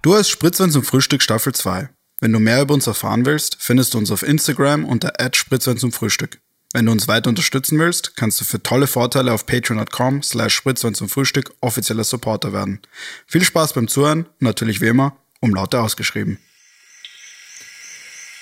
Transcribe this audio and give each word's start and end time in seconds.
Du 0.00 0.14
hast 0.14 0.28
Spritzwein 0.28 0.70
zum 0.70 0.84
Frühstück 0.84 1.22
Staffel 1.22 1.52
2. 1.52 1.88
Wenn 2.20 2.32
du 2.32 2.38
mehr 2.38 2.62
über 2.62 2.72
uns 2.72 2.86
erfahren 2.86 3.26
willst, 3.26 3.56
findest 3.58 3.94
du 3.94 3.98
uns 3.98 4.12
auf 4.12 4.22
Instagram 4.22 4.84
unter 4.84 5.12
Spritzwein 5.32 5.76
zum 5.76 5.90
Frühstück. 5.90 6.38
Wenn 6.72 6.86
du 6.86 6.92
uns 6.92 7.08
weiter 7.08 7.28
unterstützen 7.28 7.80
willst, 7.80 8.16
kannst 8.16 8.40
du 8.40 8.44
für 8.44 8.62
tolle 8.62 8.86
Vorteile 8.86 9.32
auf 9.32 9.44
patreon.com 9.46 10.22
slash 10.22 10.54
Spritzwein 10.54 10.94
zum 10.94 11.08
Frühstück 11.08 11.52
offizieller 11.60 12.04
Supporter 12.04 12.52
werden. 12.52 12.80
Viel 13.26 13.42
Spaß 13.42 13.72
beim 13.72 13.88
Zuhören 13.88 14.26
und 14.26 14.42
natürlich 14.42 14.80
wie 14.80 14.86
immer, 14.86 15.16
um 15.40 15.52
Laute 15.52 15.80
ausgeschrieben. 15.80 16.38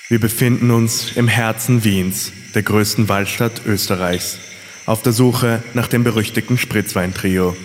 Wir 0.09 0.19
befinden 0.19 0.69
uns 0.69 1.13
im 1.15 1.27
Herzen 1.27 1.83
Wiens, 1.83 2.31
der 2.53 2.61
größten 2.61 3.09
Waldstadt 3.09 3.65
Österreichs, 3.65 4.37
auf 4.85 5.01
der 5.01 5.11
Suche 5.11 5.63
nach 5.73 5.87
dem 5.87 6.03
berüchtigten 6.03 6.59
Spritzweintrio. 6.59 7.57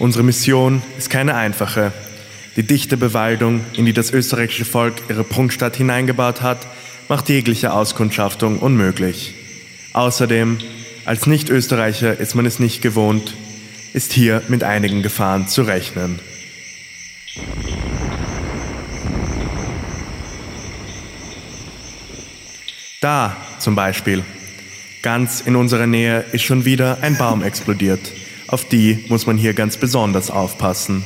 Unsere 0.00 0.24
Mission 0.24 0.82
ist 0.98 1.08
keine 1.08 1.36
einfache. 1.36 1.92
Die 2.56 2.62
dichte 2.62 2.96
Bewaldung, 2.96 3.60
in 3.74 3.84
die 3.84 3.92
das 3.92 4.10
österreichische 4.10 4.64
Volk 4.64 4.94
ihre 5.10 5.24
Prunkstadt 5.24 5.76
hineingebaut 5.76 6.40
hat, 6.40 6.66
macht 7.06 7.28
jegliche 7.28 7.74
Auskundschaftung 7.74 8.58
unmöglich. 8.58 9.34
Außerdem, 9.92 10.58
als 11.04 11.26
Nicht-Österreicher 11.26 12.18
ist 12.18 12.34
man 12.34 12.46
es 12.46 12.58
nicht 12.58 12.80
gewohnt, 12.80 13.34
ist 13.92 14.14
hier 14.14 14.42
mit 14.48 14.64
einigen 14.64 15.02
Gefahren 15.02 15.48
zu 15.48 15.62
rechnen. 15.62 16.18
Da 23.02 23.36
zum 23.58 23.74
Beispiel. 23.74 24.24
Ganz 25.02 25.42
in 25.42 25.56
unserer 25.56 25.86
Nähe 25.86 26.24
ist 26.32 26.42
schon 26.42 26.64
wieder 26.64 26.98
ein 27.02 27.18
Baum 27.18 27.42
explodiert. 27.42 28.00
Auf 28.48 28.66
die 28.66 29.04
muss 29.08 29.26
man 29.26 29.36
hier 29.36 29.52
ganz 29.52 29.76
besonders 29.76 30.30
aufpassen. 30.30 31.04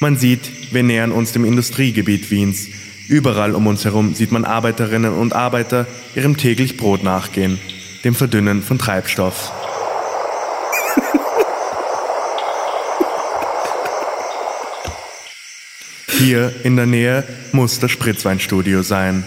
Man 0.00 0.16
sieht, 0.16 0.72
wir 0.72 0.84
nähern 0.84 1.10
uns 1.10 1.32
dem 1.32 1.44
Industriegebiet 1.44 2.30
Wiens. 2.30 2.68
Überall 3.08 3.54
um 3.54 3.66
uns 3.66 3.84
herum 3.84 4.14
sieht 4.14 4.30
man 4.30 4.44
Arbeiterinnen 4.44 5.12
und 5.12 5.32
Arbeiter 5.32 5.86
ihrem 6.14 6.36
täglich 6.36 6.76
Brot 6.76 7.02
nachgehen, 7.02 7.58
dem 8.04 8.14
Verdünnen 8.14 8.62
von 8.62 8.78
Treibstoff. 8.78 9.50
Hier 16.18 16.52
in 16.62 16.76
der 16.76 16.86
Nähe 16.86 17.24
muss 17.52 17.80
das 17.80 17.90
Spritzweinstudio 17.90 18.82
sein. 18.82 19.24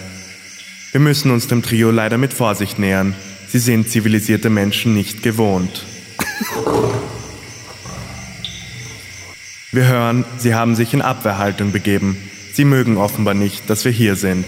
Wir 0.92 1.00
müssen 1.00 1.30
uns 1.30 1.48
dem 1.48 1.62
Trio 1.62 1.90
leider 1.90 2.16
mit 2.16 2.32
Vorsicht 2.32 2.78
nähern. 2.78 3.14
Sie 3.48 3.58
sind 3.58 3.90
zivilisierte 3.90 4.48
Menschen 4.48 4.94
nicht 4.94 5.22
gewohnt. 5.22 5.84
Wir 9.74 9.88
hören, 9.88 10.26
sie 10.36 10.54
haben 10.54 10.74
sich 10.74 10.92
in 10.92 11.00
Abwehrhaltung 11.00 11.72
begeben. 11.72 12.18
Sie 12.52 12.66
mögen 12.66 12.98
offenbar 12.98 13.32
nicht, 13.32 13.70
dass 13.70 13.86
wir 13.86 13.92
hier 13.92 14.16
sind. 14.16 14.44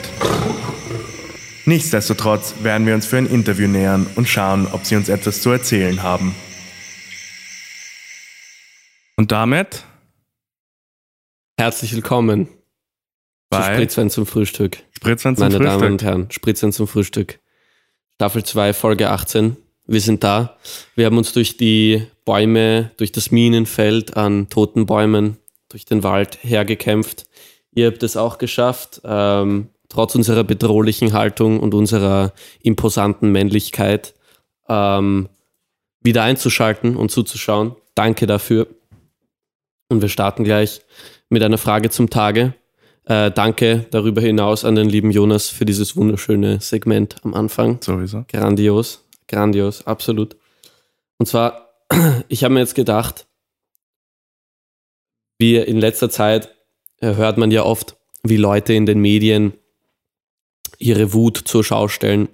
Nichtsdestotrotz 1.65 2.57
werden 2.63 2.87
wir 2.87 2.95
uns 2.95 3.07
für 3.07 3.17
ein 3.17 3.27
Interview 3.27 3.67
nähern 3.67 4.07
und 4.17 4.29
schauen, 4.29 4.69
ob 4.71 4.85
sie 4.85 4.97
uns 4.97 5.09
etwas 5.09 5.41
zu 5.41 5.51
erzählen 5.51 6.03
haben. 6.03 6.35
Und 9.17 9.33
damit 9.33 9.85
Herzlich 11.57 11.95
willkommen 11.95 12.49
zu 12.49 12.53
bei 13.49 13.75
Spritzwein 13.75 14.11
zum 14.11 14.27
Frühstück. 14.27 14.83
Spritzwein 14.95 15.37
zum 15.37 15.45
Meine 15.45 15.57
Frühstück. 15.57 15.81
Damen 15.81 15.93
und 15.93 16.03
Herren, 16.03 16.31
Spritzwein 16.33 16.73
zum 16.73 16.87
Frühstück. 16.87 17.41
Staffel 18.17 18.45
2, 18.45 18.75
Folge 18.75 19.09
18. 19.09 19.57
Wir 19.87 20.01
sind 20.01 20.25
da. 20.25 20.57
Wir 20.95 21.07
haben 21.07 21.19
uns 21.19 21.33
durch 21.33 21.57
die 21.57 22.07
Bäume, 22.25 22.91
durch 22.97 23.13
das 23.13 23.31
Minenfeld 23.31 24.17
an 24.17 24.49
toten 24.49 24.87
Bäumen, 24.87 25.37
durch 25.69 25.85
den 25.85 26.03
Wald 26.03 26.39
hergekämpft. 26.43 27.27
Ihr 27.75 27.89
habt 27.89 28.03
es 28.03 28.17
auch 28.17 28.39
geschafft, 28.39 29.03
ähm, 29.05 29.69
trotz 29.89 30.15
unserer 30.15 30.45
bedrohlichen 30.45 31.13
Haltung 31.13 31.61
und 31.61 31.75
unserer 31.75 32.33
imposanten 32.63 33.31
Männlichkeit 33.31 34.15
ähm, 34.69 35.29
wieder 36.01 36.23
einzuschalten 36.23 36.97
und 36.97 37.11
zuzuschauen. 37.11 37.75
Danke 37.95 38.27
dafür. 38.27 38.67
Und 39.89 40.01
wir 40.01 40.09
starten 40.09 40.45
gleich 40.45 40.81
mit 41.29 41.43
einer 41.43 41.59
Frage 41.59 41.91
zum 41.91 42.11
Tage. 42.11 42.55
Äh, 43.05 43.31
danke 43.31 43.87
darüber 43.91 44.23
hinaus 44.23 44.65
an 44.65 44.77
den 44.77 44.89
lieben 44.89 45.11
Jonas 45.11 45.51
für 45.51 45.67
dieses 45.67 45.95
wunderschöne 45.95 46.61
Segment 46.61 47.17
am 47.23 47.35
Anfang. 47.35 47.79
Sowieso. 47.83 48.25
Grandios, 48.29 49.04
grandios, 49.29 49.87
absolut. 49.87 50.37
Und 51.19 51.27
zwar, 51.27 51.71
ich 52.29 52.45
habe 52.45 52.55
mir 52.55 52.61
jetzt 52.61 52.75
gedacht, 52.75 53.27
wie 55.39 55.57
in 55.57 55.79
letzter 55.79 56.11
Zeit 56.11 56.55
äh, 57.01 57.15
hört 57.15 57.39
man 57.39 57.51
ja 57.51 57.65
oft, 57.65 57.97
wie 58.23 58.37
Leute 58.37 58.73
in 58.73 58.87
den 58.87 59.01
Medien 59.01 59.55
ihre 60.79 61.13
Wut 61.13 61.43
zur 61.45 61.65
Schau 61.65 61.89
stellen 61.89 62.29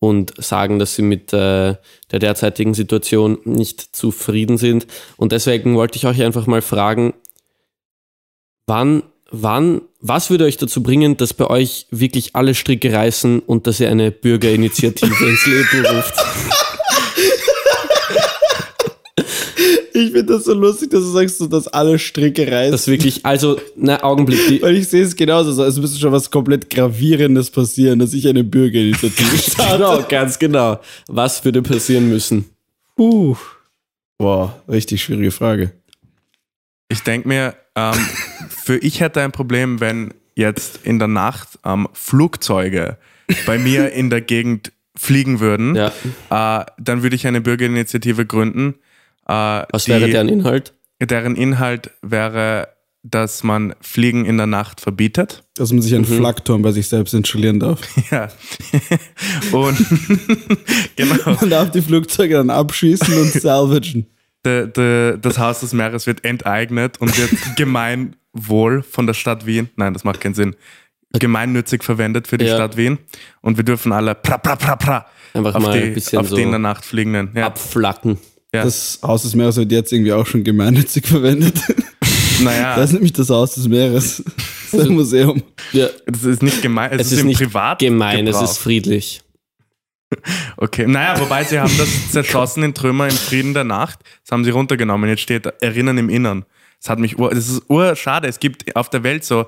und 0.00 0.32
sagen, 0.42 0.78
dass 0.78 0.94
sie 0.94 1.02
mit 1.02 1.32
äh, 1.32 1.76
der 2.10 2.18
derzeitigen 2.18 2.74
Situation 2.74 3.38
nicht 3.44 3.94
zufrieden 3.94 4.56
sind. 4.56 4.86
Und 5.16 5.32
deswegen 5.32 5.76
wollte 5.76 5.96
ich 5.96 6.06
euch 6.06 6.22
einfach 6.22 6.46
mal 6.46 6.62
fragen, 6.62 7.14
wann, 8.66 9.02
wann, 9.30 9.82
was 10.00 10.30
würde 10.30 10.44
euch 10.44 10.56
dazu 10.56 10.82
bringen, 10.82 11.16
dass 11.16 11.34
bei 11.34 11.46
euch 11.46 11.86
wirklich 11.90 12.34
alle 12.34 12.54
Stricke 12.54 12.92
reißen 12.92 13.40
und 13.40 13.66
dass 13.66 13.80
ihr 13.80 13.90
eine 13.90 14.10
Bürgerinitiative 14.10 15.26
ins 15.26 15.46
Leben 15.46 15.86
ruft? 15.86 16.14
Ich 19.92 20.12
finde 20.12 20.34
das 20.34 20.44
so 20.44 20.54
lustig, 20.54 20.90
dass 20.90 21.00
du 21.02 21.10
sagst, 21.10 21.38
so, 21.38 21.46
dass 21.46 21.68
alle 21.68 21.98
Stricke 21.98 22.50
reißen. 22.50 22.72
Das 22.72 22.86
wirklich, 22.86 23.26
also, 23.26 23.60
na, 23.76 24.02
Augenblick, 24.02 24.38
die, 24.48 24.62
Weil 24.62 24.76
ich 24.76 24.88
sehe 24.88 25.02
es 25.02 25.14
genauso 25.14 25.52
so. 25.52 25.64
Es 25.64 25.76
müsste 25.78 25.98
schon 25.98 26.12
was 26.12 26.30
komplett 26.30 26.70
Gravierendes 26.70 27.50
passieren, 27.50 27.98
dass 27.98 28.14
ich 28.14 28.26
eine 28.26 28.44
Bürgerinitiative 28.44 29.36
starte. 29.50 29.76
genau, 29.76 30.02
ganz 30.08 30.38
genau. 30.38 30.80
Was 31.08 31.44
würde 31.44 31.60
passieren 31.60 32.08
müssen? 32.08 32.46
Puh. 32.96 33.36
Boah, 34.16 34.62
richtig 34.68 35.02
schwierige 35.02 35.32
Frage. 35.32 35.72
Ich 36.88 37.00
denke 37.02 37.28
mir, 37.28 37.54
ähm, 37.76 37.94
für 38.50 38.76
ich 38.78 39.00
hätte 39.00 39.20
ein 39.22 39.32
Problem, 39.32 39.80
wenn 39.80 40.12
jetzt 40.34 40.80
in 40.84 40.98
der 40.98 41.08
Nacht 41.08 41.58
ähm, 41.64 41.88
Flugzeuge 41.92 42.96
bei 43.46 43.58
mir 43.58 43.92
in 43.92 44.10
der 44.10 44.20
Gegend 44.20 44.72
fliegen 44.96 45.40
würden. 45.40 45.74
Ja. 45.76 45.92
Äh, 46.60 46.66
dann 46.78 47.02
würde 47.02 47.16
ich 47.16 47.26
eine 47.26 47.40
Bürgerinitiative 47.40 48.26
gründen. 48.26 48.74
Äh, 49.26 49.32
Was 49.70 49.84
die- 49.84 49.92
wäre 49.92 50.08
deren 50.08 50.28
Inhalt? 50.28 50.74
Deren 51.02 51.34
Inhalt 51.36 51.90
wäre, 52.02 52.68
dass 53.02 53.42
man 53.42 53.74
Fliegen 53.80 54.26
in 54.26 54.36
der 54.36 54.46
Nacht 54.46 54.80
verbietet. 54.82 55.44
Dass 55.54 55.72
man 55.72 55.80
sich 55.80 55.94
einen 55.94 56.04
Flakturm 56.04 56.60
bei 56.60 56.72
sich 56.72 56.88
selbst 56.88 57.14
installieren 57.14 57.58
darf. 57.60 57.80
Ja. 58.10 58.28
Und 59.52 59.78
genau. 60.96 61.36
Man 61.40 61.50
darf 61.50 61.70
die 61.70 61.80
Flugzeuge 61.82 62.34
dann 62.34 62.50
abschießen 62.50 63.14
und 63.18 63.32
salvagen. 63.32 64.06
De, 64.44 64.66
de, 64.68 65.18
das 65.20 65.38
Haus 65.38 65.60
des 65.60 65.72
Meeres 65.74 66.06
wird 66.06 66.24
enteignet 66.24 66.98
und 66.98 67.16
wird 67.18 67.30
gemeinwohl 67.56 68.82
von 68.82 69.06
der 69.06 69.14
Stadt 69.14 69.44
Wien, 69.46 69.68
nein, 69.76 69.92
das 69.92 70.04
macht 70.04 70.20
keinen 70.20 70.34
Sinn, 70.34 70.56
gemeinnützig 71.12 71.82
verwendet 71.84 72.26
für 72.28 72.38
die 72.38 72.46
Ja. 72.46 72.54
Stadt 72.54 72.76
Wien. 72.76 72.98
Und 73.42 73.56
wir 73.56 73.64
dürfen 73.64 73.92
alle 73.92 74.14
pra, 74.14 74.38
pra, 74.38 74.56
pra, 74.56 74.76
pra 74.76 75.06
Einfach 75.34 75.54
auf, 75.54 75.62
mal 75.62 75.72
ein 75.72 75.82
die, 75.84 75.90
bisschen 75.90 76.18
auf 76.20 76.28
so 76.28 76.36
die 76.36 76.42
in 76.42 76.50
der 76.50 76.58
Nacht 76.58 76.84
fliegenden. 76.84 77.30
Ja. 77.34 77.46
abflacken. 77.46 78.18
Ja. 78.54 78.64
Das 78.64 78.98
Haus 79.02 79.22
des 79.22 79.34
Meeres 79.34 79.56
wird 79.56 79.70
jetzt 79.72 79.92
irgendwie 79.92 80.12
auch 80.12 80.26
schon 80.26 80.42
gemeinnützig 80.42 81.06
verwendet. 81.08 81.60
naja, 82.42 82.76
Das 82.76 82.86
ist 82.90 82.92
nämlich 82.94 83.12
das 83.12 83.28
Haus 83.30 83.54
des 83.54 83.68
Meeres. 83.68 84.22
Das 84.72 84.80
ist 84.80 84.86
ein 84.88 84.94
Museum. 84.94 85.42
Ja, 85.72 85.88
das 86.06 86.24
ist 86.24 86.42
nicht 86.42 86.62
gemein, 86.62 86.90
es, 86.92 87.00
es 87.02 87.06
ist, 87.08 87.12
ist 87.12 87.20
im 87.20 87.26
nicht 87.28 87.38
Privat. 87.38 87.78
gemein, 87.80 88.26
es 88.26 88.40
ist 88.40 88.58
friedlich. 88.58 89.20
Okay, 90.56 90.86
naja, 90.86 91.18
wobei 91.20 91.44
sie 91.44 91.58
haben 91.60 91.72
das 91.78 92.10
zerschossen 92.10 92.62
in 92.62 92.74
Trümmer 92.74 93.06
im 93.08 93.14
Frieden 93.16 93.54
der 93.54 93.64
Nacht. 93.64 94.00
Das 94.24 94.32
haben 94.32 94.44
sie 94.44 94.50
runtergenommen. 94.50 95.08
Jetzt 95.08 95.22
steht 95.22 95.46
Erinnern 95.62 95.98
im 95.98 96.08
Innern. 96.08 96.44
Das 96.80 96.90
hat 96.90 96.98
mich, 96.98 97.18
ur, 97.18 97.30
das 97.30 97.48
ist 97.48 97.62
urschade. 97.70 98.26
Es 98.28 98.40
gibt 98.40 98.74
auf 98.76 98.90
der 98.90 99.02
Welt 99.02 99.24
so 99.24 99.46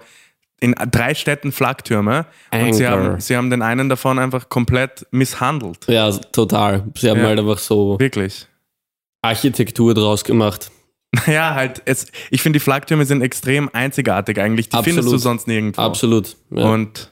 in 0.61 0.75
drei 0.91 1.15
Städten 1.15 1.51
Flak-Türme 1.51 2.27
und 2.53 2.73
sie 2.75 2.87
haben, 2.87 3.19
sie 3.21 3.37
haben 3.37 3.51
den 3.51 3.63
einen 3.63 3.89
davon 3.89 4.19
einfach 4.21 4.49
komplett 4.49 5.05
misshandelt. 5.11 5.89
Ja, 5.89 6.11
total. 6.13 6.85
Sie 6.97 7.11
haben 7.11 7.19
Ja. 7.21 7.27
halt 7.27 7.41
einfach 7.41 7.59
so 7.59 7.99
Wirklich. 7.99 8.47
Architektur 9.23 9.95
draus 9.95 10.25
gemacht. 10.25 10.71
Naja, 11.27 11.55
halt, 11.55 11.83
es, 11.85 12.07
ich 12.31 12.41
finde, 12.41 12.59
die 12.59 12.63
Flak-Türme 12.65 13.05
sind 13.05 13.21
extrem 13.21 13.69
einzigartig 13.75 14.39
eigentlich. 14.41 14.71
Die 14.71 14.77
Absolut. 14.77 14.95
findest 14.97 15.13
du 15.13 15.19
sonst 15.19 15.47
nirgendwo. 15.47 15.83
Absolut. 15.83 16.37
Ja. 16.51 16.65
Und 16.71 17.12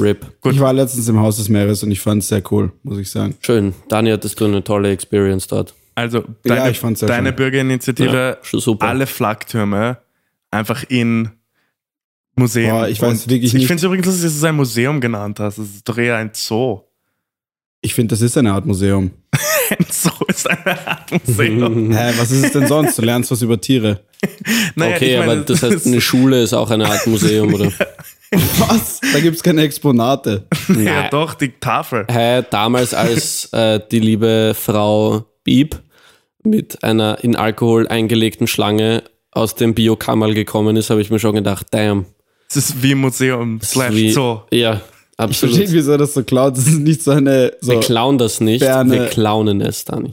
RIP. 0.00 0.40
Gut. 0.40 0.52
Ich 0.54 0.60
war 0.60 0.72
letztens 0.72 1.08
im 1.08 1.20
Haus 1.20 1.36
des 1.36 1.48
Meeres 1.48 1.82
und 1.82 1.90
ich 1.90 2.00
fand 2.00 2.22
es 2.22 2.28
sehr 2.28 2.42
cool, 2.50 2.72
muss 2.82 2.98
ich 2.98 3.10
sagen. 3.10 3.36
Schön. 3.40 3.74
Dani, 3.88 4.10
hattest 4.10 4.40
du 4.40 4.44
eine 4.46 4.62
tolle 4.64 4.90
Experience 4.90 5.46
dort. 5.46 5.74
also 5.94 6.18
Ja, 6.44 6.56
deine, 6.56 6.70
ich 6.70 6.78
fand's 6.80 7.00
sehr 7.00 7.08
deine 7.08 7.28
schön. 7.28 7.36
Bürgerinitiative, 7.36 8.38
Ja, 8.42 8.76
alle 8.80 9.06
Flaktürme 9.06 9.98
einfach 10.50 10.84
in 10.88 11.30
Museen. 12.36 12.70
Boah, 12.70 12.88
ich 12.88 13.00
weiß 13.00 13.24
Und 13.24 13.30
wirklich 13.30 13.54
Ich 13.54 13.66
finde 13.66 13.80
es 13.80 13.84
übrigens, 13.84 14.06
dass 14.06 14.20
du 14.20 14.26
es 14.26 14.44
ein 14.44 14.56
Museum 14.56 15.00
genannt 15.00 15.38
hast. 15.40 15.58
Das 15.58 15.66
ist 15.66 15.88
doch 15.88 15.98
eher 15.98 16.16
ein 16.16 16.30
Zoo. 16.32 16.80
Ich 17.80 17.94
finde, 17.94 18.14
das 18.14 18.22
ist 18.22 18.36
eine 18.38 18.52
Art 18.52 18.64
Museum. 18.66 19.10
so 19.90 20.10
ist 20.26 20.48
eine 20.48 20.88
Art 20.88 21.12
Museum. 21.12 21.92
Hä, 21.96 22.12
was 22.16 22.30
ist 22.30 22.44
es 22.46 22.52
denn 22.52 22.66
sonst? 22.66 22.98
Du 22.98 23.02
lernst 23.02 23.30
was 23.30 23.42
über 23.42 23.60
Tiere. 23.60 24.00
Naja, 24.74 24.96
Okay, 24.96 25.12
ich 25.12 25.18
meine, 25.18 25.32
aber 25.32 25.40
das 25.42 25.62
heißt, 25.62 25.86
eine 25.86 26.00
Schule 26.00 26.42
ist 26.42 26.54
auch 26.54 26.70
eine 26.70 26.86
Art 26.88 27.06
Museum, 27.06 27.52
oder? 27.54 27.70
Was? 28.58 29.00
Da 29.12 29.20
gibt's 29.20 29.42
keine 29.42 29.62
Exponate. 29.62 30.46
ja 30.68 30.74
Nein. 30.74 31.08
doch, 31.10 31.34
die 31.34 31.52
Tafel. 31.60 32.06
Hä, 32.10 32.42
damals, 32.50 32.94
als 32.94 33.52
äh, 33.52 33.80
die 33.90 34.00
liebe 34.00 34.54
Frau 34.58 35.24
Bieb 35.44 35.80
mit 36.42 36.82
einer 36.84 37.22
in 37.22 37.36
Alkohol 37.36 37.88
eingelegten 37.88 38.46
Schlange 38.46 39.02
aus 39.30 39.54
dem 39.54 39.74
Biokammerl 39.74 40.34
gekommen 40.34 40.76
ist, 40.76 40.90
habe 40.90 41.00
ich 41.00 41.10
mir 41.10 41.18
schon 41.18 41.34
gedacht, 41.34 41.66
damn. 41.70 42.06
Es 42.48 42.56
ist 42.56 42.82
wie 42.82 42.94
Museum 42.94 43.58
das 43.58 43.68
ist 43.68 43.74
slash 43.74 43.94
wie, 43.94 44.10
Zoo. 44.12 44.40
Ja, 44.52 44.74
Ich 44.74 44.80
verstehe, 45.16 45.48
absolut. 45.50 45.72
wieso 45.72 45.96
das 45.96 46.14
so 46.14 46.22
klaut. 46.22 46.56
Das 46.56 46.66
ist 46.66 46.78
nicht 46.78 47.02
so 47.02 47.10
eine. 47.12 47.52
So. 47.60 47.72
Wir 47.72 47.80
klauen 47.80 48.18
das 48.18 48.40
nicht, 48.40 48.62
Ferne- 48.62 48.92
wir 48.92 49.06
klaunen 49.06 49.60
es, 49.60 49.84
Dani. 49.84 50.12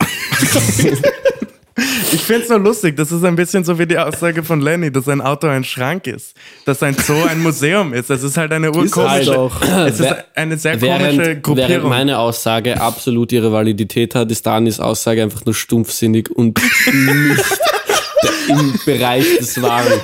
Ich 2.12 2.22
finde 2.22 2.42
es 2.44 2.48
nur 2.48 2.58
lustig. 2.60 2.96
Das 2.96 3.12
ist 3.12 3.22
ein 3.24 3.36
bisschen 3.36 3.62
so 3.64 3.78
wie 3.78 3.86
die 3.86 3.98
Aussage 3.98 4.42
von 4.42 4.60
Lenny, 4.62 4.90
dass 4.90 5.08
ein 5.08 5.20
Auto 5.20 5.46
ein 5.46 5.62
Schrank 5.64 6.06
ist. 6.06 6.34
Dass 6.64 6.82
ein 6.82 6.94
Zoo 6.96 7.22
ein 7.28 7.42
Museum 7.42 7.92
ist. 7.92 8.08
Es 8.08 8.22
ist 8.22 8.36
halt 8.38 8.52
eine 8.52 8.68
Ist 8.70 8.76
halt 8.96 9.26
urkomische. 9.28 9.32
doch. 9.32 9.62
Es 9.86 10.00
ist 10.00 10.14
eine 10.34 10.56
sehr 10.56 10.78
komische 10.78 10.88
Während, 11.00 11.18
während 11.18 11.42
Gruppierung. 11.42 11.88
meine 11.90 12.18
Aussage 12.18 12.80
absolut 12.80 13.30
ihre 13.32 13.52
Validität 13.52 14.14
hat, 14.14 14.30
ist 14.30 14.46
Danis 14.46 14.80
Aussage 14.80 15.22
einfach 15.22 15.44
nur 15.44 15.54
stumpfsinnig 15.54 16.30
und 16.30 16.58
nicht 16.86 17.44
im 18.48 18.74
Bereich 18.86 19.38
des 19.38 19.60
Wahren. 19.60 20.00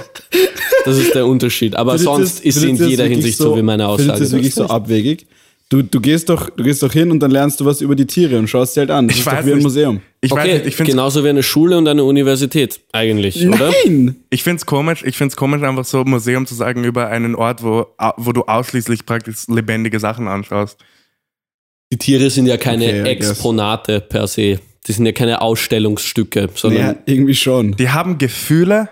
Das 0.84 0.98
ist 0.98 1.14
der 1.14 1.26
Unterschied. 1.26 1.76
Aber 1.76 1.92
Findet 1.92 2.04
sonst 2.04 2.40
ist 2.44 2.60
sie 2.60 2.70
in 2.70 2.76
jeder 2.76 3.04
Hinsicht 3.04 3.38
so, 3.38 3.56
wie 3.56 3.62
meine 3.62 3.88
Aussage. 3.88 4.19
Ihr 4.19 4.24
es 4.24 4.32
wirklich 4.32 4.54
so 4.54 4.66
abwegig? 4.66 5.26
Du, 5.72 5.80
du, 5.82 6.00
gehst 6.02 6.28
doch, 6.28 6.50
du 6.50 6.62
gehst 6.64 6.82
doch 6.82 6.92
hin 6.92 7.10
und 7.10 7.20
dann 7.20 7.30
lernst 7.30 7.58
du 7.58 7.64
was 7.64 7.80
über 7.80 7.94
die 7.96 8.04
Tiere 8.06 8.38
und 8.38 8.46
schaust 8.46 8.74
sie 8.74 8.80
halt 8.80 8.90
an. 8.90 9.08
Das 9.08 9.16
Ich 9.16 9.20
ist 9.20 9.26
doch 9.26 9.32
weiß 9.38 9.46
wie 9.46 9.50
ein 9.52 9.56
nicht. 9.56 9.64
Museum. 9.64 10.00
ich 10.20 10.30
weiß 10.30 10.38
Okay, 10.38 10.52
nicht, 10.54 10.66
ich 10.66 10.76
finde 10.76 10.90
es 10.90 10.94
genauso 10.96 11.24
wie 11.24 11.30
eine 11.30 11.42
Schule 11.42 11.78
und 11.78 11.88
eine 11.88 12.04
Universität 12.04 12.80
eigentlich, 12.92 13.48
oder? 13.48 13.72
Nein! 13.86 14.16
ich 14.28 14.42
find's 14.42 14.66
komisch, 14.66 15.02
ich 15.02 15.16
find's 15.16 15.34
komisch, 15.34 15.62
einfach 15.62 15.86
so 15.86 16.04
Museum 16.04 16.44
zu 16.44 16.54
sagen 16.54 16.84
über 16.84 17.06
einen 17.08 17.34
Ort, 17.34 17.62
wo, 17.62 17.86
wo 18.19 18.32
du 18.32 18.42
ausschließlich 18.42 19.06
praktisch 19.06 19.48
lebendige 19.48 19.98
Sachen 19.98 20.28
anschaust. 20.28 20.76
Die 21.90 21.96
Tiere 21.96 22.28
sind 22.28 22.44
ja 22.46 22.58
keine 22.58 22.84
Okay. 23.00 23.08
Exponate 23.10 24.00
per 24.02 24.26
se. 24.26 24.60
Die 24.86 24.92
sind 24.92 25.06
ja 25.06 25.12
keine 25.12 25.40
Ausstellungsstücke, 25.40 26.50
sondern 26.54 26.82
Ja, 26.82 26.94
irgendwie 27.06 27.34
schon. 27.34 27.76
Die 27.76 27.88
haben 27.88 28.19
Gefühle, 28.19 28.90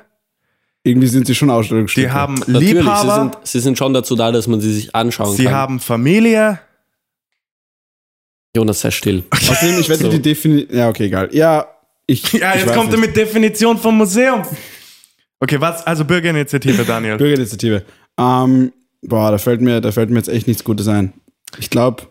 Irgendwie 0.82 1.08
sind 1.08 1.26
sie 1.26 1.34
schon 1.34 1.50
Ausstellungsstücke. 1.50 2.06
die 2.06 2.10
haben 2.12 2.36
natürlich, 2.36 2.68
sie 2.70 2.74
Liebhaber, 2.76 3.14
sind, 3.34 3.36
sie 3.46 3.60
sind 3.60 3.76
schon 3.76 3.92
dazu 3.92 4.16
da, 4.16 4.32
dass 4.32 4.46
man 4.46 4.62
sie 4.62 4.72
sich 4.72 4.94
anschauen 4.94 5.36
sie 5.36 5.44
kann. 5.44 5.52
haben 5.52 5.80
Familie. 5.80 6.58
Jonas, 8.56 8.80
sei 8.80 8.90
still. 8.90 9.22
Außerdem, 9.30 9.78
ich 9.80 9.88
wette, 9.88 10.02
So. 10.04 10.08
die 10.10 10.20
Definition. 10.22 10.76
Ja, 10.76 10.88
okay, 10.88 11.04
egal. 11.06 11.28
Ja, 11.32 11.66
ich. 12.06 12.32
Ja, 12.32 12.50
ich 12.54 12.60
jetzt 12.60 12.68
weiß 12.70 12.76
kommt 12.76 12.92
er 12.92 12.98
mit 12.98 13.16
Definition 13.16 13.78
vom 13.78 13.96
Museum. 13.96 14.42
Okay, 15.38 15.60
was? 15.60 15.86
Also 15.86 16.04
Bürgerinitiative, 16.04 16.84
Daniel. 16.84 17.16
Bürgerinitiative. 17.16 17.84
Ähm, 18.18 18.72
boah, 19.02 19.30
da 19.30 19.38
fällt, 19.38 19.60
mir, 19.60 19.80
da 19.80 19.92
fällt 19.92 20.10
mir 20.10 20.16
jetzt 20.16 20.28
echt 20.28 20.46
nichts 20.48 20.64
Gutes 20.64 20.88
ein. 20.88 21.12
Ich 21.58 21.70
glaube, 21.70 22.02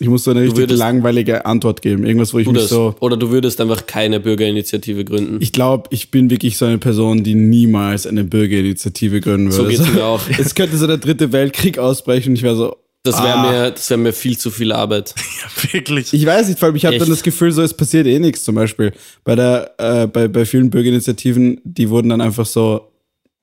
ich 0.00 0.08
muss 0.08 0.24
so 0.24 0.32
eine 0.32 0.40
richtig 0.42 0.58
würdest- 0.58 0.78
langweilige 0.78 1.46
Antwort 1.46 1.82
geben. 1.82 2.04
Irgendwas, 2.04 2.34
wo 2.34 2.38
ich 2.38 2.46
Du 2.46 2.52
mich 2.52 2.62
so. 2.64 2.94
oder 3.00 3.16
du 3.16 3.30
würdest 3.30 3.60
einfach 3.60 3.86
keine 3.86 4.18
Bürgerinitiative 4.20 5.04
gründen. 5.04 5.38
Ich 5.40 5.52
glaube, 5.52 5.88
ich 5.90 6.10
bin 6.10 6.28
wirklich 6.30 6.56
so 6.58 6.64
eine 6.66 6.78
Person, 6.78 7.22
die 7.22 7.34
niemals 7.34 8.06
eine 8.06 8.24
Bürgerinitiative 8.24 9.20
gründen 9.20 9.50
So 9.52 9.62
würde. 9.64 9.76
geht's 9.76 9.92
mir 9.92 10.04
auch. 10.04 10.20
Es 10.38 10.54
könnte 10.54 10.76
so 10.76 10.86
der 10.86 10.98
dritte 10.98 11.32
Weltkrieg 11.32 11.78
ausbrechen 11.78 12.30
und 12.30 12.36
ich 12.36 12.42
wäre 12.42 12.56
so, 12.56 12.76
Das 13.02 13.16
wäre 13.22 13.34
Ah. 13.34 13.50
mir, 13.50 13.70
das 13.70 13.88
wär 13.88 13.96
mir 13.96 14.12
viel 14.12 14.36
zu 14.36 14.50
viel 14.50 14.72
Arbeit. 14.72 15.14
Wirklich. 15.72 16.12
ich 16.12 16.26
weiß 16.26 16.48
nicht, 16.48 16.58
vor 16.58 16.66
allem 16.66 16.76
ich 16.76 16.84
habe 16.84 16.98
dann 16.98 17.08
das 17.08 17.22
Gefühl, 17.22 17.50
so 17.50 17.62
es 17.62 17.72
passiert 17.74 18.06
eh 18.06 18.18
nichts 18.18 18.44
zum 18.44 18.54
Beispiel. 18.56 18.92
Bei, 19.24 19.34
der, 19.36 19.74
äh, 19.78 20.06
bei, 20.06 20.28
bei 20.28 20.44
vielen 20.44 20.68
Bürgerinitiativen, 20.70 21.60
die 21.64 21.88
wurden 21.88 22.10
dann 22.10 22.20
einfach 22.20 22.44
so 22.44 22.92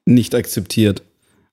nicht 0.06 0.36
akzeptiert, 0.36 1.02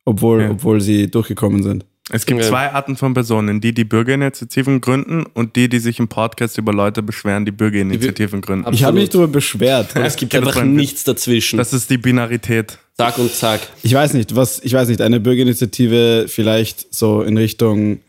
obwohl, 0.05 0.43
Ja. 0.43 0.51
obwohl 0.51 0.81
sie 0.83 1.11
durchgekommen 1.11 1.63
sind. 1.63 1.87
Es 2.11 2.27
gibt 2.27 2.43
Ja. 2.43 2.47
zwei 2.49 2.71
Arten 2.71 2.97
von 2.97 3.15
Personen, 3.15 3.63
die 3.63 3.73
die 3.73 3.85
Bürgerinitiativen 3.85 4.81
gründen 4.83 5.25
und 5.33 5.57
die, 5.57 5.71
die 5.71 5.79
sich 5.79 5.99
im 5.99 6.09
Podcast 6.09 6.59
über 6.59 6.73
Leute 6.73 7.03
beschweren, 7.03 7.47
die 7.47 7.51
Bürgerinitiativen 7.51 8.43
gründen. 8.43 8.67
Absolut. 8.67 8.79
Ich 8.81 8.85
habe 8.85 8.99
mich 8.99 9.09
darüber 9.09 9.29
beschwert. 9.29 9.97
Es 9.97 10.17
gibt 10.17 10.35
einfach 10.35 10.63
nichts 10.65 11.05
dazwischen. 11.05 11.57
Das 11.57 11.73
ist 11.73 11.89
die 11.89 11.97
Binarität. 11.97 12.79
zack 12.99 13.17
und 13.19 13.33
zack. 13.33 13.61
Ich 13.83 13.95
weiß 13.95 14.13
nicht, 14.13 14.37
was, 14.37 14.61
ich 14.63 14.75
weiß 14.75 14.89
nicht, 14.89 15.01
eine 15.01 15.19
Bürgerinitiative 15.19 16.27
vielleicht 16.29 16.95
so 16.95 17.23
in 17.23 17.39
Richtung, 17.39 18.01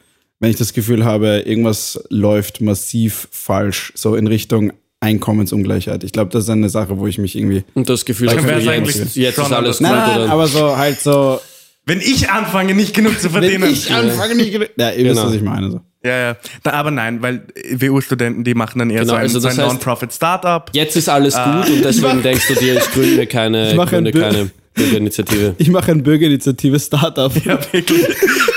wenn 0.42 0.50
ich 0.52 0.58
das 0.58 0.74
Gefühl 0.74 1.06
habe, 1.06 1.44
irgendwas 1.46 2.04
läuft 2.10 2.60
massiv 2.60 3.30
falsch, 3.32 3.94
so 3.96 4.16
in 4.16 4.28
Richtung 4.28 4.74
Einkommensungleichheit. 5.00 6.04
Ich 6.04 6.12
glaube, 6.12 6.32
das 6.32 6.44
ist 6.46 6.50
eine 6.50 6.70
Sache, 6.70 6.98
wo 6.98 7.08
ich 7.08 7.18
mich 7.18 7.36
irgendwie. 7.38 7.64
Und 7.74 7.88
das 7.90 8.04
Gefühl, 8.06 8.28
wär's 8.32 8.44
jetzt, 8.44 8.68
eigentlich 8.68 9.16
jetzt 9.16 9.36
schon 9.36 9.46
ist 9.46 9.52
alles 9.54 9.54
alles- 9.54 9.78
gut, 9.80 9.88
Nein, 9.88 10.08
nein, 10.10 10.22
oder? 10.22 10.32
aber 10.32 10.48
so 10.48 10.76
halt 10.78 11.00
so. 11.00 11.40
Wenn 11.86 12.00
ich 12.02 12.30
anfange, 12.30 12.74
nicht 12.74 12.94
genug 12.96 13.20
zu 13.20 13.34
Wenn 13.34 13.44
verdienen. 13.44 13.70
ich 13.72 13.92
anfange, 13.94 14.36
nicht. 14.36 14.54
Ja, 14.78 14.90
ihr 14.92 15.06
wisst, 15.06 15.16
Genau. 15.16 15.26
was 15.28 15.34
ich 15.36 15.42
meine. 15.44 15.72
So. 15.72 15.82
ja, 16.04 16.18
ja. 16.30 16.38
Da, 16.64 16.72
aber 16.72 16.90
nein, 16.92 17.22
weil 17.22 17.44
WU-Studenten, 17.74 18.44
die 18.44 18.56
machen 18.56 18.80
dann 18.80 18.90
eher 18.90 19.02
Genau, 19.02 19.12
so 19.14 19.16
ein, 19.18 19.22
also 19.24 19.40
so 19.40 19.48
ein 19.48 19.56
Non-Profit-Startup. 19.58 20.70
Jetzt 20.74 20.96
ist 20.98 21.10
alles 21.10 21.36
gut 21.36 21.70
und 21.70 21.84
deswegen 21.86 22.24
denkst 22.24 22.48
du 22.48 22.56
dir, 22.56 22.76
ich 22.78 22.92
gründe 22.92 23.28
keine, 23.28 23.70
Ich 23.70 23.76
mache 23.76 23.98
ein 23.98 24.04
gründe 24.06 24.20
keine 24.20 24.50
Bürgerinitiative. 24.74 25.56
Ich 25.58 25.70
mache 25.70 25.92
ein 25.92 26.04
Bürgerinitiative-Startup. 26.04 27.32
Ja, 27.46 27.60
wirklich. 27.72 28.08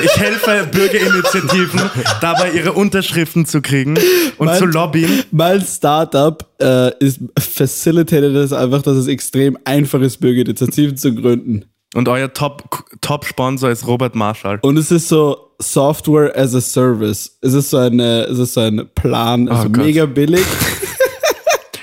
Ich 0.05 0.17
helfe 0.17 0.67
Bürgerinitiativen 0.73 1.81
dabei, 2.21 2.51
ihre 2.53 2.73
Unterschriften 2.73 3.47
zu 3.47 3.61
kriegen 3.61 3.97
und 4.39 4.47
Mein- 4.47 4.59
zu 4.59 4.65
lobbyen. 4.67 5.23
Mein 5.31 5.61
Startup 5.61 6.45
äh, 6.61 6.91
ist 7.05 7.21
facilitated 7.39 8.35
es 8.35 8.53
einfach, 8.53 8.83
dass 8.83 8.97
es 8.97 9.07
extrem 9.07 9.59
einfach 9.65 10.01
ist, 10.01 10.19
Bürgerinitiativen 10.19 10.97
zu 10.97 11.15
gründen. 11.15 11.65
Und 11.95 12.09
euer 12.09 12.33
Top- 12.33 12.85
Top-Sponsor 13.01 13.71
ist 13.71 13.87
Robert 13.87 14.15
Marshall. 14.15 14.59
Und 14.63 14.77
es 14.77 14.91
ist 14.91 15.09
so 15.09 15.53
Software 15.59 16.37
as 16.39 16.55
a 16.55 16.61
Service. 16.61 17.39
Es 17.41 17.55
ist 17.55 17.71
so, 17.71 17.79
eine, 17.79 18.25
es 18.25 18.39
ist 18.39 18.55
so 18.55 18.61
ein 18.61 18.89
Plan, 18.95 19.49
also 19.49 19.67
Oh 19.67 19.69
mega 19.71 20.07
billig. 20.07 20.45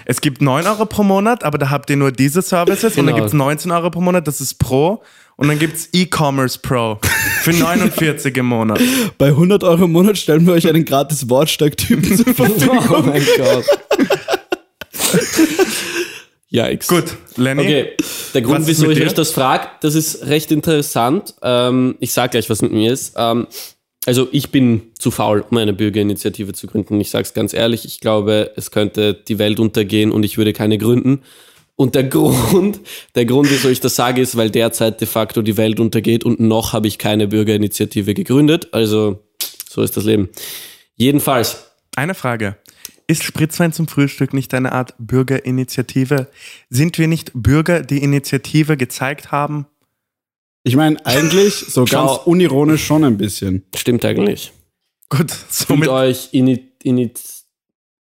Es 0.08 0.22
gibt 0.22 0.40
9 0.40 0.68
Euro 0.68 0.86
pro 0.86 1.02
Monat, 1.02 1.44
aber 1.44 1.58
da 1.58 1.72
habt 1.72 1.90
ihr 1.90 1.96
nur 1.98 2.12
diese 2.12 2.44
Services. 2.44 2.92
Und 2.96 3.08
dann 3.08 3.16
Genau. 3.16 3.16
gibt 3.18 3.28
es 3.30 3.34
19 3.34 3.72
Euro 3.72 3.90
pro 3.90 4.02
Monat, 4.02 4.28
das 4.28 4.40
ist 4.40 4.60
Pro. 4.60 5.02
Und 5.36 5.48
dann 5.48 5.58
gibt 5.58 5.78
es 5.78 5.90
E-Commerce 5.94 6.60
Pro 6.60 7.00
für 7.42 7.52
49 7.54 8.38
im 8.38 8.46
Monat. 8.46 8.80
Bei 9.18 9.30
100 9.30 9.64
Euro 9.64 9.86
im 9.86 9.94
Monat 9.94 10.20
stellen 10.20 10.46
wir 10.46 10.54
euch 10.54 10.68
einen 10.68 10.86
gratis 10.86 11.28
Wortsteigtypen 11.28 12.18
zur 12.18 12.36
Verfügung. 12.36 12.86
Oh 12.92 13.02
mein 13.02 13.26
Gott. 13.36 13.66
Yikes. 16.56 16.88
Gut, 16.88 17.18
Lenny. 17.36 17.62
Okay, 17.62 17.92
der 18.34 18.42
Grund, 18.42 18.66
wieso 18.68 18.90
ich 18.90 18.98
dir? 18.98 19.06
euch 19.06 19.14
das 19.14 19.32
frage, 19.32 19.68
das 19.82 19.96
ist 19.96 20.26
recht 20.26 20.52
interessant. 20.52 21.36
Ähm, 21.42 21.96
ich 22.00 22.14
sage 22.14 22.32
gleich, 22.32 22.50
was 22.50 22.62
mit 22.62 22.72
mir 22.72 22.92
ist. 22.92 23.14
Ähm, 23.18 23.48
also 24.06 24.28
ich 24.32 24.52
bin 24.52 24.92
zu 25.00 25.12
faul, 25.12 25.44
um 25.50 25.58
eine 25.58 25.74
Bürgerinitiative 25.74 26.54
zu 26.54 26.68
gründen. 26.68 27.02
Ich 27.02 27.10
sage 27.10 27.24
es 27.24 27.34
ganz 27.34 27.54
ehrlich, 27.54 27.86
ich 27.86 28.00
glaube, 28.00 28.52
es 28.56 28.72
könnte 28.72 29.14
die 29.14 29.40
Welt 29.40 29.60
untergehen 29.60 30.12
und 30.12 30.24
ich 30.24 30.38
würde 30.38 30.54
keine 30.54 30.78
gründen. 30.78 31.24
Und 31.76 31.96
der 31.96 32.04
Grund, 32.06 32.80
der 33.16 33.26
Grund, 33.26 33.50
wieso 33.50 33.70
ich 33.70 33.80
das 33.80 33.96
sage, 33.96 34.22
ist, 34.22 34.38
weil 34.38 34.50
derzeit 34.50 35.02
de 35.02 35.08
facto 35.08 35.42
die 35.42 35.58
Welt 35.58 35.80
untergeht 35.80 36.24
und 36.24 36.40
noch 36.40 36.74
habe 36.74 36.88
ich 36.88 36.98
keine 36.98 37.28
Bürgerinitiative 37.28 38.14
gegründet. 38.14 38.70
Also 38.72 39.24
so 39.70 39.82
ist 39.82 39.98
das 39.98 40.06
Leben. 40.06 40.30
Jedenfalls, 40.96 41.72
Eine 41.98 42.14
Frage. 42.14 42.58
Ist 43.08 43.24
Spritzwein 43.24 43.72
zum 43.72 43.88
Frühstück 43.88 44.34
nicht 44.34 44.54
eine 44.54 44.72
Art 44.72 44.96
Bürgerinitiative? 44.98 46.28
Sind 46.70 46.98
wir 46.98 47.08
nicht 47.08 47.32
Bürger, 47.34 47.82
die 47.82 48.02
Initiative 48.04 48.78
gezeigt 48.78 49.32
haben? 49.32 49.68
Ich 50.64 50.76
meine, 50.76 51.06
eigentlich 51.06 51.54
so 51.54 51.86
Schau. 51.86 52.08
ganz 52.08 52.26
unironisch 52.26 52.84
schon 52.84 53.04
ein 53.04 53.18
bisschen. 53.18 53.64
stimmt 53.76 54.04
eigentlich. 54.04 54.52
Gut, 55.10 55.32
Fühlt 55.32 55.52
somit. 55.52 55.88
euch 55.90 56.30
in, 56.32 56.48
in, 56.82 57.12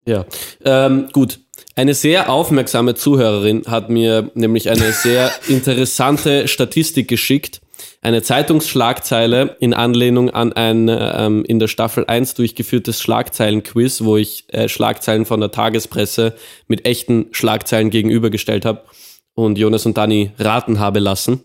ja. 0.06 0.24
Ähm, 0.64 1.08
gut. 1.12 1.40
Eine 1.74 1.92
sehr 1.92 2.30
aufmerksame 2.30 2.94
Zuhörerin 2.94 3.64
hat 3.66 3.90
mir 3.90 4.30
nämlich 4.34 4.70
eine 4.70 4.92
sehr 4.92 5.30
interessante 5.48 6.48
Statistik 6.48 7.08
geschickt. 7.08 7.60
Eine 8.06 8.22
Zeitungsschlagzeile 8.22 9.56
in 9.58 9.75
Anlehnung 9.75 10.30
an 10.30 10.52
ein 10.52 10.88
ähm, 10.88 11.44
in 11.44 11.58
der 11.58 11.66
Staffel 11.66 12.04
1 12.06 12.34
durchgeführtes 12.34 13.02
Schlagzeilenquiz, 13.02 14.04
wo 14.04 14.16
ich 14.16 14.44
äh, 14.54 14.68
Schlagzeilen 14.68 15.25
von 15.25 15.40
der 15.40 15.50
Tagespresse 15.50 16.36
mit 16.68 16.86
echten 16.86 17.26
Schlagzeilen 17.32 17.90
gegenübergestellt 17.90 18.64
habe 18.64 18.84
und 19.34 19.58
Jonas 19.58 19.86
und 19.86 19.98
Dani 19.98 20.30
raten 20.38 20.78
habe 20.78 21.00
lassen. 21.00 21.42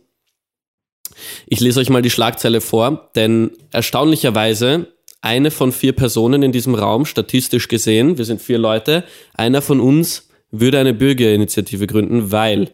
Ich 1.47 1.61
lese 1.61 1.79
euch 1.79 1.89
mal 1.89 2.03
die 2.03 2.11
Schlagzeile 2.11 2.61
vor, 2.61 3.09
denn 3.15 3.49
erstaunlicherweise 3.71 4.85
eine 5.19 5.49
von 5.49 5.71
vier 5.71 5.93
Personen 5.93 6.43
in 6.43 6.51
diesem 6.51 6.75
Raum, 6.75 7.07
statistisch 7.07 7.69
gesehen, 7.69 8.19
wir 8.19 8.25
sind 8.25 8.39
vier 8.39 8.59
Leute, 8.59 9.03
einer 9.33 9.63
von 9.63 9.79
uns 9.79 10.29
würde 10.51 10.77
eine 10.77 10.93
Bürgerinitiative 10.93 11.87
gründen, 11.87 12.31
weil 12.31 12.69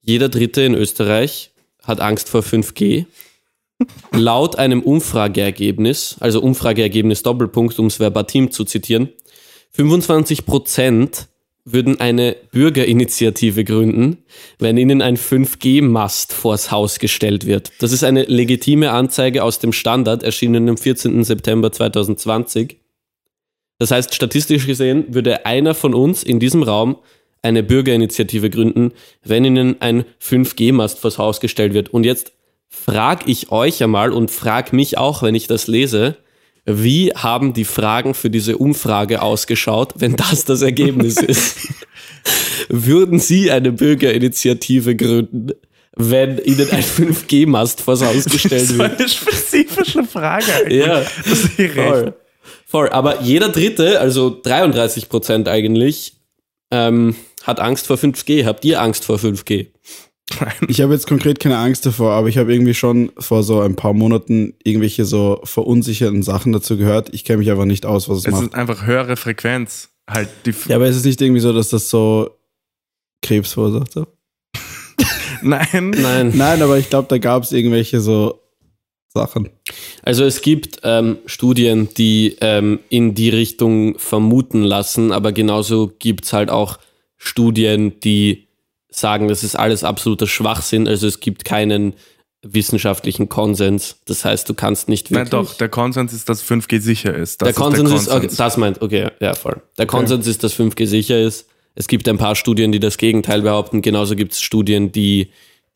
jeder 0.00 0.28
Dritte 0.28 0.62
in 0.62 0.74
Österreich 0.74 1.51
hat 1.84 2.00
Angst 2.00 2.28
vor 2.28 2.42
5G. 2.42 3.06
laut 4.12 4.56
einem 4.56 4.82
Umfrageergebnis, 4.82 6.16
also 6.20 6.40
Umfrageergebnis 6.40 7.22
Doppelpunkt, 7.22 7.78
um 7.78 7.86
es 7.86 7.96
verbatim 7.96 8.50
zu 8.50 8.64
zitieren, 8.64 9.08
25 9.72 10.46
Prozent 10.46 11.28
würden 11.64 12.00
eine 12.00 12.36
Bürgerinitiative 12.50 13.64
gründen, 13.64 14.18
wenn 14.58 14.76
ihnen 14.76 15.00
ein 15.00 15.16
5G-Mast 15.16 16.32
vors 16.32 16.70
Haus 16.70 16.98
gestellt 16.98 17.46
wird. 17.46 17.70
Das 17.78 17.92
ist 17.92 18.02
eine 18.02 18.24
legitime 18.24 18.90
Anzeige 18.90 19.44
aus 19.44 19.60
dem 19.60 19.72
Standard, 19.72 20.22
erschienen 20.22 20.68
am 20.68 20.76
14. 20.76 21.22
September 21.22 21.70
2020. 21.70 22.78
Das 23.78 23.90
heißt, 23.90 24.14
statistisch 24.14 24.66
gesehen 24.66 25.14
würde 25.14 25.46
einer 25.46 25.74
von 25.74 25.94
uns 25.94 26.22
in 26.22 26.40
diesem 26.40 26.62
Raum 26.62 26.98
eine 27.42 27.62
Bürgerinitiative 27.62 28.50
gründen, 28.50 28.92
wenn 29.24 29.44
ihnen 29.44 29.80
ein 29.80 30.04
5G-Mast 30.22 30.98
vors 31.00 31.18
Haus 31.18 31.40
gestellt 31.40 31.74
wird. 31.74 31.88
Und 31.90 32.04
jetzt 32.04 32.32
frage 32.68 33.24
ich 33.30 33.50
euch 33.52 33.82
einmal 33.82 34.12
und 34.12 34.30
frage 34.30 34.74
mich 34.74 34.96
auch, 34.98 35.22
wenn 35.22 35.34
ich 35.34 35.46
das 35.48 35.66
lese, 35.66 36.16
wie 36.64 37.10
haben 37.12 37.52
die 37.54 37.64
Fragen 37.64 38.14
für 38.14 38.30
diese 38.30 38.56
Umfrage 38.56 39.20
ausgeschaut, 39.22 39.94
wenn 39.96 40.14
das 40.16 40.44
das 40.44 40.62
Ergebnis 40.62 41.16
ist? 41.20 41.56
Würden 42.68 43.18
Sie 43.18 43.50
eine 43.50 43.72
Bürgerinitiative 43.72 44.94
gründen, 44.94 45.48
wenn 45.96 46.38
Ihnen 46.38 46.70
ein 46.70 46.82
5G-Mast 46.84 47.80
vors 47.80 48.02
Haus 48.04 48.24
gestellt 48.26 48.68
so 48.68 48.78
wird? 48.78 48.98
eine 48.98 49.08
spezifische 49.08 50.04
Frage. 50.04 50.44
eigentlich. 50.54 50.86
Ja, 50.86 51.00
Das 51.28 51.44
ist 51.44 51.74
voll. 51.74 52.14
voll. 52.66 52.88
Aber 52.90 53.20
jeder 53.22 53.48
Dritte, 53.48 54.00
also 54.00 54.30
33 54.42 55.08
Prozent 55.08 55.48
eigentlich, 55.48 56.14
ähm, 56.72 57.14
hat 57.44 57.60
Angst 57.60 57.86
vor 57.86 57.96
5G. 57.96 58.44
Habt 58.46 58.64
ihr 58.64 58.80
Angst 58.82 59.04
vor 59.04 59.16
5G? 59.16 59.68
Ich 60.68 60.80
habe 60.80 60.94
jetzt 60.94 61.06
konkret 61.06 61.40
keine 61.40 61.58
Angst 61.58 61.84
davor, 61.84 62.12
aber 62.12 62.28
ich 62.28 62.38
habe 62.38 62.52
irgendwie 62.52 62.72
schon 62.74 63.12
vor 63.18 63.42
so 63.42 63.60
ein 63.60 63.76
paar 63.76 63.92
Monaten 63.92 64.54
irgendwelche 64.64 65.04
so 65.04 65.40
verunsicherten 65.44 66.22
Sachen 66.22 66.52
dazu 66.52 66.78
gehört. 66.78 67.10
Ich 67.12 67.24
kenne 67.24 67.38
mich 67.38 67.50
einfach 67.50 67.66
nicht 67.66 67.84
aus, 67.84 68.08
was 68.08 68.18
es, 68.18 68.26
Es 68.26 68.32
macht. 68.32 68.42
ist 68.44 68.54
einfach 68.54 68.86
höhere 68.86 69.16
Frequenz. 69.16 69.90
Halt 70.08 70.30
die 70.46 70.54
Ja, 70.68 70.76
aber 70.76 70.86
ist 70.86 70.96
es 70.96 71.04
nicht 71.04 71.20
irgendwie 71.20 71.40
so, 71.40 71.52
dass 71.52 71.68
das 71.68 71.90
so 71.90 72.30
Krebs 73.20 73.52
verursacht? 73.52 73.92
So? 73.92 74.06
Nein. 75.42 75.90
Nein. 75.90 76.32
Nein, 76.34 76.62
aber 76.62 76.78
ich 76.78 76.88
glaube, 76.88 77.08
da 77.08 77.18
gab 77.18 77.42
es 77.42 77.52
irgendwelche 77.52 78.00
so 78.00 78.41
Sachen. 79.12 79.50
Also 80.02 80.24
es 80.24 80.40
gibt 80.40 80.80
ähm, 80.84 81.18
Studien, 81.26 81.88
die 81.96 82.36
ähm, 82.40 82.80
in 82.88 83.14
die 83.14 83.28
Richtung 83.28 83.98
vermuten 83.98 84.62
lassen, 84.62 85.12
aber 85.12 85.32
genauso 85.32 85.92
gibt's 85.98 86.32
halt 86.32 86.50
auch 86.50 86.78
Studien, 87.18 88.00
die 88.00 88.48
sagen, 88.90 89.28
das 89.28 89.44
ist 89.44 89.56
alles 89.56 89.84
absoluter 89.84 90.26
Schwachsinn. 90.26 90.88
Also 90.88 91.06
es 91.06 91.20
gibt 91.20 91.44
keinen 91.44 91.94
wissenschaftlichen 92.42 93.28
Konsens. 93.28 93.96
Das 94.06 94.24
heißt, 94.24 94.48
du 94.48 94.54
kannst 94.54 94.88
nicht 94.88 95.10
Nein, 95.10 95.30
wirklich... 95.30 95.50
doch, 95.50 95.54
der 95.58 95.68
Konsens 95.68 96.12
ist, 96.12 96.28
dass 96.28 96.42
5G 96.42 96.80
sicher 96.80 97.14
ist. 97.14 97.40
Das 97.40 97.46
der 97.46 97.50
ist 97.50 97.56
Konsens 97.56 97.90
der 97.90 97.98
ist, 97.98 98.08
okay, 98.08 98.28
das 98.36 98.56
meint, 98.56 98.82
okay, 98.82 99.10
ja, 99.20 99.34
voll. 99.34 99.62
Der 99.78 99.86
Konsens 99.86 100.26
ist, 100.26 100.42
dass 100.42 100.54
5G 100.58 100.86
sicher 100.86 101.20
ist. 101.20 101.46
Es 101.74 101.86
gibt 101.86 102.08
ein 102.08 102.18
paar 102.18 102.34
Studien, 102.34 102.72
die 102.72 102.80
das 102.80 102.98
Gegenteil 102.98 103.42
behaupten. 103.42 103.80
Genauso 103.80 104.16
gibt 104.16 104.32
es 104.32 104.42
Studien, 104.42 104.92
die 104.92 105.30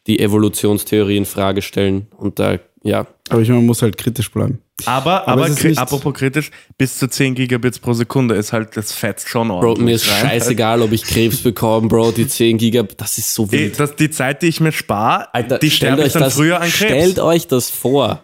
die 0.06 0.18
Evolutionstheorie 0.18 1.16
in 1.16 1.24
Frage 1.24 1.62
stellen. 1.62 2.08
Und 2.16 2.38
da, 2.38 2.58
ja, 2.86 3.06
Aber 3.28 3.40
ich 3.42 3.48
meine, 3.48 3.60
man 3.60 3.66
muss 3.66 3.82
halt 3.82 3.96
kritisch 3.98 4.30
bleiben. 4.30 4.60
Aber, 4.84 5.22
Aber 5.28 5.32
aber, 5.44 5.48
es 5.48 5.58
kri- 5.58 5.76
apropos 5.76 6.14
kritisch, 6.14 6.50
bis 6.78 6.98
zu 6.98 7.08
10 7.08 7.34
Gigabits 7.34 7.78
pro 7.78 7.92
Sekunde 7.94 8.34
ist 8.34 8.52
halt, 8.52 8.76
das 8.76 8.92
fetzt 8.92 9.28
schon 9.28 9.48
Bro, 9.48 9.56
ordentlich 9.70 9.84
mir 9.84 9.94
ist 9.94 10.10
rein. 10.10 10.20
scheißegal, 10.30 10.82
ob 10.82 10.92
ich 10.92 11.02
Krebs 11.02 11.38
bekomme, 11.38 11.88
Bro, 11.88 12.12
die 12.12 12.28
10 12.28 12.58
Gigabit, 12.58 13.00
das 13.00 13.18
ist 13.18 13.32
so 13.34 13.50
wild. 13.50 13.78
das, 13.80 13.96
die 13.96 14.10
Zeit, 14.10 14.42
die 14.42 14.46
ich 14.48 14.60
mir 14.60 14.72
spare, 14.72 15.28
die 15.34 15.70
stellt 15.70 15.72
sterbe 15.72 16.00
ich 16.02 16.06
euch 16.08 16.12
dann 16.12 16.22
das, 16.22 16.34
früher 16.34 16.56
an 16.60 16.68
Krebs. 16.70 16.76
Stellt 16.76 17.18
euch 17.20 17.46
das 17.46 17.70
vor. 17.70 18.22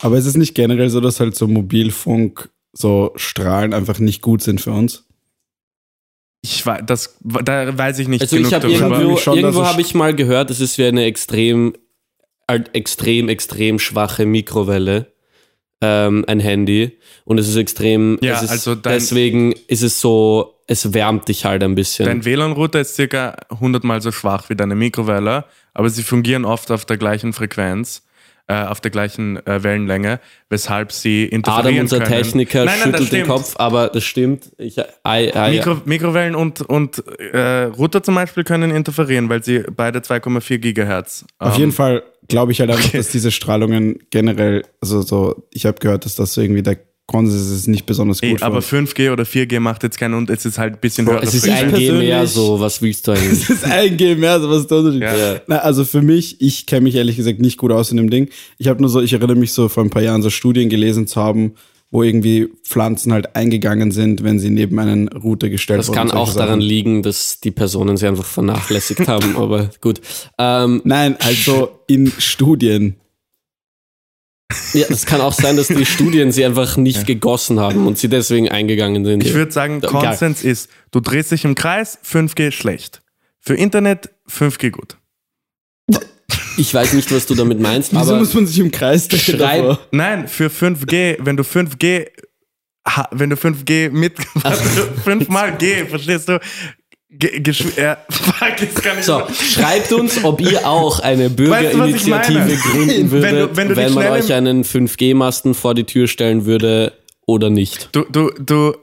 Aber 0.00 0.16
es 0.16 0.26
ist 0.26 0.36
nicht 0.36 0.54
generell 0.54 0.90
so, 0.90 1.00
dass 1.00 1.20
halt 1.20 1.34
so 1.34 1.46
Mobilfunk, 1.48 2.50
so 2.72 3.12
Strahlen 3.16 3.72
einfach 3.74 3.98
nicht 3.98 4.22
gut 4.22 4.42
sind 4.42 4.60
für 4.60 4.72
uns. 4.72 5.04
Ich 6.42 6.64
weiß, 6.64 6.82
das, 6.86 7.16
da 7.20 7.76
weiß 7.76 7.98
ich 7.98 8.08
nicht 8.08 8.20
Also 8.22 8.36
genug 8.36 8.48
ich 8.48 8.54
habe 8.54 8.68
darüber. 8.68 9.00
irgendwo, 9.00 9.30
irgendwo 9.34 9.62
es- 9.62 9.66
habe 9.68 9.80
ich 9.80 9.94
mal 9.94 10.14
gehört, 10.14 10.50
es 10.50 10.60
ist 10.60 10.78
wie 10.78 10.84
eine 10.84 11.04
extrem, 11.04 11.74
halt 12.48 12.74
extrem, 12.74 13.28
extrem 13.28 13.78
schwache 13.78 14.26
Mikrowelle. 14.26 15.12
Ähm, 15.80 16.24
ein 16.26 16.40
Handy 16.40 16.98
und 17.24 17.38
es 17.38 17.46
ist 17.46 17.54
extrem, 17.54 18.18
Ja, 18.20 18.40
ist, 18.40 18.50
also 18.50 18.74
dein- 18.74 18.94
deswegen 18.94 19.52
ist 19.68 19.82
es 19.82 20.00
so, 20.00 20.56
es 20.66 20.92
wärmt 20.92 21.28
dich 21.28 21.44
halt 21.44 21.62
ein 21.62 21.76
bisschen. 21.76 22.04
Dein 22.06 22.24
WLAN-Router 22.24 22.80
ist 22.80 22.96
circa 22.96 23.36
100 23.50 23.84
mal 23.84 24.02
so 24.02 24.10
schwach 24.10 24.50
wie 24.50 24.56
deine 24.56 24.74
Mikrowelle, 24.74 25.44
aber 25.74 25.88
sie 25.88 26.02
fungieren 26.02 26.44
oft 26.44 26.72
auf 26.72 26.84
der 26.84 26.96
gleichen 26.96 27.32
Frequenz, 27.32 28.02
äh, 28.48 28.64
auf 28.64 28.80
der 28.80 28.90
gleichen 28.90 29.44
äh, 29.46 29.62
Wellenlänge, 29.62 30.20
weshalb 30.48 30.90
sie 30.92 31.24
interferieren 31.24 31.66
Adam, 31.66 31.80
unser 31.82 31.98
können. 32.00 32.22
Techniker, 32.22 32.64
nein, 32.64 32.78
nein, 32.80 32.92
schüttelt 32.92 33.12
den. 33.12 33.26
Kopf, 33.26 33.54
aber 33.56 33.88
das 33.88 34.04
stimmt. 34.04 34.50
Ich, 34.56 34.78
I, 34.78 34.84
I, 35.06 35.50
Mikro, 35.50 35.76
Mikrowellen 35.84 36.34
und, 36.34 36.62
und 36.62 37.02
äh, 37.18 37.64
Router 37.64 38.02
zum 38.02 38.14
Beispiel 38.14 38.44
können 38.44 38.70
interferieren, 38.70 39.28
weil 39.28 39.44
sie 39.44 39.64
beide 39.74 40.00
2,4 40.00 40.58
Gigahertz 40.58 41.26
Auf 41.38 41.54
ähm, 41.54 41.60
jeden 41.60 41.72
Fall 41.72 42.02
glaube 42.28 42.52
ich 42.52 42.60
halt 42.60 42.70
einfach, 42.70 42.84
okay. 42.86 42.96
dass 42.96 43.10
diese 43.10 43.30
Strahlungen 43.30 43.98
generell, 44.10 44.64
also 44.80 45.02
so, 45.02 45.46
ich 45.52 45.66
habe 45.66 45.78
gehört, 45.78 46.04
dass 46.04 46.14
das 46.14 46.34
so 46.34 46.40
irgendwie 46.40 46.62
der 46.62 46.78
Konsens 47.08 47.50
ist 47.50 47.66
nicht 47.68 47.86
besonders 47.86 48.20
gut. 48.20 48.38
für 48.38 48.44
aber 48.44 48.56
uns. 48.58 48.66
5G 48.66 49.10
oder 49.10 49.24
4G 49.24 49.58
macht 49.60 49.82
jetzt 49.82 49.98
keinen 49.98 50.14
und 50.14 50.28
es 50.30 50.44
ist 50.44 50.58
halt 50.58 50.74
ein 50.74 50.80
bisschen 50.80 51.06
Bro, 51.06 51.14
höhere 51.14 51.24
es 51.24 51.34
ist 51.34 51.46
Ich 51.46 51.52
ein 51.52 51.70
Frequenz. 51.70 51.78
G 51.80 51.90
mehr 51.92 52.00
persönlich- 52.18 52.30
so, 52.30 52.60
was 52.60 52.82
willst 52.82 53.08
du 53.08 53.12
eigentlich? 53.12 53.40
Das 53.48 53.50
ist 53.56 53.64
ein 53.64 53.96
G 53.96 54.14
mehr, 54.14 54.32
also 54.32 54.50
was 54.50 54.58
ist 54.60 54.70
der 54.70 54.78
Unterschied? 54.78 55.02
Ja. 55.02 55.16
Ja. 55.16 55.40
Na, 55.46 55.56
also 55.58 55.84
für 55.84 56.02
mich, 56.02 56.40
ich 56.40 56.66
kenne 56.66 56.82
mich 56.82 56.94
ehrlich 56.94 57.16
gesagt 57.16 57.40
nicht 57.40 57.56
gut 57.56 57.72
aus 57.72 57.90
in 57.90 57.96
dem 57.96 58.10
Ding. 58.10 58.28
Ich 58.58 58.68
habe 58.68 58.80
nur 58.80 58.90
so, 58.90 59.00
ich 59.00 59.12
erinnere 59.12 59.36
mich 59.36 59.52
so 59.52 59.68
vor 59.68 59.82
ein 59.82 59.90
paar 59.90 60.02
Jahren 60.02 60.22
so 60.22 60.28
Studien 60.30 60.68
gelesen 60.68 61.06
zu 61.06 61.18
haben, 61.20 61.54
wo 61.90 62.02
irgendwie 62.02 62.48
Pflanzen 62.64 63.14
halt 63.14 63.34
eingegangen 63.34 63.90
sind, 63.90 64.22
wenn 64.22 64.38
sie 64.38 64.50
neben 64.50 64.78
einen 64.78 65.08
Router 65.08 65.48
gestellt 65.48 65.78
Das 65.80 65.88
wurden. 65.88 65.96
kann 65.96 66.08
solche 66.08 66.20
auch 66.22 66.34
daran 66.34 66.48
Sachen. 66.48 66.60
liegen, 66.60 67.02
dass 67.02 67.40
die 67.40 67.50
Personen 67.50 67.96
sie 67.96 68.06
einfach 68.06 68.26
vernachlässigt 68.26 69.08
haben, 69.08 69.34
aber 69.38 69.70
gut. 69.80 70.02
Ähm, 70.36 70.82
Nein, 70.84 71.16
also 71.20 71.70
in 71.86 72.12
Studien. 72.18 72.96
Ja, 74.72 74.86
das 74.88 75.04
kann 75.06 75.20
auch 75.20 75.32
sein, 75.32 75.56
dass 75.56 75.68
die 75.68 75.84
Studien 75.86 76.32
sie 76.32 76.44
einfach 76.44 76.76
nicht 76.76 77.06
gegossen 77.06 77.60
haben 77.60 77.86
und 77.86 77.98
sie 77.98 78.08
deswegen 78.08 78.48
eingegangen 78.48 79.04
sind. 79.04 79.22
Ich 79.24 79.34
würde 79.34 79.52
sagen, 79.52 79.80
Ja, 79.82 79.88
Konsens 79.88 80.42
ist, 80.42 80.70
du 80.90 81.00
drehst 81.00 81.30
dich 81.32 81.44
im 81.44 81.54
Kreis, 81.54 81.98
5G 82.04 82.50
schlecht. 82.52 83.02
Für 83.40 83.54
Internet 83.54 84.10
5G 84.30 84.70
gut. 84.70 84.96
Ich 86.56 86.74
weiß 86.74 86.94
nicht, 86.94 87.12
was 87.12 87.26
du 87.26 87.34
damit 87.34 87.60
meinst, 87.60 87.92
Wieso 87.92 88.00
aber 88.12 88.18
muss 88.18 88.34
man 88.34 88.46
sich 88.46 88.58
im 88.58 88.70
Kreis 88.72 89.06
drehen? 89.06 89.76
Nein, 89.92 90.26
für 90.28 90.48
5G, 90.48 91.18
wenn 91.20 91.36
du 91.36 91.44
5G, 91.44 92.08
ha- 92.86 93.08
wenn 93.12 93.30
du 93.30 93.36
5G 93.36 93.90
mit, 93.90 94.14
fünfmal 95.04 95.56
G, 95.56 95.84
verstehst 95.86 96.28
du? 96.28 96.40
Ge 97.10 97.38
geschw- 97.40 97.78
äh, 97.78 97.96
fuck, 98.10 98.60
jetzt 98.60 98.82
kann 98.82 98.98
ich 98.98 99.04
so, 99.06 99.22
schreibt 99.32 99.92
uns, 99.92 100.22
ob 100.24 100.40
ihr 100.42 100.66
auch 100.68 101.00
eine 101.00 101.24
Weißt 101.24 101.30
du, 101.30 101.36
Bürgerinitiative 101.36 102.56
gründen 102.56 102.88
Wenn 102.88 103.04
du- 103.10 103.10
würdet, 103.12 103.56
wenn 103.56 103.56
wenn, 103.56 103.68
du 103.68 103.74
dich 103.86 103.94
man 103.94 104.06
euch 104.08 104.32
einen 104.34 104.62
5G-Masten 104.62 105.54
vor 105.54 105.74
die 105.74 105.84
Tür 105.84 106.06
stellen 106.06 106.44
würde 106.44 106.92
oder 107.24 107.48
nicht. 107.48 107.88
Du, 107.92 108.04
du, 108.10 108.30
du, 108.38 108.74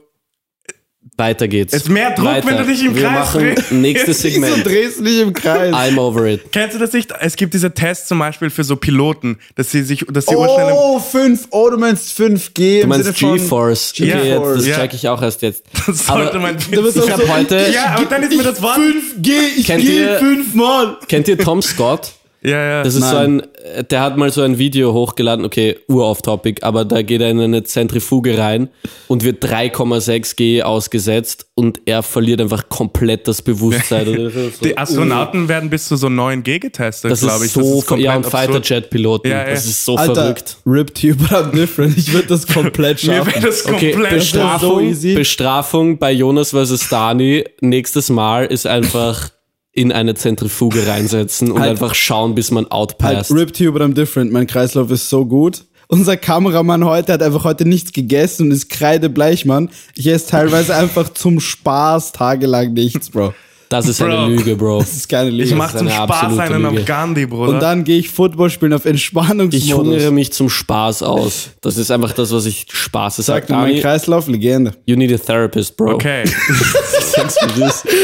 Weiter 1.18 1.48
geht's. 1.48 1.72
Es 1.72 1.82
ist 1.84 1.88
mehr 1.88 2.10
Druck, 2.10 2.26
Weiter. 2.26 2.46
wenn 2.46 2.56
du 2.58 2.64
dich 2.64 2.84
im 2.84 2.94
Wir 2.94 3.04
Kreis 3.04 3.12
machen 3.12 3.40
drehst. 3.54 3.72
nächstes 3.72 4.18
Segment. 4.22 4.66
drehst 4.66 4.98
du 4.98 5.02
nicht 5.04 5.20
im 5.20 5.32
Kreis? 5.32 5.72
I'm 5.72 5.98
over 5.98 6.26
it. 6.26 6.52
kennst 6.52 6.74
du 6.74 6.78
das 6.78 6.92
nicht? 6.92 7.10
Es 7.20 7.36
gibt 7.36 7.54
diese 7.54 7.72
Tests 7.72 8.08
zum 8.08 8.18
Beispiel 8.18 8.50
für 8.50 8.64
so 8.64 8.76
Piloten, 8.76 9.38
dass 9.54 9.70
sie 9.70 9.82
sich, 9.82 10.04
dass 10.10 10.26
sie 10.26 10.34
Oh, 10.36 10.98
5, 10.98 11.46
oh, 11.50 11.70
du 11.70 11.78
meinst 11.78 12.18
5G 12.20 12.82
Du 12.82 12.86
meinst 12.88 13.14
GeForce. 13.14 13.92
Okay, 13.96 14.04
jetzt, 14.28 14.56
das 14.56 14.66
ja. 14.66 14.76
check 14.76 14.94
ich 14.94 15.08
auch 15.08 15.22
erst 15.22 15.42
jetzt. 15.42 15.64
das 15.86 16.06
sollte 16.06 16.30
Aber 16.30 16.40
man 16.40 16.56
du 16.70 16.82
bist 16.82 16.96
ich 16.96 17.02
so- 17.04 17.28
heute, 17.28 17.66
Ja, 17.72 17.94
aber 17.96 18.04
dann 18.06 18.22
ist 18.22 18.36
mir 18.36 18.42
das 18.42 18.60
Wort. 18.60 18.76
5G, 18.78 19.30
ich 19.58 19.66
Kennt 19.66 19.82
gehe 19.82 20.18
fünfmal. 20.18 20.98
kennt 21.08 21.28
ihr 21.28 21.38
Tom 21.38 21.62
Scott? 21.62 22.12
Ja, 22.46 22.64
ja. 22.64 22.82
Das 22.84 22.94
ist 22.94 23.08
so 23.10 23.16
ein, 23.16 23.42
der 23.90 24.00
hat 24.02 24.16
mal 24.16 24.30
so 24.30 24.42
ein 24.42 24.56
Video 24.56 24.92
hochgeladen, 24.92 25.44
okay, 25.44 25.76
ur-off-topic, 25.88 26.62
aber 26.62 26.84
da 26.84 27.02
geht 27.02 27.20
er 27.20 27.30
in 27.30 27.40
eine 27.40 27.64
Zentrifuge 27.64 28.38
rein 28.38 28.68
und 29.08 29.24
wird 29.24 29.44
3,6 29.44 30.36
G 30.36 30.62
ausgesetzt 30.62 31.46
und 31.56 31.80
er 31.86 32.04
verliert 32.04 32.40
einfach 32.40 32.68
komplett 32.68 33.26
das 33.26 33.42
Bewusstsein. 33.42 34.06
Das 34.16 34.34
ist 34.34 34.58
so, 34.60 34.64
die 34.64 34.78
Astronauten 34.78 35.48
werden 35.48 35.70
bis 35.70 35.88
zu 35.88 35.96
so 35.96 36.06
9G 36.06 36.60
getestet, 36.60 37.10
das 37.10 37.20
glaube 37.20 37.44
ist 37.44 37.56
ich. 37.56 37.62
so, 37.64 37.80
komplett 37.82 38.00
ja, 38.04 38.16
und. 38.16 38.26
Fighter-Jet-Piloten, 38.26 39.28
Ja, 39.28 39.38
ja. 39.44 39.50
das 39.50 39.66
ist 39.66 39.84
so 39.84 39.96
Alter, 39.96 40.14
verrückt. 40.14 40.56
ripped 40.64 41.02
you, 41.02 41.16
but 41.16 41.30
I'm 41.32 41.50
different. 41.50 41.98
Ich 41.98 42.12
würde 42.12 42.28
das 42.28 42.46
komplett 42.46 43.02
Mir 43.06 43.14
schaffen. 43.16 43.32
wäre 43.34 43.46
das 43.46 43.66
Okay, 43.66 43.90
komplett 43.92 44.14
Bestrafung, 44.14 44.70
so 44.70 44.80
easy. 44.80 45.14
Bestrafung 45.14 45.98
bei 45.98 46.12
Jonas 46.12 46.50
vs. 46.50 46.88
Dani 46.88 47.44
nächstes 47.60 48.08
Mal 48.08 48.46
ist 48.46 48.66
einfach 48.66 49.30
in 49.76 49.92
eine 49.92 50.14
Zentrifuge 50.14 50.86
reinsetzen 50.86 51.52
und 51.52 51.60
Halt. 51.60 51.70
einfach 51.72 51.94
schauen, 51.94 52.34
bis 52.34 52.50
man 52.50 52.64
Halt, 52.64 52.72
outpasst. 52.72 53.30
ripped 53.30 53.60
you, 53.60 53.70
but 53.72 53.82
I'm 53.82 53.94
different. 53.94 54.32
Mein 54.32 54.46
Kreislauf 54.46 54.90
ist 54.90 55.08
so 55.08 55.24
gut. 55.24 55.64
Unser 55.88 56.16
Kameramann 56.16 56.84
heute 56.84 57.12
hat 57.12 57.22
einfach 57.22 57.44
heute 57.44 57.64
nichts 57.68 57.92
gegessen 57.92 58.46
und 58.46 58.50
ist 58.52 58.68
kreidebleich, 58.70 59.44
Mann. 59.44 59.70
Ich 59.94 60.06
esse 60.08 60.26
teilweise 60.30 60.74
einfach 60.82 61.10
zum 61.10 61.38
Spaß 61.38 62.12
tagelang 62.12 62.72
nichts, 62.72 63.10
Bro. 63.10 63.34
Das 63.68 63.86
ist 63.88 63.98
Bro. 63.98 64.06
eine 64.06 64.28
Lüge, 64.34 64.54
Bro. 64.56 64.78
Das 64.78 64.92
ist 64.94 65.08
keine 65.08 65.30
Lüge. 65.30 65.42
Ich 65.44 65.54
mach 65.54 65.72
ist 65.74 65.78
zum 65.78 65.88
Spaß 65.90 66.38
einen 66.38 66.62
Lüge. 66.62 66.80
auf 66.80 66.84
Gandhi, 66.86 67.26
Bruder. 67.26 67.52
Und 67.52 67.60
dann 67.60 67.84
gehe 67.84 67.98
ich 67.98 68.08
Football 68.10 68.48
spielen 68.50 68.72
auf 68.72 68.84
Ich 68.84 68.90
Entspannungsmodus. 68.92 69.74
hungere 69.74 70.10
mich 70.12 70.32
zum 70.32 70.48
Spaß 70.48 71.02
aus. 71.02 71.50
Das 71.60 71.76
ist 71.76 71.90
einfach 71.90 72.12
das, 72.12 72.32
was 72.32 72.46
ich 72.46 72.66
Spaß 72.72 73.16
Sagt 73.16 73.48
sage. 73.48 73.52
mir 73.52 73.58
mein 73.72 73.80
Kreislauf, 73.80 74.28
Legende. 74.28 74.72
you 74.86 74.96
need 74.96 75.12
a 75.12 75.18
therapist, 75.18 75.76
Bro. 75.76 75.94
okay. 75.94 76.24
Sagst 77.14 77.38
du 77.42 77.60
das? 77.60 77.84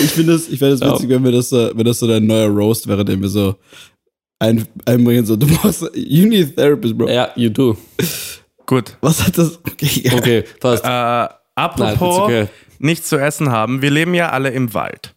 Ich 0.00 0.10
finde 0.10 0.32
das, 0.34 0.48
ich 0.48 0.58
fände 0.58 0.76
das 0.76 0.92
witzig, 0.92 1.08
wenn 1.08 1.24
wir 1.24 1.32
das 1.32 1.48
so, 1.48 1.70
wenn 1.74 1.84
das 1.84 1.98
so 1.98 2.06
dein 2.06 2.26
neuer 2.26 2.48
Roast 2.48 2.86
wäre, 2.86 3.04
den 3.04 3.20
wir 3.20 3.28
so 3.28 3.56
ein, 4.38 4.66
einbringen, 4.84 5.26
so, 5.26 5.36
du 5.36 5.46
brauchst, 5.46 5.82
you 5.94 6.26
need 6.26 6.48
a 6.58 6.62
therapist, 6.62 6.96
bro. 6.96 7.08
Ja, 7.08 7.30
you 7.34 7.50
do. 7.50 7.76
Gut. 8.66 8.96
Was 9.00 9.26
hat 9.26 9.36
das, 9.38 9.58
okay, 9.66 10.02
ja. 10.04 10.12
Okay, 10.14 10.44
passt. 10.60 10.84
Äh, 10.84 10.88
Nein, 10.88 11.28
apropos 11.56 12.16
ist 12.16 12.22
okay. 12.22 12.46
nichts 12.78 13.08
zu 13.08 13.16
essen 13.16 13.50
haben, 13.50 13.82
wir 13.82 13.90
leben 13.90 14.14
ja 14.14 14.30
alle 14.30 14.50
im 14.50 14.72
Wald. 14.74 15.14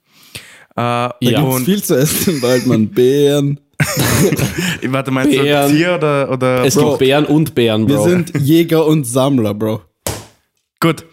Äh, 0.78 0.82
Ja. 0.82 1.42
Und 1.42 1.66
viel 1.66 1.84
zu 1.84 1.96
essen 1.98 2.36
im 2.36 2.42
Wald, 2.42 2.66
man. 2.66 2.88
Beeren. 2.90 3.60
warte, 4.84 5.12
meinst 5.12 5.36
du 5.36 5.42
Bären. 5.42 5.72
Tier 5.72 5.96
oder, 5.96 6.32
oder 6.32 6.66
es 6.66 6.76
Bro, 6.76 6.90
gibt 6.90 7.00
Bären 7.00 7.26
und 7.26 7.56
Bären, 7.56 7.88
Wir 7.88 7.96
Bro. 7.96 8.10
sind 8.10 8.32
Jäger 8.40 8.86
und 8.86 9.06
Sammler, 9.06 9.54
Bro. 9.54 9.82
Gut. 10.80 11.06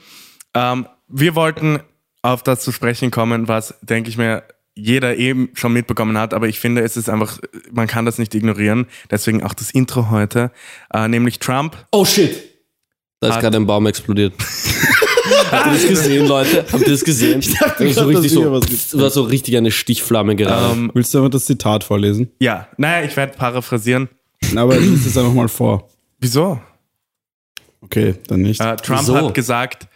Ähm, 0.55 0.87
wir 1.09 1.35
wollten 1.35 1.81
auf 2.33 2.43
das 2.43 2.61
zu 2.61 2.73
sprechen 2.73 3.11
kommen, 3.11 3.49
was, 3.49 3.75
denke 3.83 4.11
ich 4.11 4.19
mir, 4.19 4.43
jeder 4.75 5.17
eben 5.17 5.51
schon 5.55 5.73
mitbekommen 5.73 6.17
hat, 6.19 6.35
aber 6.35 6.47
ich 6.47 6.61
finde, 6.61 6.83
es 6.83 6.97
ist 6.97 7.09
einfach, 7.09 7.39
man 7.73 7.89
kann 7.89 8.05
das 8.05 8.19
nicht 8.19 8.35
ignorieren. 8.35 8.87
Deswegen 9.11 9.43
auch 9.43 9.55
das 9.55 9.73
Intro 9.73 10.11
heute, 10.11 10.53
äh, 10.93 11.09
nämlich 11.09 11.41
Trump. 11.41 11.77
oh 11.91 12.05
shit! 12.05 12.45
Da 13.21 13.31
ist 13.31 13.41
gerade 13.41 13.57
ein 13.57 13.67
Baum 13.67 13.87
explodiert. 13.87 14.33
Habt 15.51 15.67
ihr 15.67 15.73
das 15.73 15.89
gesehen, 15.89 16.27
Leute? 16.29 16.65
Habt 16.71 16.87
ihr 16.87 16.93
das 16.93 17.05
gesehen? 17.05 17.41
dachte 17.61 17.85
das, 17.85 17.97
so 17.97 18.05
richtig 18.05 18.33
hier 18.33 18.45
so, 18.45 18.53
was 18.53 18.99
war 18.99 19.11
so 19.11 19.23
richtig 19.23 19.57
eine 19.57 19.73
Stichflamme 19.73 20.37
gerade. 20.37 20.73
Ähm, 20.73 20.91
Willst 20.95 21.13
du 21.13 21.19
aber 21.19 21.29
das 21.29 21.47
Zitat 21.47 21.83
vorlesen? 21.83 22.31
ja, 22.39 22.69
naja, 22.77 23.05
ich 23.05 23.17
werde 23.17 23.37
paraphrasieren. 23.37 24.09
Aber 24.55 24.79
lies 24.79 25.05
es 25.05 25.17
einfach 25.17 25.33
mal 25.33 25.49
vor. 25.49 25.89
Wieso? 26.21 26.61
Okay, 27.81 28.15
dann 28.29 28.43
nicht. 28.43 28.61
Äh, 28.61 28.77
Trump 28.77 29.01
Wieso? 29.01 29.17
hat 29.17 29.35
gesagt, 29.35 29.89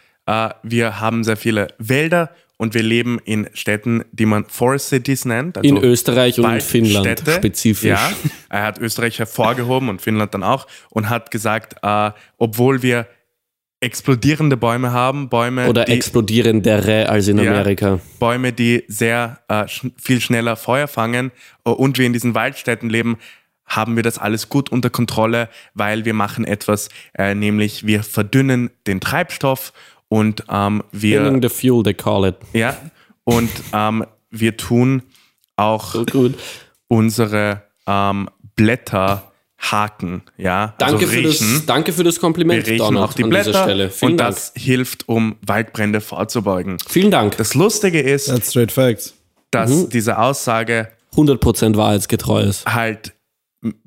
wir 0.63 0.99
haben 0.99 1.23
sehr 1.23 1.37
viele 1.37 1.67
Wälder 1.77 2.29
und 2.57 2.73
wir 2.73 2.83
leben 2.83 3.19
in 3.25 3.49
Städten, 3.53 4.05
die 4.11 4.25
man 4.25 4.45
Forest 4.45 4.89
Cities 4.89 5.25
nennt. 5.25 5.57
Also 5.57 5.67
In 5.67 5.83
Österreich 5.83 6.39
und 6.39 6.49
in 6.51 6.61
Finnland 6.61 7.05
Waldstädte. 7.05 7.31
spezifisch. 7.37 7.89
Ja, 7.89 8.11
er 8.49 8.63
hat 8.63 8.79
Österreich 8.79 9.19
hervorgehoben 9.19 9.89
und 9.89 10.01
Finnland 10.01 10.33
dann 10.33 10.43
auch 10.43 10.67
und 10.89 11.09
hat 11.09 11.29
gesagt, 11.31 11.75
äh, 11.81 12.11
obwohl 12.37 12.81
wir 12.81 13.07
explodierende 13.81 14.55
Bäume 14.55 14.93
haben, 14.93 15.27
Bäume, 15.27 15.67
Oder 15.67 15.83
die, 15.83 15.91
explodierendere 15.91 17.09
als 17.09 17.27
in 17.27 17.37
Ja. 17.37 17.51
Amerika. 17.51 17.99
Bäume, 18.17 18.53
die 18.53 18.83
sehr 18.87 19.39
äh, 19.49 19.67
sch 19.67 19.87
viel 20.01 20.21
schneller 20.21 20.55
Feuer 20.55 20.87
fangen 20.87 21.31
äh, 21.65 21.69
und 21.69 21.97
wir 21.97 22.05
in 22.05 22.13
diesen 22.13 22.33
Waldstätten 22.33 22.89
leben, 22.89 23.17
haben 23.65 23.95
wir 23.97 24.03
das 24.03 24.19
alles 24.19 24.47
gut 24.49 24.71
unter 24.71 24.89
Kontrolle, 24.89 25.49
weil 25.73 26.05
wir 26.05 26.13
machen 26.13 26.45
etwas, 26.45 26.89
äh, 27.17 27.35
nämlich 27.35 27.85
wir 27.85 28.03
verdünnen 28.03 28.69
den 28.87 29.01
Treibstoff 29.01 29.73
und 30.13 30.43
ähm, 30.49 30.83
wir 30.91 31.23
Thinning 31.23 31.41
the 31.41 31.49
fuel, 31.49 31.83
they 31.83 31.93
call 31.93 32.27
it. 32.27 32.35
ja 32.53 32.75
und 33.23 33.49
ähm, 33.73 34.05
wir 34.29 34.57
tun 34.57 35.01
auch 35.55 35.93
So 35.93 36.05
gut. 36.05 36.33
unsere 36.87 37.63
ähm, 37.87 38.29
Blätter 38.55 39.31
haken, 39.59 40.23
ja, 40.37 40.73
Danke, 40.77 41.05
also 41.05 41.07
für 41.07 41.17
riechen. 41.19 41.53
das, 41.53 41.65
danke 41.65 41.93
für 41.93 42.03
das 42.03 42.19
Kompliment, 42.19 42.65
wir 42.65 42.73
riechen 42.73 42.85
Donald, 42.85 43.05
auch 43.09 43.13
die 43.13 43.23
Blätter 43.23 43.63
Stelle. 43.63 43.89
Vielen 43.89 44.11
und 44.11 44.17
Dank. 44.17 44.35
das 44.35 44.51
hilft, 44.57 45.07
um 45.07 45.37
Waldbrände 45.45 46.01
vorzubeugen. 46.01 46.77
Vielen 46.87 47.11
Dank. 47.11 47.37
Das 47.37 47.53
Lustige 47.55 48.01
ist, 48.01 48.25
That's 48.27 48.49
straight 48.49 48.71
facts. 48.73 49.13
dass 49.51 49.69
Mhm. 49.71 49.89
diese 49.89 50.17
Aussage 50.19 50.89
100% 51.15 51.77
wahrheitsgetreu 51.77 52.41
ist. 52.41 52.65
halt, 52.65 53.13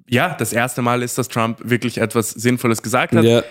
ja, 0.08 0.34
das 0.38 0.54
erste 0.54 0.80
Mal 0.80 1.02
ist, 1.02 1.18
dass 1.18 1.28
Trump 1.28 1.58
wirklich 1.62 1.98
etwas 1.98 2.30
Sinnvolles 2.30 2.82
gesagt 2.82 3.14
hat. 3.14 3.24
Ja, 3.24 3.42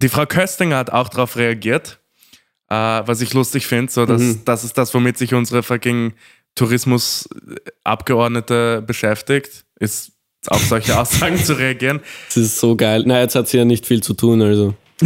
Die 0.00 0.08
Frau 0.08 0.26
Köstinger 0.26 0.76
hat 0.76 0.90
auch 0.90 1.08
darauf 1.08 1.36
reagiert, 1.36 1.98
äh, 2.70 2.74
was 2.74 3.20
ich 3.20 3.34
lustig 3.34 3.66
finde. 3.66 3.90
So, 3.92 4.06
dass, 4.06 4.22
Mhm. 4.22 4.42
Das 4.44 4.62
ist 4.64 4.78
das, 4.78 4.94
womit 4.94 5.18
sich 5.18 5.34
unsere 5.34 5.62
fucking 5.62 6.12
Tourismusabgeordnete 6.54 8.82
beschäftigt, 8.86 9.64
ist 9.80 10.12
auf 10.46 10.62
solche 10.64 10.96
Aussagen 11.00 11.36
zu 11.42 11.54
reagieren. 11.58 12.00
das 12.28 12.36
ist 12.36 12.58
so 12.58 12.76
geil. 12.76 13.02
Na, 13.06 13.20
jetzt 13.20 13.34
hat 13.34 13.48
sie 13.48 13.56
ja 13.58 13.64
nicht 13.64 13.86
viel 13.86 14.02
zu 14.02 14.14
tun, 14.14 14.40
also. 14.42 14.74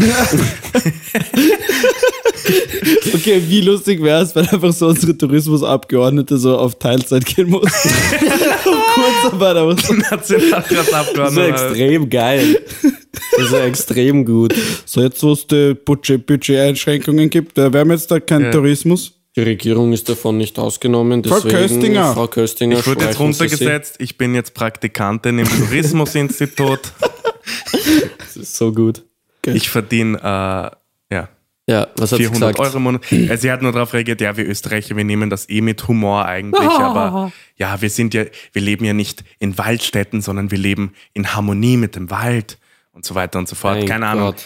Okay, 3.15 3.41
wie 3.47 3.61
lustig 3.61 4.03
wäre 4.03 4.23
es, 4.23 4.35
wenn 4.35 4.49
einfach 4.49 4.73
so 4.73 4.89
unsere 4.89 5.17
Tourismusabgeordnete 5.17 6.37
so 6.39 6.59
auf 6.59 6.77
Teilzeit 6.79 7.25
gehen 7.25 7.51
muss. 7.51 7.71
Kurzarbeit, 9.23 9.57
aber 9.57 9.77
so, 9.77 9.87
So 9.89 9.93
Nationalratsabgeordnete. 9.95 11.47
extrem 11.49 12.11
geil. 12.11 12.59
Das 13.13 13.47
ist 13.47 13.53
ja 13.53 13.65
extrem 13.65 14.25
gut. 14.25 14.55
so 14.87 15.03
jetzt, 15.03 15.23
wo 15.23 15.33
es 15.33 15.47
die 15.47 15.75
Budget- 15.75 16.27
Budget-Einschränkungen 16.27 17.29
gibt, 17.31 17.59
da 17.59 17.73
wären 17.73 17.89
wir 17.89 17.95
jetzt 17.95 18.11
da 18.11 18.21
kein 18.21 18.43
Ja. 18.45 18.51
Tourismus. 18.51 19.19
Die 19.37 19.43
Regierung 19.43 19.93
ist 19.95 20.09
davon 20.11 20.37
nicht 20.37 20.59
ausgenommen. 20.59 21.25
Frau 21.25 21.37
Deswegen, 21.37 21.57
Köstinger. 21.57 22.13
Frau 22.13 22.27
Köstinger. 22.27 22.79
Ich 22.79 22.87
wurde 22.87 23.05
jetzt 23.07 23.19
runtergesetzt, 23.19 23.97
ich 23.99 24.19
bin 24.19 24.35
jetzt 24.35 24.53
Praktikantin 24.55 25.39
im 25.39 25.49
Tourismusinstitut. 25.49 26.81
Das 28.19 28.37
ist 28.37 28.57
so 28.57 28.73
gut. 28.73 29.03
Ich 29.47 29.69
verdiene, 29.69 30.17
äh, 30.19 31.15
ja, 31.15 31.29
Ja, 31.69 31.89
was 31.97 32.13
hat 32.13 32.19
sie 32.19 32.25
400 32.27 32.53
gesagt? 32.55 32.61
Euro 32.61 32.77
im 32.77 32.83
Monat. 32.85 33.13
Äh, 33.13 33.37
Sie 33.37 33.51
hat 33.51 33.63
nur 33.63 33.73
darauf 33.73 33.93
reagiert, 33.95 34.21
ja, 34.21 34.37
wir 34.37 34.47
Österreicher, 34.49 34.97
wir 34.97 35.05
nehmen 35.05 35.29
das 35.29 35.49
eh 35.49 35.61
mit 35.61 35.87
Humor 35.89 36.25
eigentlich, 36.27 36.61
aber 36.71 37.33
ja, 37.57 37.81
wir 37.83 37.91
sind 37.91 38.15
ja, 38.15 38.25
wir 38.53 38.63
leben 38.63 38.85
ja 38.85 38.93
nicht 38.93 39.25
in 39.39 39.59
Waldstätten, 39.59 40.21
sondern 40.23 40.51
wir 40.51 40.59
leben 40.59 40.93
in 41.15 41.35
Harmonie 41.35 41.77
mit 41.77 41.97
dem 41.97 42.11
Wald 42.11 42.59
und 42.93 43.05
so 43.05 43.15
weiter 43.15 43.39
und 43.39 43.49
so 43.49 43.55
fort. 43.55 43.79
Mein 43.79 43.87
Keine 43.89 44.07
Ahnung. 44.07 44.27
Gott. 44.33 44.43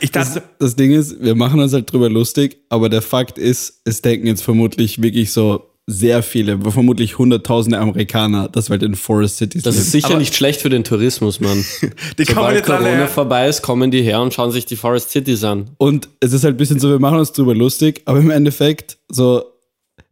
Ich 0.00 0.10
dachte, 0.10 0.42
Das 0.58 0.76
Ding 0.76 0.92
ist, 0.92 1.22
wir 1.22 1.34
machen 1.34 1.60
uns 1.60 1.72
halt 1.72 1.90
drüber 1.92 2.08
lustig, 2.10 2.58
aber 2.68 2.88
der 2.88 3.02
Fakt 3.02 3.38
ist, 3.38 3.80
es 3.84 4.02
denken 4.02 4.26
jetzt 4.26 4.42
vermutlich 4.42 5.00
wirklich 5.02 5.32
so 5.32 5.64
sehr 5.90 6.22
viele, 6.22 6.58
vermutlich 6.60 7.16
hunderttausende 7.16 7.78
Amerikaner, 7.78 8.48
dass 8.50 8.68
wir 8.68 8.72
halt 8.74 8.82
in 8.82 8.94
Forest 8.94 9.38
Cities 9.38 9.62
Das 9.62 9.76
ist 9.76 9.90
sicher 9.90 10.08
Aber- 10.10 10.18
nicht 10.18 10.34
schlecht 10.34 10.60
für 10.60 10.68
den 10.68 10.84
Tourismus, 10.84 11.40
Mann. 11.40 11.64
die 12.18 12.24
kommen 12.26 12.36
Sobald 12.36 12.56
jetzt 12.56 12.68
alle 12.70 12.78
Corona 12.84 12.96
her. 12.98 13.08
vorbei 13.08 13.48
ist, 13.48 13.62
kommen 13.62 13.90
die 13.90 14.02
her 14.02 14.20
und 14.20 14.34
schauen 14.34 14.50
sich 14.50 14.66
die 14.66 14.76
Forest 14.76 15.10
Cities 15.10 15.44
an. 15.44 15.70
Und 15.78 16.08
es 16.20 16.34
ist 16.34 16.44
halt 16.44 16.54
ein 16.54 16.58
bisschen 16.58 16.78
so, 16.78 16.90
wir 16.90 16.98
machen 16.98 17.18
uns 17.18 17.32
drüber 17.32 17.54
lustig, 17.54 18.02
aber 18.04 18.18
im 18.18 18.30
Endeffekt, 18.30 18.98
so, 19.08 19.42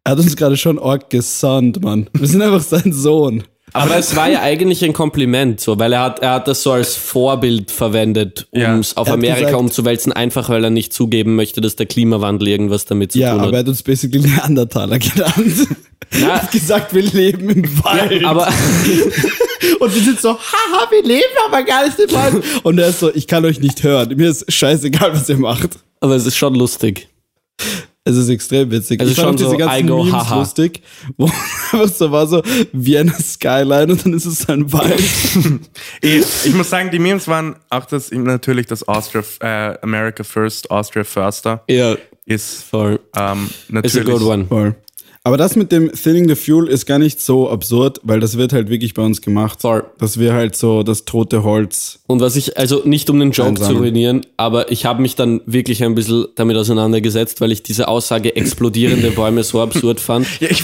er 0.02 0.12
hat 0.12 0.18
uns 0.18 0.34
gerade 0.36 0.56
schon 0.56 0.78
arg 0.78 1.10
gesandt, 1.10 1.82
Mann. 1.82 2.08
Wir 2.14 2.26
sind 2.28 2.40
einfach 2.40 2.62
sein 2.62 2.92
Sohn. 2.94 3.42
Aber, 3.72 3.96
es 3.98 4.14
war 4.16 4.30
ja 4.30 4.40
eigentlich 4.40 4.82
ein 4.84 4.92
Kompliment, 4.92 5.60
so, 5.60 5.78
weil 5.78 5.92
er 5.92 6.00
hat, 6.02 6.20
er 6.20 6.34
hat 6.34 6.48
das 6.48 6.62
so 6.62 6.72
als 6.72 6.94
Vorbild 6.96 7.70
verwendet, 7.70 8.46
um 8.52 8.60
Ja. 8.60 8.78
es 8.78 8.96
auf 8.96 9.06
Er 9.08 9.12
hat 9.12 9.18
Amerika 9.18 9.40
gesagt- 9.40 9.58
umzuwälzen, 9.60 10.12
einfach 10.12 10.48
weil 10.48 10.64
er 10.64 10.70
nicht 10.70 10.92
zugeben 10.94 11.34
möchte, 11.34 11.60
dass 11.60 11.76
der 11.76 11.86
Klimawandel 11.86 12.48
irgendwas 12.48 12.84
damit 12.86 13.12
zu 13.12 13.18
Ja, 13.18 13.32
tun 13.32 13.40
aber 13.40 13.48
er 13.52 13.58
hat. 13.58 13.64
hat 13.66 13.68
uns 13.68 13.82
basically 13.82 14.20
Neandertaler 14.28 14.98
genannt. 14.98 15.34
Er 16.12 16.20
Ja, 16.20 16.28
hat 16.40 16.52
gesagt, 16.52 16.94
wir 16.94 17.02
leben 17.02 17.50
im 17.50 17.84
Wald. 17.84 18.24
aber 18.24 18.46
Und 19.80 19.94
wir 19.94 20.02
sind 20.02 20.20
so, 20.20 20.30
haha, 20.38 20.88
wir 20.90 21.02
leben 21.02 21.24
aber 21.48 21.64
gar 21.64 21.84
nicht 21.84 21.98
im 21.98 22.12
Wald. 22.12 22.44
Und 22.62 22.78
er 22.78 22.88
ist 22.88 23.00
so, 23.00 23.12
ich 23.12 23.26
kann 23.26 23.44
euch 23.44 23.58
nicht 23.58 23.82
hören. 23.82 24.14
Mir 24.16 24.30
ist 24.30 24.50
scheißegal, 24.50 25.12
was 25.14 25.28
ihr 25.28 25.36
macht. 25.36 25.70
aber 26.00 26.14
es 26.14 26.24
ist 26.24 26.36
schon 26.36 26.54
lustig. 26.54 27.08
Es 28.08 28.16
ist 28.16 28.28
extrem 28.28 28.70
witzig. 28.70 29.00
Also 29.00 29.10
ich 29.10 29.16
fand 29.18 29.26
schon 29.26 29.34
auch 29.34 29.38
diese 29.38 29.50
so, 29.50 29.56
ganzen 29.56 29.86
go, 29.88 30.04
Memes 30.04 30.12
haha. 30.14 30.38
lustig, 30.38 30.80
wo 31.16 31.28
so 31.86 32.12
war 32.12 32.26
so 32.28 32.40
Vienna 32.72 33.12
Skyline 33.14 33.92
und 33.92 34.04
dann 34.06 34.12
ist 34.14 34.26
es 34.26 34.48
ein 34.48 34.72
Wald. 34.72 35.02
Eh, 36.02 36.22
Ich 36.44 36.54
muss 36.54 36.70
sagen, 36.70 36.90
die 36.92 36.98
Memes 37.00 37.26
waren 37.26 37.56
auch 37.68 37.84
das, 37.84 38.12
natürlich 38.12 38.66
das 38.66 38.86
Austria, 38.86 39.22
äh, 39.40 39.76
America 39.82 40.22
First, 40.22 40.70
Austria 40.70 41.02
Firster 41.04 41.64
Ja, 41.68 41.96
ist 42.26 42.62
voll. 42.62 43.00
ähm, 43.16 43.48
It's 43.48 43.70
a 43.70 43.72
natürlich. 43.74 44.08
good 44.08 44.22
one. 44.22 44.46
Voll. 44.46 44.76
Aber 45.26 45.36
das 45.36 45.56
mit 45.56 45.72
dem 45.72 45.90
Thinning 45.90 46.28
the 46.28 46.36
Fuel 46.36 46.68
ist 46.68 46.86
gar 46.86 47.00
nicht 47.00 47.20
so 47.20 47.50
absurd, 47.50 47.98
weil 48.04 48.20
das 48.20 48.38
wird 48.38 48.52
halt 48.52 48.68
wirklich 48.68 48.94
bei 48.94 49.02
uns 49.02 49.20
gemacht. 49.20 49.60
Voll. 49.60 49.82
Dass 49.98 50.20
wir 50.20 50.34
halt 50.34 50.54
so 50.54 50.84
das 50.84 51.04
tote 51.04 51.42
Holz. 51.42 51.98
Und 52.06 52.20
was 52.20 52.36
ich, 52.36 52.56
also 52.56 52.82
nicht 52.84 53.10
um 53.10 53.18
den 53.18 53.32
Joke 53.32 53.54
zu 53.54 53.62
Einsammeln. 53.62 53.78
ruinieren, 53.78 54.26
aber 54.36 54.70
ich 54.70 54.86
habe 54.86 55.02
mich 55.02 55.16
dann 55.16 55.40
wirklich 55.44 55.82
ein 55.82 55.96
bisschen 55.96 56.26
damit 56.36 56.56
auseinandergesetzt, 56.56 57.40
weil 57.40 57.50
ich 57.50 57.64
diese 57.64 57.88
Aussage 57.88 58.36
explodierende 58.36 59.10
Bäume 59.10 59.42
so 59.42 59.60
absurd 59.60 59.98
fand. 59.98 60.28
Ja, 60.38 60.48
ich, 60.48 60.62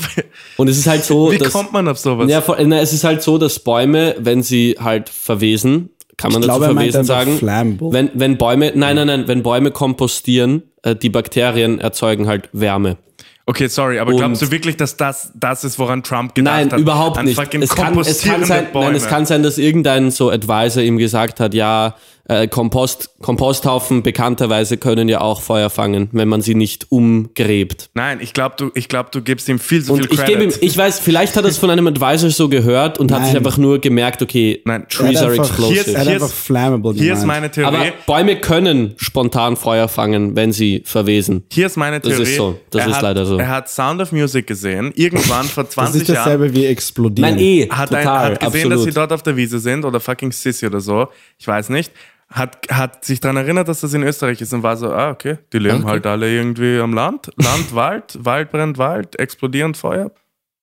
Und 0.59 0.69
es 0.69 0.79
ist 0.79 0.87
halt 0.87 1.03
so, 1.03 1.33
wie 1.33 1.39
dass. 1.39 1.53
kommt 1.53 1.73
man 1.73 1.89
auf 1.89 1.99
sowas? 1.99 2.31
Ja, 2.31 2.45
na, 2.65 2.79
es 2.79 2.93
ist 2.93 3.03
halt 3.03 3.21
so, 3.23 3.39
dass 3.39 3.59
Bäume, 3.59 4.15
wenn 4.21 4.45
sie 4.45 4.77
halt 4.79 5.09
verwesen, 5.09 5.91
kann 6.17 6.31
man 6.31 6.43
Ich 6.43 6.47
dazu 6.47 6.61
glaube, 6.61 6.71
er 6.71 6.75
meint 6.75 6.93
verwesen 6.93 7.07
sagen, 7.07 7.37
flammable. 7.37 7.93
wenn, 7.93 8.11
wenn 8.15 8.39
Bäume, 8.39 8.71
nein, 8.77 8.95
nein, 8.95 9.09
nein, 9.09 9.25
wenn 9.27 9.43
Bäume 9.43 9.73
kompostieren, 9.73 10.63
äh, 10.83 10.95
die 10.95 11.09
Bakterien 11.09 11.81
erzeugen 11.81 12.29
halt 12.29 12.49
Wärme. 12.53 12.97
Okay, 13.45 13.67
sorry, 13.69 13.99
aber 13.99 14.13
Und- 14.13 14.19
glaubst 14.19 14.43
du 14.43 14.51
wirklich, 14.53 14.77
dass 14.77 14.97
das 14.97 15.33
das 15.35 15.65
ist, 15.65 15.79
woran 15.79 16.03
Trump 16.03 16.35
gedacht 16.35 16.55
Nein, 16.55 16.73
hat? 16.73 16.79
überhaupt 16.79 17.19
An 17.19 17.25
nicht. 17.25 17.39
Es 17.39 17.75
kann, 17.75 17.99
es, 17.99 18.23
kann 18.23 18.45
sein, 18.45 18.69
nein, 18.73 18.95
es 18.95 19.09
kann 19.09 19.27
sein, 19.27 19.43
dass 19.43 19.59
irgendein 19.59 20.11
so 20.13 20.31
Advisor 20.31 20.83
ihm 20.83 20.97
gesagt 20.97 21.41
hat, 21.41 21.53
ja, 21.53 21.97
äh, 22.29 22.47
Kompost, 22.47 23.11
Komposthaufen 23.21 24.03
bekannterweise 24.03 24.77
können 24.77 25.09
ja 25.09 25.21
auch 25.21 25.41
Feuer 25.43 25.71
fangen, 25.71 26.09
wenn 26.13 26.29
man 26.29 26.41
sie 26.41 26.55
nicht 26.55 26.87
umgräbt. 26.93 27.91
Nein, 27.95 28.19
ich 28.23 28.33
glaube, 28.33 28.55
du, 28.57 28.71
ich 28.75 28.89
glaub, 28.89 29.11
du 29.11 29.23
gibst 29.23 29.49
ihm 29.49 29.59
viel 29.59 29.83
zu 29.85 29.93
Und 29.95 30.03
viel 30.07 30.13
ich 30.13 30.25
gebe 30.25 30.43
ihm, 30.45 30.51
Credit. 30.51 30.63
ich 30.63 30.77
weiß, 30.77 31.01
vielleicht 31.01 31.37
hat 31.37 31.45
er 31.45 31.51
es 31.51 31.59
von 31.59 31.71
einem 31.71 31.87
Advisor 31.89 32.31
so 32.31 32.49
gehört 32.49 32.99
und 32.99 33.11
hat 33.11 33.25
sich 33.25 33.35
Nein. 33.35 33.39
einfach 33.45 33.59
nur 33.59 33.81
gemerkt, 33.81 34.23
okay, 34.23 34.63
Nein. 34.65 34.87
Trees 34.89 35.19
are 35.21 35.33
einfach- 35.33 35.45
explosive. 35.49 35.73
Hier 35.75 35.81
ist- 35.83 35.95
Er 35.95 36.03
Hier 36.03 36.13
einfach 36.13 36.29
flammable 36.29 36.93
Hier 36.95 37.13
ist 37.15 37.25
meine 37.27 37.51
Theorie. 37.51 37.75
Aber 37.77 37.85
Bäume 38.07 38.37
können 38.41 38.95
spontan 38.99 39.57
Feuer 39.57 39.89
fangen, 39.89 40.37
wenn 40.37 40.53
sie 40.53 40.83
verwesen. 40.85 41.45
Hier 41.53 41.67
ist 41.67 41.77
meine 41.77 42.01
Das 42.01 42.09
Theorie. 42.15 42.23
ist 42.31 42.37
so. 42.37 42.59
Das 42.71 42.83
er 42.83 42.89
ist 42.89 42.95
hat, 42.97 43.03
leider 43.03 43.27
so. 43.27 43.37
Er 43.39 43.49
hat 43.49 43.69
Sound 43.69 44.01
of 44.01 44.13
Music 44.13 44.47
gesehen, 44.47 44.93
irgendwann 44.95 45.45
vor 45.47 45.65
Das 45.65 45.71
ist 45.71 45.75
20 45.75 45.99
nicht 46.03 46.09
Jahren. 46.11 46.17
dasselbe 46.25 46.55
wie 46.55 46.67
explodieren. 46.67 47.31
Nein, 47.35 47.39
eh, 47.41 47.69
Hat, 47.69 47.89
total, 47.89 48.07
ein, 48.07 48.33
hat 48.35 48.41
gesehen, 48.41 48.47
absolut. 48.47 48.73
dass 48.79 48.85
sie 48.85 48.91
dort 48.93 49.13
auf 49.13 49.23
der 49.23 49.37
Wiese 49.37 49.59
sind 49.59 49.85
oder 49.85 49.99
fucking 50.01 50.31
Sissy 50.33 50.67
oder 50.67 50.81
so. 50.81 51.09
Ich 51.39 51.47
weiß 51.49 51.69
nicht. 51.71 51.91
Hat, 52.33 52.67
hat 52.71 53.05
sich 53.05 53.21
daran 53.21 53.37
erinnert, 53.37 53.69
dass 53.69 53.81
das 53.83 53.93
in 53.95 54.03
Österreich 54.03 54.41
ist 54.41 54.53
und 54.53 54.63
war 54.63 54.77
so, 54.77 54.91
ah, 54.93 55.11
okay, 55.11 55.39
die 55.53 55.59
leben 55.59 55.83
Okay. 55.83 55.87
halt 55.89 56.07
alle 56.07 56.33
irgendwie 56.35 56.79
am 56.79 56.95
Land. 56.95 57.31
Land, 57.37 57.75
Wald, 57.75 58.19
Wald 58.21 58.51
brennt 58.51 58.79
Wald, 58.79 59.19
explodierend 59.19 59.77
Feuer. 59.77 60.11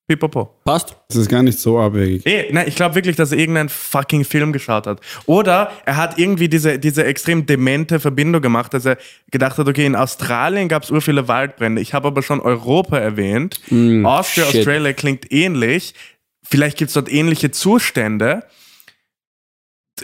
Pipapo. 0.08 0.55
Passt. 0.65 0.95
Das 1.10 1.17
ist 1.17 1.29
gar 1.29 1.43
nicht 1.43 1.60
so 1.60 1.79
abwegig. 1.79 2.25
Eh, 2.25 2.49
nein, 2.51 2.67
ich 2.67 2.75
glaube 2.75 2.95
wirklich, 2.95 3.15
dass 3.15 3.32
er 3.32 3.38
irgendeinen 3.38 3.69
fucking 3.69 4.25
Film 4.25 4.51
geschaut 4.51 4.88
hat. 4.88 4.99
Oder 5.27 5.69
er 5.86 5.97
hat 5.97 6.17
irgendwie 6.17 6.49
diese, 6.49 6.79
diese 6.79 7.03
extrem 7.03 7.45
demente 7.45 7.99
Verbindung 7.99 8.41
gemacht, 8.41 8.73
dass 8.73 8.86
er 8.86 8.97
gedacht 9.29 9.60
hat, 9.60 9.67
okay, 9.67 9.86
in 9.86 9.95
Australien 9.95 10.67
gab 10.67 10.82
es 10.82 10.89
ur 10.89 11.01
viele 11.01 11.27
Waldbrände. 11.27 11.79
Ich 11.79 11.93
habe 11.93 12.08
aber 12.08 12.23
schon 12.23 12.39
Europa 12.39 12.97
erwähnt. 12.97 13.62
Austria, 14.03 14.45
shit. 14.45 14.62
Australia 14.62 14.93
klingt 14.93 15.32
ähnlich. 15.32 15.93
Vielleicht 16.41 16.79
gibt 16.79 16.88
es 16.89 16.95
dort 16.95 17.12
ähnliche 17.13 17.51
Zustände. 17.51 18.45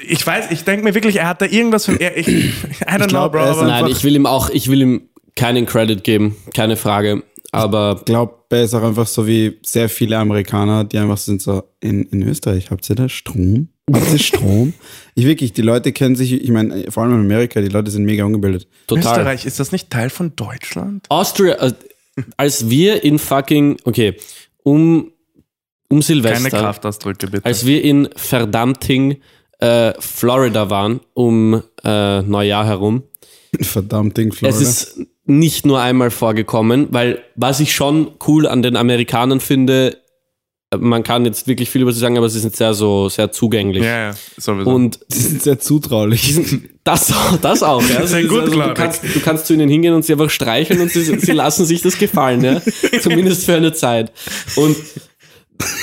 Ich 0.07 0.25
weiß, 0.25 0.51
ich 0.51 0.63
denke 0.63 0.83
mir 0.83 0.93
wirklich, 0.93 1.17
er 1.17 1.29
hat 1.29 1.41
da 1.41 1.45
irgendwas 1.45 1.85
von. 1.85 1.99
Er, 1.99 2.17
ich, 2.17 2.27
I 2.27 2.51
don't 2.87 3.07
glaub, 3.07 3.31
know, 3.31 3.39
er 3.39 3.45
Bro. 3.45 3.51
ist 3.51 3.57
Aber 3.57 3.67
Nein, 3.67 3.87
ich 3.87 4.03
will 4.03 4.15
ihm 4.15 4.25
auch, 4.25 4.49
ich 4.49 4.69
will 4.69 4.81
ihm 4.81 5.09
keinen 5.35 5.65
Credit 5.65 6.03
geben, 6.03 6.35
keine 6.53 6.77
Frage. 6.77 7.23
Aber 7.51 7.95
Ich 7.99 8.05
glaube, 8.05 8.33
er 8.49 8.63
ist 8.63 8.73
auch 8.73 8.83
einfach 8.83 9.07
so 9.07 9.25
wie 9.27 9.57
sehr 9.63 9.87
viele 9.87 10.17
Amerikaner, 10.17 10.83
die 10.83 10.97
einfach 10.97 11.17
sind 11.17 11.41
so, 11.41 11.63
in, 11.79 12.03
in 12.03 12.21
Österreich, 12.23 12.69
habt 12.69 12.89
ihr 12.89 12.95
da 12.95 13.07
Strom? 13.07 13.69
Habt 13.91 14.11
ihr 14.11 14.19
Strom? 14.19 14.73
ich 15.15 15.25
wirklich, 15.25 15.53
die 15.53 15.61
Leute 15.61 15.93
kennen 15.93 16.15
sich, 16.15 16.33
ich 16.33 16.49
meine, 16.49 16.91
vor 16.91 17.03
allem 17.03 17.13
in 17.13 17.19
Amerika, 17.21 17.61
die 17.61 17.69
Leute 17.69 17.91
sind 17.91 18.03
mega 18.03 18.25
ungebildet. 18.25 18.67
total. 18.87 19.19
Österreich, 19.19 19.45
ist 19.45 19.59
das 19.59 19.71
nicht 19.71 19.89
Teil 19.89 20.09
von 20.09 20.35
Deutschland? 20.35 21.05
Austria, 21.09 21.55
äh, 21.55 21.73
als 22.35 22.69
wir 22.69 23.03
in 23.03 23.19
fucking, 23.19 23.77
okay, 23.85 24.15
um, 24.63 25.11
um 25.87 25.99
Keine 25.99 26.01
Silvester, 26.01 26.49
Kraftausdrücke, 26.49 27.27
bitte. 27.27 27.45
als 27.45 27.65
wir 27.65 27.83
in 27.83 28.09
verdammting 28.15 29.17
äh, 29.59 29.93
Florida 29.99 30.69
waren, 30.69 30.99
um 31.13 31.61
äh, 31.83 32.21
Neujahr 32.21 32.65
herum, 32.65 33.03
Verdammt 33.61 34.17
Ding, 34.17 34.31
Florida. 34.31 34.57
es 34.59 34.61
ist 34.61 34.99
nicht 35.25 35.65
nur 35.65 35.81
einmal 35.81 36.11
vorgekommen, 36.11 36.87
weil 36.91 37.19
was 37.35 37.59
ich 37.59 37.73
schon 37.73 38.11
cool 38.27 38.47
an 38.47 38.61
den 38.61 38.75
Amerikanern 38.75 39.39
finde, 39.39 39.97
man 40.77 41.03
kann 41.03 41.25
jetzt 41.25 41.47
wirklich 41.47 41.69
viel 41.69 41.81
über 41.83 41.93
sie 41.93 41.99
sagen, 41.99 42.17
aber 42.17 42.27
sie 42.27 42.39
sind 42.39 42.55
sehr 42.55 42.73
so, 42.73 43.07
sehr 43.07 43.31
zugänglich. 43.31 43.83
ja, 43.83 44.09
ja, 44.09 44.15
sowieso. 44.37 44.69
Und 44.69 44.99
die 45.09 45.19
sind 45.19 45.41
sehr 45.41 45.59
zutraulich. 45.59 46.35
Das, 46.83 47.13
das 47.41 47.63
auch, 47.63 47.81
ja. 47.83 47.95
Das 48.01 48.11
ist 48.11 48.15
Also, 48.15 48.27
gut, 48.27 48.41
also, 48.41 48.61
du, 48.61 48.73
kannst, 48.73 49.03
du 49.03 49.19
kannst 49.21 49.45
zu 49.45 49.53
ihnen 49.53 49.69
hingehen 49.69 49.93
und 49.93 50.03
sie 50.03 50.13
einfach 50.13 50.29
streicheln 50.29 50.81
und 50.81 50.91
sie, 50.91 51.03
sie 51.03 51.31
lassen 51.31 51.65
sich 51.65 51.81
das 51.81 51.97
gefallen, 51.97 52.43
ja. 52.43 52.61
Zumindest 53.01 53.45
für 53.45 53.55
eine 53.55 53.73
Zeit. 53.73 54.11
Und 54.55 54.75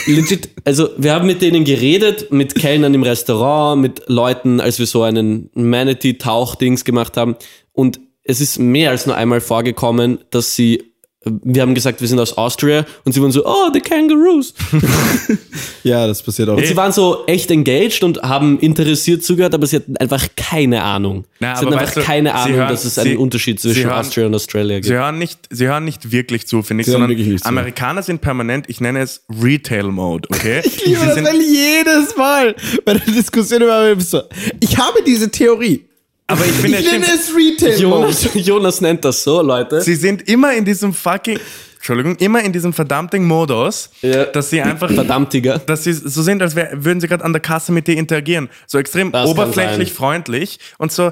legit, 0.07 0.51
also 0.65 0.91
wir 0.97 1.13
haben 1.13 1.27
mit 1.27 1.43
denen 1.43 1.65
geredet, 1.65 2.33
mit 2.33 2.55
Kellnern 2.55 2.95
im 2.95 3.03
Restaurant, 3.03 3.81
mit 3.81 4.03
Leuten, 4.09 4.61
als 4.61 4.79
wir 4.79 4.87
so 4.87 5.03
einen 5.03 5.51
Manatee-Tauchdings 5.55 6.85
gemacht 6.85 7.17
haben. 7.17 7.37
Und 7.73 8.01
es 8.25 8.41
ist 8.41 8.59
mehr 8.59 8.91
als 8.91 9.07
nur 9.07 9.17
einmal 9.17 9.41
vorgekommen, 9.41 10.19
dass 10.31 10.55
sie 10.55 10.92
wir 11.25 11.63
haben 11.63 11.75
gesagt, 11.75 12.01
wir 12.01 12.09
sind 12.09 12.19
aus 12.19 12.37
Austria 12.37 12.85
und 13.05 13.13
sie 13.13 13.23
waren 13.23 13.31
so, 13.33 13.45
oh, 13.47 13.71
the 13.73 13.81
kangaroos. 13.81 14.55
ja, 15.85 16.07
das 16.07 16.23
passiert 16.23 16.49
auch. 16.49 16.57
Und 16.57 16.67
sie 16.67 16.77
waren 16.77 16.93
so 16.93 17.25
echt 17.27 17.51
engaged 17.51 18.03
und 18.03 18.21
haben 18.23 18.59
interessiert 18.59 19.23
zugehört, 19.25 19.55
aber 19.55 19.67
sie 19.67 19.77
hatten 19.77 19.97
einfach 19.97 20.27
keine 20.37 20.83
Ahnung. 20.83 21.25
Na, 21.41 21.55
sie 21.57 21.63
aber 21.67 21.77
hatten 21.77 21.79
einfach 21.81 21.95
du, 21.95 22.03
keine 22.03 22.35
Ahnung, 22.35 22.57
hören- 22.59 22.69
dass 22.69 22.85
es 22.85 22.99
einen 22.99 23.11
sie- 23.11 23.17
Unterschied 23.17 23.61
zwischen 23.61 23.85
hören- 23.85 23.93
Austria 24.01 24.27
und 24.27 24.35
Australia 24.35 24.77
gibt. 24.77 24.87
Sie 24.87 24.95
hören 24.95 25.19
nicht, 25.19 25.39
sie 25.51 25.67
hören 25.67 25.85
nicht 25.85 26.11
wirklich 26.11 26.47
zu, 26.47 26.63
finde 26.63 26.83
ich, 26.83 26.87
Sie 26.87 26.93
sondern 26.93 27.11
zu. 27.17 27.47
Amerikaner 27.49 28.03
sind 28.03 28.21
permanent, 28.21 28.67
ich 28.69 28.81
nenne 28.81 29.01
es 29.01 29.23
Retail-Mode, 29.43 30.29
okay? 30.33 30.61
Ich 30.65 30.85
liebe 30.87 31.01
Sie 31.15 31.23
das, 31.23 31.25
weil 31.33 31.41
jedes 31.41 32.17
Mal 32.17 32.57
bei 32.85 32.95
der 32.95 33.13
Diskussion 33.13 33.63
über 33.63 33.95
bist 33.95 34.11
so, 34.11 34.23
ich 34.61 34.77
habe 34.79 35.03
diese 35.07 35.31
Theorie. 35.31 35.85
Aber 36.27 36.45
ich 36.45 36.53
finde, 36.53 36.79
Ich 36.79 36.87
es 36.87 36.93
nenne 36.93 37.07
es 37.07 37.35
Retail. 37.35 37.81
Jonas, 37.81 38.29
Jonas 38.35 38.81
nennt 38.81 39.05
das 39.05 39.23
so, 39.23 39.43
Leute. 39.43 39.81
sie 39.83 39.95
sind 39.95 40.29
immer 40.29 40.53
in 40.55 40.65
diesem 40.65 40.93
fucking, 40.95 41.39
Entschuldigung, 41.77 42.17
immer 42.17 42.43
in 42.43 42.53
diesem 42.53 42.73
verdammten 42.73 43.25
Modus, 43.25 43.91
Ja. 44.03 44.25
dass 44.27 44.51
sie 44.51 44.63
einfach, 44.63 44.91
Verdammtiger. 44.91 45.59
dass 45.59 45.85
sie 45.85 45.93
so 45.93 46.23
sind, 46.23 46.41
als 46.43 46.55
wär, 46.55 46.71
würden 46.85 47.01
sie 47.01 47.09
gerade 47.09 47.25
an 47.25 47.33
der 47.33 47.41
Kasse 47.43 47.73
mit 47.73 47.87
dir 47.89 47.97
interagieren. 47.97 48.49
So 48.67 48.79
extrem 48.79 49.11
Das 49.13 49.29
oberflächlich 49.29 49.93
freundlich 49.93 50.59
und 50.79 50.93
so, 50.93 51.11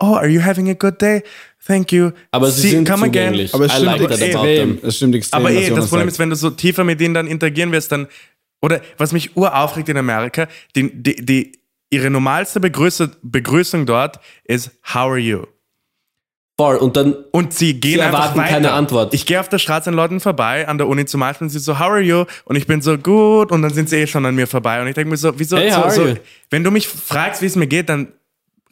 oh, 0.00 0.14
are 0.14 0.28
you 0.28 0.42
having 0.42 0.68
a 0.70 0.74
good 0.74 1.00
day? 1.00 1.22
Thank 1.66 1.92
you. 1.92 2.12
Aber 2.30 2.50
sie 2.50 2.62
See, 2.62 2.70
sind 2.70 2.88
come 2.88 3.04
again. 3.06 3.26
zugänglich. 3.34 3.52
Aber 3.54 3.66
es 3.66 3.72
I 3.72 3.76
stimmt 3.76 3.98
like 4.00 4.10
extrem. 4.10 4.78
Es 4.82 4.96
stimmt 4.96 5.14
extrem. 5.16 5.38
Aber 5.40 5.50
eh, 5.50 5.68
das 5.68 5.88
Problem 5.88 6.06
sagt. 6.08 6.12
ist, 6.12 6.18
wenn 6.18 6.30
du 6.30 6.36
so 6.36 6.50
tiefer 6.50 6.84
mit 6.84 6.98
denen 7.00 7.12
dann 7.12 7.26
interagieren 7.26 7.72
wirst, 7.72 7.92
dann, 7.92 8.06
oder 8.62 8.80
was 8.96 9.12
mich 9.12 9.36
uraufregt 9.36 9.88
in 9.90 9.98
Amerika, 9.98 10.48
die, 10.74 10.90
die, 11.02 11.16
die, 11.16 11.52
ihre 11.90 12.10
normalste 12.10 12.60
Begrüße, 12.60 13.10
Begrüßung 13.22 13.86
dort 13.86 14.18
ist, 14.44 14.70
how 14.86 15.08
are 15.10 15.18
you? 15.18 15.44
Voll. 16.60 16.76
Und 16.76 16.96
dann, 16.96 17.14
Und 17.30 17.54
sie 17.54 17.78
gehen 17.78 17.94
Sie 17.94 17.98
erwarten 18.00 18.36
weiter. 18.38 18.50
keine 18.50 18.72
Antwort. 18.72 19.14
Ich 19.14 19.26
gehe 19.26 19.38
auf 19.38 19.48
der 19.48 19.58
Straße 19.58 19.90
an 19.90 19.94
Leuten 19.94 20.18
vorbei, 20.18 20.66
an 20.66 20.76
der 20.76 20.88
Uni 20.88 21.04
zum 21.04 21.20
Beispiel, 21.20 21.44
und 21.44 21.50
sie 21.50 21.60
so, 21.60 21.78
how 21.78 21.86
are 21.86 22.00
you? 22.00 22.24
Und 22.46 22.56
ich 22.56 22.66
bin 22.66 22.82
so, 22.82 22.98
gut, 22.98 23.52
und 23.52 23.62
dann 23.62 23.72
sind 23.72 23.88
sie 23.88 23.96
eh 23.96 24.06
schon 24.08 24.26
an 24.26 24.34
mir 24.34 24.48
vorbei. 24.48 24.80
Und 24.82 24.88
ich 24.88 24.94
denke 24.96 25.10
mir 25.10 25.16
so, 25.16 25.32
wieso, 25.38 25.56
Hey, 25.56 25.70
so, 25.70 25.88
so, 25.88 26.14
wenn 26.50 26.64
du 26.64 26.72
mich 26.72 26.88
fragst, 26.88 27.42
wie 27.42 27.46
es 27.46 27.54
mir 27.54 27.68
geht, 27.68 27.88
dann 27.88 28.08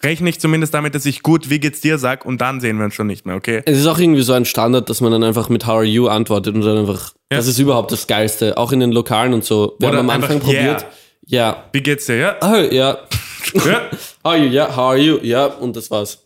rechne 0.03 0.29
ich 0.29 0.41
zumindest 0.41 0.75
damit, 0.75 0.97
dass 0.97 1.07
ich 1.07 1.23
gut, 1.23 1.49
wie 1.49 1.61
geht's 1.61 1.81
dir 1.81 1.97
sag, 1.99 2.27
und 2.27 2.41
dann 2.41 2.61
sehen 2.61 2.77
wir 2.79 2.85
uns 2.87 2.95
schon 2.95 3.07
nicht 3.07 3.25
mehr, 3.25 3.37
okay? 3.37 3.63
es 3.65 3.79
ist 3.79 3.87
auch 3.87 3.99
irgendwie 4.01 4.23
so 4.23 4.33
ein 4.33 4.45
Standard, 4.45 4.91
dass 4.91 5.01
man 5.01 5.13
dann 5.13 5.23
einfach 5.23 5.49
mit 5.49 5.67
How 5.67 5.77
are 5.77 5.85
you 5.85 6.09
antwortet 6.09 6.57
und 6.57 6.63
dann 6.63 6.79
einfach, 6.79 7.13
Ja. 7.31 7.39
das 7.39 7.47
ist 7.47 7.59
überhaupt 7.61 7.93
das 7.93 8.09
Geilste. 8.09 8.59
Auch 8.59 8.73
in 8.73 8.81
den 8.81 8.91
Lokalen 8.91 9.33
und 9.33 9.45
so. 9.45 9.77
Wir 9.79 9.89
Oder 9.91 9.99
haben 9.99 10.11
am 10.11 10.17
einfach, 10.23 10.31
Anfang 10.35 10.51
yeah. 10.51 10.77
Ja. 11.27 11.65
Wie 11.73 11.83
geht's 11.83 12.07
dir, 12.07 12.17
ja? 12.17 12.37
Oh, 12.41 12.55
ja. 12.73 12.99
ja? 13.55 13.91
How 14.25 14.33
are 14.33 14.39
you? 14.39 14.51
Ja, 14.51 14.69
how 14.69 14.91
are 14.91 14.99
you? 14.99 15.19
Ja, 15.23 15.47
und 15.47 15.77
das 15.77 15.91
war's. 15.91 16.19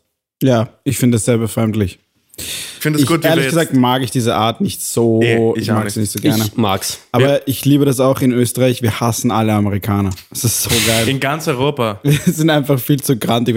Ja, 0.42 0.68
ich 0.84 0.98
finde 0.98 1.16
das 1.16 1.24
sehr 1.24 1.38
befremdlich. 1.38 1.98
Ich 2.36 2.82
finde 2.82 2.98
es 2.98 3.06
gut, 3.06 3.22
wie 3.22 3.26
ehrlich 3.26 3.46
gesagt 3.46 3.74
mag 3.74 4.02
ich 4.02 4.10
diese 4.10 4.34
Art 4.34 4.62
nicht 4.62 4.82
so. 4.82 5.18
Nee, 5.18 5.52
ich 5.56 5.62
ich 5.62 5.68
mag 5.68 5.84
nicht. 5.84 5.94
sie 5.94 6.00
nicht 6.00 6.12
so 6.12 6.18
gerne. 6.18 6.44
Ich 6.44 6.56
mag's. 6.56 6.98
Aber 7.12 7.46
ich 7.46 7.66
liebe 7.66 7.84
das 7.84 8.00
auch 8.00 8.22
in 8.22 8.32
Österreich. 8.32 8.80
Wir 8.80 9.00
hassen 9.00 9.30
alle 9.30 9.52
Amerikaner. 9.52 10.10
Das 10.30 10.44
ist 10.44 10.62
so 10.62 10.70
geil. 10.86 11.06
in 11.08 11.20
ganz 11.20 11.46
Europa. 11.46 12.00
Wir 12.02 12.18
sind 12.32 12.48
einfach 12.48 12.78
viel 12.78 13.02
zu 13.02 13.18
grantig. 13.18 13.56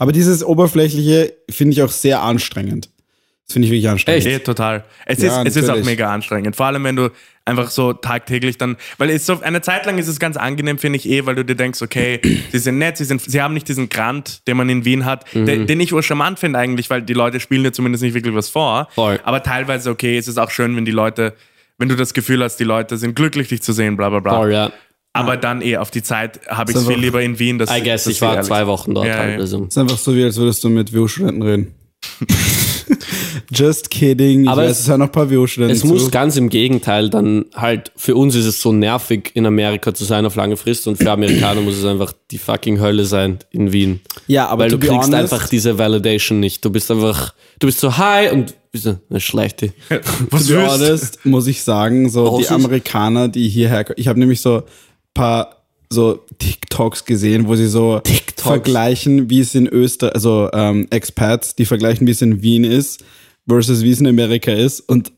Aber 0.00 0.10
dieses 0.10 0.42
Oberflächliche 0.42 1.34
finde 1.48 1.74
ich 1.74 1.82
auch 1.82 1.92
sehr 1.92 2.22
anstrengend. 2.22 2.88
Das 3.46 3.52
finde 3.52 3.66
ich 3.66 3.72
wirklich 3.72 3.88
anstrengend. 3.88 4.26
Eh, 4.26 4.38
total. 4.38 4.84
Es, 5.04 5.20
Ja, 5.22 5.42
ist, 5.42 5.48
es 5.48 5.62
ist 5.64 5.68
auch 5.68 5.82
mega 5.84 6.10
anstrengend. 6.12 6.56
Vor 6.56 6.64
allem, 6.64 6.82
wenn 6.84 6.96
du 6.96 7.10
einfach 7.44 7.70
so 7.70 7.92
tagtäglich 7.92 8.56
dann, 8.56 8.76
weil 8.96 9.10
es 9.10 9.26
so, 9.26 9.38
eine 9.42 9.60
Zeit 9.60 9.84
lang 9.84 9.98
ist 9.98 10.08
es 10.08 10.18
ganz 10.18 10.38
angenehm, 10.38 10.78
finde 10.78 10.96
ich 10.96 11.06
eh, 11.08 11.26
weil 11.26 11.34
du 11.34 11.44
dir 11.44 11.54
denkst, 11.54 11.82
okay, 11.82 12.20
sie 12.52 12.58
sind 12.58 12.78
nett, 12.78 12.96
sie, 12.96 13.04
sind, 13.04 13.20
sie 13.20 13.42
haben 13.42 13.52
nicht 13.52 13.68
diesen 13.68 13.90
Grant, 13.90 14.46
den 14.48 14.56
man 14.56 14.70
in 14.70 14.86
Wien 14.86 15.04
hat, 15.04 15.26
den, 15.34 15.66
den 15.66 15.80
ich 15.80 15.92
ur 15.92 16.02
charmant 16.02 16.38
finde 16.38 16.58
eigentlich, 16.58 16.88
weil 16.88 17.02
die 17.02 17.12
Leute 17.12 17.38
spielen 17.38 17.64
dir 17.64 17.72
zumindest 17.72 18.02
nicht 18.02 18.14
wirklich 18.14 18.34
was 18.34 18.48
vor. 18.48 18.88
Voll. 18.94 19.20
Aber 19.24 19.42
teilweise, 19.42 19.90
okay, 19.90 20.16
es 20.16 20.26
ist 20.26 20.38
auch 20.38 20.50
schön, 20.50 20.74
wenn 20.74 20.86
die 20.86 20.90
Leute, 20.92 21.34
wenn 21.76 21.90
du 21.90 21.96
das 21.96 22.14
Gefühl 22.14 22.42
hast, 22.42 22.56
die 22.56 22.64
Leute 22.64 22.96
sind 22.96 23.14
glücklich, 23.14 23.48
dich 23.48 23.60
zu 23.60 23.74
sehen, 23.74 23.98
bla 23.98 24.08
bla 24.08 24.20
bla. 24.20 24.36
Voll, 24.36 24.52
ja. 24.52 24.72
Aber 25.12 25.36
dann 25.36 25.60
eh, 25.60 25.76
auf 25.76 25.90
die 25.90 26.02
Zeit 26.02 26.40
habe 26.48 26.72
ich 26.72 26.76
es 26.76 26.88
viel 26.88 26.98
lieber 26.98 27.22
in 27.22 27.38
Wien. 27.38 27.58
Das, 27.58 27.70
I 27.70 27.82
guess, 27.82 28.06
ich 28.06 28.20
war 28.20 28.40
zwei 28.42 28.66
Wochen 28.66 28.94
dort 28.94 29.06
Ja, 29.06 29.18
halt. 29.18 29.34
ja. 29.34 29.38
Also. 29.38 29.62
Es 29.64 29.68
ist 29.68 29.78
einfach 29.78 29.98
so, 29.98 30.16
wie 30.16 30.24
als 30.24 30.36
würdest 30.38 30.64
du 30.64 30.70
mit 30.70 30.92
WU-Studenten 30.92 31.42
reden. 31.42 31.74
Just 33.52 33.90
kidding. 33.90 34.44
Ich 34.44 34.48
Aber 34.48 34.62
weiß, 34.62 34.70
es- 34.72 34.80
es 34.80 34.88
hören 34.88 35.00
noch 35.00 35.06
ein 35.06 35.12
paar 35.12 35.30
WU-Studenten 35.30 35.74
Es 35.74 35.80
zu. 35.80 35.86
muss 35.88 36.10
ganz 36.10 36.36
im 36.36 36.48
Gegenteil 36.48 37.10
dann 37.10 37.46
halt, 37.54 37.92
für 37.96 38.14
uns 38.16 38.34
ist 38.34 38.46
es 38.46 38.60
so 38.60 38.72
nervig, 38.72 39.30
in 39.34 39.46
Amerika 39.46 39.94
zu 39.94 40.04
sein 40.04 40.26
auf 40.26 40.34
lange 40.36 40.56
Frist 40.56 40.86
und 40.88 40.96
für 40.96 41.10
Amerikaner 41.10 41.60
muss 41.60 41.76
es 41.76 41.84
einfach 41.84 42.12
die 42.30 42.38
fucking 42.38 42.80
Hölle 42.80 43.04
sein 43.06 43.38
in 43.50 43.72
Wien. 43.72 44.00
Ja, 44.26 44.48
aber 44.48 44.64
Weil 44.64 44.70
du 44.70 44.78
kriegst 44.78 44.92
honest- 44.94 45.14
einfach 45.14 45.48
diese 45.48 45.78
Validation 45.78 46.40
nicht. 46.40 46.64
Du 46.64 46.70
bist 46.70 46.90
einfach, 46.90 47.34
du 47.58 47.66
bist 47.66 47.80
so 47.80 47.96
high 47.96 48.32
und 48.32 48.54
bist 48.72 48.84
so, 48.84 48.98
eine 49.10 49.20
schlechte. 49.20 49.72
Was 50.30 50.46
du? 50.46 50.56
honest, 50.66 51.24
muss 51.24 51.46
ich 51.46 51.62
sagen, 51.62 52.08
so 52.10 52.28
Aussicht? 52.28 52.50
die 52.50 52.54
Amerikaner, 52.54 53.28
die 53.28 53.48
hierher 53.48 53.84
kommen. 53.84 53.96
Ich 53.98 54.08
habe 54.08 54.18
nämlich 54.18 54.40
so 54.40 54.56
ein 54.58 54.62
paar 55.14 55.63
so 55.90 56.20
TikToks 56.38 57.04
gesehen, 57.04 57.46
wo 57.48 57.54
sie 57.56 57.66
so 57.68 58.00
TikToks? 58.00 58.42
vergleichen, 58.42 59.30
wie 59.30 59.40
es 59.40 59.54
in 59.54 59.66
Österreich, 59.66 60.14
also 60.14 60.50
ähm, 60.52 60.86
Expats, 60.90 61.54
die 61.54 61.64
vergleichen, 61.66 62.06
wie 62.06 62.10
es 62.12 62.22
in 62.22 62.42
Wien 62.42 62.64
ist 62.64 63.04
versus 63.48 63.82
wie 63.82 63.90
es 63.90 64.00
in 64.00 64.06
Amerika 64.06 64.52
ist. 64.52 64.80
Und 64.80 65.12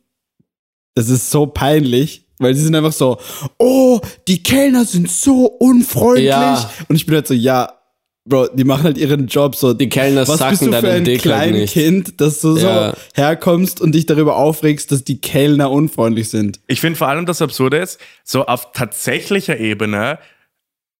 das 0.94 1.08
ist 1.08 1.30
so 1.30 1.46
peinlich, 1.46 2.24
weil 2.38 2.54
sie 2.54 2.62
sind 2.62 2.74
einfach 2.74 2.92
so, 2.92 3.18
oh, 3.58 4.00
die 4.28 4.42
Kellner 4.42 4.84
sind 4.84 5.10
so 5.10 5.46
unfreundlich. 5.46 6.26
Ja. 6.26 6.70
Und 6.88 6.96
ich 6.96 7.06
bin 7.06 7.14
halt 7.16 7.26
so, 7.26 7.34
ja, 7.34 7.72
Bro, 8.28 8.48
die 8.54 8.64
machen 8.64 8.82
halt 8.82 8.98
ihren 8.98 9.28
Job 9.28 9.54
so. 9.54 9.72
Die 9.72 9.88
Kellner 9.88 10.26
Was 10.26 10.38
sacken 10.38 10.50
bist 10.50 10.62
du 10.62 10.72
für 10.72 10.82
deinen 10.82 10.96
ein 10.96 11.04
Dick 11.04 11.24
halt 11.26 11.52
kleines. 11.52 11.70
Kind, 11.72 12.20
dass 12.20 12.40
du 12.40 12.56
Ja. 12.58 12.90
so 12.90 12.96
herkommst 13.14 13.80
und 13.80 13.94
dich 13.94 14.06
darüber 14.06 14.34
aufregst, 14.36 14.90
dass 14.90 15.04
die 15.04 15.20
Kellner 15.20 15.70
unfreundlich 15.70 16.28
sind? 16.28 16.58
Ich 16.66 16.80
finde 16.80 16.98
vor 16.98 17.06
allem 17.06 17.24
das 17.24 17.40
Absurde 17.40 17.76
ist, 17.76 18.00
so 18.24 18.44
auf 18.46 18.72
tatsächlicher 18.72 19.60
Ebene 19.60 20.18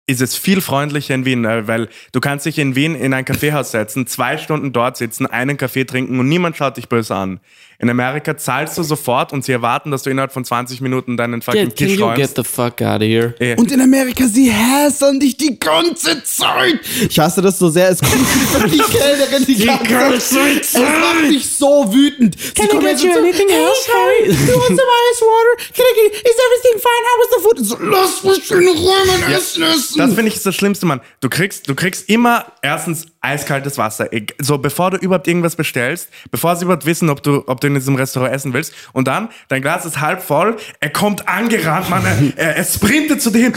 ist 0.07 0.21
es 0.21 0.37
viel 0.37 0.61
freundlicher 0.61 1.15
in 1.15 1.25
Wien, 1.25 1.45
äh, 1.45 1.67
weil 1.67 1.89
du 2.13 2.21
kannst 2.21 2.47
dich 2.47 2.59
in 2.59 2.77
Wien 2.77 2.95
in 2.95 3.13
ein 3.13 3.25
Kaffeehaus 3.25 3.73
setzen, 3.73 4.07
zwei 4.07 4.39
Stunden 4.39 4.73
dort 4.73 4.97
sitzen, 4.97 5.27
einen 5.27 5.57
Kaffee 5.57 5.85
trinken 5.85 6.19
und 6.21 6.29
niemand 6.29 6.57
schaut 6.57 6.77
dich 6.77 6.89
böse 6.89 7.15
an. 7.15 7.41
In 7.79 7.91
Amerika 7.91 8.37
zahlst 8.37 8.79
du 8.79 8.83
sofort 8.83 9.33
und 9.33 9.45
sie 9.45 9.53
erwarten, 9.53 9.91
dass 9.91 10.03
du 10.03 10.11
innerhalb 10.11 10.33
von 10.33 10.45
20 10.45 10.81
Minuten 10.81 11.17
deinen 11.17 11.43
fucking 11.43 11.69
Get, 11.69 11.77
can 11.77 11.89
Tisch 11.89 11.99
you 11.99 12.05
räumst. 12.05 12.35
get 12.35 12.37
the 12.37 12.51
fuck 12.51 12.81
out 12.81 13.03
of 13.03 13.03
here? 13.03 13.35
Und 13.57 13.71
in 13.71 13.81
Amerika, 13.81 14.27
sie 14.27 14.53
hasseln 14.53 15.21
dich 15.21 15.37
die 15.37 15.59
ganze 15.59 16.23
Zeit. 16.25 16.81
Ich 17.09 17.19
hasse 17.19 17.43
das 17.43 17.59
so 17.59 17.69
sehr. 17.69 17.91
Es 17.91 18.01
kommt 18.01 18.15
die 18.73 18.79
Kellnerin 18.79 19.45
die, 19.47 19.67
ganze 19.67 20.19
Zeit. 20.19 20.61
Es 20.63 20.75
macht 20.75 21.29
mich 21.29 21.47
so 21.49 21.93
wütend. 21.93 22.37
Sie 22.39 22.67
kommen 22.67 22.87
jetzt 22.87 23.05
und 23.05 23.13
so, 23.13 23.21
hey, 23.21 23.33
sorry, 23.33 24.31
you 24.31 24.55
want 24.55 24.69
some 24.69 24.91
ice 25.11 25.23
water? 25.23 25.57
Can 25.75 25.85
I 25.85 26.11
get, 26.11 26.15
is 26.25 26.37
everything 26.47 26.81
fine? 26.81 27.03
How 27.07 27.17
was 27.21 27.31
the 27.31 27.41
food? 27.43 27.67
So, 27.67 27.77
lass 27.81 28.25
mich 28.25 28.51
in 28.51 28.69
Ruhe 28.69 28.95
mein 29.07 29.33
Essen 29.33 29.63
essen. 29.63 29.99
Das 29.99 30.15
finde 30.15 30.29
ich 30.29 30.37
ist 30.37 30.47
das 30.47 30.55
Schlimmste, 30.55 30.87
Mann. 30.87 31.01
Du 31.21 31.29
kriegst, 31.29 31.69
du 31.69 31.75
kriegst 31.75 32.09
immer 32.09 32.47
erstens 32.63 33.07
eiskaltes 33.27 33.77
Wasser. 33.79 34.09
So, 34.39 34.59
bevor 34.59 34.93
du 34.93 34.97
überhaupt 34.99 35.29
irgendwas 35.29 35.57
bestellst, 35.57 36.09
bevor 36.31 36.57
sie 36.57 36.65
überhaupt 36.65 36.87
wissen, 36.87 37.11
ob 37.11 37.23
du, 37.23 37.43
ob 37.47 37.61
du 37.61 37.67
in 37.67 37.75
diesem 37.75 37.97
Restaurant 37.97 38.33
essen 38.33 38.53
willst. 38.53 38.73
Und 38.93 39.09
dann, 39.09 39.29
dein 39.49 39.63
Glas 39.63 39.85
ist 39.85 40.01
halb 40.01 40.23
voll, 40.23 40.57
er 40.81 40.91
kommt 40.91 41.29
angerannt, 41.29 41.91
Mann, 41.91 42.05
er, 42.37 42.57
er, 42.57 42.65
sprintet 42.65 43.21
zu 43.21 43.31
dir 43.31 43.45
hin 43.45 43.55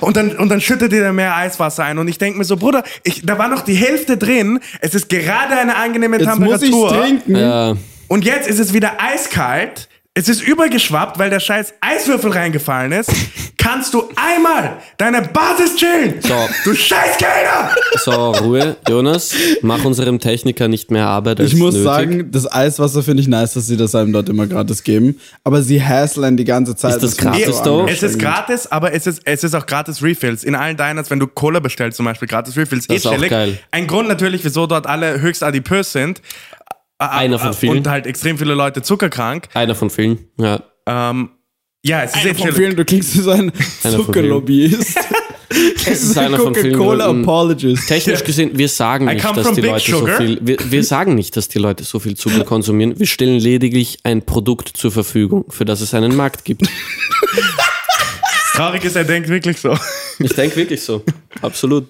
und 0.00 0.16
dann, 0.16 0.36
und 0.36 0.48
dann 0.48 0.60
schüttet 0.60 0.92
dir 0.92 1.12
mehr 1.12 1.36
Eiswasser 1.36 1.84
ein. 1.84 1.98
Und 1.98 2.08
ich 2.08 2.18
denke 2.18 2.38
mir 2.38 2.44
so, 2.44 2.56
Bruder, 2.56 2.82
ich, 3.04 3.24
da 3.24 3.38
war 3.38 3.48
noch 3.48 3.62
die 3.62 3.74
Hälfte 3.74 4.16
drin. 4.16 4.60
Es 4.80 4.94
ist 4.94 5.08
gerade 5.08 5.56
eine 5.56 5.76
angenehme 5.76 6.18
Jetzt 6.18 6.38
muss 6.38 6.62
ich 6.62 6.70
Temperatur. 6.70 7.02
trinken. 7.02 7.36
Ja, 7.36 7.76
Und 8.08 8.24
jetzt 8.24 8.48
ist 8.48 8.58
es 8.58 8.72
wieder 8.72 8.98
eiskalt. 9.00 9.88
Es 10.18 10.28
ist 10.28 10.42
übergeschwappt, 10.42 11.20
weil 11.20 11.30
der 11.30 11.38
scheiß 11.38 11.74
Eiswürfel 11.80 12.32
reingefallen 12.32 12.90
ist. 12.90 13.08
Kannst 13.56 13.94
du 13.94 14.02
einmal 14.16 14.78
deine 14.96 15.22
Basis 15.22 15.76
chillen? 15.76 16.14
So. 16.20 16.34
Du 16.64 16.74
scheiß 16.74 17.18
Kellner! 17.18 17.70
so, 17.98 18.32
Ruhe. 18.32 18.76
Jonas, 18.88 19.32
mach 19.62 19.84
unserem 19.84 20.18
Techniker 20.18 20.66
nicht 20.66 20.90
mehr 20.90 21.06
Arbeit 21.06 21.38
als 21.38 21.52
Ich 21.52 21.56
muss 21.56 21.74
nötig. 21.74 21.84
sagen, 21.84 22.30
das 22.32 22.50
Eiswasser 22.50 23.04
finde 23.04 23.22
ich 23.22 23.28
nice, 23.28 23.54
dass 23.54 23.68
sie 23.68 23.76
das 23.76 23.94
einem 23.94 24.12
dort 24.12 24.28
immer 24.28 24.48
gratis 24.48 24.82
geben. 24.82 25.20
Aber 25.44 25.62
sie 25.62 25.80
hasseln 25.80 26.36
die 26.36 26.44
ganze 26.44 26.74
Zeit. 26.74 26.96
Ist 26.96 27.02
das 27.04 27.12
ich 27.12 27.18
gratis 27.18 27.58
so 27.58 27.86
da? 27.86 27.92
Es 27.92 28.02
ist 28.02 28.18
gratis, 28.18 28.66
aber 28.66 28.92
es 28.94 29.06
ist, 29.06 29.20
es 29.24 29.44
ist 29.44 29.54
auch 29.54 29.66
gratis 29.66 30.02
Refills. 30.02 30.42
In 30.42 30.56
allen 30.56 30.76
Diners, 30.76 31.10
wenn 31.10 31.20
du 31.20 31.28
Cola 31.28 31.60
bestellst, 31.60 31.96
zum 31.96 32.06
Beispiel 32.06 32.26
gratis 32.26 32.56
Refills. 32.56 32.88
Das 32.88 32.96
ist 32.96 33.06
auch 33.06 33.28
geil. 33.28 33.56
Ein 33.70 33.86
Grund 33.86 34.08
natürlich, 34.08 34.44
wieso 34.44 34.66
dort 34.66 34.88
alle 34.88 35.20
höchst 35.20 35.44
adipös 35.44 35.92
sind. 35.92 36.22
Einer 36.98 37.38
von 37.38 37.54
vielen. 37.54 37.78
Und 37.78 37.88
halt 37.88 38.06
extrem 38.06 38.38
viele 38.38 38.54
Leute 38.54 38.82
zuckerkrank. 38.82 39.48
Einer 39.54 39.74
von 39.74 39.90
vielen. 39.90 40.28
Ja. 40.38 40.62
Ähm, 40.86 41.30
ja, 41.84 42.02
es 42.02 42.14
ist 42.14 42.24
eh 42.24 42.34
Von 42.34 42.52
vielen, 42.52 42.76
du 42.76 42.84
klingst 42.84 43.16
wie 43.16 43.20
so 43.20 43.30
ein 43.30 43.52
Einer 43.84 43.96
von 43.96 44.06
Zuckerlobbyist. 44.06 44.98
Es 45.86 46.02
ist 46.02 46.18
einer 46.18 46.38
von 46.38 46.54
vielen 46.54 46.74
Gründen. 46.74 47.22
Apologist. 47.22 47.88
Technisch 47.88 48.22
gesehen, 48.22 48.50
wir 48.58 48.68
sagen 48.68 49.06
nicht, 49.06 49.24
dass 49.24 49.52
die 49.52 49.62
Leute 49.62 49.90
so 49.90 49.98
Sugar. 50.00 50.16
viel. 50.18 50.38
Wir, 50.42 50.58
wir 50.70 50.84
sagen 50.84 51.14
nicht, 51.14 51.36
dass 51.38 51.48
die 51.48 51.58
Leute 51.58 51.84
so 51.84 51.98
viel 51.98 52.16
Zucker 52.16 52.44
konsumieren. 52.44 52.98
Wir 52.98 53.06
stellen 53.06 53.40
lediglich 53.40 53.98
ein 54.02 54.26
Produkt 54.26 54.68
zur 54.76 54.92
Verfügung, 54.92 55.46
für 55.48 55.64
das 55.64 55.80
es 55.80 55.94
einen 55.94 56.14
Markt 56.14 56.44
gibt. 56.44 56.68
Traurig 58.54 58.84
ist, 58.84 58.96
er 58.96 59.04
denkt 59.04 59.30
wirklich 59.30 59.58
so. 59.58 59.76
Ich 60.18 60.34
denke 60.34 60.56
wirklich 60.56 60.82
so. 60.82 61.02
Absolut. 61.40 61.86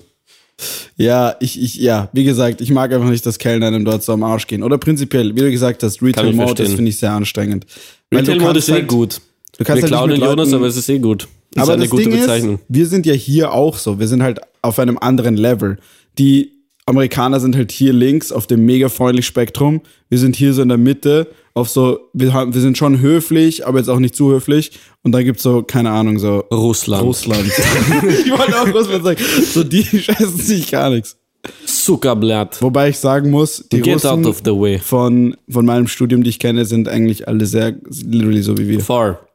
Ja, 0.97 1.37
ich, 1.41 1.61
ich, 1.61 1.77
ja, 1.77 2.09
wie 2.13 2.25
gesagt, 2.25 2.61
ich 2.61 2.71
mag 2.71 2.93
einfach 2.93 3.09
nicht, 3.11 3.25
dass 3.25 3.39
Kellner 3.39 3.67
einem 3.69 3.85
dort 3.85 4.03
so 4.03 4.13
am 4.13 4.23
Arsch 4.25 4.47
gehen. 4.47 4.63
Oder 4.63 4.79
prinzipiell, 4.79 5.35
wie 5.35 5.41
du 5.41 5.51
gesagt 5.51 5.83
hast, 5.83 6.03
Retail 6.03 6.33
Mode, 6.33 6.63
das 6.65 6.73
finde 6.75 6.91
ich 6.91 6.97
sehr 6.97 7.13
anstrengend. 7.13 7.67
Retail 8.13 8.41
Mode 8.41 8.59
ist 8.59 8.69
eh 8.69 8.73
halt- 8.73 8.89
gut. 8.89 9.21
Du 9.57 9.65
kannst 9.65 9.89
wir 9.91 9.99
halt 9.99 10.11
nicht 10.11 10.21
mit 10.21 10.29
Jonas, 10.29 10.47
Leuten- 10.47 10.55
aber 10.55 10.67
es 10.67 10.77
ist 10.77 10.89
eh 10.89 10.99
gut. 10.99 11.27
Das 11.53 11.65
Aber 11.65 11.73
ist 11.75 11.81
eine 11.81 11.89
gute 11.89 12.03
Ding 12.05 12.13
Bezeichnung. 12.21 12.55
ist, 12.57 12.65
wir 12.69 12.87
sind 12.87 13.07
ja 13.07 13.15
hier 13.15 13.53
auch 13.53 13.77
so. 13.79 13.99
Wir 13.99 14.07
sind 14.07 14.23
halt 14.23 14.41
auf 14.63 14.79
einem 14.79 14.99
anderen 14.99 15.37
Level. 15.37 15.79
Die 16.19 16.53
Amerikaner 16.87 17.41
sind 17.41 17.57
halt 17.57 17.73
hier 17.73 17.93
links 17.93 18.31
auf 18.33 18.47
dem 18.47 18.65
mega 18.67 18.89
freundlich 18.89 19.27
Spektrum. 19.27 19.81
Wir 20.09 20.19
sind 20.19 20.37
hier 20.37 20.53
so 20.55 20.63
in 20.63 20.69
der 20.69 20.79
Mitte 20.79 21.29
auf 21.55 21.69
so, 21.69 21.99
wir, 22.13 22.33
haben, 22.33 22.55
wir 22.55 22.61
sind 22.61 22.79
schon 22.79 23.01
höflich, 23.01 23.67
aber 23.67 23.79
jetzt 23.79 23.89
auch 23.89 23.99
nicht 23.99 24.15
zu 24.15 24.31
höflich. 24.31 24.73
Und 25.09 25.13
dann 25.13 25.25
gibt's 25.25 25.43
so, 25.43 25.63
keine 25.63 25.91
Ahnung, 25.91 26.19
so 26.19 26.41
Russland. 26.53 27.03
Russland. 27.03 27.47
ich 27.47 28.31
wollte 28.31 28.61
auch 28.61 28.75
Russland 28.75 29.05
sagen. 29.05 29.19
So, 29.43 29.65
die 29.65 29.83
scheißen 30.03 30.37
sich 30.37 30.71
gar 30.71 30.91
nichts. 30.91 31.17
Zuckerblatt. 31.65 32.61
Wobei 32.61 32.91
ich 32.91 32.99
sagen 32.99 33.31
muss, 33.31 33.67
die 33.73 33.81
Get 33.81 33.95
Russen 33.95 34.11
out 34.11 34.27
of 34.27 34.43
the 34.45 34.51
way. 34.51 34.79
von, 34.79 35.35
von 35.49 35.65
meinem 35.65 35.89
Studium, 35.89 36.23
die 36.23 36.29
ich 36.29 36.39
kenne, 36.39 36.67
sind 36.67 36.89
eigentlich 36.89 37.27
alle 37.27 37.47
sehr, 37.47 37.75
literally 38.05 38.43
so 38.43 38.59
wie 38.59 38.69
wir. 38.69 38.81
Far. 38.81 39.27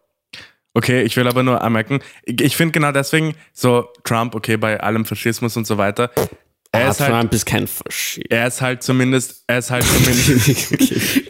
Okay, 0.75 1.01
ich 1.01 1.17
will 1.17 1.27
aber 1.27 1.41
nur 1.41 1.63
anmerken, 1.63 2.01
ich, 2.23 2.39
ich 2.39 2.55
finde 2.55 2.73
genau 2.73 2.91
deswegen 2.91 3.33
so 3.51 3.85
Trump, 4.03 4.35
okay, 4.35 4.57
bei 4.57 4.79
allem 4.79 5.05
Faschismus 5.05 5.57
und 5.57 5.65
so 5.65 5.79
weiter, 5.79 6.11
er 6.73 6.87
Ah, 6.87 6.89
ist 6.91 6.99
halt, 6.99 7.11
Trump 7.11 7.33
ist 7.33 7.45
kein 7.45 7.67
Faschist. 7.67 8.25
er 8.29 8.47
ist 8.47 8.61
halt 8.61 8.83
zumindest, 8.83 9.43
er 9.47 9.59
ist 9.59 9.71
halt 9.71 9.85
zumindest, 9.85 11.29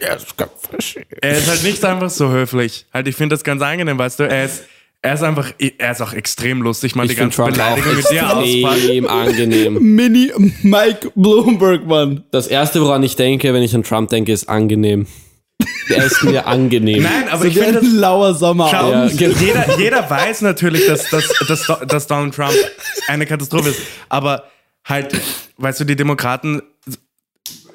er 1.20 1.36
ist 1.38 1.48
halt 1.48 1.62
nicht 1.62 1.84
einfach 1.84 2.10
so 2.10 2.30
höflich. 2.30 2.86
Halt, 2.92 3.08
ich 3.08 3.16
finde 3.16 3.34
das 3.36 3.44
ganz 3.44 3.62
angenehm, 3.62 3.98
weißt 3.98 4.20
du, 4.20 4.24
er 4.24 4.44
ist, 4.46 4.64
er 5.02 5.14
ist 5.14 5.22
einfach, 5.22 5.52
er 5.58 5.92
ist 5.92 6.00
auch 6.00 6.14
extrem 6.14 6.62
lustig, 6.62 6.94
mal 6.94 7.06
die 7.06 7.14
ganzen 7.14 7.36
Trump 7.36 7.50
auch 7.50 7.52
Beleidigungen 7.52 7.96
mit 7.98 8.10
dir 8.10 8.70
extrem 8.72 9.06
angenehm. 9.06 9.78
Mini 9.80 10.32
Mike 10.62 11.12
Bloomberg, 11.14 11.86
Mann. 11.86 12.24
Das 12.30 12.46
erste, 12.46 12.80
woran 12.80 13.02
ich 13.02 13.14
denke, 13.16 13.52
wenn 13.52 13.62
ich 13.62 13.74
an 13.74 13.82
Trump 13.82 14.08
denke, 14.10 14.32
ist 14.32 14.48
angenehm. 14.48 15.06
Er 15.90 16.06
ist 16.06 16.22
mir 16.24 16.46
angenehm. 16.46 17.02
Nein, 17.02 17.28
aber 17.30 17.42
So 17.42 17.48
ich 17.48 17.58
finde, 17.58 17.80
ein 17.80 17.96
lauer 17.96 18.32
Sommerabend. 18.34 19.12
Schau, 19.12 19.26
jeder, 19.26 19.78
jeder 19.78 20.08
weiß 20.08 20.40
natürlich, 20.40 20.86
dass, 20.86 21.10
dass, 21.10 21.28
dass, 21.46 21.70
dass 21.86 22.06
Donald 22.06 22.34
Trump 22.34 22.54
eine 23.08 23.26
Katastrophe 23.26 23.68
ist. 23.68 23.80
Aber 24.08 24.44
halt, 24.84 25.20
weißt 25.58 25.80
du, 25.80 25.84
die 25.84 25.96
Demokraten 25.96 26.62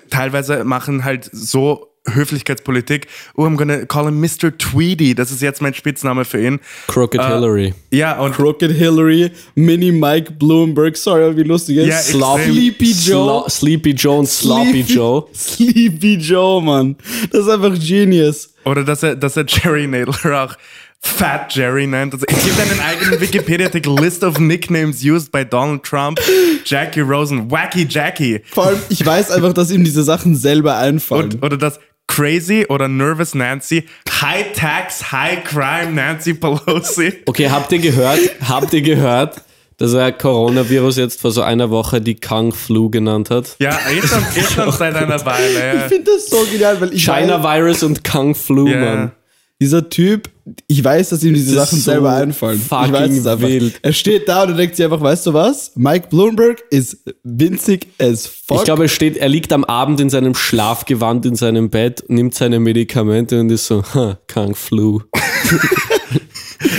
teilweise 0.10 0.64
machen 0.64 1.04
halt 1.04 1.30
so 1.32 1.86
Höflichkeitspolitik. 2.08 3.08
Oh, 3.36 3.44
I'm 3.46 3.56
gonna 3.56 3.86
call 3.86 4.06
him 4.06 4.20
Mr. 4.20 4.58
Tweedy. 4.58 5.14
Das 5.14 5.32
ist 5.32 5.42
jetzt 5.42 5.62
mein 5.62 5.74
Spitzname 5.74 6.26
für 6.26 6.44
ihn. 6.44 6.60
Crooked 6.88 7.22
Hillary. 7.22 7.76
Ja, 7.92 8.20
und 8.20 8.34
Crooked 8.34 8.72
Hillary, 8.72 9.32
Mini 9.54 9.92
Mike 9.92 10.32
Bloomberg, 10.34 10.98
sorry, 10.98 11.36
wie 11.38 11.44
lustig 11.44 11.78
ist. 11.78 11.88
Ja, 11.88 11.98
Sloppy. 12.00 12.44
Sleepy 12.52 12.92
Joe. 12.92 13.04
Slo 13.04 13.46
Sleepy 13.50 13.92
Joe 13.92 14.20
und 14.20 14.28
Sloppy 14.28 14.84
Sleepy- 14.84 14.94
Joe. 14.94 15.28
Sleepy 15.36 16.14
Joe, 16.16 16.62
Mann. 16.64 16.96
Das 17.32 17.42
ist 17.42 17.50
einfach 17.50 17.78
genius. 17.80 18.54
Oder 18.66 18.84
dass 18.84 19.04
er, 19.04 19.16
dass 19.16 19.38
er 19.38 19.46
Jerry 19.48 19.86
Nadler 19.86 20.46
auch 20.46 20.56
Fat 21.02 21.54
Jerry 21.56 21.88
nennt. 21.88 22.14
Also, 22.14 22.26
es 22.28 22.44
gibt 22.44 22.60
einen 22.60 22.80
eigenen 22.80 23.20
Wikipedia-Artikel, 23.22 23.96
List 24.00 24.24
of 24.24 24.38
Nicknames 24.40 25.04
used 25.04 25.32
by 25.32 25.46
Donald 25.46 25.84
Trump, 25.84 26.20
Jackie 26.66 27.02
Rosen, 27.02 27.50
Wacky 27.50 27.86
Jackie. 27.90 28.42
Vor 28.52 28.68
allem, 28.68 28.80
ich 28.90 29.06
weiß 29.06 29.32
einfach, 29.32 29.54
dass 29.54 29.72
ihm 29.72 29.84
diese 29.84 30.04
Sachen 30.04 30.36
selber 30.36 30.78
einfallen. 30.78 31.34
Und, 31.34 31.44
oder 31.44 31.58
das 31.58 31.80
Crazy 32.08 32.66
oder 32.68 32.88
Nervous 32.88 33.34
Nancy, 33.36 33.86
High 34.22 34.52
Tax, 34.54 35.12
High 35.12 35.44
Crime 35.44 35.92
Nancy 35.94 36.34
Pelosi. 36.34 37.14
Okay, 37.26 37.50
habt 37.50 37.72
ihr 37.72 37.80
gehört? 37.80 38.20
habt 38.48 38.74
ihr 38.74 38.82
gehört, 38.82 39.42
dass 39.78 39.94
er 39.94 40.12
Coronavirus 40.12 40.98
jetzt 40.98 41.22
vor 41.22 41.32
so 41.32 41.42
einer 41.44 41.70
Woche 41.70 42.02
die 42.02 42.20
Kung 42.20 42.52
Flu 42.52 42.90
genannt 42.90 43.30
hat? 43.30 43.56
Ja, 43.60 43.70
eh 43.90 44.06
schon, 44.06 44.24
eh 44.36 44.44
schon 44.54 44.72
seit 44.74 44.96
einer 44.96 45.24
Weile. 45.26 45.48
ich 45.76 45.82
Ja. 45.82 45.88
finde 45.88 46.12
das 46.12 46.30
so 46.30 46.46
genial, 46.52 46.82
weil 46.82 46.94
ich 46.94 47.04
China 47.06 47.42
Virus 47.42 47.84
und 47.84 48.04
Kung 48.04 48.36
Flu, 48.36 48.68
Ja. 48.68 48.78
Mann. 48.80 49.12
Dieser 49.62 49.90
Typ, 49.90 50.30
ich 50.68 50.84
weiß, 50.84 51.10
dass 51.10 51.24
ihm 51.24 51.34
diese 51.34 51.54
Das 51.54 51.70
Sachen 51.70 51.80
so 51.80 51.92
selber 51.92 52.16
einfallen. 52.16 52.58
Ich 52.58 52.68
fucking 52.68 52.94
weiß 52.94 53.12
es 53.12 53.28
einfach. 53.28 53.48
wild. 53.48 53.80
Er 53.82 53.94
steht 53.94 54.28
da 54.30 54.44
und 54.44 54.50
er 54.50 54.56
denkt 54.56 54.76
sich 54.78 54.86
einfach, 54.86 55.02
weißt 55.02 55.28
du 55.28 55.34
was? 55.34 55.74
Mike 55.76 56.08
Bloomberg 56.10 56.64
ist 56.70 56.98
winzig 57.24 57.88
as 58.00 58.26
fuck. 58.26 58.60
Ich 58.60 58.64
glaube, 58.64 58.84
er 58.84 58.90
steht, 58.90 59.18
er 59.18 59.28
liegt 59.30 59.52
am 59.52 59.66
Abend 59.66 60.00
in 60.00 60.10
seinem 60.10 60.34
Schlafgewand 60.34 61.26
in 61.26 61.36
seinem 61.36 61.70
Bett, 61.70 62.06
nimmt 62.08 62.34
seine 62.34 62.60
Medikamente 62.60 63.40
und 63.40 63.50
ist 63.50 63.68
so, 63.68 63.84
ha, 63.94 64.18
Kung 64.32 64.56
Flu. 64.56 65.02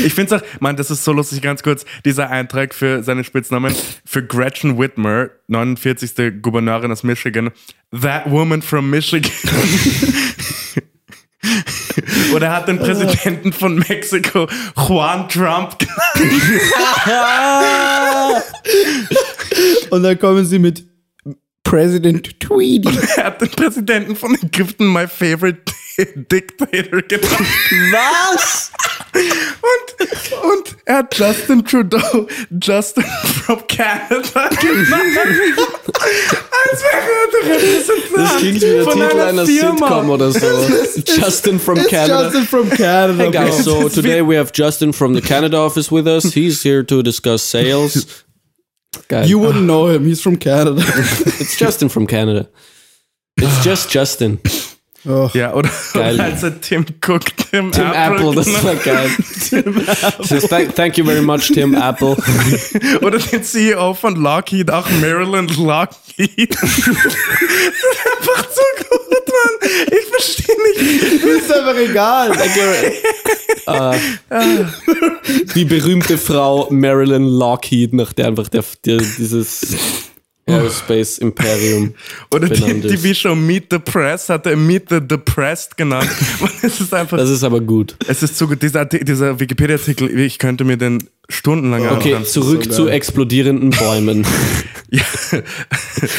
Ich 0.05 0.13
finde 0.13 0.35
es 0.35 0.43
auch, 0.43 0.47
man, 0.61 0.77
das 0.77 0.91
ist 0.91 1.05
so 1.05 1.13
lustig, 1.13 1.41
ganz 1.41 1.63
kurz, 1.63 1.87
dieser 2.05 2.29
Eintrag 2.29 2.75
für 2.75 3.03
seinen 3.03 3.25
Spitznamen, 3.25 3.75
für 4.05 4.23
Gretchen 4.23 4.79
Whitmer, 4.79 5.31
49. 5.49 6.43
Gouverneurin 6.43 6.93
aus 6.93 7.03
Michigan, 7.03 7.51
That 7.91 8.31
Woman 8.31 8.61
from 8.61 8.91
Michigan. 8.91 9.31
Oder 12.35 12.47
er 12.47 12.57
hat 12.57 12.69
den 12.69 12.79
Präsidenten 12.79 13.53
von 13.53 13.77
Mexiko, 13.77 14.49
Juan 14.77 15.29
Trump, 15.29 15.77
und 19.91 20.03
dann 20.03 20.19
kommen 20.19 20.45
sie 20.45 20.59
mit 20.59 20.85
President 21.65 22.41
Tweedy. 22.41 22.89
er 23.17 23.27
hat 23.27 23.41
den 23.41 23.51
Präsidenten 23.51 24.17
von 24.17 24.35
Ägypten 24.35 24.93
My 24.93 25.07
Favorite 25.07 25.61
Dictator 26.07 27.03
gebracht. 27.03 27.45
Was? 27.93 28.71
Und, 29.13 30.43
und 30.43 30.77
er 30.85 30.99
hat 30.99 31.19
Justin 31.19 31.65
Trudeau, 31.65 32.27
Justin 32.63 33.05
from 33.45 33.67
Canada 33.67 34.49
genannt. 34.61 35.19
Als 36.69 36.83
wäre 36.83 37.11
er 37.11 37.27
der 37.33 37.57
Repräsentant 37.57 38.17
Das 38.17 38.37
klingt 38.37 38.55
wie 38.55 38.61
der 38.61 38.85
von 38.85 38.93
Titel 38.93 39.21
einer 39.21 39.47
Firma. 39.47 39.79
Sitcom 39.79 40.11
oder 40.11 40.31
so. 40.31 40.47
Justin 41.07 41.59
from 41.59 41.79
Canada. 41.87 42.23
Justin 42.23 42.47
from 42.47 42.71
Canada. 42.71 43.25
Hey 43.25 43.31
guys, 43.31 43.65
so 43.65 43.89
today 43.89 44.23
we 44.23 44.37
have 44.37 44.53
Justin 44.53 44.93
from 44.93 45.15
the 45.15 45.21
Canada 45.21 45.57
office 45.59 45.91
with 45.91 46.07
us. 46.07 46.33
He's 46.33 46.63
here 46.63 46.85
to 46.85 47.03
discuss 47.03 47.43
sales. 47.43 48.25
Geil. 49.09 49.27
You 49.27 49.39
wouldn't 49.39 49.67
know 49.67 49.89
him. 49.89 50.05
He's 50.05 50.21
from 50.21 50.37
Canada. 50.37 50.83
It's 51.41 51.57
Justin 51.57 51.89
from 51.89 52.07
Canada. 52.07 52.49
It's 53.37 53.65
just 53.65 53.91
Justin. 53.91 54.39
Oh. 55.09 55.31
Ja, 55.33 55.55
oder, 55.55 55.71
Geil. 55.95 56.21
als 56.21 56.43
er 56.43 56.61
Tim 56.61 56.85
Cook, 57.07 57.23
Tim, 57.51 57.73
Tim 57.73 57.91
Apple, 57.91 58.35
das 58.35 58.45
genannt- 58.45 58.65
war 58.65 58.75
geil. 58.75 59.11
Says, 60.23 60.45
thank, 60.49 60.75
thank 60.75 60.99
you 60.99 61.05
very 61.07 61.23
much, 61.23 61.51
Tim 61.53 61.75
Apple. 61.75 62.17
Oder 63.01 63.19
den 63.19 63.43
CEO 63.43 63.95
von 63.95 64.17
Lockheed, 64.17 64.71
auch 64.71 64.87
Maryland 65.01 65.57
Lockheed. 65.57 66.55
das 66.55 66.63
ist 66.63 66.87
einfach 66.87 68.47
zu 68.51 68.61
gut, 68.91 69.27
Mann. 69.27 69.71
Ich 69.91 70.07
verstehe 70.11 70.57
nicht. 70.67 71.25
ist 71.25 71.51
einfach 71.53 71.77
egal. 71.77 72.33
Die 75.55 75.65
berühmte 75.65 76.19
Frau 76.19 76.69
Marilyn 76.71 77.25
Lockheed, 77.25 77.95
nach 77.95 78.13
der 78.13 78.27
einfach 78.29 78.49
der, 78.49 78.65
der, 78.85 78.99
dieses 78.99 79.77
Aerospace 80.51 81.19
Imperium 81.19 81.95
Oder 82.35 82.49
die, 82.49 82.81
die 82.81 83.03
wie 83.03 83.35
Meet 83.35 83.67
the 83.71 83.79
Press 83.79 84.29
hat 84.29 84.47
er 84.47 84.57
Meet 84.57 84.89
the 84.91 85.01
Depressed 85.01 85.77
genannt. 85.77 86.09
Es 86.63 86.81
ist 86.81 86.93
einfach, 86.95 87.17
Das 87.17 87.31
ist 87.31 87.43
aber 87.45 87.61
gut. 87.61 87.97
es 88.07 88.23
ist 88.23 88.37
zu 88.37 88.47
gut. 88.49 88.63
Dieser, 88.63 88.85
dieser 88.85 89.41
Wikipedia-Artikel, 89.41 90.19
ich 90.19 90.39
könnte 90.39 90.65
mir 90.65 90.77
den 90.77 90.99
stundenlang 91.29 91.83
Okay, 91.97 92.15
anhören. 92.15 92.25
zurück 92.27 92.65
so 92.65 92.71
zu 92.71 92.85
geil. 92.87 92.95
explodierenden 92.95 93.71
Bäumen. 93.71 94.27
Ja. 94.93 95.05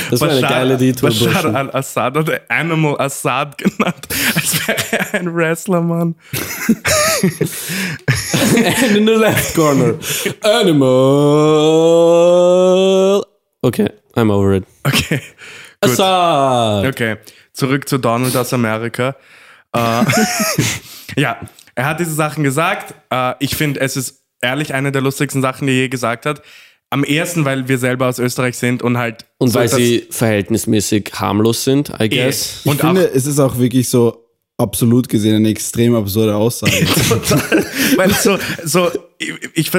Das 0.10 0.22
war 0.22 0.30
eine 0.30 0.39
geile 0.39 0.78
Detour, 0.78 1.10
Bashar 1.10 1.54
al-Assad 1.54 2.15
oder 2.15 2.39
Animal 2.48 2.96
Assad 3.02 3.58
genannt, 3.58 4.08
als 4.34 4.65
wäre 4.65 4.78
er 4.91 5.13
ein 5.20 5.36
Wrestler, 5.36 5.82
Mann. 5.82 6.15
And 7.22 8.96
in 8.96 9.06
the 9.08 9.13
left 9.15 9.54
corner, 9.56 9.96
animal. 11.91 13.26
Okay, 13.62 13.89
I'm 14.15 14.32
over 14.32 14.56
it. 14.56 14.65
Okay. 14.84 15.21
Gut. 15.82 15.91
Assad. 15.91 16.86
Okay, 16.88 17.17
zurück 17.54 17.88
zu 17.88 17.97
Donald 17.97 18.36
aus 18.36 18.54
Amerika. 18.54 19.15
Äh, 19.74 20.04
ja, 21.15 21.39
er 21.76 21.86
hat 21.86 22.00
diese 22.00 22.13
Sachen 22.13 22.43
gesagt. 22.43 22.93
Äh, 23.10 23.34
ich 23.39 23.56
finde, 23.56 23.80
es 23.80 23.97
ist 23.97 24.24
ehrlich 24.41 24.74
eine 24.74 24.91
der 24.91 25.02
lustigsten 25.02 25.41
Sachen, 25.41 25.67
die 25.67 25.74
er 25.74 25.80
je 25.80 25.89
gesagt 25.89 26.26
hat. 26.26 26.41
Am 26.89 27.06
ersten, 27.06 27.45
weil 27.45 27.69
wir 27.69 27.78
selber 27.78 28.08
aus 28.08 28.19
Österreich 28.19 28.58
sind 28.58 28.84
und 28.84 28.97
halt. 28.97 29.26
Und 29.38 29.50
so 29.50 29.60
weil 29.60 29.69
sie 29.69 30.08
verhältnismäßig 30.10 31.12
harmlos 31.13 31.63
sind, 31.63 31.89
I 32.00 32.10
guess. 32.10 32.62
Ich 32.63 32.71
und 32.71 32.82
finde, 32.82 33.10
auch, 33.10 33.15
es 33.15 33.26
ist 33.26 33.39
auch 33.39 33.58
wirklich 33.58 33.88
so 33.88 34.28
absolut 34.58 35.08
gesehen 35.08 35.36
eine 35.36 35.50
extrem 35.50 35.95
absurde 35.95 36.36
Aussage. 36.36 36.86
total, 37.10 37.65
weil 37.95 38.12
so, 38.12 38.38
so, 38.63 38.91
ich, 39.17 39.34
ich, 39.54 39.71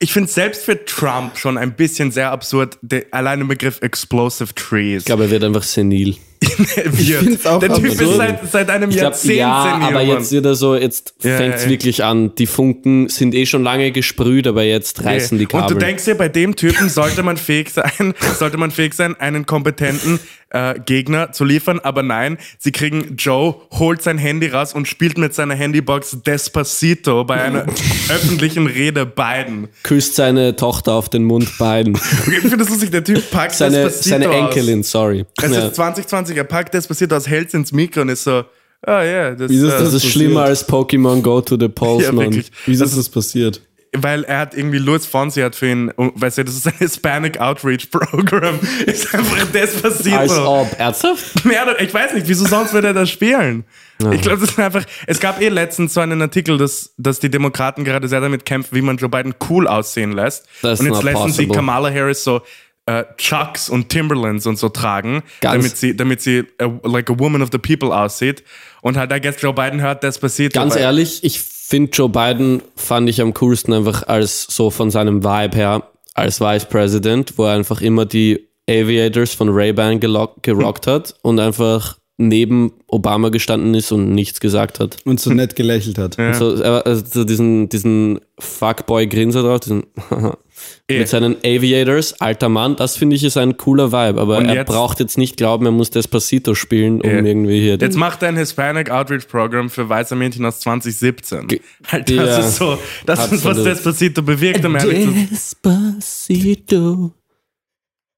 ich 0.00 0.12
finde 0.12 0.30
selbst 0.30 0.64
für 0.64 0.84
Trump 0.84 1.36
schon 1.38 1.58
ein 1.58 1.72
bisschen 1.72 2.12
sehr 2.12 2.30
absurd, 2.30 2.78
der 2.82 3.06
alleine 3.10 3.44
Begriff 3.44 3.80
Explosive 3.82 4.54
Trees. 4.54 5.00
Ich 5.02 5.06
glaube, 5.06 5.24
er 5.24 5.30
wird 5.30 5.42
einfach 5.44 5.64
senil. 5.64 6.16
wird. 6.58 7.24
find's 7.24 7.46
auch 7.46 7.58
der 7.58 7.74
Typ 7.74 7.86
ist 7.86 8.00
absurd. 8.00 8.16
seit, 8.16 8.50
seit 8.52 8.70
einem 8.70 8.90
Ich 8.90 8.96
glaub, 8.96 9.10
Jahrzehnt 9.10 9.38
ja, 9.38 9.62
senil, 9.72 9.86
aber 9.88 10.06
Mann. 10.06 10.18
jetzt 10.18 10.30
wird 10.30 10.46
er 10.46 10.54
so, 10.54 10.76
jetzt 10.76 11.14
Ja, 11.22 11.36
fängt 11.36 11.56
es 11.56 11.62
ja, 11.62 11.66
ja. 11.66 11.70
wirklich 11.72 12.04
an. 12.04 12.32
Die 12.36 12.46
Funken 12.46 13.08
sind 13.08 13.34
eh 13.34 13.44
schon 13.44 13.64
lange 13.64 13.90
gesprüht, 13.90 14.46
aber 14.46 14.62
jetzt 14.62 15.04
reißen 15.04 15.36
die 15.36 15.46
Kabel. 15.46 15.62
Und 15.62 15.70
du 15.82 15.84
denkst 15.84 16.04
dir, 16.04 16.14
bei 16.14 16.28
dem 16.28 16.54
Typen 16.54 16.88
sollte 16.88 17.24
man 17.24 17.36
fähig 17.36 17.70
sein, 17.70 18.14
sollte 18.38 18.56
man 18.56 18.70
fähig 18.70 18.94
sein, 18.94 19.16
einen 19.18 19.46
kompetenten 19.46 20.20
äh, 20.50 20.78
Gegner 20.80 21.32
zu 21.32 21.44
liefern, 21.44 21.78
aber 21.82 22.02
nein, 22.02 22.38
sie 22.58 22.72
kriegen 22.72 23.16
Joe, 23.18 23.56
holt 23.72 24.02
sein 24.02 24.16
Handy 24.18 24.48
raus 24.48 24.72
und 24.74 24.88
spielt 24.88 25.18
mit 25.18 25.34
seiner 25.34 25.54
Handybox 25.54 26.18
Despacito 26.26 27.24
bei 27.24 27.40
einer 27.42 27.62
öffentlichen 28.08 28.66
Rede 28.66 29.04
Biden. 29.06 29.68
Küsst 29.82 30.14
seine 30.14 30.56
Tochter 30.56 30.94
auf 30.94 31.08
den 31.08 31.24
Mund 31.24 31.58
beiden. 31.58 31.94
Ich 31.94 32.00
finde 32.40 32.56
das 32.56 32.70
lustig, 32.70 32.90
der 32.90 33.04
Typ 33.04 33.30
packt 33.30 33.54
Seine, 33.54 33.84
Despacito 33.84 34.08
seine 34.10 34.28
aus. 34.30 34.34
Enkelin, 34.56 34.82
sorry. 34.82 35.26
Es 35.42 35.52
Ja. 35.52 35.66
ist 35.66 35.74
2020, 35.76 36.36
er 36.36 36.44
packt 36.44 36.72
Despacito 36.74 37.14
aus, 37.16 37.26
hält 37.28 37.52
ins 37.54 37.72
Mikro 37.72 38.00
und 38.02 38.08
ist 38.08 38.24
so, 38.24 38.44
ah 38.86 39.02
ja, 39.02 39.34
das, 39.34 39.50
Wieso 39.50 39.66
ist 39.68 39.74
äh, 39.74 39.78
Das 39.78 39.86
ist 39.88 39.92
passiert? 39.94 40.12
schlimmer 40.12 40.42
als 40.44 40.66
Pokémon 40.68 41.20
Go 41.22 41.40
to 41.40 41.56
the 41.58 41.68
Polls, 41.68 42.04
ja, 42.06 42.12
Mann. 42.12 42.42
Wieso 42.66 42.84
ist 42.84 42.96
das 42.96 43.08
passiert? 43.08 43.60
Weil 43.96 44.24
er 44.24 44.38
hat 44.40 44.54
irgendwie 44.54 44.78
Louis 44.78 45.06
Fonsi 45.06 45.40
hat 45.40 45.56
für 45.56 45.68
ihn, 45.68 45.92
weißt 45.96 46.38
du, 46.38 46.44
das 46.44 46.54
ist 46.56 46.66
ein 46.66 46.74
Hispanic 46.78 47.40
Outreach 47.40 47.90
Program, 47.90 48.58
ist 48.86 49.14
einfach 49.14 49.40
ein 49.40 49.52
Despacito. 49.52 50.16
Als 50.16 50.32
ob. 50.38 50.78
Ernsthaft? 50.78 51.44
Mehr 51.44 51.62
oder, 51.62 51.80
ich 51.80 51.92
weiß 51.92 52.14
nicht, 52.14 52.28
wieso 52.28 52.46
sonst 52.46 52.72
würde 52.72 52.88
er 52.88 52.94
das 52.94 53.10
spielen? 53.10 53.64
Ich 54.12 54.20
glaube, 54.20 54.38
das 54.40 54.50
ist 54.50 54.58
einfach, 54.60 54.84
es 55.06 55.18
gab 55.18 55.40
eh 55.40 55.48
letztens 55.48 55.94
so 55.94 56.00
einen 56.00 56.22
Artikel, 56.22 56.56
dass, 56.56 56.92
dass 56.98 57.18
die 57.18 57.30
Demokraten 57.30 57.84
gerade 57.84 58.06
sehr 58.06 58.20
damit 58.20 58.44
kämpfen, 58.44 58.76
wie 58.76 58.82
man 58.82 58.96
Joe 58.96 59.08
Biden 59.08 59.34
cool 59.48 59.66
aussehen 59.66 60.12
lässt. 60.12 60.46
That's 60.62 60.80
und 60.80 60.86
jetzt 60.86 61.02
lassen 61.02 61.32
sie. 61.32 61.48
Kamala 61.48 61.90
Harris 61.90 62.22
so 62.22 62.42
äh, 62.86 63.04
Chucks 63.16 63.68
und 63.68 63.88
Timberlands 63.88 64.46
und 64.46 64.56
so 64.56 64.68
tragen, 64.68 65.22
Ganz- 65.40 65.56
damit 65.56 65.76
sie, 65.76 65.96
damit 65.96 66.20
sie 66.22 66.44
äh, 66.58 66.68
like 66.84 67.10
a 67.10 67.18
woman 67.18 67.42
of 67.42 67.48
the 67.50 67.58
people 67.58 67.88
aussieht. 67.88 68.44
Und 68.82 68.96
halt, 68.96 69.12
I 69.12 69.20
guess 69.20 69.42
Joe 69.42 69.52
Biden 69.52 69.80
hört 69.80 70.02
Despacito. 70.04 70.58
Ganz 70.60 70.74
weil- 70.74 70.82
ehrlich, 70.82 71.24
ich 71.24 71.40
finde 71.68 71.90
Joe 71.92 72.08
Biden 72.08 72.62
fand 72.76 73.10
ich 73.10 73.20
am 73.20 73.34
coolsten 73.34 73.74
einfach 73.74 74.08
als 74.08 74.44
so 74.44 74.70
von 74.70 74.90
seinem 74.90 75.22
Vibe 75.22 75.54
her 75.54 75.82
als 76.14 76.40
Vice 76.40 76.64
President, 76.64 77.36
wo 77.36 77.44
er 77.44 77.56
einfach 77.56 77.82
immer 77.82 78.06
die 78.06 78.48
Aviators 78.66 79.34
von 79.34 79.50
Ray-Ban 79.50 80.00
gerockt 80.00 80.86
hat 80.86 81.14
und 81.20 81.38
einfach 81.38 81.98
neben 82.20 82.72
Obama 82.88 83.28
gestanden 83.28 83.74
ist 83.74 83.92
und 83.92 84.12
nichts 84.12 84.40
gesagt 84.40 84.80
hat. 84.80 84.96
Und 85.04 85.20
so 85.20 85.30
nett 85.32 85.54
gelächelt 85.54 85.98
hat. 85.98 86.16
Ja. 86.18 86.34
So, 86.34 86.52
er, 86.56 86.84
also 86.84 87.04
so 87.08 87.22
diesen, 87.22 87.68
diesen 87.68 88.18
Fuckboy-Grinser 88.40 89.42
drauf, 89.42 89.60
diesen 89.60 89.84
mit 90.90 91.06
seinen 91.08 91.36
Aviators, 91.44 92.20
alter 92.20 92.48
Mann, 92.48 92.74
das 92.74 92.96
finde 92.96 93.14
ich 93.14 93.22
ist 93.22 93.36
ein 93.36 93.56
cooler 93.56 93.92
Vibe, 93.92 94.20
aber 94.20 94.38
Und 94.38 94.46
er 94.46 94.56
jetzt- 94.56 94.66
braucht 94.66 94.98
jetzt 94.98 95.16
nicht 95.16 95.36
glauben, 95.36 95.64
er 95.66 95.70
muss 95.70 95.90
Despacito 95.90 96.56
spielen, 96.56 97.00
um 97.00 97.08
Ja. 97.08 97.22
irgendwie 97.22 97.60
hier 97.60 97.76
Jetzt 97.76 97.96
macht 97.96 98.20
er 98.24 98.30
ein 98.30 98.36
Hispanic 98.36 98.90
Outreach 98.90 99.28
Program 99.28 99.70
für 99.70 99.88
weiße 99.88 100.16
Mädchen 100.16 100.44
aus 100.44 100.58
2017. 100.58 101.46
Ge- 101.46 101.60
Halt, 101.86 102.08
das 102.10 102.16
Ja. 102.16 102.38
ist 102.40 102.56
so, 102.56 102.78
das 103.06 103.26
ist, 103.26 103.44
was 103.44 103.58
Absolut. 103.58 103.66
Despacito 103.66 104.22
bewirkt, 104.22 104.64
um 104.64 104.74
ehrlich. 104.74 105.08
Despacito. 105.30 107.12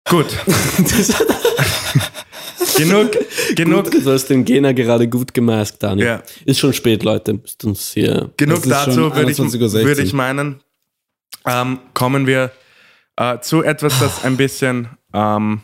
Gut. 0.08 0.26
genug, 2.76 3.10
genug, 3.56 3.90
Du 3.90 4.10
hast 4.10 4.26
den 4.26 4.44
Gena 4.44 4.72
gerade 4.72 5.08
gut 5.08 5.32
gemaskt, 5.34 5.82
Daniel. 5.82 6.06
Ja. 6.06 6.22
Ist 6.44 6.58
schon 6.60 6.72
spät, 6.72 7.02
Leute. 7.02 7.34
Müsst 7.34 7.64
uns 7.64 7.92
hier. 7.92 8.30
genug 8.36 8.62
dazu, 8.68 9.14
würde 9.14 9.30
ich, 9.30 9.38
21:16 9.38 9.62
Uhr. 9.62 9.84
würde 9.84 10.02
ich 10.02 10.12
meinen. 10.12 10.60
Ähm, 11.46 11.78
kommen 11.94 12.26
wir 12.26 12.50
äh, 13.16 13.38
zu 13.40 13.62
etwas, 13.62 13.98
das 13.98 14.24
ein 14.24 14.36
bisschen 14.36 14.88
ähm, 15.14 15.60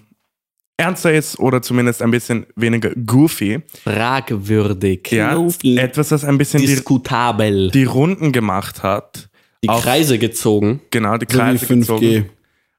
ernster 0.78 1.12
ist 1.12 1.38
oder 1.38 1.60
zumindest 1.62 2.02
ein 2.02 2.10
bisschen 2.10 2.46
weniger 2.56 2.90
goofy. 2.94 3.60
Fragwürdig. 3.82 5.10
Ja, 5.10 5.36
etwas, 5.76 6.08
das 6.08 6.24
ein 6.24 6.38
bisschen 6.38 6.60
die, 6.60 6.66
Diskutabel. 6.66 7.70
Die, 7.70 7.78
die 7.80 7.84
Runden 7.84 8.32
gemacht 8.32 8.82
hat. 8.82 9.28
auf- 9.66 9.82
Kreise 9.82 10.18
gezogen. 10.18 10.80
Genau, 10.90 11.16
die 11.18 11.26
So 11.30 11.38
Kreise 11.38 11.66
5G. 11.66 11.78
gezogen. 11.80 12.30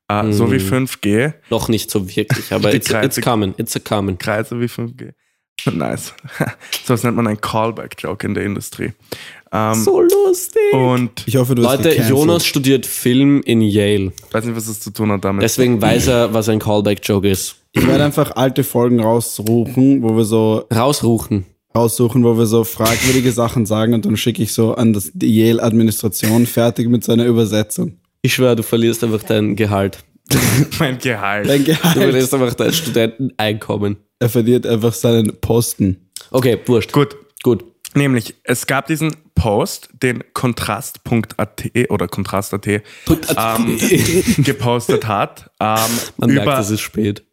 Äh, 0.10 0.32
So 0.32 0.52
wie 0.52 0.58
5G. 0.58 1.34
Noch 1.50 1.67
nicht 1.70 1.91
so 1.91 2.08
wirklich, 2.08 2.52
aber 2.54 2.74
it's, 2.74 2.89
Kreise- 2.89 3.06
it's 3.06 3.22
coming. 3.22 3.54
It's 3.58 3.76
a 3.76 3.80
coming. 3.80 4.17
Kreise 4.17 4.60
wie 4.60 4.65
5G. 4.65 5.12
Nice. 5.74 6.13
so 6.86 6.93
was 6.93 7.04
nennt 7.04 7.17
man 7.17 7.28
ein 7.28 7.41
Callback-Joke 7.41 8.26
in 8.26 8.36
der 8.36 8.43
Industrie. 8.46 8.93
Ähm, 9.52 9.74
So 9.74 10.02
lustig. 10.02 10.62
Und 10.72 11.24
Ich 11.26 11.36
hoffe, 11.36 11.56
du 11.56 11.62
Leute. 11.63 11.89
Jonas 12.08 12.46
studiert 12.46 12.86
Film 12.86 13.41
in 13.43 13.62
Yale. 13.62 14.12
ich 14.28 14.34
weiß 14.34 14.46
nicht, 14.46 14.56
was 14.56 14.67
das 14.67 14.80
zu 14.80 14.91
tun 14.91 15.12
hat 15.12 15.26
damit. 15.26 15.41
Deswegen 15.43 15.82
weiß 15.82 16.08
er, 16.08 16.34
was 16.34 16.48
ein 16.48 16.60
Callback-Joke 16.60 17.28
ist. 17.28 17.56
Ich 17.74 17.86
werde 17.86 18.04
einfach 18.06 18.36
alte 18.36 18.63
Folgen 18.63 19.00
raussuchen, 19.02 20.04
wo 20.04 20.15
wir 20.15 20.24
so 20.26 20.65
Rausruchen. 20.74 21.46
raussuchen, 21.76 22.24
wo 22.24 22.38
wir 22.38 22.46
so 22.46 22.63
fragwürdige 22.63 23.32
Sachen 23.32 23.65
sagen 23.65 23.93
und 23.93 24.06
dann 24.06 24.15
schicke 24.15 24.43
ich 24.43 24.54
so 24.54 24.74
an 24.76 24.93
das, 24.93 25.12
die 25.13 25.36
Yale-Administration 25.38 26.46
fertig 26.46 26.88
mit 26.88 27.04
seiner 27.04 27.26
Übersetzung. 27.26 27.98
Ich 28.28 28.34
schwöre, 28.34 28.58
du 28.58 28.63
verlierst 28.63 29.06
einfach 29.06 29.24
dein 29.24 29.56
Gehalt. 29.56 30.00
mein 30.80 30.98
Gehalt. 30.98 31.48
Dein 31.48 31.60
Du 31.63 31.71
Gehalt. 31.71 31.98
verlierst 31.98 32.34
einfach 32.34 32.54
dein 32.56 32.73
Studenteneinkommen. 32.73 33.96
Er 34.19 34.28
verliert 34.28 34.67
einfach 34.67 34.92
seinen 34.92 35.40
Posten. 35.40 36.10
Okay, 36.32 36.60
wurscht. 36.65 36.92
Gut. 36.92 37.15
Gut. 37.42 37.63
Nämlich, 37.94 38.36
es 38.44 38.67
gab 38.67 38.88
diesen 38.88 39.15
Post, 39.34 39.92
den 40.04 40.25
kontrast.at 40.34 41.71
oder 41.88 42.10
kontrast.at 42.10 42.67
ähm, 42.67 42.84
gepostet 44.40 45.08
hat. 45.08 45.50
Ähm, 45.62 45.78
Man 46.17 46.32
merkt, 46.32 46.44
über, 46.48 46.60
es 46.60 46.69
ist 46.69 46.82
spät. 46.82 47.23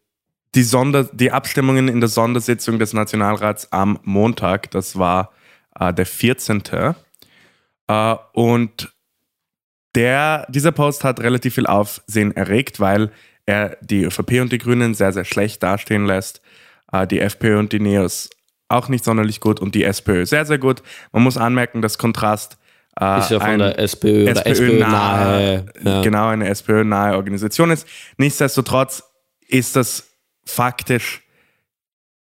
die, 0.54 0.62
Sonder, 0.62 1.02
die 1.12 1.32
Abstimmungen 1.32 1.88
in 1.88 1.98
der 1.98 2.08
Sondersitzung 2.08 2.78
des 2.78 2.92
Nationalrats 2.92 3.72
am 3.72 3.98
Montag, 4.04 4.70
das 4.70 4.96
war 4.96 5.32
äh, 5.76 5.92
der 5.92 6.06
14. 6.06 6.62
Äh, 7.88 8.14
und 8.32 8.93
der, 9.94 10.46
dieser 10.50 10.72
Post 10.72 11.04
hat 11.04 11.20
relativ 11.20 11.54
viel 11.54 11.66
Aufsehen 11.66 12.36
erregt, 12.36 12.80
weil 12.80 13.10
er 13.46 13.76
die 13.80 14.04
ÖVP 14.04 14.40
und 14.40 14.52
die 14.52 14.58
Grünen 14.58 14.94
sehr, 14.94 15.12
sehr 15.12 15.24
schlecht 15.24 15.62
dastehen 15.62 16.06
lässt. 16.06 16.40
Äh, 16.92 17.06
die 17.06 17.20
FPÖ 17.20 17.58
und 17.58 17.72
die 17.72 17.80
NEOS 17.80 18.30
auch 18.68 18.88
nicht 18.88 19.04
sonderlich 19.04 19.40
gut 19.40 19.60
und 19.60 19.74
die 19.74 19.84
SPÖ 19.84 20.26
sehr, 20.26 20.46
sehr 20.46 20.58
gut. 20.58 20.82
Man 21.12 21.22
muss 21.22 21.36
anmerken, 21.36 21.82
dass 21.82 21.98
Kontrast 21.98 22.58
äh, 23.00 23.18
Ist 23.18 23.30
ja 23.30 23.40
von 23.40 23.58
der 23.58 23.78
SPÖ 23.78 24.30
oder 24.30 24.46
SPÖ-nahe. 24.46 25.66
Ja. 25.82 26.00
genau 26.02 26.28
eine 26.28 26.48
SPÖ-nahe 26.48 27.16
Organisation 27.16 27.70
ist. 27.70 27.86
Nichtsdestotrotz 28.16 29.02
ist 29.48 29.76
das 29.76 30.08
faktisch 30.44 31.22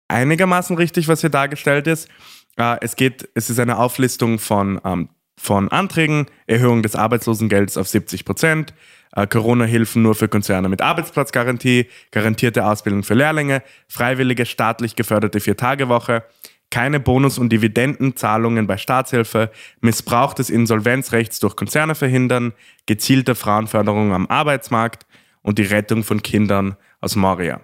einigermaßen 0.08 0.76
richtig, 0.76 1.08
was 1.08 1.20
hier 1.20 1.30
dargestellt 1.30 1.86
ist. 1.86 2.08
Äh, 2.56 2.76
es 2.80 2.96
geht, 2.96 3.28
es 3.34 3.50
ist 3.50 3.58
eine 3.60 3.78
Auflistung 3.78 4.38
von, 4.38 4.80
ähm, 4.84 5.08
von 5.38 5.70
Anträgen, 5.70 6.26
Erhöhung 6.46 6.82
des 6.82 6.96
Arbeitslosengelds 6.96 7.76
auf 7.76 7.88
70 7.88 8.24
Prozent, 8.24 8.74
äh, 9.14 9.26
Corona-Hilfen 9.26 10.02
nur 10.02 10.14
für 10.14 10.28
Konzerne 10.28 10.68
mit 10.68 10.80
Arbeitsplatzgarantie, 10.82 11.86
garantierte 12.10 12.66
Ausbildung 12.66 13.02
für 13.02 13.14
Lehrlinge, 13.14 13.62
freiwillige 13.88 14.46
staatlich 14.46 14.96
geförderte 14.96 15.40
Viertagewoche, 15.40 16.24
keine 16.70 17.00
Bonus- 17.00 17.38
und 17.38 17.50
Dividendenzahlungen 17.50 18.66
bei 18.66 18.76
Staatshilfe, 18.76 19.50
Missbrauch 19.80 20.34
des 20.34 20.50
Insolvenzrechts 20.50 21.38
durch 21.38 21.54
Konzerne 21.56 21.94
verhindern, 21.94 22.52
gezielte 22.86 23.34
Frauenförderung 23.34 24.12
am 24.12 24.26
Arbeitsmarkt 24.26 25.06
und 25.42 25.58
die 25.58 25.62
Rettung 25.62 26.02
von 26.02 26.22
Kindern 26.22 26.76
aus 27.00 27.14
Moria. 27.14 27.60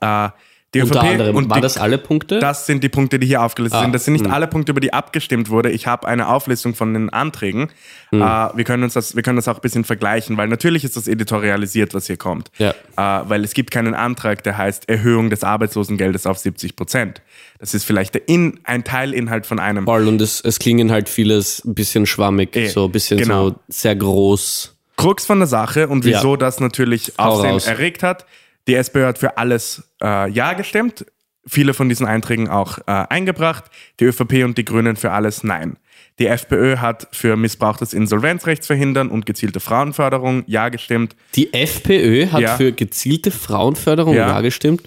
Äh, 0.00 0.28
die 0.76 0.82
Unter 0.82 1.00
ÖVP 1.00 1.10
anderem, 1.12 1.36
und 1.36 1.50
war 1.50 1.56
die, 1.56 1.62
das 1.62 1.78
alle 1.78 1.98
Punkte? 1.98 2.38
das 2.38 2.66
sind 2.66 2.84
die 2.84 2.88
Punkte, 2.88 3.18
die 3.18 3.26
hier 3.26 3.42
aufgelistet 3.42 3.80
Ah, 3.80 3.82
sind. 3.82 3.92
Das 3.94 4.04
sind 4.04 4.12
nicht 4.14 4.26
hm. 4.26 4.32
alle 4.32 4.46
Punkte, 4.46 4.72
über 4.72 4.80
die 4.80 4.92
abgestimmt 4.92 5.50
wurde. 5.50 5.70
Ich 5.70 5.86
habe 5.86 6.06
eine 6.06 6.28
Auflistung 6.28 6.74
von 6.74 6.94
den 6.94 7.10
Anträgen. 7.10 7.68
Hm. 8.10 8.22
Äh, 8.22 8.24
wir, 8.56 8.64
können 8.64 8.82
uns 8.84 8.94
das, 8.94 9.16
wir 9.16 9.22
können 9.22 9.36
das 9.36 9.48
auch 9.48 9.56
ein 9.56 9.60
bisschen 9.60 9.84
vergleichen, 9.84 10.36
weil 10.36 10.48
natürlich 10.48 10.84
ist 10.84 10.96
das 10.96 11.08
editorialisiert, 11.08 11.94
was 11.94 12.06
hier 12.06 12.16
kommt. 12.16 12.50
Ja. 12.58 12.70
Äh, 12.70 13.28
weil 13.28 13.44
es 13.44 13.54
gibt 13.54 13.70
keinen 13.70 13.94
Antrag, 13.94 14.42
der 14.42 14.56
heißt 14.58 14.88
Erhöhung 14.88 15.30
des 15.30 15.42
Arbeitslosengeldes 15.44 16.26
auf 16.26 16.38
70 16.38 16.76
Prozent. 16.76 17.22
Das 17.58 17.74
ist 17.74 17.84
vielleicht 17.84 18.14
der 18.14 18.28
In, 18.28 18.60
ein 18.64 18.84
Teilinhalt 18.84 19.46
von 19.46 19.58
einem. 19.58 19.84
Voll 19.86 20.06
und 20.08 20.20
es, 20.20 20.40
es 20.40 20.58
klingen 20.58 20.92
halt 20.92 21.08
vieles 21.08 21.64
ein 21.64 21.74
bisschen 21.74 22.06
schwammig, 22.06 22.54
Eh, 22.54 22.68
so 22.68 22.84
ein 22.84 22.92
bisschen 22.92 23.18
genau. 23.18 23.48
so 23.50 23.56
sehr 23.68 23.96
groß. 23.96 24.76
Krux 24.96 25.26
von 25.26 25.38
der 25.38 25.46
Sache 25.46 25.88
und 25.88 26.04
wieso 26.04 26.32
Ja. 26.32 26.36
das 26.38 26.60
natürlich 26.60 27.18
Aufsehen 27.18 27.58
erregt 27.66 28.02
hat. 28.02 28.24
Die 28.68 28.74
SPÖ 28.74 29.06
hat 29.06 29.18
für 29.18 29.38
alles 29.38 29.82
äh, 30.02 30.28
Ja 30.30 30.52
gestimmt, 30.54 31.06
viele 31.46 31.74
von 31.74 31.88
diesen 31.88 32.06
Einträgen 32.06 32.48
auch 32.48 32.78
äh, 32.78 32.82
eingebracht, 32.86 33.64
die 34.00 34.04
ÖVP 34.04 34.44
und 34.44 34.58
die 34.58 34.64
Grünen 34.64 34.96
für 34.96 35.12
alles 35.12 35.44
Nein. 35.44 35.76
Die 36.18 36.26
FPÖ 36.28 36.78
hat 36.78 37.08
für 37.12 37.36
Missbrauch 37.36 37.76
des 37.76 37.92
Insolvenzrechts 37.92 38.66
verhindern 38.66 39.08
und 39.10 39.26
gezielte 39.26 39.60
Frauenförderung 39.60 40.44
Ja 40.46 40.70
gestimmt. 40.70 41.14
Die 41.34 41.52
FPÖ 41.52 42.28
hat 42.32 42.40
Ja. 42.40 42.56
für 42.56 42.72
gezielte 42.72 43.30
Frauenförderung 43.30 44.14
Ja. 44.14 44.28
ja, 44.28 44.40
gestimmt. 44.40 44.82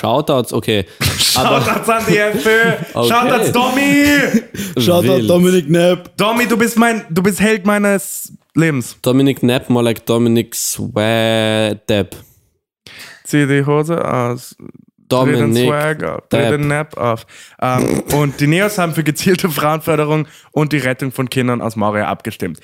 Shoutouts, 0.00 0.52
okay. 0.52 0.84
Shoutouts 1.18 1.88
an 1.88 2.02
die 2.08 2.16
FPÖ! 2.16 2.72
Okay. 2.94 3.08
Shoutouts 3.08 3.52
Domi! 3.52 4.04
Shoutout. 4.80 5.28
Dominik 5.28 5.66
Knapp. 5.66 6.16
Domi, 6.16 6.46
du 6.46 6.56
bist 6.56 6.76
mein, 6.78 7.04
du 7.10 7.22
bist 7.22 7.38
Held 7.40 7.66
meines 7.66 8.32
Lebens. 8.54 8.96
Dominic 9.02 9.40
Knapp, 9.40 9.68
more 9.68 9.84
like 9.84 10.04
Dominic 10.06 10.54
Swedepp. 10.54 12.16
Zieh 13.28 13.46
die 13.46 13.64
Hose 13.66 14.02
aus. 14.02 14.56
Dreh 15.08 15.32
den 15.32 15.54
Swag 15.54 16.02
auf, 16.02 16.28
dreh 16.28 16.50
den 16.50 16.68
Nap 16.68 16.96
auf. 16.96 17.26
Ähm, 17.60 18.02
und 18.14 18.40
die 18.40 18.46
Neos 18.46 18.76
haben 18.76 18.94
für 18.94 19.04
gezielte 19.04 19.48
Frauenförderung 19.48 20.28
und 20.52 20.72
die 20.72 20.78
Rettung 20.78 21.12
von 21.12 21.30
Kindern 21.30 21.62
aus 21.62 21.76
Moria 21.76 22.06
abgestimmt. 22.08 22.60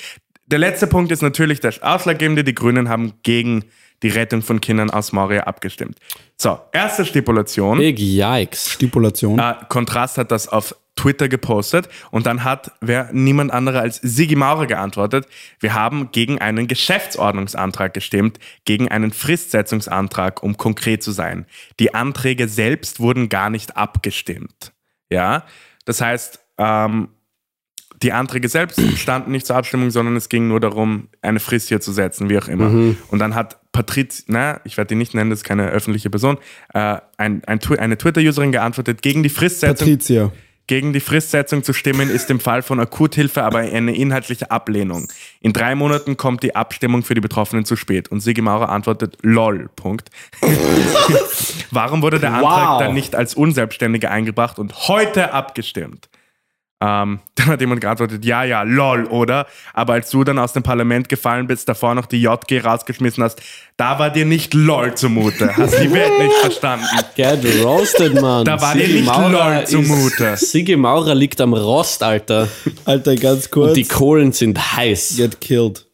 Der 0.47 0.59
letzte 0.59 0.87
Punkt 0.87 1.11
ist 1.11 1.23
natürlich 1.23 1.61
der 1.61 1.73
ausschlaggebende. 1.81 2.45
Die 2.45 2.55
Grünen 2.55 2.89
haben 2.89 3.15
gegen 3.23 3.65
die 4.03 4.09
Rettung 4.09 4.43
von 4.43 4.61
Kindern 4.61 4.91
aus 4.91 5.13
Moria 5.13 5.45
abgestimmt. 5.45 5.99
So, 6.37 6.59
erste 6.73 7.07
Stipulation. 7.07 7.79
Big 7.79 7.99
Yikes. 7.99 8.73
Stipulation. 8.73 9.39
Äh, 9.39 9.55
Kontrast 9.69 10.19
hat 10.19 10.31
das 10.31 10.49
auf 10.49 10.75
Twitter 10.97 11.29
gepostet 11.29 11.89
und 12.11 12.27
dann 12.27 12.45
hat 12.45 12.73
wer 12.81 13.11
niemand 13.13 13.53
anderer 13.53 13.81
als 13.81 13.97
Sigi 13.97 14.37
Maurer 14.37 14.67
geantwortet, 14.67 15.27
wir 15.61 15.75
haben 15.75 16.11
gegen 16.13 16.41
einen 16.41 16.69
Geschäftsordnungsantrag 16.69 17.93
gestimmt, 17.95 18.39
gegen 18.65 18.89
einen 18.89 19.13
Fristsetzungsantrag, 19.13 20.43
um 20.43 20.57
konkret 20.57 21.03
zu 21.03 21.13
sein. 21.13 21.47
Die 21.81 21.95
Anträge 21.95 22.49
selbst 22.49 23.01
wurden 23.01 23.29
gar 23.29 23.51
nicht 23.51 23.77
abgestimmt. 23.77 24.73
Ja, 25.11 25.45
das 25.85 26.01
heißt, 26.01 26.41
ähm, 26.59 27.09
die 28.03 28.13
Anträge 28.13 28.49
selbst 28.49 28.81
standen 28.97 29.33
nicht 29.33 29.47
zur 29.47 29.57
Abstimmung, 29.57 29.91
sondern 29.91 30.17
es 30.17 30.29
ging 30.29 30.49
nur 30.49 30.61
darum, 30.61 31.09
eine 31.23 31.41
Frist 31.41 31.69
hier 31.69 31.81
zu 31.81 31.93
setzen, 31.93 32.29
wie 32.31 32.39
auch 32.39 32.49
immer. 32.49 32.71
Und 33.09 33.19
dann 33.19 33.35
hat 33.35 33.59
Patriz, 33.73 34.25
na, 34.29 34.61
ich 34.65 34.77
werde 34.77 34.89
die 34.89 34.95
nicht 34.95 35.15
nennen, 35.15 35.31
das 35.31 35.41
ist 35.41 35.45
keine 35.45 35.69
öffentliche 35.71 36.11
Person, 36.11 36.39
äh, 36.73 36.99
ein, 37.17 37.43
ein, 37.45 37.61
eine 37.79 37.99
Twitter-Userin 37.99 38.53
geantwortet, 38.53 39.03
gegen 39.03 39.23
die 39.23 39.29
Fristsetzung 39.29 39.89
Patricia. 39.89 40.33
Gegen 40.67 40.93
die 40.93 41.01
Fristsetzung 41.01 41.63
zu 41.63 41.73
stimmen, 41.73 42.09
ist 42.11 42.31
im 42.31 42.41
Fall 42.41 42.63
von 42.63 42.81
Akuthilfe 42.81 43.43
aber 43.43 43.59
eine 43.59 43.95
inhaltliche 43.95 44.51
Ablehnung. 44.51 45.09
In 45.41 45.53
drei 45.53 45.75
Monaten 45.75 46.17
kommt 46.17 46.43
die 46.43 46.57
Abstimmung 46.57 47.03
für 47.03 47.15
die 47.15 47.21
Betroffenen 47.21 47.65
zu 47.65 47.77
spät. 47.77 48.09
Und 48.11 48.21
Sigi 48.21 48.41
Maurer 48.41 48.71
antwortet, 48.71 49.19
lol, 49.23 49.69
Punkt. 49.77 50.11
Warum 51.71 52.03
wurde 52.03 52.19
der 52.21 52.33
Antrag 52.33 52.69
Wow. 52.75 52.81
dann 52.81 52.95
nicht 52.95 53.15
als 53.15 53.35
Unselbstständiger 53.35 54.11
eingebracht 54.11 54.59
und 54.59 54.89
heute 54.89 55.33
abgestimmt? 55.33 56.09
Ähm, 56.81 57.21
dann 57.37 57.47
hat 57.47 57.61
jemand 57.61 57.81
geantwortet, 57.81 58.25
ja, 58.25 58.45
ja, 58.45 58.63
lol, 58.63 59.05
oder? 59.07 59.47
Aber 59.73 59.95
als 59.95 60.11
du 60.11 60.23
dann 60.25 60.39
aus 60.39 60.53
dem 60.53 60.63
Parlament 60.63 61.09
gefallen 61.09 61.47
bist, 61.47 61.69
davor 61.69 61.95
noch 61.95 62.07
die 62.07 62.21
JG 62.21 62.61
rausgeschmissen 62.65 63.23
hast, 63.25 63.41
da 63.77 63.99
war 63.99 64.11
dir 64.11 64.25
nicht 64.27 64.53
lol 64.55 64.95
zumute. 64.95 65.57
Hast 65.57 65.79
die 65.81 65.91
Welt 65.93 66.13
nicht 66.19 66.35
verstanden. 66.41 66.85
Get 67.17 67.45
roasted, 67.65 68.21
Mann. 68.21 68.45
Da 68.45 68.61
war 68.61 68.75
dir 68.75 68.87
Sigi 68.87 68.95
nicht 69.01 69.07
Maurer 69.07 69.31
lol 69.55 69.63
ist- 69.63 69.71
zumute. 69.71 70.37
Sigi 70.37 70.77
Maurer 70.77 71.15
liegt 71.15 71.41
am 71.41 71.55
Rost, 71.55 72.03
Alter. 72.03 72.49
Alter, 72.85 73.15
ganz 73.17 73.51
kurz. 73.51 73.75
Die 73.75 73.85
Kohlen 73.87 74.33
sind 74.33 74.77
heiß. 74.77 75.15
Get 75.17 75.41
killed. 75.41 75.87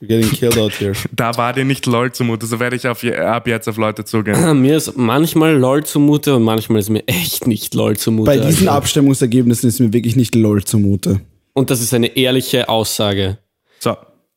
You're 0.00 0.08
getting 0.08 0.30
killed 0.30 0.58
out 0.58 0.72
here. 0.72 0.92
Da 1.12 1.36
war 1.36 1.52
dir 1.52 1.64
nicht 1.64 1.86
lol 1.86 2.12
zumute, 2.12 2.46
so 2.46 2.60
werde 2.60 2.76
ich 2.76 2.86
auf, 2.86 3.02
ab 3.04 3.46
jetzt 3.48 3.68
auf 3.68 3.76
Leute 3.76 4.04
zugehen. 4.04 4.60
Mir 4.60 4.76
ist 4.76 4.96
manchmal 4.96 5.54
LOL 5.56 5.84
zumute 5.84 6.34
und 6.36 6.42
manchmal 6.42 6.80
ist 6.80 6.90
mir 6.90 7.06
echt 7.06 7.46
nicht 7.46 7.74
LOL 7.74 7.96
zumute. 7.96 8.26
Bei 8.30 8.36
diesen 8.38 8.68
Alter. 8.68 8.78
Abstimmungsergebnissen 8.78 9.68
ist 9.68 9.80
mir 9.80 9.92
wirklich 9.92 10.16
nicht 10.16 10.34
lol 10.34 10.62
zumute. 10.64 11.20
Und 11.54 11.70
das 11.70 11.80
ist 11.80 11.94
eine 11.94 12.16
ehrliche 12.16 12.68
Aussage. 12.68 13.38
So, 13.78 13.96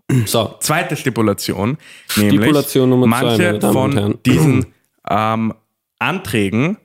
So, 0.26 0.56
zweite 0.60 0.96
Stipulation, 0.96 1.78
nämlich 2.16 2.36
Stipulation 2.40 2.90
Nummer 2.90 3.06
zwei, 3.08 3.26
manche 3.26 3.44
meine 3.44 3.60
Damen 3.60 3.76
und 3.78 3.82
von 3.92 3.98
Herren. 3.98 4.20
diesen 4.26 4.66
ähm, 5.10 5.54
Anträgen, 6.00 6.78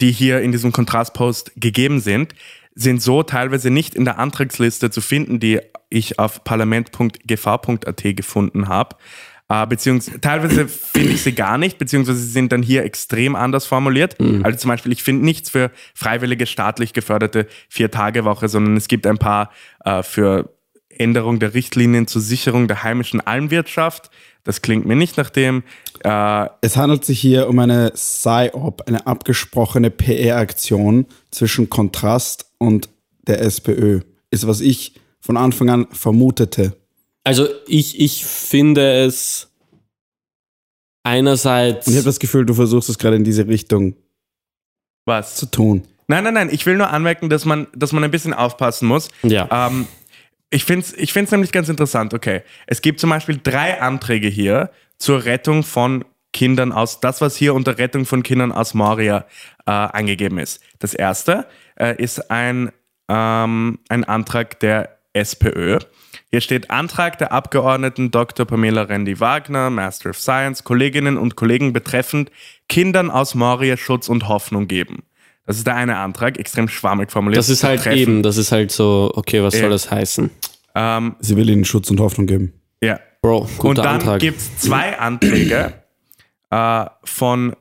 die 0.00 0.12
hier 0.12 0.40
in 0.42 0.52
diesem 0.52 0.72
Kontrastpost 0.72 1.52
gegeben 1.56 2.00
sind, 2.00 2.34
sind 2.76 3.02
so 3.02 3.22
teilweise 3.22 3.70
nicht 3.70 3.94
in 3.94 4.04
der 4.04 4.18
Antragsliste 4.18 4.90
zu 4.90 5.00
finden, 5.00 5.40
die 5.40 5.60
ich 5.88 6.18
auf 6.18 6.44
parlament.gv.at 6.44 8.02
gefunden 8.16 8.68
habe. 8.68 8.96
Äh, 9.48 9.66
beziehungsweise 9.66 10.20
teilweise 10.20 10.68
finde 10.68 11.12
ich 11.12 11.22
sie 11.22 11.32
gar 11.32 11.56
nicht, 11.56 11.78
beziehungsweise 11.78 12.18
sie 12.18 12.30
sind 12.30 12.52
dann 12.52 12.62
hier 12.62 12.84
extrem 12.84 13.34
anders 13.34 13.64
formuliert. 13.64 14.20
Mhm. 14.20 14.44
Also 14.44 14.58
zum 14.58 14.68
Beispiel, 14.68 14.92
ich 14.92 15.02
finde 15.02 15.24
nichts 15.24 15.48
für 15.50 15.70
freiwillige 15.94 16.46
staatlich 16.46 16.92
geförderte 16.92 17.46
Vier-Tage-Woche, 17.70 18.48
sondern 18.48 18.76
es 18.76 18.88
gibt 18.88 19.06
ein 19.06 19.18
paar 19.18 19.50
äh, 19.84 20.02
für 20.02 20.52
Änderung 20.90 21.38
der 21.38 21.54
Richtlinien 21.54 22.06
zur 22.06 22.20
Sicherung 22.20 22.68
der 22.68 22.82
heimischen 22.82 23.20
Almwirtschaft. 23.20 24.10
Das 24.46 24.62
klingt 24.62 24.86
mir 24.86 24.96
nicht 24.96 25.16
nach 25.18 25.28
dem. 25.28 25.62
Äh, 26.02 26.46
Es 26.62 26.76
handelt 26.76 27.04
sich 27.04 27.20
hier 27.20 27.48
um 27.48 27.58
eine 27.58 27.90
PSYOP, 27.90 28.82
eine 28.86 29.06
abgesprochene 29.06 29.90
PR-Aktion 29.90 31.06
zwischen 31.30 31.68
Kontrast 31.68 32.46
und 32.58 32.88
der 33.26 33.40
SPÖ. 33.42 34.00
Ist, 34.30 34.46
was 34.46 34.60
ich 34.60 34.94
von 35.20 35.36
Anfang 35.36 35.68
an 35.68 35.86
vermutete. 35.90 36.76
also 37.24 37.46
ich, 37.66 37.98
ich 38.00 38.24
finde 38.24 39.04
es 39.04 39.48
einerseits. 41.02 41.86
Und 41.86 41.92
ich 41.94 41.98
habe 41.98 42.06
das 42.06 42.18
Gefühl, 42.18 42.46
du 42.46 42.54
versuchst 42.54 42.88
es 42.88 42.98
gerade 42.98 43.16
in 43.16 43.24
diese 43.24 43.46
Richtung 43.46 43.94
was? 45.04 45.36
zu 45.36 45.46
tun. 45.46 45.82
Nein, 46.08 46.22
nein, 46.24 46.34
nein. 46.34 46.48
Ich 46.52 46.66
will 46.66 46.76
nur 46.76 46.90
anmerken, 46.90 47.28
dass 47.30 47.44
man, 47.44 47.66
dass 47.74 47.92
man 47.92 48.04
ein 48.04 48.10
bisschen 48.12 48.32
aufpassen 48.34 48.86
muss. 48.86 49.08
ja. 49.22 49.48
Ähm, 49.68 49.86
ich 50.50 50.64
finde 50.64 50.86
es 50.86 50.92
ich 50.92 51.12
find's 51.12 51.32
nämlich 51.32 51.52
ganz 51.52 51.68
interessant. 51.68 52.14
Okay, 52.14 52.42
es 52.66 52.82
gibt 52.82 53.00
zum 53.00 53.10
Beispiel 53.10 53.40
drei 53.42 53.80
Anträge 53.80 54.28
hier 54.28 54.70
zur 54.98 55.24
Rettung 55.24 55.62
von 55.62 56.04
Kindern 56.32 56.72
aus, 56.72 57.00
das, 57.00 57.22
was 57.22 57.34
hier 57.34 57.54
unter 57.54 57.78
Rettung 57.78 58.04
von 58.04 58.22
Kindern 58.22 58.52
aus 58.52 58.74
Moria 58.74 59.24
äh, 59.64 59.70
angegeben 59.70 60.38
ist. 60.38 60.62
Das 60.78 60.92
erste 60.92 61.46
äh, 61.76 61.96
ist 61.96 62.30
ein, 62.30 62.70
ähm, 63.08 63.78
ein 63.88 64.04
Antrag 64.04 64.60
der 64.60 64.98
SPÖ. 65.14 65.78
Hier 66.30 66.40
steht 66.42 66.70
Antrag 66.70 67.16
der 67.16 67.32
Abgeordneten 67.32 68.10
Dr. 68.10 68.44
Pamela 68.44 68.82
Rendi-Wagner, 68.82 69.70
Master 69.70 70.10
of 70.10 70.18
Science, 70.18 70.62
Kolleginnen 70.62 71.16
und 71.16 71.36
Kollegen 71.36 71.72
betreffend 71.72 72.30
Kindern 72.68 73.10
aus 73.10 73.34
Moria 73.34 73.78
Schutz 73.78 74.10
und 74.10 74.28
Hoffnung 74.28 74.68
geben. 74.68 75.05
Das 75.46 75.56
ist 75.58 75.66
der 75.66 75.76
eine 75.76 75.96
Antrag, 75.98 76.38
extrem 76.38 76.68
schwammig 76.68 77.10
formuliert. 77.12 77.38
Das 77.38 77.48
ist 77.48 77.62
halt 77.64 77.80
Betreffen- 77.84 77.98
eben, 77.98 78.22
das 78.22 78.36
ist 78.36 78.52
halt 78.52 78.70
so, 78.72 79.10
okay, 79.14 79.42
was 79.42 79.54
Ja. 79.54 79.60
soll 79.60 79.70
das 79.70 79.90
heißen? 79.90 80.30
Ähm, 80.74 81.16
Sie 81.20 81.36
will 81.36 81.48
ihnen 81.48 81.64
Schutz 81.64 81.90
und 81.90 82.00
Hoffnung 82.00 82.26
geben. 82.26 82.52
ja. 82.82 82.98
Bro, 83.22 83.48
guter 83.56 83.68
Und 83.68 83.78
dann 83.78 83.86
Antrag. 83.96 84.20
gibt 84.20 84.38
es 84.38 84.58
zwei 84.58 84.98
Anträge 85.00 85.72
äh, 86.50 86.84
von 87.02 87.56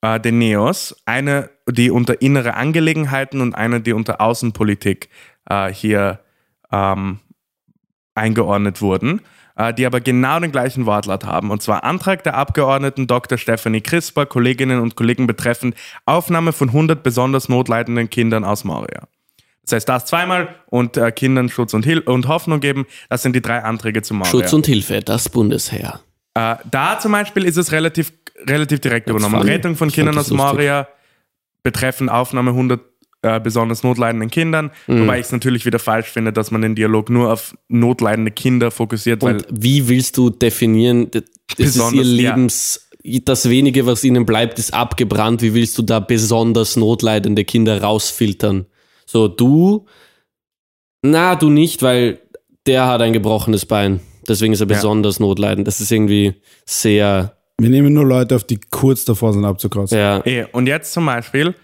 äh, 0.00 0.20
den 0.20 0.38
Neos. 0.38 0.94
Eine, 1.06 1.50
die 1.68 1.90
unter 1.90 2.20
innere 2.22 2.54
Angelegenheiten 2.54 3.40
und 3.40 3.54
eine, 3.54 3.80
die 3.80 3.94
unter 3.94 4.20
Außenpolitik 4.20 5.08
äh, 5.50 5.72
hier 5.72 6.20
ähm, 6.70 7.18
eingeordnet 8.14 8.80
wurden, 8.80 9.20
die 9.76 9.86
aber 9.86 10.00
genau 10.00 10.38
den 10.40 10.52
gleichen 10.52 10.86
Wortlaut 10.86 11.24
haben. 11.24 11.50
Und 11.50 11.62
zwar 11.62 11.84
Antrag 11.84 12.22
der 12.22 12.34
Abgeordneten 12.34 13.06
Dr. 13.06 13.38
Stephanie 13.38 13.80
Crisper, 13.80 14.26
Kolleginnen 14.26 14.80
und 14.80 14.94
Kollegen 14.94 15.26
betreffend 15.26 15.74
Aufnahme 16.06 16.52
von 16.52 16.68
100 16.68 17.02
besonders 17.02 17.48
notleidenden 17.48 18.08
Kindern 18.08 18.44
aus 18.44 18.64
Moria. 18.64 19.08
Das 19.62 19.72
heißt, 19.74 19.88
das 19.88 20.06
zweimal 20.06 20.54
und 20.66 20.96
äh, 20.96 21.10
Kindern 21.12 21.48
Schutz 21.48 21.74
und, 21.74 21.84
Hil 21.84 22.00
und 22.00 22.26
Hoffnung 22.28 22.60
geben, 22.60 22.86
das 23.10 23.22
sind 23.22 23.34
die 23.34 23.42
drei 23.42 23.62
Anträge 23.62 24.02
zu 24.02 24.14
Moria. 24.14 24.30
Schutz 24.30 24.52
und 24.52 24.66
Hilfe, 24.66 25.00
das 25.00 25.28
Bundesheer. 25.28 26.00
Äh, 26.34 26.56
da 26.70 26.98
zum 26.98 27.12
Beispiel 27.12 27.44
ist 27.44 27.56
es 27.56 27.72
relativ, 27.72 28.12
relativ 28.46 28.80
direkt 28.80 29.10
übernommen. 29.10 29.42
Rettung 29.42 29.76
von 29.76 29.90
Kindern 29.90 30.16
aus. 30.16 30.30
Moria 30.30 30.88
betreffend 31.62 32.10
Aufnahme 32.10 32.50
100 32.52 32.80
äh, 33.22 33.40
besonders 33.40 33.82
notleidenden 33.82 34.30
Kindern. 34.30 34.70
Mhm. 34.86 35.02
Wobei 35.02 35.18
ich 35.18 35.26
es 35.26 35.32
natürlich 35.32 35.66
wieder 35.66 35.78
falsch 35.78 36.06
finde, 36.08 36.32
dass 36.32 36.50
man 36.50 36.62
den 36.62 36.74
Dialog 36.74 37.10
nur 37.10 37.32
auf 37.32 37.54
notleidende 37.68 38.30
Kinder 38.30 38.70
fokussiert, 38.70 39.22
weil 39.22 39.36
Und 39.36 39.46
wie 39.50 39.88
willst 39.88 40.16
du 40.16 40.30
definieren, 40.30 41.10
das 41.10 41.22
ist 41.22 41.58
ihr 41.58 41.64
Besonders, 41.66 42.06
ja. 42.06 42.12
Lebens, 42.12 42.88
das 43.24 43.48
wenige, 43.48 43.86
was 43.86 44.04
ihnen 44.04 44.24
bleibt, 44.26 44.58
ist 44.58 44.72
abgebrannt. 44.74 45.42
Wie 45.42 45.54
willst 45.54 45.76
du 45.78 45.82
da 45.82 45.98
besonders 46.00 46.76
notleidende 46.76 47.44
Kinder 47.44 47.80
rausfiltern? 47.82 48.66
So, 49.06 49.26
du, 49.28 49.86
na, 51.02 51.34
du 51.36 51.48
nicht, 51.50 51.82
weil 51.82 52.20
der 52.66 52.86
hat 52.86 53.00
ein 53.00 53.12
gebrochenes 53.12 53.66
Bein. 53.66 54.00
Deswegen 54.28 54.52
ist 54.52 54.60
er 54.60 54.68
Ja. 54.68 54.74
besonders 54.74 55.20
notleidend. 55.20 55.66
Das 55.66 55.80
ist 55.80 55.90
irgendwie 55.90 56.34
sehr, 56.66 57.34
Wir 57.60 57.70
nehmen 57.70 57.94
nur 57.94 58.04
Leute 58.04 58.36
auf, 58.36 58.44
die 58.44 58.60
kurz 58.70 59.04
davor 59.04 59.32
sind 59.32 59.44
abzukratzen. 59.44 59.96
ja. 59.98 60.24
Eh, 60.26 60.44
Und 60.52 60.66
jetzt 60.66 60.92
zum 60.92 61.06
Beispiel, 61.06 61.54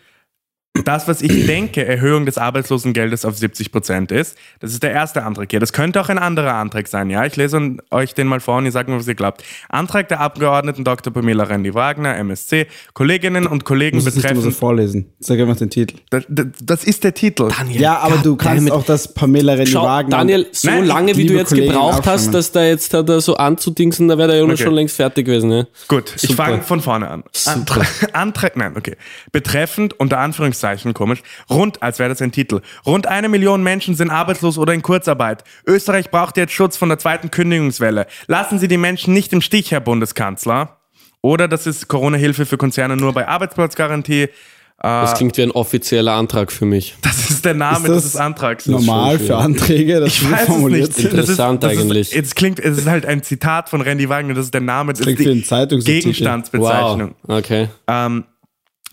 das, 0.83 1.07
was 1.07 1.22
ich 1.22 1.47
denke, 1.47 1.87
Erhöhung 1.87 2.27
des 2.27 2.37
Arbeitslosengeldes 2.37 3.25
auf 3.25 3.39
70 3.39 3.70
Prozent 3.70 4.11
ist, 4.11 4.37
das 4.59 4.72
ist 4.72 4.83
der 4.83 4.91
erste 4.91 5.22
Antrag 5.22 5.49
hier. 5.51 5.61
Das 5.61 5.72
könnte 5.72 6.01
auch 6.01 6.09
ein 6.09 6.18
anderer 6.18 6.55
Antrag 6.55 6.89
sein, 6.89 7.11
ja? 7.11 7.25
Ich 7.25 7.37
lese 7.37 7.77
euch 7.93 8.14
den 8.14 8.27
mal 8.27 8.41
vor 8.41 8.57
und 8.59 8.64
ihr 8.64 8.72
sagt 8.72 8.89
mir, 8.89 8.97
was 8.97 9.07
ihr 9.07 9.14
glaubt. 9.14 9.45
Antrag 9.68 10.09
der 10.09 10.18
Abgeordneten 10.20 10.83
Dr. 10.83 11.12
Pamela 11.12 11.45
Rendi-Wagner, 11.45 12.16
MSC, 12.16 12.66
Kolleginnen 12.93 13.47
und 13.47 13.64
Kollegen 13.64 13.99
Du 13.99 14.05
musst 14.05 14.09
es 14.09 14.16
nicht 14.16 14.25
immer 14.25 14.35
so 14.41 14.49
betreffend... 14.49 14.59
vorlesen. 14.59 15.07
Sag 15.20 15.39
einfach 15.39 15.57
den 15.57 15.70
Titel. 15.70 15.97
Das, 16.11 16.25
das, 16.29 16.47
das 16.61 16.83
ist 16.85 17.05
der 17.05 17.14
Titel. 17.14 17.51
Daniel, 17.57 17.81
Ja, 17.81 17.99
aber 18.01 18.16
du 18.16 18.35
kannst 18.35 18.68
auch 18.72 18.85
das 18.85 19.14
Pamela 19.14 19.53
Rendi 19.53 19.70
Schau, 19.70 19.85
Wagner. 19.85 20.16
Daniel, 20.18 20.49
so 20.51 20.68
Nein, 20.70 20.87
lange 20.87 21.16
wie 21.16 21.27
du 21.27 21.35
jetzt 21.35 21.51
Kollegen, 21.51 21.68
gebraucht 21.68 22.05
hast, 22.07 22.35
dass 22.35 22.51
da 22.51 22.64
jetzt 22.64 22.93
da 22.93 23.20
so 23.20 23.37
anzudingsen, 23.37 24.09
da 24.09 24.18
wäre 24.18 24.27
der 24.29 24.39
Jonas 24.41 24.55
Okay. 24.55 24.64
schon 24.64 24.75
längst 24.75 24.97
fertig 24.97 25.27
gewesen. 25.27 25.51
Ne? 25.51 25.68
Gut, 25.87 26.12
ich 26.16 26.22
Super. 26.22 26.47
fange 26.47 26.62
von 26.62 26.81
vorne 26.81 27.09
an. 27.09 27.22
Antrag, 27.47 27.87
Antrag, 28.12 28.57
nein, 28.57 28.77
okay. 28.77 28.97
Betreffend, 29.31 29.99
unter 30.01 30.18
Anführungszeichen, 30.18 30.64
komisch, 30.95 31.23
rund, 31.51 31.83
als 31.83 31.99
wäre 31.99 32.09
das 32.09 32.21
ein 32.23 32.33
Titel, 32.33 32.61
rund 32.87 33.07
eine 33.07 33.29
Million 33.29 33.62
Menschen 33.62 33.95
sind 33.95 34.11
arbeitslos 34.11 34.59
oder 34.59 34.73
in 34.73 34.83
Kurzarbeit. 34.83 35.45
Österreich 35.67 36.11
braucht 36.11 36.37
jetzt 36.37 36.53
Schutz 36.53 36.77
von 36.77 36.89
der 36.89 36.99
zweiten 36.99 37.31
Kündigungswelle. 37.31 38.07
Lassen 38.27 38.59
Sie 38.59 38.69
die 38.69 38.77
Menschen 38.79 39.15
nicht 39.15 39.33
im 39.33 39.41
Stich, 39.41 39.71
Herr 39.71 39.81
Bundeskanzler. 39.81 40.79
Oder 41.23 41.49
das 41.49 41.67
ist 41.67 41.89
Corona-Hilfe 41.89 42.45
für 42.47 42.59
Konzerne 42.59 42.97
nur 42.97 43.12
bei 43.12 43.27
Arbeitsplatzgarantie. 43.27 44.29
Das 44.77 45.15
klingt 45.15 45.37
wie 45.39 45.43
ein 45.43 45.53
offizieller 45.53 46.12
Antrag 46.12 46.53
für 46.53 46.67
mich. 46.67 46.97
Das 47.01 47.31
ist 47.31 47.45
der 47.45 47.55
Name 47.55 47.87
Ist 47.87 47.89
das 47.89 48.03
dieses 48.03 48.17
Antrags. 48.17 48.67
normal 48.67 49.19
für 49.19 49.37
Anträge, 49.37 50.01
dass 50.01 50.09
Ich 50.11 50.31
weiß 50.31 50.41
es 50.43 50.47
formuliert 50.47 50.89
nicht. 50.89 50.95
sind. 50.97 51.05
Das 51.07 51.12
ist, 51.12 51.19
Interessant 51.31 51.62
das 51.62 51.73
ist, 51.73 51.81
eigentlich. 51.81 52.15
Es 52.15 52.35
klingt, 52.35 52.61
es 52.61 52.79
ist 52.79 52.87
halt 52.87 53.07
ein 53.07 53.23
Zitat 53.23 53.71
von 53.71 53.81
Randy 53.81 54.09
Wagner, 54.11 54.35
das 54.35 54.47
ist 54.47 54.55
der 54.55 54.61
Name, 54.61 54.93
das 54.93 55.01
klingt 55.01 55.21
ist 55.21 55.51
die. 55.71 55.85
Gegenstandsbezeichnung. 55.85 57.15
Wow, 57.23 57.39
okay. 57.39 57.69
Ähm, 57.87 58.25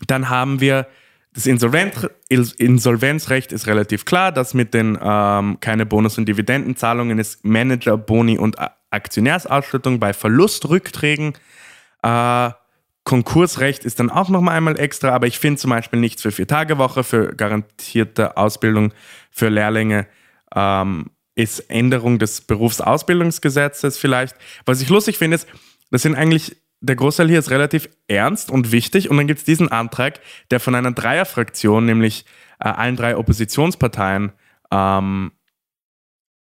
dann 0.07 0.29
haben 0.29 0.61
wir 0.61 0.87
das 1.33 1.45
Insolvenz, 1.45 2.07
Insolvenzrecht 2.29 3.51
ist 3.51 3.67
relativ 3.67 4.05
klar, 4.05 4.31
das 4.31 4.53
mit 4.53 4.73
den 4.73 4.97
ähm, 5.01 5.57
keine 5.61 5.85
Bonus- 5.85 6.17
und 6.17 6.25
Dividendenzahlungen 6.25 7.19
ist 7.19 7.45
Manager, 7.45 7.97
Boni 7.97 8.37
und 8.37 8.57
Aktionärsausschüttung 8.89 9.99
bei 9.99 10.13
Verlustrückträgen. 10.13 11.33
Äh, 12.03 12.49
Konkursrecht 13.03 13.85
ist 13.85 13.99
dann 13.99 14.11
auch 14.11 14.29
nochmal 14.29 14.57
einmal 14.57 14.79
extra, 14.79 15.09
aber 15.09 15.25
ich 15.25 15.39
finde 15.39 15.59
zum 15.59 15.71
Beispiel 15.71 15.99
nichts 15.99 16.21
für 16.21 16.31
Vier-Tage-Woche, 16.31 17.03
für 17.03 17.35
garantierte 17.35 18.37
Ausbildung 18.37 18.93
für 19.31 19.49
Lehrlinge. 19.49 20.07
Ähm, 20.53 21.11
ist 21.33 21.61
Änderung 21.69 22.19
des 22.19 22.41
Berufsausbildungsgesetzes 22.41 23.97
vielleicht. 23.97 24.35
Was 24.65 24.81
ich 24.81 24.89
lustig 24.89 25.17
finde, 25.17 25.35
ist, 25.35 25.47
das 25.89 26.01
sind 26.01 26.15
eigentlich, 26.15 26.57
der 26.81 26.95
Großteil 26.95 27.29
hier 27.29 27.39
ist 27.39 27.51
relativ 27.51 27.89
ernst 28.07 28.49
und 28.49 28.71
wichtig 28.71 29.09
und 29.09 29.17
dann 29.17 29.27
gibt 29.27 29.39
es 29.39 29.45
diesen 29.45 29.71
Antrag, 29.71 30.19
der 30.49 30.59
von 30.59 30.75
einer 30.75 30.91
Dreierfraktion, 30.91 31.85
nämlich 31.85 32.25
äh, 32.59 32.67
allen 32.67 32.95
drei 32.95 33.15
Oppositionsparteien, 33.15 34.31
ähm, 34.71 35.31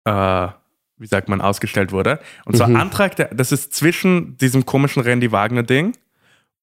äh, 0.04 0.48
wie 0.98 1.08
sagt 1.08 1.30
man, 1.30 1.42
ausgestellt 1.42 1.92
wurde. 1.92 2.20
Und 2.46 2.58
zwar 2.58 2.68
Mhm. 2.68 2.76
Antrag, 2.76 3.16
der, 3.16 3.34
das 3.34 3.52
ist 3.52 3.74
zwischen 3.74 4.38
diesem 4.38 4.66
komischen 4.66 5.02
Randy 5.02 5.32
Wagner-Ding 5.32 5.98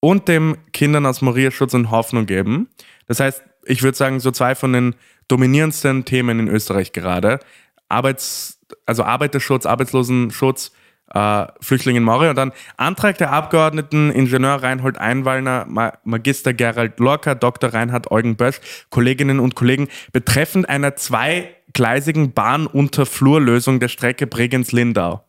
und 0.01 0.29
dem 0.29 0.59
Kindern 0.73 1.07
aus 1.07 1.23
Moria 1.23 1.51
Schutz 1.51 1.75
und 1.75 1.91
Hoffnung 1.91 2.27
geben. 2.27 2.69
Das 3.07 3.21
heißt, 3.21 3.43
ich 3.65 3.83
würde 3.83 3.97
sagen, 3.97 4.21
so 4.21 4.31
zwei 4.31 4.55
von 4.55 4.73
den 4.73 4.95
dominierendsten 5.29 6.05
Themen 6.05 6.41
in 6.41 6.49
Österreich 6.49 6.93
gerade. 6.93 7.41
Arbeits, 7.89 8.61
also 8.85 9.05
Arbeiterschutz, 9.05 9.65
Arbeitslosenschutz, 9.65 10.73
äh, 11.15 11.47
Flüchtlinge 11.61 11.99
in 11.99 12.05
Moria 12.05 12.31
und 12.31 12.37
dann 12.37 12.53
Antrag 12.77 13.19
der 13.19 13.33
Abgeordneten 13.33 14.11
Ingenieur 14.11 14.63
Reinhold 14.63 14.99
Einwallner, 14.99 15.67
Ma 15.69 15.93
Magister 16.05 16.53
Gerald 16.55 16.99
Lorca, 16.99 17.35
Dr. 17.35 17.73
Reinhard 17.73 18.11
Eugen 18.11 18.37
Bösch, 18.37 18.61
Kolleginnen 18.91 19.41
und 19.41 19.55
Kollegen 19.55 19.89
betreffend 20.13 20.69
einer 20.69 20.97
zweigleisigen 20.97 22.33
Bahnunterflurlösung 22.33 23.81
der 23.81 23.89
Strecke 23.89 24.27
Bregenz-Lindau. 24.27 25.25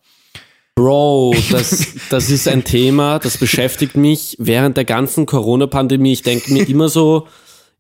Bro, 0.76 1.36
das, 1.52 1.94
das 2.10 2.30
ist 2.32 2.48
ein 2.48 2.64
Thema, 2.64 3.20
das 3.20 3.38
beschäftigt 3.38 3.96
mich 3.96 4.36
während 4.40 4.76
der 4.76 4.86
ganzen 4.86 5.26
Corona-Pandemie. 5.26 6.14
Ich 6.14 6.24
denke 6.24 6.52
mir 6.52 6.68
immer 6.68 6.90
so, 6.90 7.28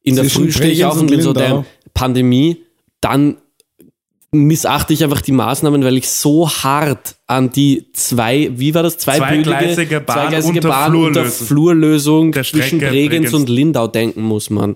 in 0.03 0.15
der 0.15 0.25
Früh 0.25 0.51
stehe 0.51 0.71
ich 0.71 0.85
auf 0.85 0.99
und 0.99 1.09
bin 1.09 1.21
so, 1.21 1.33
der 1.33 1.65
Pandemie, 1.93 2.63
dann 3.01 3.37
missachte 4.33 4.93
ich 4.93 5.03
einfach 5.03 5.21
die 5.21 5.31
Maßnahmen, 5.31 5.83
weil 5.83 5.97
ich 5.97 6.09
so 6.09 6.49
hart 6.49 7.15
an 7.27 7.51
die 7.51 7.91
zwei, 7.93 8.51
wie 8.53 8.73
war 8.75 8.83
das, 8.83 8.97
zweibügelige, 8.97 9.49
Zweigleisige 9.49 10.01
Bahn 10.01 10.15
zweigleisige 10.15 10.57
unter 10.57 10.69
Bahn 10.69 10.95
unter 10.95 11.25
Flurlösung. 11.25 12.33
Flurlösung 12.33 12.33
zwischen 12.33 12.79
Bregenz 12.79 13.31
Bregenz. 13.31 13.33
und 13.33 13.49
Lindau 13.49 13.87
denken 13.87 14.21
muss, 14.21 14.49
man. 14.49 14.75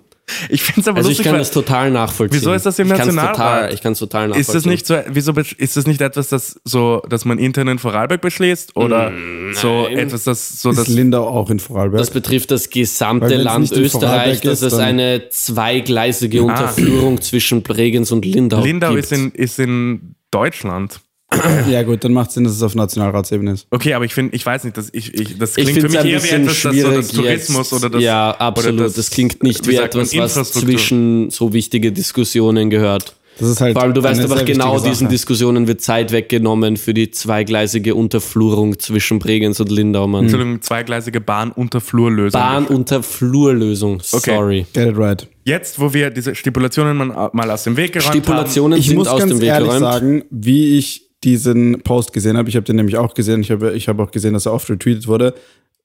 Ich 0.49 0.61
finde 0.61 0.81
es 0.81 0.87
aber 0.87 0.97
Also 0.97 1.09
ich 1.09 1.17
lustig, 1.17 1.23
kann 1.25 1.33
weil- 1.33 1.39
das 1.39 1.51
total 1.51 1.89
nachvollziehen. 1.91 2.41
Wieso 2.41 2.53
ist 2.53 2.65
das 2.65 2.77
im 2.79 2.87
ich 2.87 2.97
Nationalrat? 2.97 3.35
Total, 3.35 3.73
ich 3.73 3.81
kann 3.81 3.93
es 3.93 3.99
total 3.99 4.27
nachvollziehen. 4.27 4.41
Ist 4.41 4.55
das 4.55 4.65
nicht 4.65 4.85
so, 4.85 4.99
wieso 5.07 5.31
ist 5.33 5.77
das 5.77 5.87
nicht 5.87 6.01
etwas, 6.01 6.27
das 6.27 6.59
so, 6.65 7.01
dass 7.09 7.23
man 7.23 7.39
intern 7.39 7.69
in 7.69 7.79
Vorarlberg 7.79 8.19
beschließt 8.21 8.75
oder 8.75 9.11
so 9.53 9.83
nein. 9.83 9.97
etwas, 9.97 10.25
das 10.25 10.61
so 10.61 10.71
Ist 10.71 10.79
das 10.79 10.87
Lindau 10.89 11.27
auch 11.27 11.49
in 11.49 11.59
Vorarlberg? 11.59 11.99
Das 11.99 12.11
betrifft 12.11 12.51
das 12.51 12.69
gesamte 12.69 13.35
Land 13.35 13.71
Österreich, 13.71 14.41
dass 14.41 14.61
ist, 14.61 14.73
es 14.73 14.79
eine 14.79 15.29
zweigleisige 15.29 16.43
Unterführung 16.43 17.21
zwischen 17.21 17.63
Bregenz 17.63 18.11
und 18.11 18.25
Lindau, 18.25 18.61
Lindau 18.61 18.89
gibt. 18.91 19.03
ist 19.05 19.11
in, 19.13 19.31
ist 19.31 19.59
in 19.59 20.15
Deutschland. 20.31 20.99
ja 21.69 21.83
gut, 21.83 22.03
dann 22.03 22.13
macht 22.13 22.31
Sinn, 22.31 22.43
dass 22.43 22.53
es 22.53 22.63
auf 22.63 22.75
Nationalratsebene 22.75 23.51
ist. 23.51 23.67
Okay, 23.71 23.93
aber 23.93 24.05
ich 24.05 24.13
finde, 24.13 24.35
ich 24.35 24.45
weiß 24.45 24.63
nicht, 24.63 24.77
das, 24.77 24.89
ich, 24.93 25.13
ich, 25.13 25.37
das 25.37 25.57
ich 25.57 25.65
klingt 25.65 25.81
für 25.81 25.87
finde 25.87 25.87
es 25.87 25.91
mich 25.91 25.99
ein 25.99 26.07
eher 26.07 26.17
wie 26.17 26.21
bisschen 26.21 26.43
etwas, 26.43 26.53
das 26.53 26.61
so 26.61 26.69
schwierig 26.71 26.97
das 26.97 27.07
Tourismus 27.11 27.71
jetzt. 27.71 27.73
oder 27.73 27.89
das. 27.89 28.03
Ja, 28.03 28.31
absolut. 28.31 28.79
oder 28.81 28.89
das, 28.89 29.09
klingt 29.09 29.43
nicht 29.43 29.65
wie 29.67 29.71
wie 29.71 29.75
etwas, 29.77 30.17
was 30.17 30.51
zwischen 30.51 31.29
so 31.29 31.53
wichtige 31.53 31.91
Diskussionen 31.91 32.69
gehört. 32.69 33.15
Das 33.39 33.49
ist 33.49 33.61
halt 33.61 33.73
Vor 33.73 33.83
allem, 33.83 33.93
du 33.93 34.01
weißt 34.01 34.27
sehr 34.27 34.45
genau, 34.45 34.73
wichtige 34.73 34.89
diesen 34.89 35.05
Sache. 35.05 35.11
Diskussionen 35.11 35.67
wird 35.67 35.81
Zeit 35.81 36.11
weggenommen 36.11 36.77
für 36.77 36.93
die 36.93 37.11
zweigleisige 37.11 37.93
Unterflurung 37.93 38.79
zwischen 38.79 39.19
Bregenz 39.19 39.59
und 39.59 39.71
Lindau, 39.71 40.07
Mann. 40.07 40.23
Entschuldigung, 40.23 40.61
zweigleisige 40.61 41.21
Bahn 41.21 41.51
unter 41.51 41.79
Flurlösung. 41.79 42.39
Bahn 42.39 42.65
unter 42.65 43.03
Flurlösung, 43.03 43.99
sorry. 44.01 44.65
Get 44.73 44.89
it 44.89 44.97
right. 44.97 45.27
Jetzt, 45.43 45.79
wo 45.79 45.93
wir 45.93 46.09
diese 46.09 46.35
Stipulationen 46.35 47.07
mal, 47.07 47.51
aus 47.51 47.63
dem 47.63 47.77
Weg 47.77 47.93
geräumt 47.93 48.09
Stipulationen 48.09 48.79
Ich 48.79 48.87
sind 48.87 48.97
muss 48.97 49.07
aus 49.07 49.19
ganz 49.19 49.31
dem 49.31 49.41
Weg 49.41 49.49
ehrlich 49.49 49.69
geräumt. 49.69 49.81
sagen, 49.81 50.23
wie 50.29 50.77
ich 50.77 51.06
diesen 51.23 51.81
Post 51.81 52.13
gesehen 52.13 52.37
habe, 52.37 52.49
ich 52.49 52.55
habe 52.55 52.65
den 52.65 52.75
nämlich 52.75 52.97
auch 52.97 53.13
gesehen, 53.13 53.41
ich 53.41 53.51
habe, 53.51 53.73
ich 53.73 53.87
habe 53.87 54.03
auch 54.03 54.11
gesehen, 54.11 54.33
dass 54.33 54.45
er 54.45 54.53
oft 54.53 54.69
retweetet 54.69 55.07
wurde, 55.07 55.33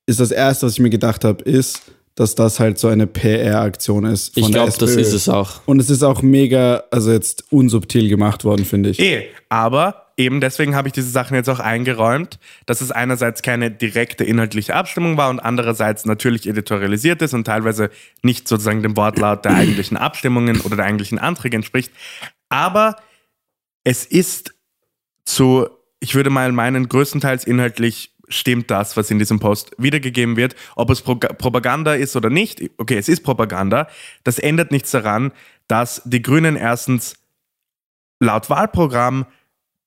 ist 0.07 0.21
das 0.21 0.31
erste, 0.31 0.67
was 0.67 0.75
ich 0.75 0.81
mir 0.81 0.91
gedacht 0.91 1.25
habe, 1.25 1.43
ist, 1.45 1.83
dass 2.15 2.35
das 2.35 2.61
halt 2.61 2.79
so 2.79 2.89
eine 2.89 3.07
PR-Aktion 3.07 4.05
ist. 4.05 4.37
Ich 4.37 4.51
glaube, 4.51 4.73
das 4.79 4.97
ist 4.97 5.13
es 5.15 5.29
auch. 5.29 5.63
Und 5.65 5.81
es 5.81 5.89
ist 5.89 6.03
auch 6.03 6.21
mega, 6.21 6.83
also 6.91 7.11
jetzt 7.11 7.51
unsubtil 7.51 8.09
gemacht 8.09 8.45
worden, 8.45 8.67
finde 8.67 8.91
ich. 8.91 9.01
Eh, 9.01 9.29
aber 9.49 10.13
eben 10.19 10.43
deswegen 10.43 10.75
habe 10.75 10.89
ich 10.89 10.93
diese 10.93 11.09
Sachen 11.09 11.35
jetzt 11.35 11.49
auch 11.49 11.59
eingeräumt, 11.61 12.39
dass 12.67 12.83
es 12.83 12.91
einerseits 12.91 13.41
keine 13.41 13.71
direkte 13.71 14.25
inhaltliche 14.25 14.75
Abstimmung 14.75 15.17
war 15.17 15.31
und 15.31 15.41
andererseits 15.41 16.05
natürlich 16.05 16.47
editorialisiert 16.47 17.23
ist 17.23 17.33
und 17.33 17.45
teilweise 17.45 17.89
nicht 18.23 18.47
sozusagen 18.47 18.83
dem 18.83 18.97
Wortlaut 18.97 19.47
der 19.47 19.55
eigentlichen 19.55 19.97
Abstimmungen 19.97 20.61
oder 20.61 20.77
der 20.77 20.85
eigentlichen 20.85 21.19
Anträge 21.19 21.57
entspricht. 21.57 21.93
Aber 22.51 22.97
es 23.85 24.05
ist 24.05 24.55
zu, 25.25 25.69
ich 26.01 26.15
würde 26.15 26.31
mal 26.31 26.51
meinen, 26.53 26.89
größtenteils 26.89 27.45
inhaltlich 27.45 28.11
stimmt 28.29 28.71
das, 28.71 28.97
was 28.97 29.11
in 29.11 29.19
diesem 29.19 29.41
Post 29.41 29.73
wiedergegeben 29.79 30.37
wird. 30.37 30.55
Ob 30.75 30.91
es 30.91 31.03
Pro 31.03 31.17
Propaganda 31.17 31.95
ist 31.95 32.17
oder 32.17 32.31
nicht, 32.31 32.63
okay, 32.79 32.97
es 32.97 33.09
ist 33.09 33.23
Propaganda. 33.23 33.89
Das 34.25 34.39
ändert 34.39 34.71
nichts 34.71 34.91
daran, 34.91 35.33
dass 35.69 36.01
die 36.05 36.23
Grünen 36.23 36.57
erstens 36.57 37.15
laut 38.21 38.49
Wahlprogramm 38.49 39.27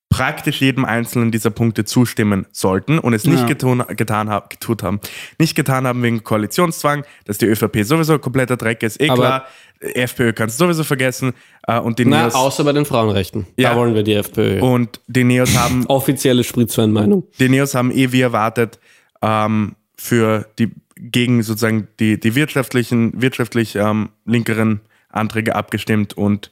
praktisch 0.09 0.61
jedem 0.61 0.85
einzelnen 0.85 1.31
dieser 1.31 1.49
Punkte 1.49 1.83
zustimmen 1.83 2.45
sollten 2.51 2.99
und 2.99 3.13
es 3.13 3.25
nicht 3.25 3.39
Ja. 3.41 3.45
getun, 3.47 3.83
getan 3.97 4.29
haben, 4.29 4.47
getut 4.49 4.83
haben. 4.83 4.99
Nicht 5.39 5.55
getan 5.55 5.87
haben 5.87 6.03
wegen 6.03 6.23
Koalitionszwang, 6.23 7.03
dass 7.25 7.37
die 7.39 7.47
ÖVP 7.47 7.83
sowieso 7.83 8.19
kompletter 8.19 8.55
Dreck 8.55 8.83
ist. 8.83 9.01
Eh 9.01 9.09
Aber- 9.09 9.17
klar, 9.21 9.47
FPÖ 9.79 10.33
kannst 10.33 10.59
du 10.59 10.65
sowieso 10.65 10.83
vergessen. 10.83 11.33
Äh, 11.67 11.79
und 11.79 11.99
die 11.99 12.05
Na, 12.05 12.23
Neos, 12.23 12.35
außer 12.35 12.63
bei 12.63 12.73
den 12.73 12.85
Frauenrechten. 12.85 13.47
Ja. 13.57 13.71
Da 13.71 13.75
wollen 13.77 13.95
wir 13.95 14.03
die 14.03 14.13
FPÖ. 14.13 14.59
und 14.61 14.99
die 15.07 15.23
Neos 15.23 15.55
haben 15.57 15.85
Offizielle 15.87 16.43
Spritzwein-Meinung. 16.43 17.23
die 17.39 17.49
Neos 17.49 17.75
haben 17.75 17.91
eh 17.91 18.11
wie 18.11 18.21
erwartet 18.21 18.79
ähm, 19.21 19.75
für 19.97 20.47
die 20.59 20.71
gegen 20.97 21.43
sozusagen 21.43 21.89
die, 21.99 22.19
die 22.19 22.35
wirtschaftlichen, 22.35 23.21
wirtschaftlich 23.21 23.75
ähm, 23.75 24.09
linkeren 24.25 24.79
Anträge 25.09 25.55
abgestimmt 25.55 26.15
und 26.17 26.51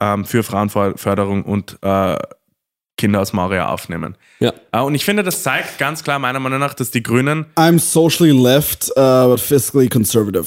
ähm, 0.00 0.24
für 0.24 0.42
Frauenförderung 0.42 1.44
und 1.44 1.78
äh, 1.82 2.16
Kinder 2.96 3.20
aus 3.20 3.32
Moria 3.32 3.68
aufnehmen. 3.68 4.16
Ja. 4.40 4.52
Äh, 4.72 4.80
und 4.80 4.94
ich 4.94 5.04
finde, 5.04 5.22
das 5.22 5.42
zeigt 5.42 5.78
ganz 5.78 6.04
klar 6.04 6.18
meiner 6.18 6.40
Meinung 6.40 6.58
nach, 6.58 6.74
dass 6.74 6.90
die 6.90 7.02
Grünen 7.02 7.46
I'm 7.56 7.78
socially 7.78 8.32
left, 8.32 8.90
uh, 8.96 9.28
but 9.28 9.40
fiscally 9.40 9.88
conservative. 9.88 10.46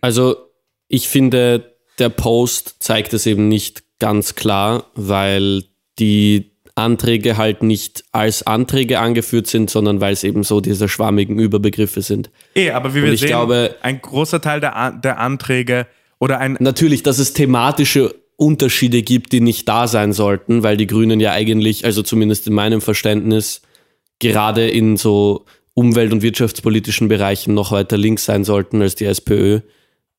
Also, 0.00 0.36
ich 0.92 1.08
finde, 1.08 1.74
der 1.98 2.10
Post 2.10 2.76
zeigt 2.80 3.14
es 3.14 3.24
eben 3.26 3.48
nicht 3.48 3.82
ganz 3.98 4.34
klar, 4.34 4.84
weil 4.94 5.64
die 5.98 6.52
Anträge 6.74 7.36
halt 7.36 7.62
nicht 7.62 8.04
als 8.12 8.46
Anträge 8.46 8.98
angeführt 8.98 9.46
sind, 9.46 9.70
sondern 9.70 10.00
weil 10.00 10.12
es 10.12 10.22
eben 10.24 10.42
so 10.42 10.60
diese 10.60 10.88
schwammigen 10.88 11.38
Überbegriffe 11.38 12.02
sind. 12.02 12.30
eh, 12.54 12.70
aber 12.70 12.94
wie 12.94 13.02
wir 13.02 13.16
sehen, 13.16 13.28
glaube- 13.28 13.76
ein 13.82 14.00
großer 14.02 14.40
Teil 14.40 14.60
der, 14.60 14.76
An- 14.76 15.00
der 15.00 15.18
Anträge 15.18 15.86
oder 16.18 16.38
ein 16.38 16.56
Natürlich, 16.60 17.02
dass 17.02 17.18
es 17.18 17.32
thematische 17.32 18.14
Unterschiede 18.36 19.02
gibt, 19.02 19.32
die 19.32 19.40
nicht 19.40 19.68
da 19.68 19.86
sein 19.88 20.12
sollten, 20.12 20.62
weil 20.62 20.76
die 20.76 20.86
Grünen 20.86 21.20
ja 21.20 21.32
eigentlich, 21.32 21.84
also 21.84 22.02
zumindest 22.02 22.46
in 22.46 22.54
meinem 22.54 22.80
Verständnis, 22.80 23.62
gerade 24.18 24.68
in 24.68 24.96
so 24.96 25.44
umwelt- 25.74 26.12
und 26.12 26.22
wirtschaftspolitischen 26.22 27.08
Bereichen 27.08 27.54
noch 27.54 27.72
weiter 27.72 27.96
links 27.96 28.24
sein 28.24 28.44
sollten 28.44 28.82
als 28.82 28.94
die 28.94 29.04
SPÖ. 29.06 29.60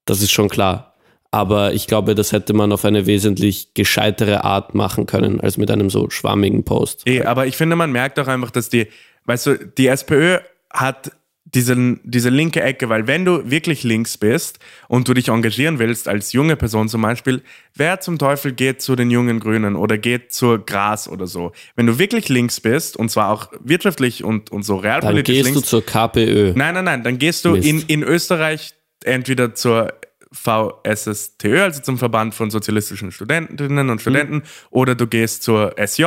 Das 0.06 0.22
ist 0.22 0.32
schon 0.32 0.49
klar. 0.49 0.93
Aber 1.32 1.74
ich 1.74 1.88
glaube, 1.88 2.14
das 2.14 2.32
hätte 2.32 2.54
man 2.54 2.72
auf 2.72 2.86
eine 2.86 3.08
wesentlich 3.08 3.74
gescheitere 3.74 4.43
Art 4.43 4.76
machen 4.76 5.08
können, 5.08 5.41
als 5.41 5.58
mit 5.58 5.72
einem 5.72 5.89
so 5.89 6.10
schwammigen 6.12 6.64
Post. 6.64 7.08
Eh, 7.08 7.24
aber 7.24 7.47
ich 7.47 7.58
finde, 7.58 7.76
man 7.76 7.91
merkt 7.91 8.20
auch 8.20 8.28
einfach, 8.28 8.51
dass 8.51 8.70
die, 8.70 8.88
weißt 9.26 9.47
du, 9.47 9.58
die 9.58 9.88
SPÖ 9.88 10.38
hat 10.70 11.12
diesen, 11.45 11.99
diese 12.04 12.30
linke 12.30 12.62
Ecke, 12.62 12.89
weil 12.89 13.08
wenn 13.08 13.26
du 13.26 13.49
wirklich 13.49 13.84
links 13.84 14.18
bist 14.18 14.60
und 14.88 15.08
du 15.08 15.14
dich 15.14 15.30
engagieren 15.30 15.80
willst, 15.80 16.08
als 16.08 16.34
junge 16.34 16.56
Person 16.56 16.89
zum 16.89 17.01
Beispiel, 17.01 17.41
wer 17.76 17.99
zum 17.99 18.18
Teufel 18.18 18.54
geht 18.54 18.82
zu 18.82 18.95
den 18.95 19.12
jungen 19.12 19.39
Grünen 19.39 19.76
oder 19.76 19.97
geht 19.97 20.34
zur 20.34 20.66
Gras 20.66 21.08
oder 21.08 21.28
so? 21.28 21.51
Wenn 21.76 21.88
du 21.88 21.99
wirklich 21.99 22.30
links 22.30 22.60
bist, 22.60 22.97
und 22.97 23.10
zwar 23.10 23.32
auch 23.32 23.47
wirtschaftlich 23.60 24.24
und, 24.24 24.51
und 24.51 24.64
so 24.64 24.76
Dann 24.76 24.84
realpolitisch 24.84 25.36
gehst 25.36 25.49
du 25.49 25.54
links, 25.54 25.70
zur 25.70 25.86
KPÖ. 25.86 26.54
Nein, 26.56 26.74
nein, 26.76 26.86
nein. 26.86 27.04
Dann 27.04 27.18
gehst 27.18 27.45
du 27.45 27.51
Mist. 27.51 27.68
in, 27.68 27.82
in 27.82 28.04
Österreich 28.04 28.74
entweder 29.06 29.56
zur 29.56 29.93
VSSTÖ, 30.32 31.62
also 31.62 31.82
zum 31.82 31.97
Verband 31.97 32.34
von 32.34 32.49
sozialistischen 32.49 33.12
Studentinnen 33.12 33.89
und 33.89 34.01
Studenten, 34.01 34.43
oder 34.72 34.95
du 34.95 35.08
gehst 35.08 35.43
zur 35.43 35.76
SJ 35.78 36.06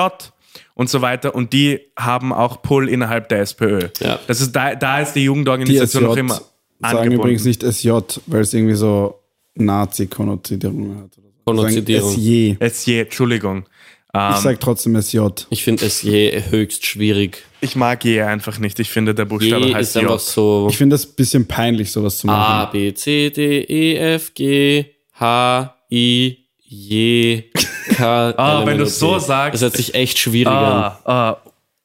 und 0.74 0.90
so 0.90 1.00
weiter. 1.02 1.34
Und 1.34 1.52
die 1.52 1.80
haben 1.98 2.32
auch 2.32 2.62
Pull 2.62 2.88
innerhalb 2.88 3.28
der 3.28 3.40
SPÖ. 3.40 3.88
Ja. 4.00 4.18
Das 4.26 4.40
ist, 4.40 4.52
da, 4.52 4.74
da 4.74 5.00
ist 5.00 5.12
die 5.12 5.20
Die 5.20 5.24
Jugendorganisation 5.26 6.02
SJ 6.02 6.06
noch 6.08 6.16
immer 6.16 6.34
sagen 6.34 6.98
angebunden. 6.98 7.14
übrigens 7.14 7.44
nicht 7.44 7.62
SJ, 7.62 7.90
weil 8.26 8.40
es 8.40 8.52
irgendwie 8.52 8.74
so 8.74 9.20
Nazi-Konnotierungen 9.54 11.02
hat. 11.02 11.10
Konnotierung. 11.44 12.12
SJ. 12.12 12.56
SJ, 12.60 13.00
Entschuldigung. 13.02 13.64
Ähm, 14.12 14.32
Ich 14.34 14.40
sag 14.40 14.60
trotzdem 14.60 15.00
SJ. 15.00 15.20
Ich 15.50 15.62
finde 15.64 15.86
es 15.86 16.02
je 16.02 16.42
höchst 16.50 16.84
schwierig. 16.84 17.44
Ich 17.66 17.76
mag 17.76 18.04
je 18.04 18.22
einfach 18.22 18.58
nicht. 18.58 18.78
Ich 18.80 18.90
finde, 18.90 19.14
der 19.14 19.24
Buchstabe 19.24 19.66
Je 19.66 19.74
heißt 19.74 19.96
ist 19.96 20.02
J. 20.02 20.20
so 20.20 20.68
Ich 20.70 20.76
finde 20.76 20.94
das 20.94 21.06
ein 21.06 21.14
bisschen 21.16 21.46
peinlich, 21.46 21.92
sowas 21.92 22.18
zu 22.18 22.28
A, 22.28 22.32
machen. 22.64 22.70
B, 22.72 22.94
C, 22.94 23.30
D, 23.30 23.60
E, 23.62 23.96
F, 24.14 24.32
G, 24.34 24.84
H, 25.20 25.76
I, 25.90 26.38
J, 26.64 27.44
K. 27.52 27.62
Ah, 28.36 28.60
L, 28.60 28.66
wenn 28.66 28.78
du 28.78 28.84
O, 28.84 28.86
so 28.86 29.18
sagst. 29.18 29.54
Das 29.54 29.62
hört 29.62 29.76
sich 29.76 29.94
echt 29.94 30.18
schwierig 30.18 30.48
an. 30.48 30.54
Ah, 30.54 31.00
ah, 31.04 31.36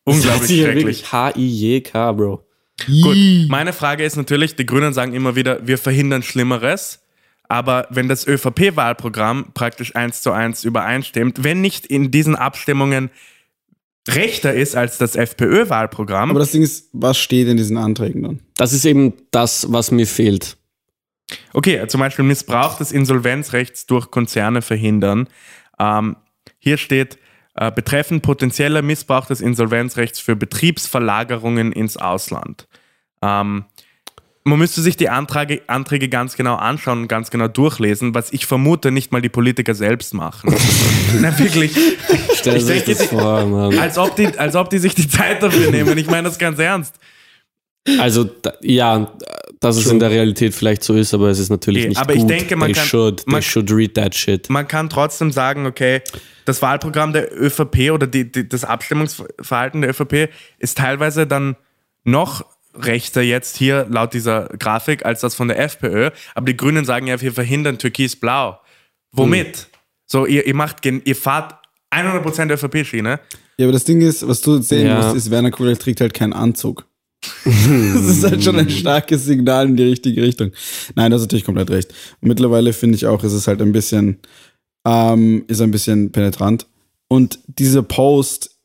Das 0.06 0.16
hört 0.16 0.42
unglaublich 0.42 0.62
schrecklich. 0.62 1.12
H, 1.12 1.34
I, 1.38 1.76
J, 1.78 1.84
K, 1.84 2.12
Bro. 2.12 2.46
Gut, 3.04 3.18
meine 3.48 3.74
Frage 3.74 4.04
ist 4.04 4.16
natürlich, 4.16 4.56
die 4.56 4.66
Grünen 4.66 4.94
sagen 4.94 5.14
immer 5.14 5.36
wieder, 5.36 5.66
wir 5.66 5.78
verhindern 5.78 6.24
Schlimmeres. 6.24 7.00
Aber 7.48 7.86
wenn 7.90 8.08
das 8.08 8.26
ÖVP-Wahlprogramm 8.28 9.48
praktisch 9.54 9.96
eins 9.96 10.22
zu 10.22 10.32
eins 10.32 10.64
übereinstimmt, 10.64 11.44
wenn 11.44 11.60
nicht 11.62 11.86
in 11.86 12.10
diesen 12.10 12.36
Abstimmungen 12.36 13.10
rechter 14.08 14.54
ist 14.54 14.76
als 14.76 14.98
das 14.98 15.16
FPÖ-Wahlprogramm, 15.16 16.32
Aber 16.32 16.40
das 16.40 16.52
Ding 16.52 16.64
ist, 16.64 16.90
was 16.94 17.18
steht 17.18 17.48
in 17.48 17.58
diesen 17.58 17.78
Anträgen 17.78 18.24
dann? 18.24 18.40
Das 18.56 18.74
ist 18.74 18.86
eben 18.86 19.14
das, 19.32 19.72
was 19.72 19.92
mir 19.92 20.08
fehlt. 20.08 20.58
okay, 21.54 21.86
zum 21.88 22.00
Beispiel 22.00 22.26
Missbrauch 22.26 22.78
des 22.78 22.92
Insolvenzrechts 22.92 23.86
durch 23.86 24.12
Konzerne 24.12 24.62
verhindern. 24.62 25.28
Ähm, 25.80 26.16
hier 26.60 26.78
steht, 26.78 27.18
äh, 27.56 27.72
betreffend 27.72 28.24
potenzieller 28.24 28.82
Missbrauch 28.82 29.26
des 29.26 29.42
Insolvenzrechts 29.42 30.20
für 30.20 30.36
Betriebsverlagerungen 30.36 31.72
ins 31.72 31.98
Ausland. 31.98 32.68
Ähm, 33.22 33.66
man 34.44 34.58
müsste 34.60 34.82
sich 34.82 34.98
die 34.98 35.10
Anträge, 35.10 35.62
Anträge 35.68 36.10
ganz 36.10 36.36
genau 36.36 36.56
anschauen 36.56 37.04
und 37.04 37.08
ganz 37.08 37.30
genau 37.30 37.48
durchlesen, 37.48 38.16
was 38.16 38.34
ich 38.34 38.46
vermute, 38.48 38.92
nicht 38.92 39.12
mal 39.12 39.22
die 39.22 39.30
Politiker 39.30 39.76
selbst 39.76 40.14
machen. 40.14 40.56
Na, 41.20 41.38
wirklich. 41.38 41.72
Stell 42.36 42.58
Ich 42.58 42.66
denke, 42.66 42.92
das 42.96 43.00
die- 43.02 43.08
vor, 43.08 43.46
Mann. 43.46 43.78
Als 43.78 43.98
ob, 43.98 44.16
die, 44.16 44.28
als 44.40 44.56
ob 44.56 44.70
die 44.72 44.80
sich 44.80 44.96
die 44.96 45.08
Zeit 45.08 45.44
dafür 45.44 45.70
nehmen. 45.72 45.98
Ich 45.98 46.08
meine 46.10 46.24
das 46.28 46.40
ganz 46.40 46.58
ernst. 46.60 46.96
Also, 48.00 48.24
da, 48.26 48.54
ja, 48.62 49.12
dass 49.60 49.76
es 49.78 49.88
in 49.88 50.00
der 50.00 50.12
Realität 50.12 50.54
vielleicht 50.54 50.84
so 50.84 50.94
ist, 50.96 51.14
aber 51.16 51.30
es 51.30 51.40
ist 51.40 51.50
natürlich 51.50 51.86
Eh, 51.86 51.90
nicht 51.90 51.98
aber 52.00 52.14
gut. 52.14 52.30
ich 52.32 52.38
denke, 52.38 52.56
man 52.56 52.68
they 52.68 52.74
kann- 52.76 52.88
should, 52.88 53.24
man- 53.28 53.42
should 53.42 53.72
read 53.72 53.96
that 53.96 54.14
shit. 54.16 54.50
man 54.50 54.68
kann 54.68 54.90
trotzdem 54.90 55.32
sagen, 55.32 55.66
okay, 55.66 56.02
das 56.46 56.62
Wahlprogramm 56.62 57.12
der 57.14 57.32
ÖVP 57.36 57.92
oder 57.92 58.06
die, 58.08 58.32
die, 58.32 58.48
das 58.48 58.64
Abstimmungsverhalten 58.66 59.82
der 59.82 59.92
ÖVP 59.92 60.30
ist 60.60 60.78
teilweise 60.78 61.26
dann 61.28 61.56
noch 62.04 62.46
rechter 62.76 63.22
jetzt 63.22 63.58
hier 63.58 63.86
laut 63.90 64.14
dieser 64.14 64.48
Grafik 64.60 65.06
als 65.06 65.22
das 65.22 65.36
von 65.36 65.48
der 65.48 65.60
FPÖ. 65.60 66.10
Aber 66.36 66.46
die 66.46 66.58
Grünen 66.58 66.86
sagen 66.86 67.08
ja, 67.08 67.20
wir 67.20 67.34
verhindern 67.34 67.78
Türkis-Blau. 67.78 68.60
Womit? 69.12 69.68
So, 70.08 70.26
ihr, 70.26 70.46
ihr 70.46 70.56
macht, 70.56 70.86
ihr 70.86 71.16
fahrt 71.16 71.56
100% 71.94 72.52
ÖVP-Schiene. 72.52 73.20
Ja, 73.58 73.66
aber 73.66 73.74
das 73.74 73.84
Ding 73.84 74.02
ist, 74.02 74.28
was 74.28 74.42
du 74.42 74.62
sehen 74.62 74.88
Ja. 74.88 75.02
musst, 75.02 75.16
ist, 75.16 75.32
Werner 75.32 75.52
Kugel 75.52 75.76
trägt 75.78 76.02
halt 76.02 76.14
keinen 76.14 76.34
Anzug. 76.34 76.86
das 77.46 77.56
ist 78.08 78.24
halt 78.24 78.44
schon 78.44 78.58
ein 78.58 78.70
starkes 78.70 79.26
Signal 79.26 79.68
in 79.68 79.78
die 79.78 79.84
richtige 79.84 80.24
Richtung. 80.24 80.52
Nein, 80.96 81.12
das 81.12 81.22
ist 81.22 81.28
natürlich 81.28 81.46
komplett 81.46 81.70
recht. 81.70 81.94
Und 82.20 82.30
mittlerweile 82.30 82.74
finde 82.74 82.96
ich 82.96 83.06
auch, 83.06 83.24
ist 83.24 83.34
es 83.34 83.48
halt 83.48 83.62
ein 83.62 83.72
bisschen, 83.72 84.20
ähm, 84.88 85.44
ist 85.48 85.62
ein 85.62 85.72
bisschen 85.72 86.12
penetrant. 86.12 86.66
Und 87.08 87.40
dieser 87.46 87.84
Post 87.84 88.58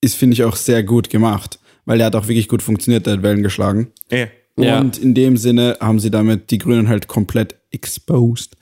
ist, 0.00 0.14
finde 0.16 0.34
ich, 0.34 0.44
auch 0.44 0.56
sehr 0.56 0.82
gut 0.84 1.10
gemacht, 1.10 1.58
weil 1.86 1.98
der 1.98 2.06
hat 2.08 2.16
auch 2.16 2.28
wirklich 2.28 2.48
gut 2.48 2.62
funktioniert, 2.62 3.06
der 3.06 3.14
hat 3.14 3.22
Wellen 3.22 3.42
geschlagen. 3.42 3.88
Ja. 4.10 4.78
Und 4.80 4.98
in 4.98 5.14
dem 5.14 5.36
Sinne 5.36 5.76
haben 5.80 5.98
sie 5.98 6.10
damit 6.10 6.50
die 6.50 6.58
Grünen 6.58 6.88
halt 6.88 7.08
komplett 7.08 7.56
exposed. 7.72 8.54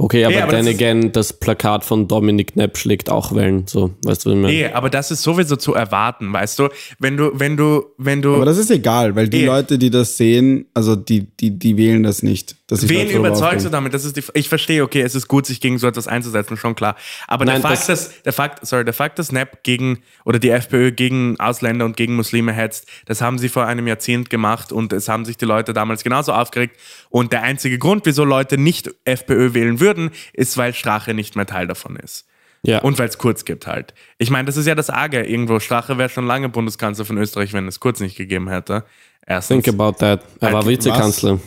Okay, 0.00 0.24
aber, 0.24 0.32
Ja, 0.34 0.42
aber 0.44 0.52
das 0.52 0.66
ist- 0.66 0.74
again, 0.76 1.10
das 1.12 1.32
Plakat 1.32 1.84
von 1.84 2.06
Dominik 2.06 2.52
Knepp 2.52 2.78
schlägt 2.78 3.10
auch 3.10 3.34
Wellen. 3.34 3.66
So, 3.66 3.90
weißt 4.04 4.24
du, 4.24 4.30
was 4.30 4.36
ich 4.36 4.42
meine? 4.42 4.52
Eh, 4.54 4.66
aber 4.72 4.90
das 4.90 5.10
ist 5.10 5.22
sowieso 5.22 5.56
zu 5.56 5.74
erwarten, 5.74 6.32
weißt 6.32 6.60
du? 6.60 6.68
Wenn 7.00 7.16
du, 7.16 7.32
wenn 7.34 7.56
du, 7.56 7.82
wenn 7.98 8.22
du. 8.22 8.36
Aber 8.36 8.44
das 8.44 8.58
ist 8.58 8.70
egal, 8.70 9.16
weil 9.16 9.28
die 9.28 9.42
Eh. 9.42 9.46
Leute, 9.46 9.76
die 9.76 9.90
das 9.90 10.16
sehen, 10.16 10.66
also 10.72 10.94
die, 10.94 11.26
die, 11.36 11.58
die 11.58 11.76
wählen 11.76 12.04
das 12.04 12.22
nicht. 12.22 12.54
Wen 12.70 13.08
überzeugst 13.10 13.64
du 13.64 13.70
damit? 13.70 13.94
Das 13.94 14.04
ist 14.04 14.16
die, 14.16 14.22
ich 14.34 14.48
verstehe, 14.48 14.82
okay, 14.82 15.00
es 15.00 15.14
ist 15.14 15.26
gut, 15.26 15.46
sich 15.46 15.60
gegen 15.60 15.78
so 15.78 15.86
etwas 15.86 16.06
einzusetzen, 16.06 16.56
schon 16.58 16.74
klar. 16.74 16.96
Aber 17.26 17.46
Nein, 17.46 17.62
der 17.62 17.70
Fakt, 17.70 17.88
das- 17.88 18.08
dass, 18.10 18.22
der 18.22 18.32
Fakt, 18.34 18.66
sorry, 18.66 18.84
der 18.84 18.92
Fakt, 18.92 19.18
dass 19.18 19.32
NAP 19.32 19.62
gegen, 19.62 20.02
oder 20.26 20.38
die 20.38 20.50
FPÖ 20.50 20.92
gegen 20.92 21.40
Ausländer 21.40 21.86
und 21.86 21.96
gegen 21.96 22.14
Muslime 22.14 22.52
hetzt, 22.52 22.86
das 23.06 23.22
haben 23.22 23.38
sie 23.38 23.48
vor 23.48 23.64
einem 23.66 23.86
Jahrzehnt 23.86 24.28
gemacht 24.28 24.70
und 24.70 24.92
es 24.92 25.08
haben 25.08 25.24
sich 25.24 25.38
die 25.38 25.46
Leute 25.46 25.72
damals 25.72 26.04
genauso 26.04 26.32
aufgeregt. 26.34 26.76
Und 27.08 27.32
der 27.32 27.42
einzige 27.42 27.78
Grund, 27.78 28.04
wieso 28.04 28.24
Leute 28.24 28.58
nicht 28.58 28.90
FPÖ 29.04 29.54
wählen 29.54 29.80
würden, 29.80 30.10
ist, 30.34 30.58
weil 30.58 30.74
Strache 30.74 31.14
nicht 31.14 31.36
mehr 31.36 31.46
Teil 31.46 31.66
davon 31.66 31.96
ist. 31.96 32.26
Ja. 32.62 32.80
Und 32.80 32.98
weil 32.98 33.08
es 33.08 33.16
Kurz 33.18 33.44
gibt 33.46 33.66
halt. 33.66 33.94
Ich 34.18 34.30
meine, 34.30 34.44
das 34.44 34.56
ist 34.58 34.66
ja 34.66 34.74
das 34.74 34.90
Arge. 34.90 35.22
Irgendwo, 35.24 35.58
Strache 35.60 35.96
wäre 35.96 36.08
schon 36.08 36.26
lange 36.26 36.48
Bundeskanzler 36.48 37.04
von 37.04 37.16
Österreich, 37.16 37.52
wenn 37.52 37.66
es 37.68 37.80
Kurz 37.80 38.00
nicht 38.00 38.16
gegeben 38.16 38.48
hätte. 38.50 38.84
Erstens. 39.24 39.62
Think 39.64 39.80
about 39.80 39.98
that. 40.00 40.22
Er 40.40 40.52
war 40.52 40.66
Vizekanzler. 40.66 41.38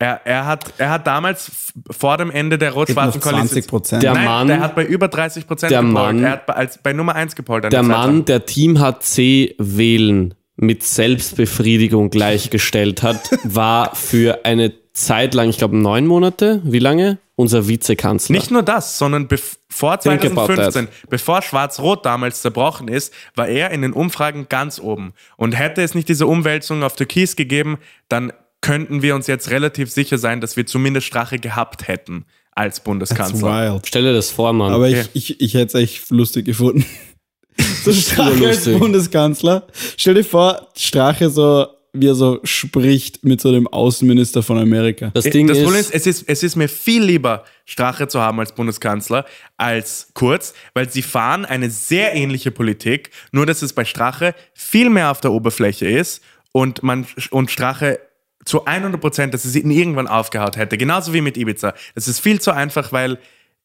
Er, 0.00 0.20
er, 0.24 0.46
hat, 0.46 0.72
er 0.78 0.90
hat 0.90 1.06
damals 1.08 1.72
vor 1.90 2.16
dem 2.18 2.30
Ende 2.30 2.56
der 2.56 2.70
rot-schwarzen 2.72 3.20
Noch 3.20 3.30
20 3.30 3.66
Prozent. 3.66 4.02
Der 4.04 4.14
Nein, 4.14 4.24
Mann- 4.24 4.46
der 4.46 4.60
hat 4.60 4.76
bei 4.76 4.84
über 4.84 5.08
30 5.08 5.46
Prozent 5.46 5.72
der 5.72 5.80
gepollt. 5.82 5.94
Mann- 5.94 6.24
er 6.24 6.30
hat 6.30 6.46
bei, 6.46 6.54
als, 6.54 6.78
bei 6.78 6.92
Nummer 6.92 7.16
1 7.16 7.34
gepollt. 7.34 7.72
Der 7.72 7.82
Mann, 7.82 8.24
der 8.24 8.46
Team 8.46 8.78
HC 8.78 9.56
wählen 9.58 10.34
mit 10.54 10.84
Selbstbefriedigung 10.84 12.10
gleichgestellt 12.10 13.02
hat, 13.02 13.30
war 13.42 13.94
für 13.96 14.44
eine 14.44 14.72
Zeit 14.92 15.34
lang, 15.34 15.48
ich 15.48 15.58
glaube 15.58 15.76
neun 15.76 16.06
Monate, 16.06 16.60
wie 16.64 16.78
lange? 16.80 17.18
Unser 17.34 17.68
Vizekanzler. 17.68 18.34
Nicht 18.34 18.50
nur 18.50 18.64
das, 18.64 18.98
sondern 18.98 19.28
vor 19.68 19.98
Think 20.00 20.24
about 20.24 20.46
2015, 20.46 20.88
bevor 21.08 21.40
Schwarz-Rot 21.42 22.04
damals 22.04 22.42
zerbrochen 22.42 22.88
ist, 22.88 23.14
war 23.36 23.46
er 23.46 23.70
in 23.70 23.82
den 23.82 23.92
Umfragen 23.92 24.46
ganz 24.48 24.80
oben. 24.80 25.14
Und 25.36 25.56
hätte 25.56 25.82
es 25.82 25.94
nicht 25.94 26.08
diese 26.08 26.26
Umwälzung 26.26 26.82
auf 26.82 26.96
Türkis 26.96 27.36
gegeben, 27.36 27.78
dann 28.08 28.32
könnten 28.60 29.02
wir 29.02 29.14
uns 29.14 29.26
jetzt 29.26 29.50
relativ 29.50 29.90
sicher 29.90 30.18
sein, 30.18 30.40
dass 30.40 30.56
wir 30.56 30.66
zumindest 30.66 31.06
Strache 31.06 31.38
gehabt 31.38 31.88
hätten 31.88 32.24
als 32.52 32.80
Bundeskanzler. 32.80 33.72
wild. 33.74 33.86
Stell 33.86 34.02
dir 34.02 34.12
das 34.12 34.30
vor, 34.30 34.52
Mann. 34.52 34.72
Aber 34.72 34.88
Ja. 34.88 35.02
ich, 35.14 35.30
ich, 35.30 35.40
ich 35.40 35.54
hätte 35.54 35.78
es 35.78 35.82
echt 35.82 36.10
lustig 36.10 36.44
gefunden. 36.46 36.84
so 37.84 37.92
Strache 37.92 38.30
als 38.32 38.40
lustig. 38.40 38.78
Bundeskanzler. 38.78 39.66
Stell 39.96 40.14
dir 40.14 40.24
vor, 40.24 40.68
Strache 40.76 41.30
so, 41.30 41.68
wie 41.92 42.08
er 42.08 42.14
so 42.16 42.40
spricht 42.42 43.24
mit 43.24 43.40
so 43.40 43.52
dem 43.52 43.68
Außenminister 43.68 44.42
von 44.42 44.58
Amerika. 44.58 45.10
das 45.14 45.24
Ding 45.24 45.46
das 45.46 45.58
ist, 45.58 45.64
Problem 45.64 45.80
ist 45.80 45.94
es, 45.94 46.06
ist, 46.06 46.24
es 46.28 46.42
ist 46.42 46.56
mir 46.56 46.68
viel 46.68 47.02
lieber, 47.02 47.44
Strache 47.64 48.08
zu 48.08 48.20
haben 48.20 48.40
als 48.40 48.52
Bundeskanzler, 48.52 49.24
als 49.56 50.08
Kurz, 50.14 50.52
weil 50.74 50.90
sie 50.90 51.02
fahren 51.02 51.44
eine 51.44 51.70
sehr 51.70 52.14
ähnliche 52.14 52.50
Politik, 52.50 53.10
nur 53.30 53.46
dass 53.46 53.62
es 53.62 53.72
bei 53.72 53.84
Strache 53.84 54.34
viel 54.52 54.90
mehr 54.90 55.10
auf 55.12 55.20
der 55.20 55.32
Oberfläche 55.32 55.86
ist 55.88 56.22
und, 56.52 56.82
man, 56.82 57.06
und 57.30 57.50
Strache 57.50 58.00
zu 58.48 58.64
100 58.64 59.00
Prozent, 59.00 59.34
dass 59.34 59.44
es 59.44 59.54
ihn 59.54 59.70
irgendwann 59.70 60.08
aufgehaut 60.08 60.56
hätte. 60.56 60.76
Genauso 60.78 61.12
wie 61.12 61.20
mit 61.20 61.36
Ibiza. 61.36 61.74
Das 61.94 62.08
ist 62.08 62.18
viel 62.20 62.40
zu 62.40 62.52
einfach, 62.52 62.92
weil 62.92 63.18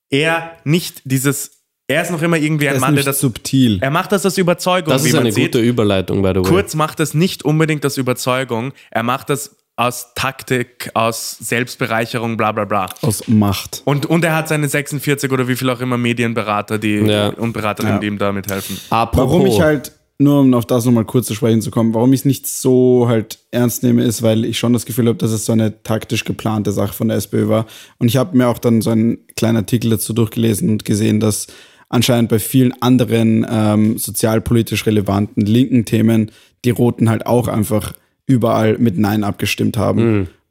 er 0.10 0.52
nicht 0.64 1.02
dieses, 1.06 1.62
er 1.88 2.02
ist 2.04 2.12
noch 2.12 2.22
immer 2.22 2.38
irgendwie 2.38 2.68
ein 2.68 2.74
Er 2.74 2.76
ist 2.76 2.82
Mann, 2.82 2.96
der 2.96 3.04
das, 3.04 3.20
subtil. 3.20 3.80
er 3.82 3.90
macht 3.90 4.12
das 4.12 4.26
aus 4.26 4.38
Überzeugung, 4.38 4.94
das 4.94 5.04
wie 5.04 5.08
ist 5.10 5.14
man 5.14 5.24
eine 5.24 5.32
sieht. 5.32 5.54
gute 5.54 5.60
Überleitung, 5.60 6.22
by 6.22 6.30
the 6.30 6.36
way. 6.42 6.44
Kurz 6.44 6.76
macht 6.76 7.00
das 7.00 7.14
nicht 7.14 7.44
unbedingt 7.44 7.86
aus 7.86 7.98
Überzeugung, 7.98 8.74
er 8.92 9.04
macht 9.04 9.30
das 9.30 9.56
aus 9.76 10.14
Taktik, 10.14 10.92
aus 10.94 11.36
Selbstbereicherung, 11.40 12.38
bla 12.38 12.52
bla 12.52 12.66
bla. 12.66 12.90
Aus 13.02 13.28
Macht. 13.28 13.82
Und, 13.86 14.06
und 14.06 14.24
er 14.24 14.36
hat 14.36 14.48
seine 14.48 14.68
46 14.70 15.32
oder 15.32 15.48
wie 15.48 15.56
viel 15.56 15.68
auch 15.72 15.80
immer 15.80 15.98
Medienberater 15.98 16.78
die, 16.78 16.98
Ja. 16.98 17.30
und 17.30 17.54
Beraterinnen, 17.54 17.96
Ja. 17.96 18.00
die 18.02 18.08
ihm 18.08 18.18
da 18.20 18.32
mithelfen. 18.32 18.78
Apropos, 18.92 19.32
Warum 19.32 19.46
ich 19.48 19.60
halt, 19.62 19.92
nur 20.24 20.40
um 20.40 20.54
auf 20.54 20.66
das 20.66 20.86
nochmal 20.86 21.06
kurz 21.06 21.28
zu 21.28 21.36
sprechen 21.36 21.62
zu 21.62 21.72
kommen, 21.72 21.94
warum 21.94 22.14
ich 22.14 22.22
es 22.22 22.26
nicht 22.26 22.48
so 22.48 23.08
halt 23.08 23.40
ernst 23.52 23.84
nehme, 23.84 24.04
ist, 24.04 24.24
weil 24.24 24.46
ich 24.46 24.58
schon 24.58 24.74
das 24.74 24.86
Gefühl 24.86 25.08
habe, 25.08 25.18
dass 25.18 25.32
es 25.32 25.46
so 25.46 25.52
eine 25.52 25.84
taktisch 25.84 26.24
geplante 26.24 26.72
Sache 26.72 26.94
von 26.94 27.10
der 27.10 27.18
SPÖ 27.18 27.48
war. 27.48 27.66
Und 28.00 28.08
ich 28.08 28.18
habe 28.18 28.36
mir 28.38 28.48
auch 28.48 28.58
dann 28.58 28.82
so 28.82 28.90
einen 28.90 29.20
kleinen 29.36 29.58
Artikel 29.58 29.90
dazu 29.90 30.14
durchgelesen 30.14 30.70
und 30.70 30.86
gesehen, 30.86 31.20
dass 31.20 31.48
anscheinend 31.90 32.30
bei 32.30 32.40
vielen 32.40 32.74
anderen 32.82 33.46
ähm, 33.50 33.98
sozialpolitisch 33.98 34.86
relevanten 34.86 35.46
linken 35.46 35.86
Themen 35.86 36.32
die 36.66 36.72
Roten 36.72 37.10
halt 37.10 37.28
auch 37.28 37.48
einfach 37.48 37.94
überall 38.26 38.78
mit 38.78 38.98
Nein 38.98 39.24
abgestimmt 39.24 39.78
haben. 39.78 40.02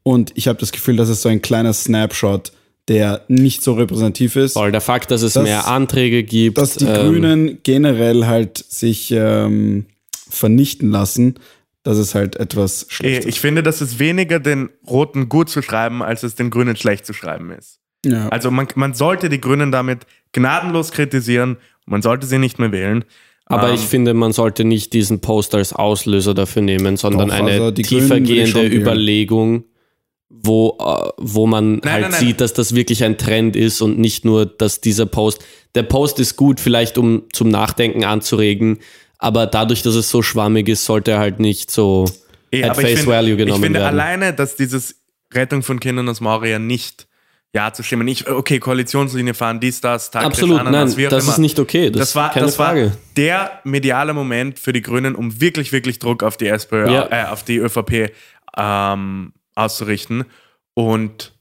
Und 0.03 0.31
ich 0.35 0.47
habe 0.47 0.59
das 0.59 0.71
Gefühl, 0.71 0.95
dass 0.95 1.09
es 1.09 1.21
so 1.21 1.29
ein 1.29 1.41
kleiner 1.41 1.73
Snapshot, 1.73 2.51
der 2.89 3.21
nicht 3.27 3.63
so 3.63 3.73
repräsentativ 3.73 4.35
ist 4.35 4.53
Voll, 4.53 4.71
der 4.71 4.81
Fakt, 4.81 5.09
dass 5.11 5.21
es 5.21 5.33
Das- 5.33 5.43
mehr 5.43 5.67
Anträge 5.67 6.23
gibt. 6.23 6.57
dass 6.57 6.75
die 6.75 6.85
ähm, 6.85 6.93
Grünen 6.95 7.59
generell 7.63 8.25
halt 8.25 8.57
sich 8.57 9.11
ähm, 9.11 9.85
vernichten 10.29 10.91
lassen, 10.91 11.35
das 11.83 11.97
ist 11.97 12.15
halt 12.15 12.35
etwas 12.37 12.83
Eh, 12.83 12.85
Schlechtes. 12.89 13.25
Ich 13.25 13.39
finde, 13.39 13.63
dass 13.63 13.81
es 13.81 13.99
weniger 13.99 14.39
den 14.39 14.69
Roten 14.87 15.29
gut 15.29 15.49
zu 15.49 15.61
schreiben, 15.61 16.01
als 16.01 16.23
es 16.23 16.35
den 16.35 16.49
Grünen 16.49 16.75
schlecht 16.75 17.05
zu 17.05 17.13
schreiben 17.13 17.51
ist. 17.51 17.79
ja. 18.05 18.29
Also 18.29 18.51
man, 18.51 18.67
man 18.75 18.93
sollte 18.93 19.29
die 19.29 19.39
Grünen 19.41 19.71
damit 19.71 19.99
gnadenlos 20.33 20.91
kritisieren, 20.91 21.57
man 21.85 22.01
sollte 22.01 22.25
sie 22.27 22.37
nicht 22.37 22.59
mehr 22.59 22.71
wählen. 22.71 23.05
Aber 23.45 23.69
Ähm, 23.69 23.75
ich 23.75 23.81
finde, 23.81 24.13
man 24.13 24.31
sollte 24.31 24.63
nicht 24.63 24.93
diesen 24.93 25.19
Post 25.19 25.53
als 25.55 25.73
Auslöser 25.73 26.33
dafür 26.33 26.61
nehmen, 26.61 26.95
sondern 26.97 27.27
Doch, 27.29 27.35
eine 27.35 27.51
also 27.51 27.73
ich 27.77 27.87
tiefergehende. 27.87 28.65
Überlegung, 28.67 29.65
wo, 30.41 30.77
äh, 30.79 31.09
wo 31.17 31.45
man 31.47 31.73
halt 31.75 31.85
nein, 31.85 32.01
nein. 32.01 32.13
sieht, 32.19 32.41
dass 32.41 32.53
das 32.53 32.73
wirklich 32.75 33.03
ein 33.03 33.17
Trend 33.17 33.55
ist 33.55 33.81
und 33.81 33.99
nicht 33.99 34.25
nur, 34.25 34.45
dass 34.45 34.81
dieser 34.81 35.05
Post, 35.05 35.43
der 35.75 35.83
Post 35.83 36.19
ist 36.19 36.35
gut, 36.35 36.59
vielleicht 36.59 36.97
um 36.97 37.23
zum 37.31 37.49
Nachdenken 37.49 38.03
anzuregen, 38.03 38.79
aber 39.19 39.45
dadurch, 39.47 39.83
dass 39.83 39.95
es 39.95 40.09
so 40.09 40.21
schwammig 40.21 40.67
ist, 40.67 40.85
sollte 40.85 41.11
er 41.11 41.19
halt 41.19 41.39
nicht 41.39 41.71
so 41.71 42.05
Eh, 42.51 42.63
at 42.63 42.75
face 42.75 42.99
finde- 42.99 43.07
value 43.07 43.35
genommen 43.37 43.59
Ich 43.61 43.65
finde 43.65 43.79
werden. 43.79 43.99
alleine, 43.99 44.33
dass 44.33 44.55
dieses 44.55 44.95
Rettung 45.33 45.63
von 45.63 45.79
Kindern 45.79 46.09
aus 46.09 46.19
Moria 46.19 46.59
nicht 46.59 47.07
ja 47.55 47.71
zu 47.71 47.83
stimmen. 47.83 48.07
Ich, 48.07 48.27
okay, 48.29 48.59
Koalitionslinie 48.59 49.33
fahren, 49.35 49.59
dies, 49.59 49.79
das, 49.81 50.11
taktisch, 50.11 50.27
Absolut, 50.43 50.59
Ananas, 50.59 50.97
nein, 50.97 51.07
das 51.09 51.23
immer. 51.23 51.33
ist 51.33 51.37
nicht 51.39 51.59
okay. 51.59 51.89
Das, 51.91 51.99
Das 51.99 52.15
war, 52.15 52.31
keine 52.31 52.47
das 52.47 52.55
Frage. 52.55 52.85
war 52.87 52.97
der 53.15 53.59
mediale 53.63 54.13
Moment 54.13 54.59
für 54.59 54.73
die 54.73 54.81
Grünen, 54.81 55.15
um 55.15 55.39
wirklich, 55.39 55.71
wirklich 55.71 55.99
Druck 55.99 56.21
auf 56.23 56.35
die 56.37 56.47
SPÖ, 56.47 56.91
Ja. 56.91 57.07
äh, 57.11 57.25
auf 57.29 57.43
die 57.43 57.57
ÖVP 57.57 58.11
ähm, 58.57 59.33
auszurichten. 59.55 60.25
Und 60.73 61.33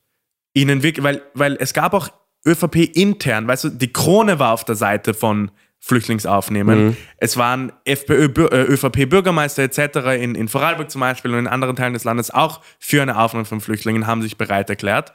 ihnen 0.55 0.83
wirklich, 0.83 1.05
weil, 1.05 1.23
weil 1.35 1.57
es 1.59 1.73
gab 1.73 1.95
auch 1.95 2.09
ÖVP 2.47 2.97
intern, 2.97 3.47
weißt 3.47 3.65
du, 3.65 3.69
die 3.71 3.93
Krone 3.93 4.39
war 4.39 4.53
auf 4.53 4.65
der 4.65 4.75
Seite 4.75 5.15
von 5.15 5.51
Flüchtlingsaufnehmen. 5.85 6.87
Mhm. 6.87 6.97
Es 7.17 7.37
waren 7.37 7.73
FPÖ, 7.85 8.27
äh, 8.27 8.63
ÖVP-Bürgermeister 8.63 9.65
etc. 9.65 10.23
In, 10.23 10.37
in 10.37 10.47
Vorarlberg 10.47 10.91
zum 10.91 11.01
Beispiel 11.01 11.33
und 11.33 11.41
in 11.41 11.47
anderen 11.49 11.75
Teilen 11.75 11.93
des 11.93 12.05
Landes 12.05 12.31
auch 12.31 12.61
für 12.79 13.03
eine 13.03 13.19
Aufnahme 13.19 13.45
von 13.45 13.61
Flüchtlingen 13.61 14.07
haben 14.07 14.23
sich 14.23 14.37
bereit 14.37 14.71
erklärt. 14.71 15.13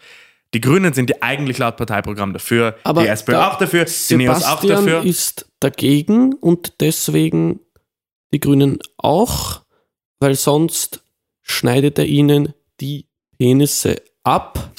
Die 0.54 0.62
Grünen 0.62 0.94
sind 0.94 1.10
ja 1.10 1.18
eigentlich 1.22 1.58
laut 1.58 1.78
Parteiprogramm 1.78 2.34
dafür, 2.34 2.78
Aber 2.84 3.02
die 3.02 3.08
SPÖ 3.08 3.36
auch 3.36 3.58
dafür, 3.58 3.86
die 3.86 4.16
Neos 4.16 4.44
auch 4.44 4.62
Sebastian 4.62 4.86
dafür. 4.86 5.10
ist 5.10 5.50
dagegen 5.60 6.34
und 6.34 6.82
deswegen 6.82 7.62
die 8.34 8.40
Grünen 8.40 8.80
auch, 8.98 9.62
weil 10.20 10.36
sonst 10.36 11.04
schneidet 11.42 11.98
er 11.98 12.06
ihnen 12.06 12.54
die 12.80 13.08
Penisse 13.38 13.98
ab. 14.24 14.72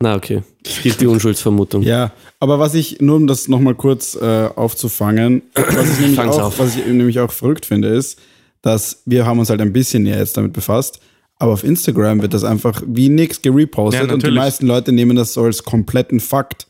Na 0.00 0.16
okay, 0.16 0.42
es 0.64 0.82
gilt 0.82 1.00
die 1.00 1.06
Unschuldsvermutung. 1.06 1.82
Ja, 1.82 2.12
aber 2.40 2.58
was 2.58 2.74
ich, 2.74 3.00
nur 3.00 3.16
um 3.16 3.26
das 3.26 3.46
nochmal 3.48 3.74
kurz 3.74 4.16
äh, 4.16 4.48
aufzufangen, 4.54 5.42
was 5.54 5.92
ich, 5.92 5.98
nämlich 6.00 6.16
Fang's 6.16 6.36
auch, 6.36 6.46
auf. 6.46 6.58
was 6.58 6.76
ich 6.76 6.86
nämlich 6.86 7.20
auch 7.20 7.30
verrückt 7.30 7.66
finde, 7.66 7.88
ist, 7.88 8.18
dass 8.62 9.02
wir 9.06 9.26
haben 9.26 9.38
uns 9.38 9.50
halt 9.50 9.60
ein 9.60 9.72
bisschen 9.72 10.02
näher 10.02 10.18
jetzt 10.18 10.36
damit 10.36 10.52
befasst, 10.52 11.00
aber 11.36 11.52
auf 11.52 11.64
Instagram 11.64 12.20
wird 12.22 12.34
das 12.34 12.44
einfach 12.44 12.82
wie 12.86 13.08
nix 13.08 13.42
gerepostet 13.42 14.08
Ja, 14.08 14.14
und 14.14 14.26
die 14.26 14.30
meisten 14.30 14.66
Leute 14.66 14.92
nehmen 14.92 15.16
das 15.16 15.32
so 15.34 15.42
als 15.42 15.62
kompletten 15.62 16.20
Fakt. 16.20 16.66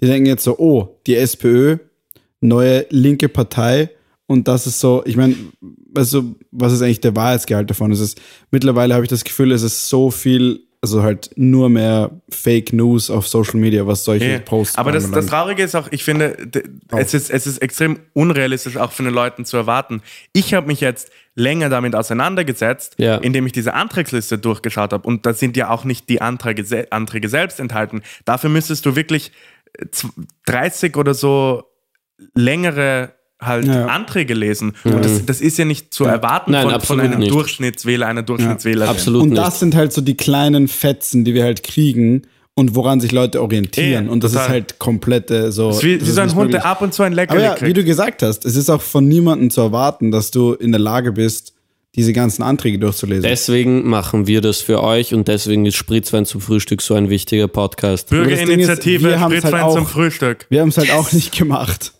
Die 0.00 0.06
denken 0.06 0.26
jetzt 0.26 0.44
so, 0.44 0.58
oh, 0.58 0.96
die 1.06 1.16
SPÖ, 1.16 1.78
neue 2.40 2.86
linke 2.90 3.28
Partei 3.28 3.90
und 4.30 4.46
das 4.46 4.66
ist 4.68 4.78
so, 4.78 5.02
ich 5.06 5.16
meine, 5.16 5.34
du, 5.60 6.36
was 6.52 6.72
ist 6.72 6.82
eigentlich 6.82 7.00
der 7.00 7.16
Wahrheitsgehalt 7.16 7.68
davon? 7.68 7.90
Es 7.90 7.98
ist, 7.98 8.20
mittlerweile 8.52 8.94
habe 8.94 9.04
ich 9.04 9.10
das 9.10 9.24
Gefühl, 9.24 9.50
es 9.50 9.62
ist 9.62 9.88
so 9.88 10.12
viel, 10.12 10.60
also 10.80 11.02
halt 11.02 11.30
nur 11.34 11.68
mehr 11.68 12.12
Fake 12.30 12.72
News 12.72 13.10
auf 13.10 13.26
Social 13.26 13.58
Media, 13.58 13.84
was 13.88 14.04
solche 14.04 14.30
Ja. 14.30 14.38
Posts 14.38 14.78
Aber 14.78 14.92
das, 14.92 15.10
das. 15.10 15.26
Traurige 15.26 15.64
ist 15.64 15.74
auch, 15.74 15.88
ich 15.90 16.04
finde, 16.04 16.36
es 16.96 17.12
ist, 17.12 17.28
es 17.28 17.46
ist 17.48 17.58
extrem 17.58 17.98
unrealistisch 18.12 18.76
auch 18.76 18.92
von 18.92 19.04
den 19.04 19.12
Leuten 19.14 19.44
zu 19.44 19.56
erwarten. 19.56 20.00
Ich 20.32 20.54
habe 20.54 20.68
mich 20.68 20.80
jetzt 20.80 21.10
länger 21.34 21.68
damit 21.68 21.96
auseinandergesetzt, 21.96 22.94
Ja. 22.98 23.16
indem 23.16 23.46
ich 23.46 23.52
diese 23.52 23.74
Antragsliste 23.74 24.38
durchgeschaut 24.38 24.92
habe. 24.92 25.08
Und 25.08 25.26
da 25.26 25.34
sind 25.34 25.56
ja 25.56 25.70
auch 25.70 25.84
nicht 25.84 26.08
die 26.08 26.20
Anträge, 26.20 26.86
Anträge 26.92 27.28
selbst 27.28 27.58
enthalten. 27.58 28.02
Dafür 28.24 28.48
müsstest 28.48 28.86
du 28.86 28.94
wirklich 28.94 29.32
äh, 29.76 29.86
zw- 29.86 30.10
30 30.46 30.96
oder 30.96 31.14
so 31.14 31.64
längere 32.34 33.12
halt 33.40 33.66
Ja. 33.66 33.86
Anträge 33.86 34.34
lesen. 34.34 34.72
Und 34.84 35.04
das, 35.04 35.24
das 35.26 35.40
ist 35.40 35.58
ja 35.58 35.64
nicht 35.64 35.92
zu 35.94 36.04
erwarten 36.04 36.52
Nein, 36.52 36.68
von, 36.70 36.80
von 36.80 37.00
einem 37.00 37.20
nicht. 37.20 37.30
Durchschnittswähler, 37.32 38.06
einer 38.06 38.22
Durchschnittswählerin. 38.22 38.88
Absolut 38.90 39.22
Und 39.22 39.28
nicht. 39.30 39.42
das 39.42 39.60
sind 39.60 39.74
halt 39.74 39.92
so 39.92 40.00
die 40.00 40.16
kleinen 40.16 40.68
Fetzen, 40.68 41.24
die 41.24 41.34
wir 41.34 41.44
halt 41.44 41.62
kriegen 41.62 42.22
und 42.54 42.74
woran 42.74 43.00
sich 43.00 43.12
Leute 43.12 43.40
orientieren. 43.40 44.06
Eh, 44.06 44.10
und 44.10 44.22
das 44.24 44.32
total. 44.32 44.44
ist 44.46 44.50
halt 44.50 44.78
komplette 44.78 45.52
so. 45.52 45.68
Das 45.68 45.76
ist 45.78 45.84
wie, 45.84 46.00
wie 46.00 46.04
so 46.04 46.20
ein 46.20 46.26
nicht 46.26 46.36
Hund, 46.36 46.46
möglich. 46.48 46.62
der 46.62 46.70
ab 46.70 46.82
und 46.82 46.92
zu 46.92 47.02
ein 47.02 47.12
Aber 47.12 47.16
Leckerli 47.22 47.42
ja, 47.42 47.54
wie 47.54 47.58
kriegt. 47.58 47.76
du 47.78 47.84
gesagt 47.84 48.22
hast, 48.22 48.44
es 48.44 48.56
ist 48.56 48.68
auch 48.68 48.82
von 48.82 49.06
niemandem 49.08 49.50
zu 49.50 49.60
erwarten, 49.62 50.10
dass 50.10 50.30
du 50.30 50.52
in 50.54 50.72
der 50.72 50.80
Lage 50.80 51.12
bist, 51.12 51.54
diese 51.96 52.12
ganzen 52.12 52.42
Anträge 52.44 52.78
durchzulesen. 52.78 53.22
Deswegen 53.24 53.88
machen 53.88 54.28
wir 54.28 54.40
das 54.40 54.60
für 54.60 54.80
euch 54.80 55.12
und 55.12 55.26
deswegen 55.26 55.66
ist 55.66 55.74
Spritzwein 55.74 56.24
zum 56.24 56.40
Frühstück 56.40 56.82
so 56.82 56.94
ein 56.94 57.10
wichtiger 57.10 57.48
Podcast. 57.48 58.10
Bürgerinitiative 58.10 59.18
haben's 59.18 59.38
Spritzwein 59.38 59.52
halt 59.54 59.64
auch- 59.64 59.74
zum 59.74 59.86
Frühstück. 59.86 60.46
wir 60.50 60.60
haben 60.60 60.68
es 60.68 60.78
halt 60.78 60.92
auch 60.92 61.10
nicht 61.12 61.36
gemacht. 61.36 61.92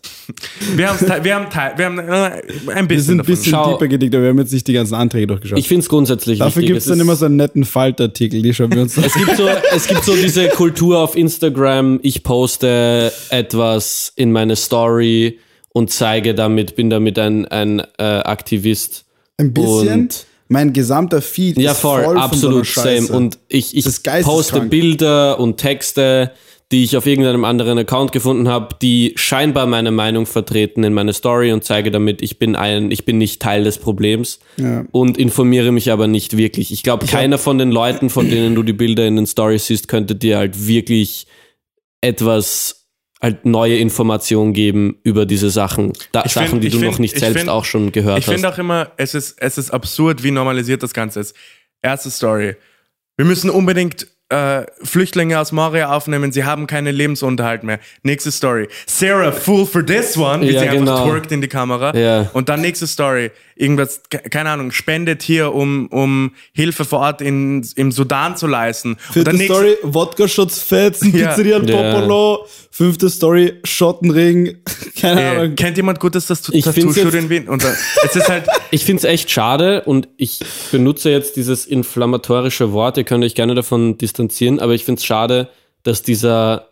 Wir, 0.75 0.89
wir 1.23 1.35
haben, 1.35 1.47
wir 1.77 1.85
haben 1.85 1.99
äh, 1.99 2.03
ein 2.03 2.41
Wir 2.75 2.83
bisschen 2.87 3.03
sind 3.03 3.13
ein 3.15 3.17
davon. 3.19 3.25
bisschen 3.35 3.51
Schau. 3.51 3.71
deeper 3.73 3.87
gedickt, 3.87 4.13
aber 4.15 4.23
wir 4.23 4.29
haben 4.29 4.39
jetzt 4.39 4.53
nicht 4.53 4.67
die 4.67 4.73
ganzen 4.73 4.95
Anträge 4.95 5.27
durchgeschaut. 5.27 5.59
Ich 5.59 5.67
finde 5.67 5.81
es 5.83 5.89
grundsätzlich 5.89 6.39
Dafür 6.39 6.63
gibt 6.63 6.79
es 6.79 6.85
dann 6.85 6.99
immer 6.99 7.15
so 7.15 7.25
einen 7.25 7.35
netten 7.37 7.63
Faltartikel, 7.65 8.41
die 8.41 8.53
schauen 8.53 8.71
wir 8.73 8.81
uns 8.81 8.97
Es 8.97 9.13
gibt, 9.13 9.35
so, 9.37 9.47
es 9.75 9.87
gibt 9.87 10.03
so 10.03 10.15
diese 10.15 10.47
Kultur 10.49 10.99
auf 10.99 11.15
Instagram, 11.15 11.99
ich 12.03 12.23
poste 12.23 13.11
etwas 13.29 14.13
in 14.15 14.31
meine 14.31 14.55
Story 14.55 15.39
und 15.69 15.91
zeige 15.91 16.35
damit, 16.35 16.75
bin 16.75 16.89
damit 16.89 17.17
ein, 17.19 17.45
ein 17.45 17.79
äh, 17.97 18.03
Aktivist. 18.03 19.05
ein 19.37 19.53
bisschen. 19.53 20.01
Und- 20.01 20.25
mein 20.47 20.73
gesamter 20.73 21.21
Feed 21.21 21.57
Ja, 21.57 21.71
ist 21.71 21.77
voll, 21.79 22.03
voll 22.03 22.17
absolut 22.17 22.67
von 22.67 22.83
so 22.83 22.89
einer 22.89 23.01
same. 23.03 23.17
Und 23.17 23.39
ich, 23.47 23.73
ich 23.77 23.85
poste 24.23 24.59
Bilder 24.59 25.39
und 25.39 25.55
Texte, 25.55 26.31
die 26.71 26.83
ich 26.83 26.95
auf 26.97 27.05
irgendeinem 27.05 27.43
anderen 27.45 27.77
Account 27.77 28.11
gefunden 28.13 28.47
habe, 28.47 28.75
die 28.81 29.13
scheinbar 29.17 29.67
meine 29.67 29.91
Meinung 29.91 30.25
vertreten 30.25 30.83
in 30.83 30.93
meine 30.93 31.13
Story 31.13 31.51
und 31.51 31.63
zeige 31.63 31.91
damit, 31.91 32.21
ich 32.21 32.39
bin 32.39 32.55
ein, 32.55 32.91
ich 32.91 33.03
bin 33.05 33.17
nicht 33.17 33.41
Teil 33.41 33.63
des 33.65 33.77
Problems 33.77 34.39
Ja. 34.57 34.85
und 34.91 35.17
informiere 35.17 35.71
mich 35.71 35.91
aber 35.91 36.07
nicht 36.07 36.37
wirklich. 36.37 36.71
Ich 36.71 36.83
glaube, 36.83 37.05
keiner 37.07 37.37
von 37.37 37.57
den 37.57 37.71
Leuten, 37.71 38.09
von 38.09 38.29
denen 38.29 38.55
du 38.55 38.63
die 38.63 38.73
Bilder 38.73 39.05
in 39.05 39.17
den 39.17 39.27
Stories 39.27 39.65
siehst, 39.67 39.87
könnte 39.87 40.15
dir 40.15 40.37
halt 40.37 40.65
wirklich 40.67 41.27
etwas 42.01 42.87
halt 43.21 43.45
neue 43.45 43.77
Informationen 43.77 44.53
geben 44.53 44.97
über 45.03 45.27
diese 45.27 45.51
Sachen. 45.51 45.93
Da, 46.11 46.23
Ich 46.25 46.31
Sachen, 46.31 46.47
find- 46.49 46.63
die 46.63 46.67
ich 46.67 46.73
du 46.73 46.79
find- 46.79 46.91
noch 46.93 46.99
nicht 46.99 47.13
ich 47.13 47.19
selbst 47.19 47.37
find- 47.37 47.49
auch 47.49 47.65
schon 47.65 47.91
gehört 47.91 48.17
Ich 48.19 48.25
finde 48.25 48.47
hast. 48.47 48.55
auch 48.55 48.57
immer, 48.57 48.91
es 48.97 49.13
ist, 49.13 49.35
es 49.39 49.57
ist 49.59 49.69
absurd, 49.71 50.23
wie 50.23 50.31
normalisiert 50.31 50.81
das 50.81 50.93
Ganze 50.93 51.19
ist. 51.19 51.35
Erste 51.83 52.09
Story. 52.09 52.55
Wir 53.17 53.25
müssen 53.25 53.51
unbedingt 53.51 54.07
äh, 54.31 54.65
Flüchtlinge 54.83 55.37
aus 55.39 55.51
Moria 55.51 55.91
aufnehmen, 55.93 56.31
sie 56.31 56.43
haben 56.45 56.65
keinen 56.67 56.95
Lebensunterhalt 56.95 57.63
mehr. 57.63 57.79
Nächste 58.03 58.31
Story. 58.31 58.67
Sarah, 58.87 59.31
fool 59.31 59.65
for 59.65 59.85
this 59.85 60.17
one, 60.17 60.41
wie 60.41 60.51
Ja, 60.51 60.61
sie 60.61 60.69
einfach 60.69 60.79
genau. 60.79 61.09
twerkt 61.09 61.31
in 61.31 61.41
die 61.41 61.47
Kamera. 61.47 61.95
Ja. 61.95 62.29
Und 62.33 62.49
dann 62.49 62.61
nächste 62.61 62.87
Story. 62.87 63.31
Irgendwas, 63.61 64.01
ke- 64.09 64.27
keine 64.29 64.49
Ahnung, 64.49 64.71
spendet 64.71 65.21
hier, 65.21 65.53
um, 65.53 65.87
um 65.87 66.33
Hilfe 66.51 66.83
vor 66.83 66.99
Ort 66.99 67.21
in, 67.21 67.65
im 67.75 67.91
Sudan 67.91 68.35
zu 68.35 68.47
leisten. 68.47 68.97
Vierte 69.11 69.37
Story, 69.37 69.77
Wodka-Shots 69.83 70.63
fetzen, 70.63 71.15
Ja. 71.15 71.27
Pizzeria 71.29 71.57
und 71.57 71.69
Ja. 71.69 71.93
Popolo. 71.93 72.45
Fünfte 72.71 73.09
Story, 73.09 73.59
Schottenring. 73.63 74.57
Keine 74.99 75.21
äh, 75.21 75.25
Ahnung. 75.27 75.55
kennt 75.55 75.77
jemand 75.77 75.99
Gutes 75.99 76.25
das 76.25 76.41
Tattoo-Studio 76.41 77.09
in 77.19 77.29
Wien? 77.29 77.47
Und 77.47 77.63
es 77.63 78.15
ist 78.15 78.27
halt, 78.29 78.47
Ich 78.71 78.83
finde 78.85 78.99
es 78.99 79.03
echt 79.03 79.29
schade 79.29 79.83
und 79.83 80.07
ich 80.17 80.39
benutze 80.71 81.11
jetzt 81.11 81.35
dieses 81.35 81.65
inflammatorische 81.65 82.71
Wort, 82.71 82.97
ihr 82.97 83.03
könnt 83.03 83.23
euch 83.23 83.35
gerne 83.35 83.53
davon 83.53 83.97
distanzieren, 83.97 84.59
aber 84.59 84.73
ich 84.73 84.85
finde 84.85 84.99
es 84.99 85.05
schade, 85.05 85.49
dass 85.83 86.01
dieser 86.01 86.69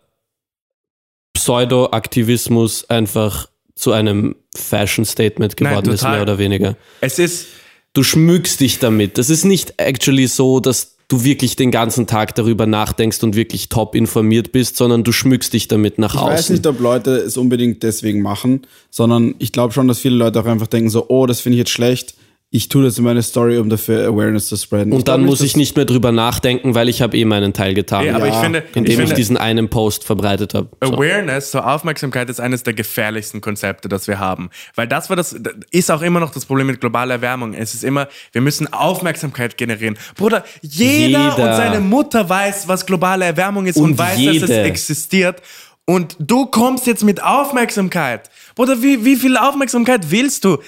Pseudo-Aktivismus 1.34 2.88
einfach 2.90 3.46
zu 3.74 3.92
einem 3.92 4.36
Fashion-Statement 4.56 5.54
Nein, 5.60 5.70
geworden 5.70 5.90
ist, 5.92 6.00
total. 6.00 6.12
mehr 6.14 6.22
oder 6.22 6.38
weniger. 6.38 6.76
es 7.00 7.18
ist, 7.18 7.46
Du 7.92 8.04
schmückst 8.04 8.60
dich 8.60 8.78
damit. 8.78 9.18
Das 9.18 9.30
ist 9.30 9.44
nicht 9.44 9.74
actually 9.78 10.28
so, 10.28 10.60
dass 10.60 10.94
du 11.08 11.24
wirklich 11.24 11.56
den 11.56 11.72
ganzen 11.72 12.06
Tag 12.06 12.36
darüber 12.36 12.64
nachdenkst 12.66 13.20
und 13.24 13.34
wirklich 13.34 13.68
top 13.68 13.96
informiert 13.96 14.52
bist, 14.52 14.76
sondern 14.76 15.02
du 15.02 15.10
schmückst 15.10 15.52
dich 15.52 15.66
damit 15.66 15.98
nach 15.98 16.14
Ich 16.14 16.20
außen. 16.20 16.32
weiß 16.36 16.50
nicht, 16.50 16.66
ob 16.68 16.78
Leute 16.78 17.16
es 17.16 17.36
unbedingt 17.36 17.82
deswegen 17.82 18.22
machen, 18.22 18.62
sondern 18.90 19.34
ich 19.40 19.50
glaube 19.50 19.74
schon, 19.74 19.88
dass 19.88 19.98
viele 19.98 20.14
Leute 20.14 20.38
auch 20.40 20.46
einfach 20.46 20.68
denken 20.68 20.88
so, 20.88 21.06
oh, 21.08 21.26
das 21.26 21.40
finde 21.40 21.56
ich 21.56 21.60
jetzt 21.60 21.70
schlecht. 21.72 22.14
Ich 22.52 22.68
tue 22.68 22.82
das 22.82 22.98
in 22.98 23.04
meine 23.04 23.22
Story, 23.22 23.58
um 23.58 23.70
dafür 23.70 24.08
Awareness 24.08 24.48
zu 24.48 24.56
spreaden. 24.56 24.92
und 24.92 25.06
dann 25.06 25.24
muss 25.24 25.40
ich 25.40 25.52
dass- 25.52 25.56
nicht 25.56 25.76
mehr 25.76 25.84
drüber 25.84 26.10
nachdenken, 26.10 26.74
weil 26.74 26.88
ich 26.88 27.00
habe 27.00 27.16
eh 27.16 27.24
meinen 27.24 27.52
Teil 27.52 27.74
getan. 27.74 28.04
ja, 28.04 28.16
aber 28.16 28.26
ich 28.26 28.34
Ja, 28.34 28.40
finde, 28.40 28.64
ich 28.68 28.76
indem 28.76 28.90
ich, 28.90 28.96
finde 28.98 29.14
diesen 29.14 29.36
einen 29.36 29.68
Post 29.70 30.02
verbreitet 30.02 30.54
habe. 30.54 30.68
So. 30.82 30.94
Awareness, 30.94 31.52
so 31.52 31.60
Aufmerksamkeit 31.60 32.28
ist 32.28 32.40
eines 32.40 32.64
der 32.64 32.74
gefährlichsten 32.74 33.40
Konzepte, 33.40 33.88
das 33.88 34.08
wir 34.08 34.18
haben. 34.18 34.50
Weil 34.74 34.88
das 34.88 35.08
war 35.08 35.14
das, 35.14 35.36
ist 35.70 35.92
auch 35.92 36.02
immer 36.02 36.18
noch 36.18 36.32
das 36.32 36.44
Problem 36.44 36.66
mit 36.66 36.80
globaler 36.80 37.14
Erwärmung. 37.14 37.54
Es 37.54 37.72
ist 37.72 37.84
immer, 37.84 38.08
wir 38.32 38.40
müssen 38.40 38.72
Aufmerksamkeit 38.72 39.56
generieren. 39.56 39.96
Bruder, 40.16 40.42
jeder, 40.60 41.30
Jeder. 41.36 41.36
und 41.36 41.56
seine 41.56 41.78
Mutter 41.78 42.28
weiß, 42.28 42.66
was 42.66 42.84
globale 42.84 43.26
Erwärmung 43.26 43.66
ist 43.66 43.76
und, 43.76 43.90
Und 43.92 43.98
weiß, 43.98 44.16
dass 44.16 44.18
jede. 44.18 44.44
es 44.46 44.50
existiert. 44.66 45.40
Und 45.84 46.16
du 46.20 46.46
kommst 46.46 46.86
jetzt 46.86 47.02
mit 47.04 47.22
Aufmerksamkeit. 47.22 48.28
Bruder, 48.54 48.80
wie, 48.82 49.04
wie 49.04 49.16
viel 49.16 49.36
Aufmerksamkeit 49.36 50.10
willst 50.10 50.44
du? 50.44 50.58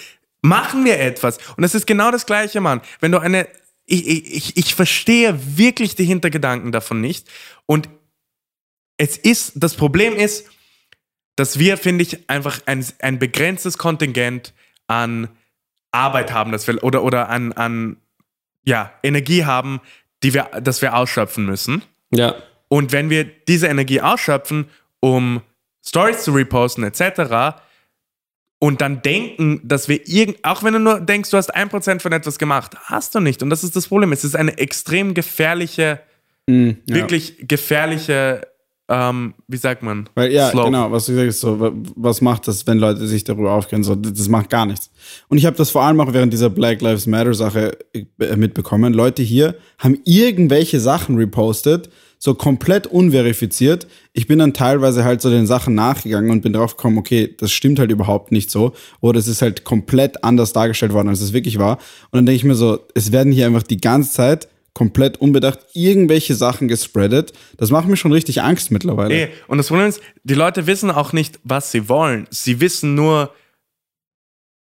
Machen 0.42 0.84
wir 0.84 0.98
etwas. 0.98 1.38
Und 1.56 1.64
es 1.64 1.74
ist 1.74 1.86
genau 1.86 2.10
das 2.10 2.26
Gleiche, 2.26 2.60
Mann. 2.60 2.82
Wenn 3.00 3.12
du 3.12 3.18
eine, 3.18 3.48
ich, 3.86 4.06
ich, 4.08 4.56
ich, 4.56 4.74
verstehe 4.74 5.38
wirklich 5.56 5.94
die 5.94 6.04
Hintergedanken 6.04 6.72
davon 6.72 7.00
nicht. 7.00 7.28
Und 7.66 7.88
es 8.96 9.16
ist, 9.16 9.52
das 9.56 9.74
Problem 9.74 10.14
ist, 10.14 10.48
dass 11.36 11.58
wir, 11.58 11.78
finde 11.78 12.02
ich, 12.02 12.28
einfach 12.28 12.60
ein, 12.66 12.84
ein 13.00 13.18
begrenztes 13.18 13.78
Kontingent 13.78 14.52
an 14.86 15.28
Arbeit 15.92 16.32
haben, 16.32 16.52
dass 16.52 16.66
wir, 16.66 16.82
oder, 16.82 17.02
oder 17.02 17.28
an, 17.28 17.52
an 17.52 17.96
ja, 18.64 18.92
Energie 19.02 19.44
haben, 19.44 19.80
die 20.22 20.34
wir, 20.34 20.50
das 20.60 20.82
wir 20.82 20.96
ausschöpfen 20.96 21.46
müssen. 21.46 21.82
Ja. 22.10 22.34
Und 22.68 22.92
wenn 22.92 23.10
wir 23.10 23.24
diese 23.24 23.68
Energie 23.68 24.00
ausschöpfen, 24.00 24.68
um 25.00 25.42
Stories 25.84 26.22
zu 26.24 26.32
reposten, 26.32 26.84
etc., 26.84 27.60
und 28.64 28.80
dann 28.80 29.02
denken, 29.02 29.60
dass 29.64 29.88
wir 29.88 30.06
irgend, 30.06 30.36
auch 30.44 30.62
wenn 30.62 30.72
du 30.74 30.78
nur 30.78 31.00
denkst, 31.00 31.30
du 31.30 31.36
hast 31.36 31.52
ein 31.52 31.68
Prozent 31.68 32.00
von 32.00 32.12
etwas 32.12 32.38
gemacht, 32.38 32.76
hast 32.84 33.12
du 33.12 33.18
nicht. 33.18 33.42
Und 33.42 33.50
das 33.50 33.64
ist 33.64 33.74
das 33.74 33.88
Problem. 33.88 34.12
Es 34.12 34.22
ist 34.22 34.36
eine 34.36 34.56
extrem 34.56 35.14
gefährliche, 35.14 35.98
Mm, 36.46 36.70
ja. 36.88 36.94
wirklich 36.96 37.36
gefährliche, 37.48 38.42
ähm, 38.88 39.34
wie 39.48 39.56
sagt 39.56 39.82
man? 39.82 40.08
Weil, 40.14 40.32
ja, 40.32 40.50
Slope. 40.50 40.66
genau, 40.70 40.90
was 40.92 41.06
du 41.06 41.12
gesagt 41.12 41.28
hast, 41.30 41.40
so, 41.40 41.58
wa- 41.60 41.72
was 41.96 42.20
macht 42.20 42.46
das, 42.48 42.64
wenn 42.66 42.78
Leute 42.78 43.06
sich 43.08 43.24
darüber 43.24 43.52
aufklären? 43.52 43.82
So, 43.84 43.94
das 43.96 44.12
das 44.12 44.28
macht 44.28 44.50
gar 44.50 44.66
nichts. 44.66 44.90
Und 45.28 45.38
ich 45.38 45.46
habe 45.46 45.56
das 45.56 45.70
vor 45.70 45.82
allem 45.82 46.00
auch 46.00 46.12
während 46.12 46.32
dieser 46.32 46.50
Black 46.50 46.80
Lives 46.82 47.06
Matter 47.06 47.34
Sache 47.34 47.78
äh, 47.94 48.36
mitbekommen. 48.36 48.92
Leute 48.92 49.22
hier 49.22 49.56
haben 49.78 49.98
irgendwelche 50.04 50.78
Sachen 50.80 51.16
repostet, 51.16 51.90
so 52.24 52.36
komplett 52.36 52.86
unverifiziert. 52.86 53.88
Ich 54.12 54.28
bin 54.28 54.38
dann 54.38 54.54
teilweise 54.54 55.02
halt 55.02 55.20
so 55.20 55.28
den 55.28 55.44
Sachen 55.44 55.74
nachgegangen 55.74 56.30
und 56.30 56.42
bin 56.42 56.52
drauf 56.52 56.76
gekommen, 56.76 56.96
okay, 56.96 57.34
das 57.36 57.50
stimmt 57.50 57.80
halt 57.80 57.90
überhaupt 57.90 58.30
nicht 58.30 58.48
so. 58.48 58.74
Oder 59.00 59.18
es 59.18 59.26
ist 59.26 59.42
halt 59.42 59.64
komplett 59.64 60.22
anders 60.22 60.52
dargestellt 60.52 60.92
worden, 60.92 61.08
als 61.08 61.20
es 61.20 61.32
wirklich 61.32 61.58
war. 61.58 61.78
Und 61.78 62.18
dann 62.18 62.26
denke 62.26 62.36
ich 62.36 62.44
mir 62.44 62.54
so, 62.54 62.78
es 62.94 63.10
werden 63.10 63.32
hier 63.32 63.46
einfach 63.46 63.64
die 63.64 63.80
ganze 63.80 64.12
Zeit 64.12 64.46
komplett 64.72 65.16
unbedacht 65.16 65.58
irgendwelche 65.72 66.36
Sachen 66.36 66.68
gespreadet. 66.68 67.32
Das 67.56 67.70
macht 67.72 67.88
mir 67.88 67.96
schon 67.96 68.12
richtig 68.12 68.40
Angst 68.40 68.70
mittlerweile. 68.70 69.12
Eh, 69.12 69.28
und 69.48 69.58
das 69.58 69.66
Problem 69.66 69.88
ist, 69.88 70.00
die 70.22 70.34
Leute 70.34 70.68
wissen 70.68 70.92
auch 70.92 71.12
nicht, 71.12 71.40
was 71.42 71.72
sie 71.72 71.88
wollen. 71.88 72.28
Sie 72.30 72.60
wissen 72.60 72.94
nur 72.94 73.34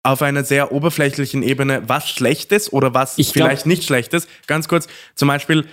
auf 0.06 0.22
einer 0.22 0.44
sehr 0.44 0.72
oberflächlichen 0.72 1.42
Ebene, 1.42 1.84
was 1.88 2.10
schlecht 2.10 2.52
ist 2.52 2.72
oder 2.74 2.94
was 2.94 3.18
Ich 3.18 3.34
glaub- 3.34 3.48
vielleicht 3.48 3.66
nicht 3.66 3.84
schlecht 3.84 4.14
ist. 4.14 4.30
Ganz 4.46 4.68
kurz, 4.68 4.88
zum 5.16 5.28
Beispiel, 5.28 5.66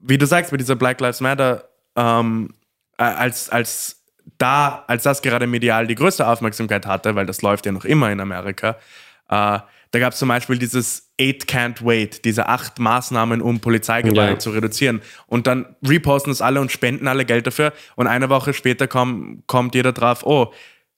wie 0.00 0.18
du 0.18 0.26
sagst, 0.26 0.52
mit 0.52 0.60
dieser 0.60 0.76
Black 0.76 1.00
Lives 1.00 1.20
Matter, 1.20 1.64
ähm, 1.96 2.54
äh, 2.98 3.02
als, 3.04 3.48
als 3.50 4.02
da, 4.38 4.84
als 4.86 5.04
das 5.04 5.22
gerade 5.22 5.46
medial 5.46 5.86
die 5.86 5.94
größte 5.94 6.26
Aufmerksamkeit 6.26 6.86
hatte, 6.86 7.14
weil 7.14 7.26
das 7.26 7.42
läuft 7.42 7.66
ja 7.66 7.72
noch 7.72 7.84
immer 7.84 8.10
in 8.10 8.20
Amerika, 8.20 8.76
äh, 9.28 9.58
da 9.92 10.00
gab 10.00 10.12
es 10.12 10.18
zum 10.18 10.28
Beispiel 10.28 10.58
dieses 10.58 11.10
Eight 11.18 11.44
Can't 11.46 11.82
Wait, 11.84 12.24
diese 12.24 12.48
acht 12.48 12.78
Maßnahmen, 12.78 13.40
um 13.40 13.60
Polizeigewalt 13.60 14.32
Ja. 14.32 14.38
zu 14.38 14.50
reduzieren. 14.50 15.00
Und 15.26 15.46
dann 15.46 15.76
reposten 15.86 16.30
das 16.32 16.42
alle 16.42 16.60
und 16.60 16.70
spenden 16.72 17.08
alle 17.08 17.24
Geld 17.24 17.46
dafür. 17.46 17.72
Und 17.94 18.06
eine 18.08 18.28
Woche 18.28 18.52
später 18.52 18.88
komm, 18.88 19.42
kommt 19.46 19.74
jeder 19.74 19.92
drauf, 19.92 20.26
oh, 20.26 20.52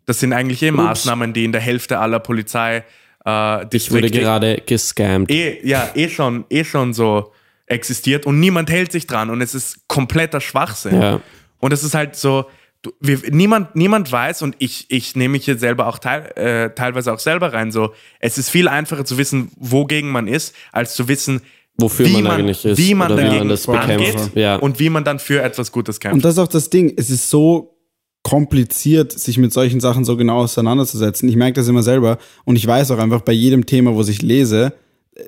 das 0.07 0.21
sind 0.21 0.33
eigentlich 0.33 0.63
eh 0.63 0.71
Maßnahmen, 0.73 1.33
die 1.33 1.45
in 1.45 1.53
der 1.53 1.61
Hälfte 1.61 1.99
aller 1.99 2.19
Polizei 2.19 2.83
äh, 3.27 3.77
Ich 3.77 3.93
wurde 3.93 4.11
gerade 4.11 4.63
gescammt. 4.67 5.31
eh, 5.31 5.61
ja, 5.63 5.91
eh 5.95 6.09
schon, 6.09 6.45
eh 6.49 6.65
schon 6.65 6.93
so 6.95 7.33
existiert 7.69 8.27
und 8.27 8.41
niemand 8.41 8.71
hält 8.71 8.93
sich 8.93 9.07
dran 9.07 9.31
und 9.31 9.41
es 9.41 9.55
ist 9.55 9.87
kompletter 9.89 10.41
Schwachsinn. 10.41 11.01
Ja. 11.01 11.21
Und 11.61 11.73
es 11.73 11.85
ist 11.85 11.95
halt 11.95 12.17
so, 12.17 12.47
du, 12.83 12.93
wir, 13.01 13.21
niemand, 13.31 13.77
niemand 13.77 14.11
weiß 14.11 14.43
und 14.43 14.57
ich, 14.59 14.87
ich 14.91 15.17
nehme 15.17 15.33
mich 15.33 15.45
hier 15.45 15.59
selber 15.59 15.87
auch 15.87 15.99
teil, 15.99 16.33
äh, 16.37 16.71
teilweise 16.75 17.13
auch 17.13 17.19
selber 17.19 17.53
rein, 17.53 17.73
so, 17.73 17.93
es 18.21 18.39
ist 18.39 18.51
viel 18.51 18.69
einfacher 18.69 19.05
zu 19.05 19.19
wissen, 19.19 19.51
wogegen 19.57 20.11
man 20.11 20.27
ist, 20.27 20.55
als 20.73 20.95
zu 20.95 21.09
wissen, 21.09 21.43
Wofür 21.81 22.07
wie 22.07 22.23
man 22.23 22.33
eigentlich 22.33 22.65
ist 22.65 22.77
wie 22.77 22.95
man 22.95 23.13
oder 23.13 23.23
wie 23.23 23.27
dagegen 23.27 23.39
man 23.41 23.49
das 23.51 23.67
bekämpft. 23.67 24.35
Ja. 24.35 24.57
und 24.57 24.81
wie 24.81 24.91
man 24.91 25.05
dann 25.05 25.21
für 25.21 25.43
etwas 25.43 25.71
Gutes 25.71 26.01
kämpft. 26.01 26.15
Und 26.15 26.25
das 26.25 26.33
ist 26.33 26.39
auch 26.41 26.49
das 26.49 26.71
Ding. 26.71 26.93
Es 26.97 27.09
ist 27.09 27.31
so 27.31 27.77
kompliziert, 28.25 29.13
sich 29.13 29.39
mit 29.39 29.53
solchen 29.53 29.79
Sachen 29.79 30.05
so 30.05 30.17
genau 30.17 30.39
auseinanderzusetzen. 30.39 31.29
Ich 31.29 31.37
merke 31.37 31.61
das 31.61 31.69
immer 31.69 31.85
selber 31.85 32.19
und 32.45 32.57
ich 32.57 32.67
weiß 32.67 32.91
auch 32.91 32.99
einfach 32.99 33.21
bei 33.21 33.33
jedem 33.33 33.65
Thema, 33.65 33.95
wo 33.95 34.03
ich 34.03 34.23
lese, 34.23 34.73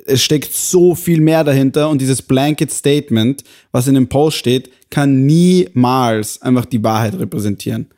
es 0.07 0.23
steckt 0.23 0.53
so 0.53 0.95
viel 0.95 1.21
mehr 1.21 1.45
dahinter 1.45 1.89
und 1.89 2.01
dieses 2.01 2.23
Blanket 2.23 2.71
Statement, 2.71 3.45
was 3.73 3.89
in 3.89 3.95
dem 3.95 4.09
Post 4.09 4.39
steht, 4.39 4.71
kann 4.91 5.27
niemals 5.27 6.41
einfach 6.43 6.65
die 6.65 6.83
Wahrheit 6.83 7.19
repräsentieren. 7.19 7.89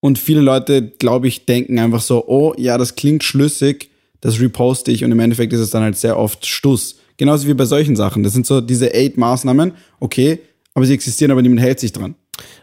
Und 0.00 0.18
viele 0.18 0.40
Leute, 0.40 0.82
glaube 0.82 1.28
ich, 1.28 1.46
denken 1.46 1.78
einfach 1.78 2.00
so, 2.00 2.26
oh 2.26 2.54
ja, 2.56 2.76
das 2.78 2.96
klingt 2.96 3.22
schlüssig, 3.22 3.90
das 4.20 4.40
reposte 4.40 4.90
ich 4.90 5.04
und 5.04 5.12
im 5.12 5.20
Endeffekt 5.20 5.52
ist 5.52 5.60
es 5.60 5.70
dann 5.70 5.82
halt 5.82 5.96
sehr 5.96 6.18
oft 6.18 6.46
Stuss. 6.46 6.96
Genauso 7.16 7.46
wie 7.46 7.54
bei 7.54 7.66
solchen 7.66 7.96
Sachen. 7.96 8.22
Das 8.22 8.32
sind 8.32 8.46
so 8.46 8.60
diese 8.60 8.92
eight 8.94 9.16
Maßnahmen, 9.16 9.72
okay, 10.00 10.40
aber 10.74 10.86
sie 10.86 10.94
existieren, 10.94 11.30
aber 11.30 11.42
niemand 11.42 11.60
hält 11.60 11.78
sich 11.78 11.92
dran. 11.92 12.14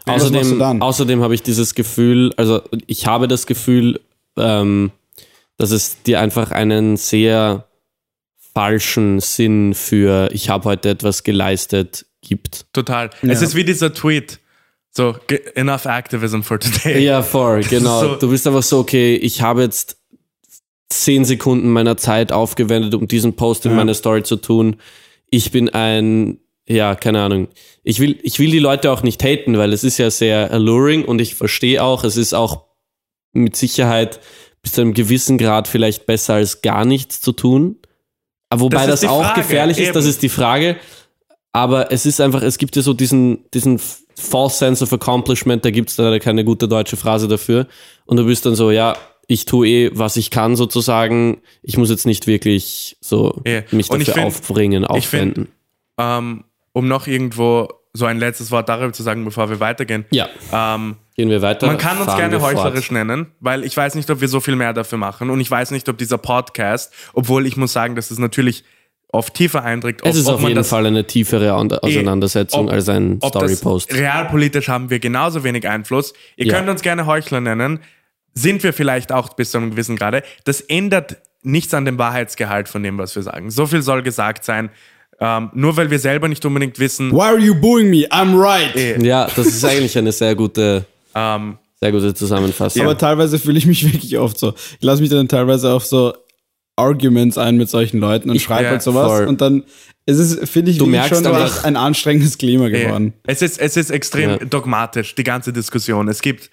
Du 0.04 0.12
Außerdem, 0.12 0.82
außerdem 0.82 1.22
habe 1.22 1.34
ich 1.34 1.42
dieses 1.42 1.74
Gefühl, 1.74 2.32
also 2.36 2.60
ich 2.86 3.06
habe 3.06 3.28
das 3.28 3.46
Gefühl, 3.46 4.00
ähm, 4.36 4.90
dass 5.56 5.70
es 5.70 6.02
dir 6.02 6.20
einfach 6.20 6.50
einen 6.50 6.96
sehr 6.96 7.69
falschen 8.54 9.20
Sinn 9.20 9.74
für 9.74 10.28
ich 10.32 10.48
habe 10.48 10.64
heute 10.64 10.90
etwas 10.90 11.22
geleistet 11.22 12.06
gibt. 12.22 12.66
Total. 12.72 13.10
Es 13.22 13.40
Ja. 13.40 13.46
ist 13.46 13.54
wie 13.54 13.64
dieser 13.64 13.92
Tweet. 13.94 14.38
So, 14.92 15.14
enough 15.54 15.84
activism 15.84 16.40
for 16.42 16.58
today. 16.58 17.04
Ja, 17.04 17.22
voll, 17.22 17.60
genau. 17.70 18.00
so- 18.00 18.14
du 18.16 18.28
bist 18.30 18.46
einfach 18.46 18.62
so, 18.62 18.78
okay, 18.80 19.14
ich 19.14 19.40
habe 19.40 19.62
jetzt 19.62 19.96
zehn 20.88 21.24
Sekunden 21.24 21.70
meiner 21.70 21.96
Zeit 21.96 22.32
aufgewendet, 22.32 22.94
um 22.96 23.06
diesen 23.06 23.36
Post 23.36 23.64
in 23.66 23.70
Ja. 23.72 23.76
meine 23.76 23.94
Story 23.94 24.24
zu 24.24 24.36
tun. 24.36 24.76
Ich 25.30 25.52
bin 25.52 25.68
ein, 25.68 26.38
ja, 26.68 26.96
keine 26.96 27.22
Ahnung. 27.22 27.48
Ich 27.84 28.00
will, 28.00 28.18
ich 28.24 28.40
will 28.40 28.50
die 28.50 28.58
Leute 28.58 28.90
auch 28.90 29.04
nicht 29.04 29.22
haten, 29.22 29.56
weil 29.56 29.72
es 29.72 29.84
ist 29.84 29.98
ja 29.98 30.10
sehr 30.10 30.50
alluring 30.50 31.04
und 31.04 31.20
ich 31.20 31.36
verstehe 31.36 31.82
auch, 31.84 32.02
es 32.02 32.16
ist 32.16 32.34
auch 32.34 32.64
mit 33.32 33.54
Sicherheit 33.54 34.18
bis 34.62 34.72
zu 34.72 34.80
einem 34.80 34.92
gewissen 34.92 35.38
Grad 35.38 35.68
vielleicht 35.68 36.04
besser 36.06 36.34
als 36.34 36.60
gar 36.62 36.84
nichts 36.84 37.20
zu 37.20 37.30
tun. 37.32 37.76
Aber 38.50 38.60
wobei 38.62 38.86
Das 38.86 39.00
das, 39.00 39.10
auch 39.10 39.22
Frage, 39.22 39.40
gefährlich 39.40 39.78
ist, 39.78 39.94
das 39.96 40.04
eben. 40.04 40.10
ist 40.10 40.22
die 40.22 40.28
Frage. 40.28 40.76
Aber 41.52 41.90
es 41.90 42.04
ist 42.06 42.20
einfach, 42.20 42.42
es 42.42 42.58
gibt 42.58 42.76
ja 42.76 42.82
so 42.82 42.92
diesen, 42.94 43.44
diesen 43.54 43.80
false 44.16 44.58
sense 44.58 44.84
of 44.84 44.92
accomplishment, 44.92 45.64
da 45.64 45.70
gibt 45.70 45.90
es 45.90 45.96
leider 45.96 46.20
keine 46.20 46.44
gute 46.44 46.68
deutsche 46.68 46.96
Phrase 46.96 47.26
dafür. 47.26 47.66
Und 48.06 48.16
du 48.18 48.24
bist 48.26 48.44
dann 48.46 48.54
so, 48.54 48.70
ja, 48.70 48.96
ich 49.26 49.46
tue 49.46 49.66
eh, 49.68 49.90
was 49.94 50.16
ich 50.16 50.30
kann 50.30 50.54
sozusagen. 50.56 51.40
Ich 51.62 51.76
muss 51.76 51.90
jetzt 51.90 52.06
nicht 52.06 52.26
wirklich 52.26 52.96
so 53.00 53.40
Ja. 53.46 53.62
mich 53.70 53.88
dafür 53.88 54.04
find- 54.14 54.26
aufbringen, 54.26 54.82
ich 54.96 55.06
find- 55.08 55.36
aufwenden. 55.38 55.48
Ähm, 55.98 56.44
um 56.72 56.86
noch 56.88 57.06
irgendwo 57.06 57.68
so 57.92 58.06
ein 58.06 58.18
letztes 58.18 58.50
Wort 58.50 58.68
darüber 58.68 58.92
zu 58.92 59.02
sagen, 59.02 59.24
bevor 59.24 59.50
wir 59.50 59.58
weitergehen. 59.60 60.04
Ja, 60.10 60.28
Ähm, 60.52 60.96
gehen 61.16 61.28
wir 61.28 61.42
weiter. 61.42 61.66
man 61.66 61.76
kann 61.78 61.98
uns 61.98 62.14
gerne 62.16 62.38
fort. 62.38 62.54
heuchlerisch 62.54 62.90
nennen, 62.92 63.26
weil 63.40 63.64
ich 63.64 63.76
weiß 63.76 63.94
nicht, 63.96 64.08
ob 64.10 64.20
wir 64.20 64.28
so 64.28 64.40
viel 64.40 64.54
mehr 64.56 64.72
dafür 64.72 64.98
machen. 64.98 65.28
Und 65.30 65.40
ich 65.40 65.50
weiß 65.50 65.72
nicht, 65.72 65.88
ob 65.88 65.98
dieser 65.98 66.18
Podcast, 66.18 66.92
obwohl 67.14 67.46
ich 67.46 67.56
muss 67.56 67.72
sagen, 67.72 67.96
dass 67.96 68.10
es 68.12 68.18
natürlich 68.18 68.64
oft 69.12 69.34
tiefer 69.34 69.64
eindringt. 69.64 70.02
Es 70.04 70.14
ist 70.14 70.28
auf 70.28 70.40
jeden 70.40 70.54
das, 70.54 70.68
Fall 70.68 70.86
eine 70.86 71.04
tiefere 71.04 71.54
Aund- 71.54 71.82
Auseinandersetzung 71.82 72.66
ob- 72.66 72.72
als 72.72 72.88
ein 72.88 73.18
Story-Post. 73.20 73.92
Realpolitisch 73.92 74.68
haben 74.68 74.88
wir 74.90 75.00
genauso 75.00 75.42
wenig 75.42 75.66
Einfluss. 75.68 76.12
Ihr 76.36 76.46
Ja. 76.46 76.54
könnt 76.56 76.68
uns 76.68 76.82
gerne 76.82 77.06
Heuchler 77.06 77.40
nennen. 77.40 77.80
Sind 78.34 78.62
wir 78.62 78.72
vielleicht 78.72 79.10
auch 79.10 79.30
bis 79.34 79.50
zu 79.50 79.58
einem 79.58 79.70
gewissen 79.72 79.96
Grade. 79.96 80.22
Das 80.44 80.60
ändert 80.60 81.16
nichts 81.42 81.74
an 81.74 81.84
dem 81.86 81.98
Wahrheitsgehalt 81.98 82.68
von 82.68 82.84
dem, 82.84 82.98
was 82.98 83.16
wir 83.16 83.22
sagen. 83.24 83.50
So 83.50 83.66
viel 83.66 83.82
soll 83.82 84.02
gesagt 84.02 84.44
sein. 84.44 84.70
Ähm, 85.22 85.50
nur 85.52 85.76
weil 85.76 85.90
wir 85.90 85.98
selber 85.98 86.28
nicht 86.28 86.44
unbedingt 86.46 86.78
wissen, 86.78 87.12
Why 87.12 87.20
are 87.20 87.38
you 87.38 87.54
booing 87.54 87.90
me? 87.90 88.06
I'm 88.08 88.34
right. 88.40 89.02
Ja, 89.02 89.26
das 89.36 89.46
ist 89.48 89.64
eigentlich 89.64 89.96
eine 89.98 90.12
sehr 90.12 90.34
gute, 90.34 90.86
ähm, 91.14 91.58
sehr 91.78 91.92
gute 91.92 92.14
Zusammenfassung. 92.14 92.82
Aber 92.82 92.96
teilweise 92.96 93.38
fühle 93.38 93.58
ich 93.58 93.66
mich 93.66 93.84
wirklich 93.92 94.16
oft 94.18 94.38
so. 94.38 94.54
Ich 94.78 94.82
lasse 94.84 95.02
mich 95.02 95.10
dann 95.10 95.28
teilweise 95.28 95.72
auf 95.72 95.84
so 95.84 96.14
Arguments 96.76 97.36
ein 97.36 97.56
mit 97.58 97.68
solchen 97.68 97.98
Leuten 98.00 98.30
und 98.30 98.40
schreibe 98.40 98.64
ja, 98.64 98.70
halt 98.70 98.82
sowas. 98.82 99.06
voll. 99.06 99.26
Und 99.26 99.40
dann 99.42 99.64
ist 100.06 100.18
es, 100.18 100.48
finde 100.48 100.70
ich, 100.70 100.78
Du 100.78 100.86
wirklich 100.86 101.10
merkst 101.10 101.24
schon 101.24 101.36
echt 101.36 101.64
ein 101.66 101.76
anstrengendes 101.76 102.38
Klima 102.38 102.68
geworden. 102.68 103.12
Es 103.26 103.42
ist, 103.42 103.60
es 103.60 103.76
ist 103.76 103.90
extrem 103.90 104.30
Ja. 104.30 104.36
dogmatisch, 104.38 105.14
die 105.14 105.24
ganze 105.24 105.52
Diskussion. 105.52 106.08
Es 106.08 106.22
gibt, 106.22 106.50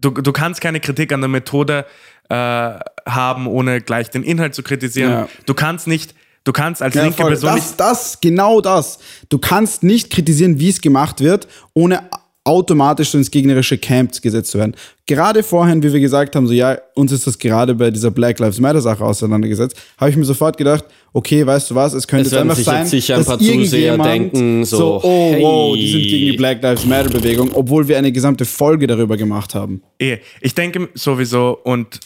du, 0.00 0.10
du 0.10 0.32
kannst 0.32 0.60
keine 0.60 0.78
Kritik 0.78 1.12
an 1.12 1.20
der 1.20 1.28
Methode 1.28 1.84
äh, 2.28 2.34
haben, 2.34 3.48
ohne 3.48 3.80
gleich 3.80 4.10
den 4.10 4.22
Inhalt 4.22 4.54
zu 4.54 4.62
kritisieren. 4.62 5.10
Ja. 5.10 5.28
Du 5.46 5.54
kannst 5.54 5.88
nicht, 5.88 6.14
du 6.46 6.52
kannst 6.52 6.80
als 6.80 6.94
Ja, 6.94 7.02
linke 7.02 7.18
voll. 7.18 7.32
Person 7.32 7.54
nicht 7.54 7.66
das, 7.76 7.76
das, 7.76 8.20
genau 8.20 8.62
das. 8.62 8.98
Du 9.28 9.38
kannst 9.38 9.82
nicht 9.82 10.10
kritisieren, 10.10 10.58
wie 10.58 10.70
es 10.70 10.80
gemacht 10.80 11.20
wird, 11.20 11.46
ohne 11.74 12.08
automatisch 12.44 13.10
so 13.10 13.18
ins 13.18 13.30
gegnerische 13.30 13.76
Camp 13.76 14.22
gesetzt 14.22 14.52
zu 14.52 14.58
werden. 14.58 14.76
Gerade 15.04 15.42
vorhin, 15.42 15.82
wie 15.82 15.92
wir 15.92 15.98
gesagt 15.98 16.36
haben, 16.36 16.46
so 16.46 16.52
ja, 16.52 16.78
uns 16.94 17.10
ist 17.10 17.26
das 17.26 17.36
gerade 17.36 17.74
bei 17.74 17.90
dieser 17.90 18.12
Black 18.12 18.38
Lives 18.38 18.60
Matter 18.60 18.80
Sache 18.80 19.04
auseinandergesetzt, 19.04 19.76
habe 19.98 20.10
ich 20.10 20.16
mir 20.16 20.24
sofort 20.24 20.56
gedacht, 20.56 20.84
okay, 21.12 21.44
weißt 21.44 21.72
du 21.72 21.74
was, 21.74 21.92
es 21.92 22.06
könnte 22.06 22.26
Es 22.26 22.32
jetzt 22.32 22.40
einfach 22.40 22.54
sich 22.54 22.64
sein, 22.64 22.86
jetzt 22.86 23.10
ein 23.10 23.16
dass 23.16 23.26
paar 23.26 23.38
Zuseher 23.40 23.94
irgendjemand 23.94 24.32
denken, 24.32 24.64
so, 24.64 25.00
oh, 25.02 25.36
wow, 25.40 25.74
hey. 25.74 25.80
die 25.80 25.90
sind 25.90 26.02
gegen 26.02 26.30
die 26.30 26.36
Black 26.36 26.62
Lives 26.62 26.86
Matter 26.86 27.10
Bewegung, 27.10 27.50
obwohl 27.52 27.88
wir 27.88 27.98
eine 27.98 28.12
gesamte 28.12 28.44
Folge 28.44 28.86
darüber 28.86 29.16
gemacht 29.16 29.56
haben. 29.56 29.82
Eh, 29.98 30.18
ich 30.40 30.54
denke 30.54 30.88
sowieso 30.94 31.58
und 31.64 31.98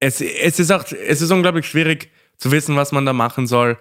es, 0.00 0.22
es, 0.22 0.58
ist 0.58 0.72
auch, 0.72 0.84
es 1.06 1.20
ist 1.20 1.30
unglaublich 1.30 1.66
schwierig 1.66 2.08
zu 2.38 2.50
wissen, 2.52 2.76
was 2.76 2.92
man 2.92 3.06
da 3.06 3.12
machen 3.12 3.46
soll, 3.46 3.78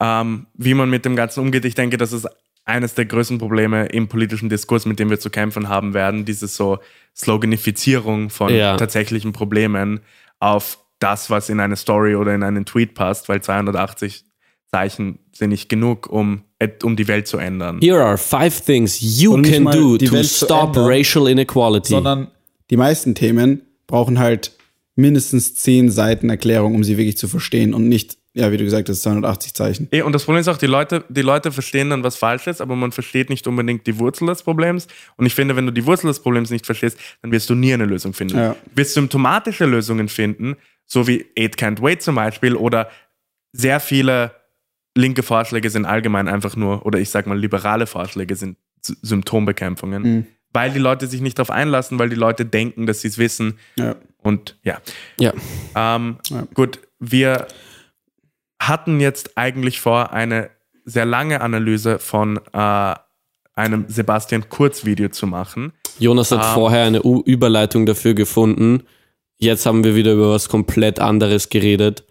ähm, 0.00 0.46
wie 0.54 0.74
man 0.74 0.90
mit 0.90 1.04
dem 1.04 1.16
Ganzen 1.16 1.40
umgeht. 1.40 1.64
Ich 1.64 1.74
denke, 1.74 1.96
das 1.96 2.12
ist 2.12 2.26
eines 2.64 2.94
der 2.94 3.06
größten 3.06 3.38
Probleme 3.38 3.86
im 3.86 4.08
politischen 4.08 4.48
Diskurs, 4.50 4.84
mit 4.84 4.98
dem 4.98 5.08
wir 5.10 5.18
zu 5.18 5.30
kämpfen 5.30 5.68
haben 5.68 5.94
werden, 5.94 6.24
diese 6.24 6.46
so 6.48 6.78
Sloganifizierung 7.16 8.30
von 8.30 8.54
Ja. 8.54 8.76
tatsächlichen 8.76 9.32
Problemen 9.32 10.00
auf 10.38 10.78
das, 10.98 11.30
was 11.30 11.48
in 11.48 11.60
eine 11.60 11.76
Story 11.76 12.14
oder 12.14 12.34
in 12.34 12.42
einen 12.42 12.64
Tweet 12.64 12.94
passt, 12.94 13.28
weil 13.28 13.40
280 13.40 14.24
Zeichen 14.70 15.18
sind 15.32 15.50
nicht 15.50 15.68
genug, 15.68 16.08
um, 16.10 16.42
um 16.82 16.96
die 16.96 17.08
Welt 17.08 17.26
zu 17.26 17.38
ändern. 17.38 17.78
Here 17.80 18.04
are 18.04 18.18
five 18.18 18.60
things 18.60 18.98
you 19.00 19.40
can 19.42 19.64
do 19.64 19.96
to 19.96 20.12
Welt 20.12 20.26
zu 20.26 20.44
stop 20.44 20.76
ändern, 20.76 20.86
racial 20.86 21.28
inequality. 21.28 21.88
Sondern 21.88 22.28
die 22.70 22.76
meisten 22.76 23.14
Themen 23.14 23.62
brauchen 23.86 24.18
halt 24.18 24.52
mindestens 24.98 25.54
zehn 25.54 25.90
Seiten 25.90 26.28
Erklärung, 26.28 26.74
um 26.74 26.82
sie 26.82 26.98
wirklich 26.98 27.16
zu 27.16 27.28
verstehen 27.28 27.72
und 27.72 27.88
nicht, 27.88 28.18
ja, 28.34 28.50
wie 28.50 28.56
du 28.56 28.64
gesagt 28.64 28.88
hast, 28.88 29.02
280 29.02 29.54
Zeichen. 29.54 29.88
Und 30.04 30.12
das 30.12 30.24
Problem 30.24 30.40
ist 30.40 30.48
auch, 30.48 30.56
die 30.58 30.66
Leute, 30.66 31.04
die 31.08 31.22
Leute 31.22 31.52
verstehen 31.52 31.90
dann, 31.90 32.02
was 32.02 32.16
falsch 32.16 32.48
ist, 32.48 32.60
aber 32.60 32.74
man 32.74 32.90
versteht 32.90 33.30
nicht 33.30 33.46
unbedingt 33.46 33.86
die 33.86 33.98
Wurzel 33.98 34.26
des 34.26 34.42
Problems. 34.42 34.88
Und 35.16 35.26
ich 35.26 35.34
finde, 35.34 35.54
wenn 35.54 35.66
du 35.66 35.72
die 35.72 35.86
Wurzel 35.86 36.08
des 36.08 36.20
Problems 36.20 36.50
nicht 36.50 36.66
verstehst, 36.66 36.98
dann 37.22 37.30
wirst 37.30 37.48
du 37.48 37.54
nie 37.54 37.72
eine 37.72 37.84
Lösung 37.84 38.12
finden. 38.12 38.36
Ja. 38.36 38.56
Du 38.74 38.76
wirst 38.76 38.94
symptomatische 38.94 39.66
Lösungen 39.66 40.08
finden, 40.08 40.56
so 40.84 41.06
wie 41.06 41.26
Eight 41.38 41.56
Can't 41.56 41.80
Wait 41.80 42.02
zum 42.02 42.16
Beispiel, 42.16 42.56
oder 42.56 42.90
sehr 43.52 43.78
viele 43.78 44.32
linke 44.96 45.22
Vorschläge 45.22 45.70
sind 45.70 45.84
allgemein 45.84 46.26
einfach 46.26 46.56
nur, 46.56 46.84
oder 46.84 46.98
ich 46.98 47.10
sag 47.10 47.28
mal, 47.28 47.38
liberale 47.38 47.86
Vorschläge 47.86 48.34
sind 48.34 48.56
Symptombekämpfungen, 48.82 50.02
Mhm. 50.02 50.26
weil 50.52 50.72
die 50.72 50.78
Leute 50.78 51.06
sich 51.06 51.20
nicht 51.20 51.38
darauf 51.38 51.50
einlassen, 51.50 51.98
weil 51.98 52.08
die 52.08 52.16
Leute 52.16 52.44
denken, 52.44 52.86
dass 52.86 53.00
sie 53.02 53.08
es 53.08 53.18
wissen. 53.18 53.58
Ja. 53.76 53.96
Und 54.22 54.58
ja, 54.62 54.78
ja. 55.18 55.32
ähm, 55.74 56.18
Ja. 56.28 56.46
Gut, 56.54 56.80
wir 56.98 57.46
hatten 58.60 59.00
jetzt 59.00 59.36
eigentlich 59.36 59.80
vor, 59.80 60.12
eine 60.12 60.50
sehr 60.84 61.04
lange 61.04 61.40
Analyse 61.40 61.98
von 61.98 62.40
äh, 62.52 62.94
einem 63.54 63.84
Sebastian 63.88 64.48
Kurz-Video 64.48 65.08
zu 65.10 65.26
machen. 65.26 65.72
Jonas 65.98 66.30
hat 66.32 66.40
Ah. 66.40 66.54
vorher 66.54 66.84
eine 66.84 67.02
U 67.02 67.22
Überleitung 67.24 67.86
dafür 67.86 68.14
gefunden. 68.14 68.84
Jetzt 69.38 69.66
haben 69.66 69.84
wir 69.84 69.94
wieder 69.94 70.12
über 70.14 70.30
was 70.30 70.48
komplett 70.48 70.98
anderes 71.00 71.48
geredet. 71.48 72.04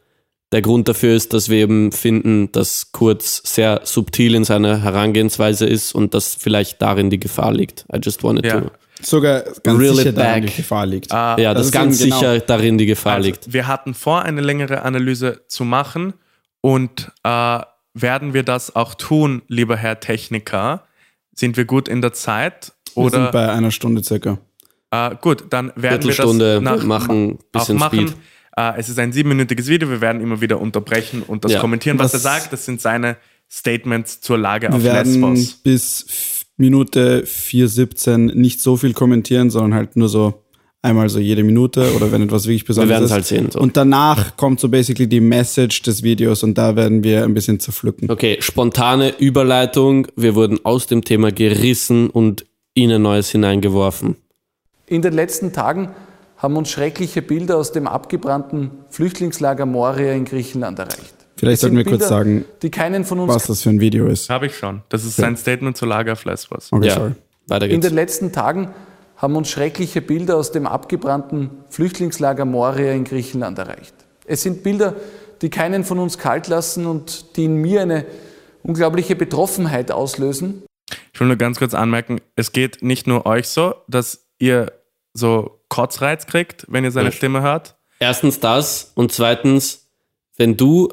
Der 0.54 0.62
Grund 0.62 0.88
dafür 0.88 1.14
ist, 1.14 1.34
dass 1.34 1.50
wir 1.50 1.58
eben 1.58 1.92
finden, 1.92 2.52
dass 2.54 2.94
Kurz 2.94 3.42
sehr 3.44 3.82
subtil 3.84 4.34
in 4.36 4.46
seiner 4.46 4.82
Herangehensweise 4.82 5.66
ist 5.66 5.94
und 5.94 6.14
dass 6.14 6.36
vielleicht 6.36 6.82
darin 6.82 7.10
die 7.10 7.20
Gefahr 7.20 7.54
liegt. 7.54 7.86
I 7.94 7.98
just 8.02 8.24
wanted 8.24 8.46
Ja. 8.46 8.62
to. 8.62 8.72
Sogar 9.02 9.42
ganz 9.64 9.80
Reel 9.80 9.96
sicher 9.96 10.12
back. 10.12 10.46
die 10.48 10.54
Gefahr 10.56 10.86
liegt. 10.86 11.12
Äh, 11.12 11.16
Ja, 11.16 11.36
das 11.54 11.56
dass 11.56 11.66
ist 11.68 11.72
ganz 11.72 12.00
genau- 12.00 12.16
sicher 12.20 12.40
darin 12.40 12.78
die 12.78 12.86
Gefahr 12.86 13.16
also, 13.16 13.28
liegt. 13.28 13.54
wir 13.54 13.68
hatten 13.68 13.94
vor, 13.94 14.24
eine 14.24 14.42
längere 14.42 14.82
Analyse 14.84 15.42
zu 15.48 15.64
machen 15.66 16.14
und 16.62 17.12
äh, 17.24 17.60
werden 17.94 18.34
wir 18.34 18.44
das 18.44 18.76
auch 18.76 18.94
tun, 18.96 19.42
lieber 19.48 19.76
Herr 19.78 20.00
Techniker? 20.00 20.84
Sind 21.36 21.58
wir 21.58 21.66
gut 21.66 21.88
in 21.88 22.02
der 22.02 22.14
Zeit? 22.14 22.74
wir 22.96 23.10
sind 23.12 23.22
Oder 23.22 23.32
bei 23.32 23.50
einer 23.52 23.72
Stunde 23.72 24.04
circa. 24.04 24.38
äh, 24.92 25.16
gut, 25.22 25.46
dann 25.52 25.72
werden 25.76 26.08
wir 26.08 26.16
das 26.16 26.62
nach, 26.62 26.84
machen, 26.84 27.38
auch 27.54 27.60
bisschen 27.60 27.78
machen. 27.78 28.08
Speed. 28.08 28.18
Äh, 28.58 28.74
es 28.80 28.90
ist 28.90 28.98
ein 28.98 29.12
siebenminütiges 29.12 29.68
Video, 29.68 29.88
wir 29.90 30.02
werden 30.02 30.20
immer 30.22 30.42
wieder 30.42 30.60
unterbrechen 30.60 31.22
und 31.22 31.46
das 31.46 31.52
Ja. 31.54 31.60
kommentieren, 31.60 32.00
was, 32.00 32.06
Was- 32.08 32.14
er 32.16 32.20
sagt. 32.40 32.54
Das 32.54 32.66
sind 32.66 32.82
seine 32.82 33.18
Statements 33.52 34.20
zur 34.22 34.38
Lage 34.40 34.70
auf 34.74 34.82
Wir 34.84 34.92
werden 34.94 35.12
Lesbos. 35.34 35.54
bis 35.64 36.06
Minute 36.58 37.24
4,17 37.26 38.34
nicht 38.36 38.62
so 38.62 38.78
viel 38.78 38.94
kommentieren, 38.94 39.50
sondern 39.50 39.76
halt 39.76 39.96
nur 39.96 40.10
so 40.10 40.44
einmal 40.82 41.10
so 41.10 41.20
jede 41.20 41.44
Minute 41.44 41.94
oder 41.96 42.12
wenn 42.12 42.22
etwas 42.24 42.46
wirklich 42.46 42.64
Wir 42.64 42.68
Besonderes 42.68 42.90
werden 42.92 43.04
es 43.04 43.10
ist. 43.10 43.14
halt 43.14 43.26
sehen. 43.26 43.52
So. 43.52 43.60
Und 43.60 43.78
danach 43.78 44.38
kommt 44.38 44.60
so 44.60 44.70
basically 44.70 45.08
die 45.08 45.20
Message 45.20 45.82
des 45.84 46.04
Videos 46.04 46.44
und 46.44 46.58
da 46.58 46.76
werden 46.76 47.04
wir 47.04 47.24
ein 47.24 47.34
bisschen 47.34 47.60
zerpflücken. 47.60 48.10
Okay, 48.10 48.38
spontane 48.40 49.18
Überleitung. 49.18 50.08
Wir 50.16 50.36
wurden 50.36 50.64
aus 50.66 50.88
dem 50.88 51.04
Thema 51.04 51.32
gerissen 51.32 52.10
und 52.10 52.46
in 52.74 52.92
ein 52.92 53.02
neues 53.02 53.30
hineingeworfen. 53.30 54.16
In 54.86 55.02
den 55.02 55.14
letzten 55.14 55.52
Tagen 55.52 55.90
haben 56.38 56.56
uns 56.56 56.70
schreckliche 56.70 57.22
Bilder 57.22 57.58
aus 57.58 57.72
dem 57.72 57.88
abgebrannten 57.88 58.72
Flüchtlingslager 58.90 59.66
Moria 59.66 60.14
in 60.14 60.26
Griechenland 60.26 60.80
erreicht. 60.80 61.17
Vielleicht 61.38 61.62
sollten 61.62 61.78
wir 61.78 61.84
kurz 61.84 62.00
Bilder, 62.00 62.08
sagen, 62.08 62.46
die 62.62 62.72
keinen 62.72 63.06
von 63.06 63.20
uns 63.20 63.34
was 63.34 63.48
das 63.48 63.62
für 63.62 63.70
ein 63.70 63.80
Video 63.80 64.08
ist. 64.08 64.30
Habe 64.30 64.48
ich 64.48 64.58
schon. 64.58 64.82
Das 64.90 65.04
ist 65.06 65.16
sein 65.18 65.38
Statement 65.38 65.78
zur 65.78 65.88
Lage 65.88 66.12
auf 66.12 66.26
Lesbos. 66.26 66.72
Okay, 66.72 66.88
Ja, 66.88 66.96
sorry. 66.96 67.12
weiter 67.48 67.66
In 67.66 67.72
geht's. 67.74 67.88
den 67.88 67.96
letzten 67.96 68.32
Tagen 68.32 68.70
haben 69.18 69.36
uns 69.36 69.50
schreckliche 69.50 70.02
Bilder 70.02 70.36
aus 70.38 70.52
dem 70.52 70.68
abgebrannten 70.68 71.50
Flüchtlingslager 71.70 72.46
Moria 72.46 72.92
in 72.94 73.04
Griechenland 73.04 73.58
erreicht. 73.60 73.94
Es 74.26 74.42
sind 74.42 74.64
Bilder, 74.64 74.96
die 75.42 75.50
keinen 75.50 75.84
von 75.84 76.00
uns 76.00 76.18
kalt 76.18 76.48
lassen 76.48 76.86
und 76.86 77.38
die 77.38 77.46
in 77.46 77.56
mir 77.56 77.82
eine 77.82 78.06
unglaubliche 78.64 79.16
Betroffenheit 79.16 79.92
auslösen. 79.92 80.64
Ich 81.14 81.20
will 81.20 81.28
nur 81.28 81.38
ganz 81.38 81.58
kurz 81.58 81.74
anmerken, 81.74 82.20
es 82.36 82.52
geht 82.52 82.84
nicht 82.84 83.08
nur 83.08 83.26
euch 83.26 83.48
so, 83.48 83.74
dass 83.88 84.28
ihr 84.40 84.72
so 85.14 85.62
Kotzreiz 85.70 86.26
kriegt, 86.28 86.66
wenn 86.70 86.84
ihr 86.84 86.92
seine 86.92 87.12
Stimme 87.12 87.42
hört. 87.42 87.76
Erstens 88.00 88.40
das 88.40 88.92
und 88.94 89.12
zweitens, 89.12 89.90
wenn 90.38 90.58
du 90.58 90.90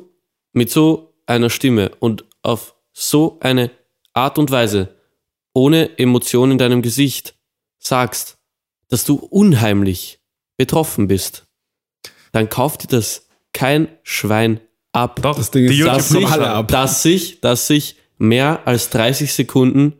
mit 0.55 0.71
so 0.71 1.15
einer 1.27 1.51
Stimme 1.51 1.91
und 2.01 2.25
auf 2.43 2.75
so 2.93 3.39
eine 3.41 3.71
Art 4.13 4.39
und 4.39 4.51
Weise 4.51 4.95
ohne 5.53 5.99
Emotion 5.99 6.51
in 6.51 6.59
deinem 6.59 6.83
Gesicht 6.83 7.35
sagst, 7.79 8.39
dass 8.89 9.05
du 9.05 9.17
unheimlich 9.17 10.21
betroffen 10.57 11.09
bist, 11.09 11.47
dann 12.33 12.49
kauft 12.49 12.85
dir 12.85 12.97
das 12.97 13.29
kein 13.53 13.89
Schwein 14.03 14.61
ab. 14.93 15.21
Doch, 15.23 15.37
Das 15.37 15.51
Ding 15.51 15.65
ist, 15.67 15.81
dass 15.85 16.09
sich, 16.09 16.27
alle 16.27 16.51
ab. 16.51 16.69
dass 16.69 17.03
sich, 17.03 17.41
dass 17.41 17.67
sich 17.67 17.97
mehr 18.19 18.67
als 18.67 18.91
30 18.91 19.33
Sekunden 19.33 19.95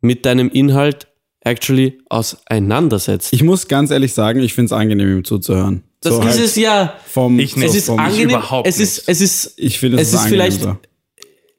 mit 0.00 0.24
deinem 0.26 0.50
Inhalt 0.50 1.08
actually 1.40 1.98
auseinandersetzt. 2.08 3.32
Ich 3.32 3.42
muss 3.42 3.68
ganz 3.68 3.90
ehrlich 3.90 4.14
sagen, 4.14 4.40
ich 4.40 4.54
finde 4.54 4.66
es 4.66 4.72
angenehm, 4.72 5.18
ihm 5.18 5.24
zuzuhören. 5.24 5.84
Das 6.06 6.14
So 6.16 6.20
ist 6.22 6.28
halt 6.28 6.40
es 6.40 6.56
ja. 6.56 6.94
Vom, 7.06 7.38
Ich 7.38 7.56
nicht. 7.56 7.68
Es 7.68 7.74
ist 7.74 7.86
vom, 7.86 7.98
angenehm. 7.98 8.30
überhaupt 8.30 8.66
es 8.66 8.78
ist, 8.80 9.08
es 9.08 9.20
ist, 9.20 9.54
Ich 9.56 9.78
finde, 9.78 10.00
es 10.00 10.08
es 10.08 10.14
ist 10.14 10.28
vielleicht, 10.28 10.62
so. 10.62 10.76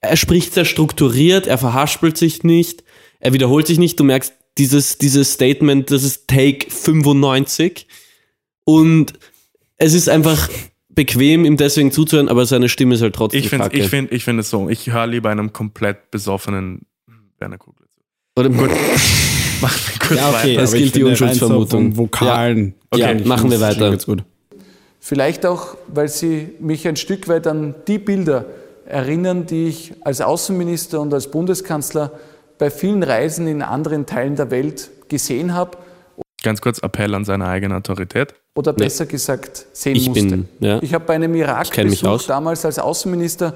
er 0.01 0.17
spricht 0.17 0.53
sehr 0.53 0.65
strukturiert, 0.65 1.47
er 1.47 1.57
verhaspelt 1.57 2.17
sich 2.17 2.43
nicht, 2.43 2.83
er 3.19 3.33
wiederholt 3.33 3.67
sich 3.67 3.77
nicht. 3.79 3.99
Du 3.99 4.03
merkst 4.03 4.33
dieses, 4.57 4.97
dieses 4.97 5.33
Statement, 5.33 5.91
das 5.91 6.03
ist 6.03 6.27
Take 6.27 6.69
95 6.69 7.87
und 8.63 9.13
es 9.77 9.93
ist 9.93 10.09
einfach 10.09 10.49
bequem, 10.89 11.45
ihm 11.45 11.57
deswegen 11.57 11.91
zuzuhören, 11.91 12.27
aber 12.27 12.45
seine 12.45 12.69
Stimme 12.69 12.95
ist 12.95 13.01
halt 13.01 13.15
trotzdem 13.15 13.39
Ich 13.39 13.49
finde 13.49 13.69
ich 13.71 13.87
find, 13.87 14.11
ich 14.11 14.23
find 14.23 14.39
es 14.39 14.49
so. 14.49 14.67
Ich 14.69 14.87
höre 14.91 15.05
lieber 15.07 15.29
einem 15.29 15.53
komplett 15.53 16.09
besoffenen 16.09 16.87
Werner 17.39 17.59
Kugler 17.59 17.85
zu. 17.87 18.01
Oder, 18.39 18.49
Gut. 18.49 18.71
Machen 19.61 19.81
wir 19.87 20.07
kurz 20.07 20.19
Ja, 20.19 20.29
okay, 20.29 20.49
weiter. 20.49 20.61
Das 20.61 20.71
gilt 20.73 20.85
die 20.85 20.91
finde, 20.91 21.09
Unschuldsvermutung. 21.09 21.97
Vokalen. 21.97 22.75
Ja, 22.95 23.13
ich 23.13 23.25
machen 23.25 23.49
wir 23.49 23.59
weiter. 23.59 23.89
Ganz 23.89 24.05
gut. 24.05 24.23
Vielleicht 25.07 25.45
auch, 25.45 25.77
weil 25.87 26.09
sie 26.09 26.49
mich 26.59 26.85
ein 26.85 26.97
Stück 26.97 27.29
weit 27.29 27.47
an 27.47 27.75
die 27.87 27.97
Bilder 27.97 28.43
erinnern, 28.85 29.45
die 29.45 29.69
ich 29.69 29.93
als 30.01 30.19
Außenminister 30.19 30.99
und 30.99 31.13
als 31.13 31.31
Bundeskanzler 31.31 32.11
bei 32.57 32.69
vielen 32.69 33.03
Reisen 33.03 33.47
in 33.47 33.61
anderen 33.61 34.05
Teilen 34.05 34.35
der 34.35 34.51
Welt 34.51 34.89
gesehen 35.07 35.53
habe 35.53 35.77
Ganz 36.43 36.59
kurz 36.59 36.79
Appell 36.79 37.15
an 37.15 37.23
seine 37.23 37.47
eigene 37.47 37.77
Autorität. 37.77 38.33
oder 38.53 38.73
besser 38.73 39.05
gesagt 39.05 39.67
sehen 39.71 39.95
Ich 39.95 40.09
musste. 40.09 40.25
bin, 40.25 40.49
ja. 40.59 40.81
Ich 40.83 40.93
habe 40.93 41.05
bei 41.05 41.13
einem 41.13 41.33
Irak-Besuch 41.35 42.23
damals 42.23 42.65
als 42.65 42.77
Außenminister 42.77 43.53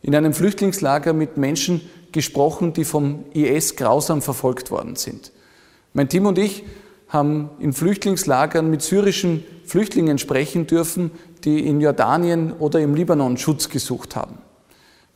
in 0.00 0.14
einem 0.14 0.32
Flüchtlingslager 0.32 1.12
mit 1.12 1.36
Menschen 1.36 1.80
gesprochen, 2.12 2.72
die 2.72 2.84
vom 2.84 3.24
IS 3.34 3.74
grausam 3.74 4.22
verfolgt 4.22 4.70
worden 4.70 4.94
sind. 4.94 5.32
Mein 5.92 6.08
Team 6.08 6.26
und 6.26 6.38
ich 6.38 6.62
haben 7.14 7.50
in 7.58 7.72
Flüchtlingslagern 7.72 8.68
mit 8.68 8.82
syrischen 8.82 9.44
Flüchtlingen 9.64 10.18
sprechen 10.18 10.66
dürfen, 10.66 11.10
die 11.44 11.66
in 11.66 11.80
Jordanien 11.80 12.52
oder 12.52 12.80
im 12.80 12.94
Libanon 12.94 13.38
Schutz 13.38 13.70
gesucht 13.70 14.16
haben. 14.16 14.38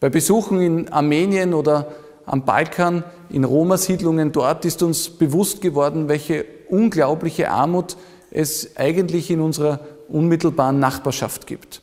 Bei 0.01 0.09
Besuchen 0.09 0.61
in 0.61 0.88
Armenien 0.88 1.53
oder 1.53 1.88
am 2.24 2.44
Balkan, 2.44 3.05
in 3.30 3.44
Roma-Siedlungen 3.44 4.32
dort 4.32 4.64
ist 4.64 4.82
uns 4.82 5.11
bewusst 5.11 5.61
geworden, 5.61 6.09
welche 6.09 6.44
unglaubliche 6.68 7.51
Armut 7.51 7.96
es 8.30 8.76
eigentlich 8.76 9.30
in 9.30 9.40
unserer 9.40 9.80
unmittelbaren 10.09 10.78
Nachbarschaft 10.78 11.46
gibt. 11.46 11.82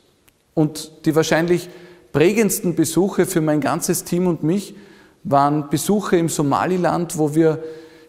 Und 0.54 1.04
die 1.04 1.14
wahrscheinlich 1.14 1.68
prägendsten 2.12 2.74
Besuche 2.74 3.26
für 3.26 3.40
mein 3.40 3.60
ganzes 3.60 4.04
Team 4.04 4.26
und 4.26 4.42
mich 4.42 4.74
waren 5.24 5.68
Besuche 5.68 6.16
im 6.16 6.28
Somaliland, 6.28 7.18
wo 7.18 7.34
wir 7.34 7.62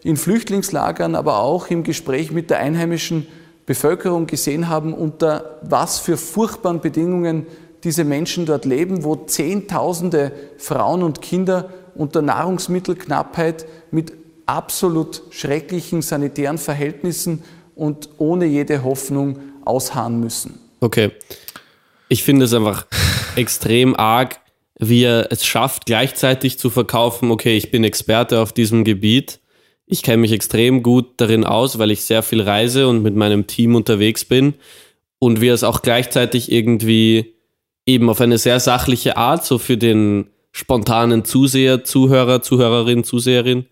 in 0.04 0.16
Flüchtlingslagern, 0.16 1.14
aber 1.14 1.40
auch 1.40 1.68
im 1.68 1.82
Gespräch 1.82 2.30
mit 2.30 2.50
der 2.50 2.58
einheimischen 2.58 3.26
Bevölkerung 3.66 4.26
gesehen 4.26 4.68
haben, 4.68 4.94
unter 4.94 5.58
was 5.62 5.98
für 5.98 6.16
furchtbaren 6.16 6.80
Bedingungen 6.80 7.46
diese 7.84 8.04
Menschen 8.04 8.46
dort 8.46 8.64
leben, 8.64 9.04
wo 9.04 9.16
Zehntausende 9.16 10.32
Frauen 10.56 11.02
und 11.02 11.22
Kinder 11.22 11.70
unter 11.94 12.22
Nahrungsmittelknappheit 12.22 13.66
mit 13.90 14.12
absolut 14.46 15.22
schrecklichen 15.30 16.02
sanitären 16.02 16.58
Verhältnissen 16.58 17.42
und 17.74 18.08
ohne 18.18 18.46
jede 18.46 18.82
Hoffnung 18.82 19.38
ausharren 19.64 20.18
müssen. 20.20 20.58
Okay. 20.80 21.12
Ich 22.08 22.24
finde 22.24 22.46
es 22.46 22.54
einfach 22.54 22.86
extrem 23.36 23.94
arg, 23.94 24.40
wie 24.78 25.04
er 25.04 25.30
es 25.30 25.44
schafft, 25.44 25.86
gleichzeitig 25.86 26.58
zu 26.58 26.70
verkaufen, 26.70 27.30
okay, 27.30 27.56
ich 27.56 27.70
bin 27.70 27.84
Experte 27.84 28.40
auf 28.40 28.52
diesem 28.52 28.84
Gebiet. 28.84 29.40
Ich 29.88 30.02
kenne 30.02 30.18
mich 30.18 30.32
extrem 30.32 30.82
gut 30.82 31.06
darin 31.16 31.44
aus, 31.44 31.78
weil 31.78 31.90
ich 31.90 32.02
sehr 32.02 32.22
viel 32.22 32.42
reise 32.42 32.88
und 32.88 33.02
mit 33.02 33.16
meinem 33.16 33.46
Team 33.46 33.74
unterwegs 33.74 34.24
bin. 34.24 34.54
Und 35.18 35.40
wie 35.40 35.48
er 35.48 35.54
es 35.54 35.64
auch 35.64 35.82
gleichzeitig 35.82 36.52
irgendwie 36.52 37.34
eben 37.86 38.10
auf 38.10 38.20
eine 38.20 38.38
sehr 38.38 38.60
sachliche 38.60 39.16
Art, 39.16 39.44
so 39.44 39.58
für 39.58 39.78
den 39.78 40.28
spontanen 40.52 41.24
Zuseher, 41.24 41.84
Zuhörer, 41.84 42.42
Zuhörerin, 42.42 43.02
Zuseherin, 43.02 43.66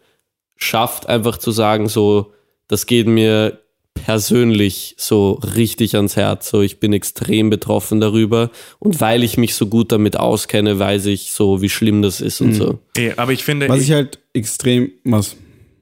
schafft, 0.57 1.09
einfach 1.09 1.37
zu 1.37 1.51
sagen, 1.51 1.89
so, 1.89 2.33
das 2.67 2.87
geht 2.87 3.07
mir 3.07 3.61
persönlich 3.95 4.95
so 4.99 5.33
richtig 5.33 5.97
ans 5.97 6.17
Herz. 6.17 6.49
So, 6.49 6.62
ich 6.62 6.79
bin 6.81 6.93
extrem 6.93 7.51
betroffen 7.51 8.01
darüber. 8.01 8.51
Und 8.79 9.01
weil 9.01 9.23
ich 9.25 9.37
mich 9.37 9.55
so 9.55 9.67
gut 9.67 9.93
damit 9.93 10.17
auskenne, 10.17 10.79
weiß 10.79 11.07
ich 11.07 11.33
so, 11.33 11.62
wie 11.62 11.69
schlimm 11.69 12.03
das 12.03 12.21
ist 12.21 12.41
und 12.41 12.55
so. 12.55 12.79
Eh, 12.97 13.12
aber 13.17 13.33
ich 13.33 13.45
finde, 13.45 13.69
Was 13.69 13.81
ich, 13.81 13.89
ich 13.89 13.95
halt 13.95 14.19
extrem, 14.33 14.93
was, 15.05 15.37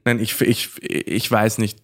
nein, 0.04 0.20
ich, 0.20 0.40
ich, 0.40 0.70
ich 0.82 1.30
weiß 1.30 1.58
nicht, 1.58 1.78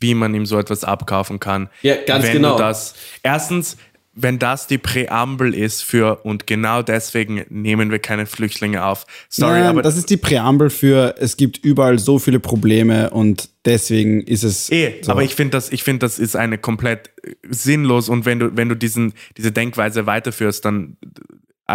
wie 0.00 0.14
man 0.14 0.34
ihm 0.34 0.46
so 0.46 0.58
etwas 0.58 0.84
abkaufen 0.84 1.40
kann. 1.40 1.68
Ja, 1.82 1.96
ganz 2.06 2.24
wenn 2.24 2.34
genau. 2.34 2.56
Das, 2.56 2.94
erstens, 3.22 3.76
wenn 4.14 4.38
das 4.38 4.66
die 4.66 4.78
Präambel 4.78 5.54
ist 5.54 5.82
für 5.82 6.24
und 6.24 6.46
genau 6.46 6.82
deswegen 6.82 7.44
nehmen 7.48 7.90
wir 7.90 8.00
keine 8.00 8.26
Flüchtlinge 8.26 8.84
auf. 8.84 9.06
Sorry, 9.28 9.60
Nein, 9.60 9.68
aber 9.68 9.82
das 9.82 9.96
ist 9.96 10.10
die 10.10 10.16
Präambel 10.16 10.70
für, 10.70 11.14
es 11.18 11.36
gibt 11.36 11.58
überall 11.58 11.98
so 11.98 12.18
viele 12.18 12.40
Probleme 12.40 13.10
und 13.10 13.50
deswegen 13.64 14.22
ist 14.22 14.42
es. 14.42 14.70
Eh, 14.70 15.00
so. 15.02 15.12
aber 15.12 15.22
ich 15.22 15.34
finde 15.34 15.52
das, 15.52 15.70
ich 15.70 15.84
finde 15.84 16.00
das 16.00 16.18
ist 16.18 16.34
eine 16.34 16.58
komplett 16.58 17.10
äh, 17.22 17.34
sinnlos 17.48 18.08
und 18.08 18.24
wenn 18.24 18.40
du, 18.40 18.56
wenn 18.56 18.68
du 18.68 18.74
diesen, 18.74 19.14
diese 19.36 19.52
Denkweise 19.52 20.06
weiterführst, 20.06 20.64
dann 20.64 20.96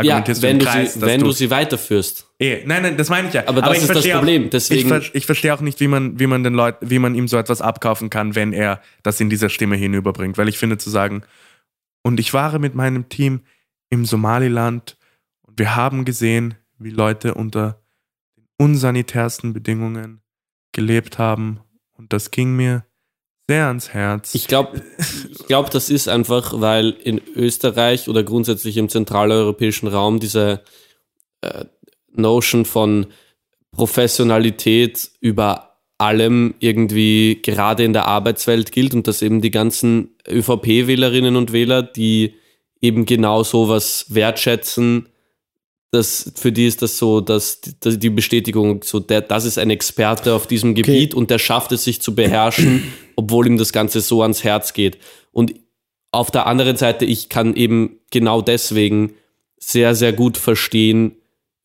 Ja, 0.04 0.16
argumentierst 0.16 0.41
wenn, 0.41 0.60
du 0.60 0.66
du 0.66 0.72
im 0.72 0.74
Kreis, 0.74 0.93
sie, 0.93 1.00
dass 1.00 1.10
wenn 1.10 1.20
du, 1.22 1.26
du 1.28 1.32
sie 1.32 1.50
weiterführst. 1.50 2.28
eh, 2.39 2.64
nein, 2.66 2.82
nein, 2.84 2.98
das 2.98 3.10
meine 3.10 3.28
ich 3.28 3.34
ja. 3.34 3.43
Aber 3.48 3.62
das 3.62 3.72
ich 3.78 3.84
ist 3.84 3.89
das 3.89 3.96
verstehe 3.98 4.16
Problem, 4.16 4.46
Auch, 4.46 4.50
deswegen- 4.50 4.93
ich, 4.98 5.16
ich 5.16 5.26
verstehe 5.26 5.54
auch 5.54 5.62
nicht, 5.62 5.80
wie 5.80 5.88
man, 5.88 6.20
wie 6.20 6.28
man 6.28 6.43
den 6.43 6.54
Leuten, 6.54 6.89
wie 6.89 7.00
man 7.00 7.16
ihm 7.16 7.28
so 7.28 7.38
etwas 7.38 7.62
abkaufen 7.62 8.10
kann, 8.10 8.36
wenn 8.36 8.54
er 8.54 8.82
das 9.04 9.20
in 9.20 9.30
dieser 9.30 9.50
Stimme 9.50 9.76
hinüberbringt, 9.76 10.38
weil 10.38 10.48
ich 10.50 10.58
finde 10.58 10.78
zu 10.78 10.89
sagen, 10.89 11.24
und 12.04 12.20
ich 12.20 12.34
war 12.34 12.58
mit 12.60 12.76
meinem 12.76 13.10
Team 13.10 13.41
im 13.89 14.06
Somaliland 14.06 14.98
und 15.41 15.58
wir 15.60 15.76
haben 15.76 16.06
gesehen, 16.06 16.56
wie 16.78 16.89
Leute 16.91 17.34
unter 17.34 17.82
den 18.38 18.46
unsanitärsten 18.58 19.54
Bedingungen 19.54 20.22
gelebt 20.72 21.18
haben 21.18 21.60
und 21.98 22.12
das 22.14 22.32
ging 22.32 22.56
mir 22.56 22.86
sehr 23.48 23.68
ans 23.68 23.93
Herz. 23.93 24.34
Ich 24.36 24.48
glaube, 24.48 24.82
ich 25.46 25.48
glaub, 25.48 25.70
das 25.70 25.91
ist 25.91 26.08
einfach, 26.08 26.60
weil 26.60 26.89
in 27.04 27.22
Österreich 27.36 28.10
oder 28.10 28.24
grundsätzlich 28.24 28.78
im 28.78 28.89
zentraleuropäischen 28.89 29.88
Raum 29.88 30.20
diese 30.20 30.64
äh, 31.41 31.66
Notion 32.14 32.66
von 32.66 33.06
Professionalität 33.72 35.12
über 35.20 35.78
allem 36.00 36.56
irgendwie 36.58 37.43
gerade 37.43 37.84
in 37.84 37.93
der 37.93 38.08
Arbeitswelt 38.08 38.72
gilt 38.72 38.96
und 38.96 39.08
dass 39.08 39.22
eben 39.22 39.39
die 39.41 39.52
ganzen 39.52 40.16
ÖVP-Wählerinnen 40.28 41.36
und 41.36 41.54
Wähler, 41.54 41.84
die 41.84 42.34
eben 42.82 43.06
genau 43.06 43.43
sowas 43.43 44.08
wertschätzen, 44.10 45.10
das, 45.96 46.32
für 46.36 46.52
die 46.52 46.68
ist 46.68 46.82
das 46.82 46.98
so, 46.98 47.22
dass 47.22 47.62
die, 47.62 47.98
die 47.98 48.10
Bestätigung, 48.10 48.84
so 48.84 49.00
der, 49.00 49.22
das 49.22 49.46
ist 49.46 49.58
ein 49.58 49.70
Experte 49.70 50.34
auf 50.34 50.46
diesem 50.46 50.76
Gebiet 50.76 51.14
und 51.14 51.32
der 51.32 51.39
schafft 51.39 51.72
es 51.72 51.84
sich 51.84 52.02
zu 52.02 52.14
beherrschen, 52.14 52.84
obwohl 53.16 53.48
ihm 53.48 53.58
das 53.58 53.74
Ganze 53.74 54.02
so 54.02 54.22
ans 54.22 54.43
Herz 54.43 54.74
geht. 54.74 55.00
Und 55.32 55.56
auf 56.12 56.32
der 56.32 56.46
anderen 56.46 56.78
Seite, 56.78 57.06
ich 57.06 57.30
kann 57.30 57.56
eben 57.56 58.00
genau 58.12 58.42
deswegen 58.42 59.13
sehr, 59.58 59.96
sehr 59.96 60.13
gut 60.13 60.38
verstehen, 60.38 61.16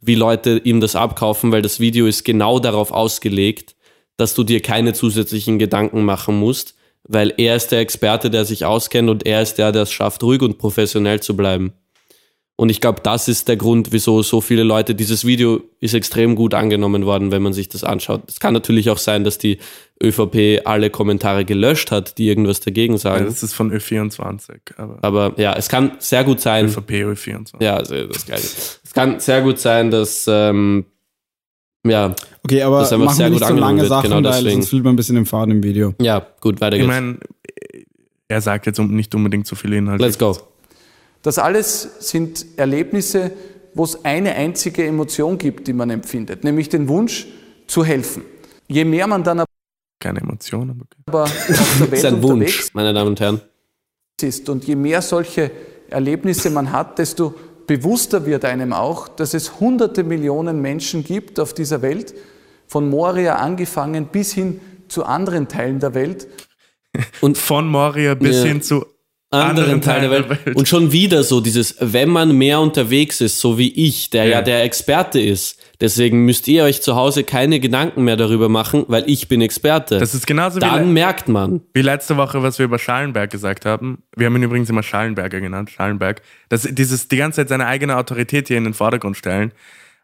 wie 0.00 0.14
Leute 0.14 0.60
ihm 0.64 0.80
das 0.80 0.96
abkaufen, 0.96 1.52
weil 1.52 1.62
das 1.62 1.78
Video 1.78 2.06
ist 2.06 2.24
genau 2.24 2.58
darauf 2.58 2.90
ausgelegt, 2.90 3.76
dass 4.16 4.34
du 4.34 4.44
dir 4.44 4.60
keine 4.60 4.92
zusätzlichen 4.92 5.58
Gedanken 5.58 6.04
machen 6.04 6.38
musst, 6.38 6.74
weil 7.04 7.34
er 7.36 7.56
ist 7.56 7.68
der 7.68 7.80
Experte, 7.80 8.30
der 8.30 8.44
sich 8.44 8.64
auskennt 8.64 9.10
und 9.10 9.26
er 9.26 9.42
ist 9.42 9.54
der, 9.54 9.72
der 9.72 9.82
es 9.82 9.92
schafft, 9.92 10.22
ruhig 10.22 10.42
und 10.42 10.58
professionell 10.58 11.20
zu 11.20 11.36
bleiben. 11.36 11.72
Und 12.60 12.68
ich 12.68 12.82
glaube, 12.82 13.00
das 13.02 13.26
ist 13.26 13.48
der 13.48 13.56
Grund, 13.56 13.90
wieso 13.90 14.20
so 14.20 14.42
viele 14.42 14.64
Leute, 14.64 14.94
dieses 14.94 15.24
Video 15.24 15.62
ist 15.80 15.94
extrem 15.94 16.34
gut 16.36 16.52
angenommen 16.52 17.06
worden, 17.06 17.30
wenn 17.30 17.40
man 17.40 17.54
sich 17.54 17.70
das 17.70 17.84
anschaut. 17.84 18.24
Es 18.28 18.38
kann 18.38 18.52
natürlich 18.52 18.90
auch 18.90 18.98
sein, 18.98 19.24
dass 19.24 19.38
die 19.38 19.56
ÖVP 20.02 20.60
alle 20.66 20.90
Kommentare 20.90 21.46
gelöscht 21.46 21.90
hat, 21.90 22.18
die 22.18 22.28
irgendwas 22.28 22.60
dagegen 22.60 22.92
Ja, 22.94 22.98
sagen. 22.98 23.24
das 23.24 23.42
ist 23.42 23.54
von 23.54 23.72
Ö24. 23.72 24.50
Aber 24.76 24.98
Aber 25.00 25.40
ja, 25.40 25.54
es 25.54 25.70
kann 25.70 25.92
sehr 26.00 26.22
gut 26.22 26.42
sein. 26.42 26.66
ÖVP 26.66 26.90
Ö24. 27.02 27.62
Ja, 27.62 27.76
also 27.76 27.94
das 28.06 28.16
ist 28.18 28.28
geil. 28.28 28.40
Es 28.84 28.92
kann 28.92 29.20
sehr 29.20 29.40
gut 29.40 29.58
sein, 29.58 29.90
dass 29.90 30.26
ähm, 30.28 30.84
ja, 31.86 32.14
Okay, 32.44 32.60
aber 32.60 32.80
Das 32.80 32.92
einfach 32.92 33.06
machen 33.06 33.16
sehr 33.16 33.26
wir 33.26 33.30
gut 33.30 33.40
nicht 33.40 33.40
so 33.40 33.46
angenommen 33.54 33.68
lange 33.78 33.80
wird, 33.80 33.88
Sachen, 33.88 34.10
genau 34.10 34.16
weil 34.16 34.32
deswegen. 34.34 34.50
sonst 34.60 34.68
fühlt 34.68 34.84
man 34.84 34.92
ein 34.92 34.96
bisschen 34.96 35.14
den 35.16 35.24
Faden 35.24 35.50
im 35.54 35.62
Video. 35.62 35.94
ja, 35.98 36.26
gut, 36.42 36.60
weiter 36.60 36.76
Ich 36.76 36.82
geht's. 36.82 36.88
meine, 36.94 37.16
er 38.28 38.40
sagt 38.42 38.66
jetzt 38.66 38.78
um- 38.78 38.94
nicht 38.94 39.14
unbedingt 39.14 39.46
so 39.46 39.56
viele 39.56 39.78
Inhalte. 39.78 40.04
Let's 40.04 40.18
go. 40.18 40.36
Das 41.22 41.38
alles 41.38 41.96
sind 42.00 42.46
Erlebnisse, 42.56 43.30
wo 43.74 43.84
es 43.84 44.04
eine 44.04 44.34
einzige 44.34 44.84
Emotion 44.86 45.38
gibt, 45.38 45.68
die 45.68 45.72
man 45.72 45.90
empfindet, 45.90 46.44
nämlich 46.44 46.68
den 46.68 46.88
Wunsch 46.88 47.26
zu 47.66 47.84
helfen. 47.84 48.22
Je 48.68 48.84
mehr 48.84 49.06
man 49.06 49.22
dann 49.22 49.44
Keine 50.00 50.20
Emotion, 50.20 50.70
aber 50.70 50.82
okay. 50.82 51.02
aber 51.06 51.22
auf 51.24 51.76
der 51.78 51.86
Das 51.90 51.98
ist 51.98 52.04
ein 52.06 52.22
Wunsch, 52.22 52.74
meine 52.74 52.92
Damen 52.92 53.08
und 53.10 53.20
Herren. 53.20 53.40
ist 54.22 54.48
und 54.48 54.64
je 54.64 54.76
mehr 54.76 55.02
solche 55.02 55.50
Erlebnisse 55.90 56.50
man 56.50 56.72
hat, 56.72 56.98
desto 56.98 57.34
bewusster 57.66 58.26
wird 58.26 58.44
einem 58.44 58.72
auch, 58.72 59.08
dass 59.08 59.34
es 59.34 59.60
hunderte 59.60 60.02
Millionen 60.04 60.60
Menschen 60.60 61.04
gibt 61.04 61.38
auf 61.38 61.52
dieser 61.54 61.82
Welt, 61.82 62.14
von 62.66 62.88
Moria 62.88 63.36
angefangen 63.36 64.06
bis 64.06 64.32
hin 64.32 64.60
zu 64.88 65.04
anderen 65.04 65.48
Teilen 65.48 65.78
der 65.80 65.94
Welt, 65.94 66.26
Und 67.20 67.38
von 67.38 67.68
Moria 67.68 68.14
bis 68.14 68.38
Ja. 68.38 68.44
hin 68.48 68.62
zu 68.62 68.84
anderen 69.30 69.80
Teil 69.80 70.00
der 70.00 70.10
Welt. 70.10 70.56
Und 70.56 70.66
schon 70.66 70.90
wieder 70.92 71.22
so 71.22 71.40
dieses, 71.40 71.76
wenn 71.78 72.08
man 72.08 72.32
mehr 72.36 72.60
unterwegs 72.60 73.20
ist, 73.20 73.38
so 73.38 73.58
wie 73.58 73.68
ich, 73.72 74.10
der 74.10 74.24
ja, 74.24 74.30
Ja. 74.30 74.42
der 74.42 74.64
Experte 74.64 75.20
ist, 75.20 75.60
deswegen 75.80 76.24
müsst 76.24 76.48
ihr 76.48 76.64
euch 76.64 76.82
zu 76.82 76.96
Hause 76.96 77.22
keine 77.22 77.60
Gedanken 77.60 78.02
mehr 78.02 78.16
darüber 78.16 78.48
machen, 78.48 78.84
weil 78.88 79.04
ich 79.06 79.28
bin 79.28 79.40
Experte. 79.40 79.98
Das 79.98 80.14
ist 80.14 80.26
genauso 80.26 80.56
wie, 80.56 80.60
Dann 80.60 80.80
le 80.80 80.92
merkt 80.92 81.28
man. 81.28 81.60
wie 81.74 81.82
letzte 81.82 82.16
Woche, 82.16 82.42
was 82.42 82.58
wir 82.58 82.64
über 82.64 82.78
Schallenberg 82.80 83.30
gesagt 83.30 83.66
haben. 83.66 84.02
Wir 84.16 84.26
haben 84.26 84.36
ihn 84.36 84.42
übrigens 84.42 84.68
immer 84.68 84.82
Schallenberger 84.82 85.40
genannt, 85.40 85.70
Schallenberg. 85.70 86.22
Dass 86.48 86.62
dieses 86.62 87.06
die 87.06 87.16
ganze 87.16 87.36
Zeit 87.36 87.50
seine 87.50 87.66
eigene 87.66 87.96
Autorität 87.96 88.48
hier 88.48 88.58
in 88.58 88.64
den 88.64 88.74
Vordergrund 88.74 89.16
stellen. 89.16 89.52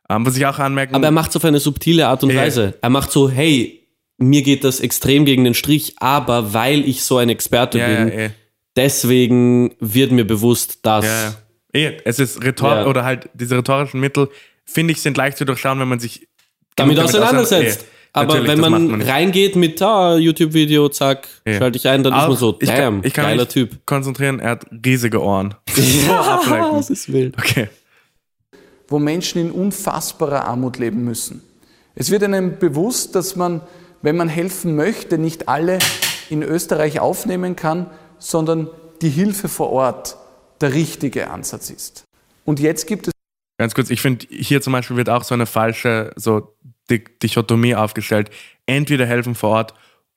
Ähm, 0.09 0.25
was 0.25 0.37
ich 0.37 0.47
auch 0.47 0.61
anmerken 0.61 0.95
Aber 0.95 1.07
er 1.07 1.11
macht 1.11 1.31
es 1.31 1.37
auf 1.37 1.45
eine 1.45 1.59
subtile 1.59 2.07
Art 2.07 2.23
und 2.23 2.31
Ja. 2.31 2.37
Weise. 2.43 2.75
Er 2.81 2.91
macht 2.91 3.11
so, 3.11 3.29
hey, 3.29 3.83
mir 4.19 4.43
geht 4.43 4.63
das 4.63 4.79
extrem 4.79 5.25
gegen 5.25 5.43
den 5.43 5.55
Strich, 5.55 5.95
aber 5.99 6.55
weil 6.55 6.89
ich 6.89 7.03
so 7.03 7.17
ein 7.19 7.29
Experte 7.29 7.79
ja, 7.81 7.89
ja, 7.91 8.05
bin, 8.05 8.13
eh. 8.19 8.31
Deswegen 8.77 9.75
wird 9.81 10.13
mir 10.13 10.27
bewusst, 10.27 10.81
dass 10.85 11.05
Ja, 11.05 11.35
ja. 11.75 11.91
Eh, 11.91 11.97
es 12.05 12.19
ist 12.19 12.43
Rhetor 12.43 12.75
Ja. 12.77 12.87
oder 12.87 13.05
halt 13.05 13.29
diese 13.35 13.57
rhetorischen 13.57 14.01
Mittel, 14.01 14.29
finde 14.65 14.93
ich, 14.93 15.03
sind 15.03 15.17
leicht 15.17 15.37
zu 15.39 15.45
durchschauen, 15.45 15.79
wenn 15.81 15.89
man 15.89 16.01
sich 16.01 16.29
damit 16.77 16.99
auseinandersetzt. 16.99 17.81
auseinander- 17.81 17.93
Eh, 17.93 18.19
Aber 18.19 18.27
natürlich, 18.35 18.49
wenn 18.53 18.61
man, 18.73 18.87
man 18.93 19.03
reingeht 19.03 19.57
mit 19.57 19.83
ah, 19.83 20.17
YouTube-Video, 20.17 20.89
zack, 20.89 21.29
Ja. 21.47 21.59
schalte 21.59 21.77
ich 21.77 21.87
ein, 21.87 22.03
dann 22.03 22.15
ist 22.15 22.19
man 22.19 22.31
Auch- 22.33 22.39
so, 22.39 22.57
ich 22.61 22.69
damn, 22.71 23.01
kann, 23.03 23.07
ich 23.07 23.13
kann 23.13 23.25
geiler 23.27 23.43
mich 23.43 23.49
Typ. 23.53 23.85
konzentrieren, 23.85 24.41
er 24.41 24.51
hat 24.53 24.65
riesige 24.87 25.21
Ohren. 25.23 25.55
ableiten. 26.09 26.77
das 26.77 26.89
ist 26.91 27.13
wild. 27.13 27.37
Okay. 27.39 27.69
wo 28.89 28.99
Menschen 29.01 29.41
in 29.41 29.51
unfassbarer 29.51 30.45
Armut 30.47 30.79
leben 30.79 31.05
müssen. 31.05 31.43
Es 31.97 32.11
wird 32.11 32.23
einem 32.23 32.59
bewusst, 32.61 33.15
dass 33.17 33.35
man, 33.37 33.61
wenn 34.01 34.17
man 34.17 34.29
helfen 34.29 34.77
möchte, 34.77 35.19
nicht 35.19 35.49
alle 35.49 35.79
in 36.31 36.43
Österreich 36.45 37.01
aufnehmen 37.01 37.57
kann, 37.57 37.87
sondern 38.19 38.69
die 39.03 39.11
Hilfe 39.11 39.49
vor 39.49 39.71
Ort 39.73 40.17
der 40.61 40.73
richtige 40.75 41.31
Ansatz 41.31 41.71
ist. 41.71 42.05
Und 42.45 42.61
jetzt 42.61 42.87
gibt 42.87 43.09
es 43.09 43.13
Ganz 43.59 43.75
kurz, 43.75 43.89
ich 43.89 44.03
finde, 44.03 44.27
hier 44.29 44.61
zum 44.61 44.75
Beispiel 44.75 44.97
wird 44.97 45.09
auch 45.09 45.25
so 45.25 45.35
eine 45.35 45.47
falsche 45.47 46.13
so 46.17 46.55
Di- 46.91 47.05
Dichotomie 47.23 47.75
aufgestellt. 47.75 48.31
Entweder 48.67 49.07
helfen 49.07 49.35
vor 49.35 49.51
Ort 49.51 49.75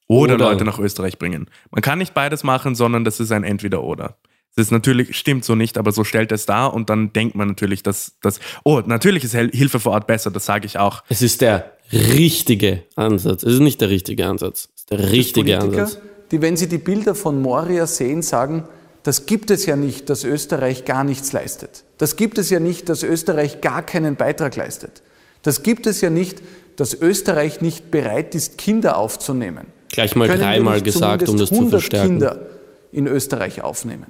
oder, 0.07 0.35
Oder. 0.35 0.49
Leute 0.49 0.65
nach 0.65 0.77
Österreich 0.77 1.17
bringen. 1.17 1.49
Man 1.71 1.81
kann 1.81 1.99
nicht 1.99 2.13
beides 2.13 2.43
machen, 2.43 2.75
sondern 2.75 3.03
das 3.05 3.19
ist 3.19 3.31
ein 3.31 3.43
Entweder-Oder. 3.43 4.17
Das 4.55 4.65
ist 4.65 4.71
natürlich, 4.71 5.15
stimmt 5.15 5.45
so 5.45 5.55
nicht, 5.55 5.77
aber 5.77 5.91
so 5.91 6.03
stellt 6.03 6.31
es 6.31 6.45
dar 6.47 6.73
und 6.73 6.89
dann 6.89 7.13
denkt 7.13 7.35
man 7.35 7.47
natürlich, 7.47 7.83
dass 7.83 8.17
das, 8.21 8.39
oh, 8.63 8.81
natürlich 8.85 9.23
ist 9.23 9.35
Hilfe 9.35 9.79
vor 9.79 9.93
Ort 9.93 10.07
besser, 10.07 10.31
das 10.31 10.45
sage 10.45 10.65
ich 10.65 10.77
auch. 10.79 11.03
Es 11.07 11.21
ist 11.21 11.41
der 11.41 11.77
richtige 11.93 12.83
Ansatz. 12.95 13.43
Es 13.43 13.53
ist 13.53 13.59
nicht 13.59 13.79
der 13.79 13.89
richtige 13.89 14.25
Ansatz. 14.27 14.69
Es 14.75 14.81
ist 14.81 14.91
der 14.91 15.11
richtige 15.11 15.59
Ansatz. 15.59 15.99
Die, 16.31 16.41
wenn 16.41 16.57
sie 16.57 16.67
die 16.67 16.77
Bilder 16.77 17.15
von 17.15 17.41
Moria 17.41 17.87
sehen, 17.87 18.21
sagen, 18.21 18.67
das 19.03 19.25
gibt 19.25 19.49
es 19.49 19.65
ja 19.65 19.75
nicht, 19.75 20.09
dass 20.09 20.23
Österreich 20.23 20.85
gar 20.85 21.03
nichts 21.03 21.31
leistet. 21.31 21.83
Das 21.97 22.15
gibt 22.15 22.37
es 22.37 22.49
ja 22.49 22.59
nicht, 22.59 22.89
dass 22.89 23.03
Österreich 23.03 23.61
gar 23.61 23.81
keinen 23.81 24.15
Beitrag 24.15 24.55
leistet. 24.55 25.01
Das 25.41 25.63
gibt 25.63 25.87
es 25.87 26.01
ja 26.01 26.09
nicht, 26.09 26.41
dass 26.75 26.93
Österreich 26.93 27.61
nicht 27.61 27.91
bereit 27.91 28.35
ist, 28.35 28.57
Kinder 28.57 28.97
aufzunehmen. 28.97 29.67
Gleich 29.89 30.15
mal 30.15 30.27
dreimal 30.27 30.81
gesagt, 30.81 31.27
um 31.29 31.37
das 31.37 31.49
zu 31.49 31.55
100 31.55 31.71
verstärken. 31.71 32.07
Kinder 32.07 32.45
in 32.91 33.07
Österreich 33.07 33.61
aufnehmen. 33.61 34.07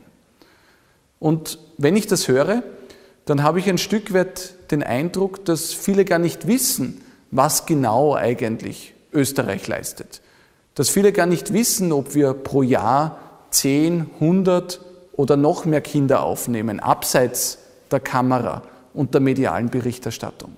Und 1.20 1.60
wenn 1.78 1.96
ich 1.96 2.08
das 2.08 2.28
höre, 2.28 2.64
dann 3.26 3.44
habe 3.44 3.60
ich 3.60 3.70
ein 3.70 3.78
Stück 3.78 4.14
weit 4.14 4.56
den 4.72 4.84
Eindruck, 4.84 5.46
dass 5.46 5.74
viele 5.74 6.06
gar 6.06 6.20
nicht 6.20 6.48
wissen, 6.48 7.02
was 7.32 7.66
genau 7.66 8.16
eigentlich 8.16 8.94
Österreich 9.14 9.68
leistet. 9.68 10.22
Dass 10.80 10.88
viele 10.88 11.12
gar 11.12 11.26
nicht 11.26 11.52
wissen, 11.52 11.92
ob 11.92 12.16
wir 12.16 12.32
pro 12.32 12.64
Jahr 12.64 13.20
10, 13.50 14.12
100 14.22 14.80
oder 15.12 15.36
noch 15.36 15.66
mehr 15.66 15.82
Kinder 15.82 16.24
aufnehmen, 16.24 16.80
abseits 16.80 17.58
der 17.92 18.00
Kamera 18.00 18.64
und 18.94 19.14
der 19.14 19.20
medialen 19.20 19.70
Berichterstattung. 19.70 20.56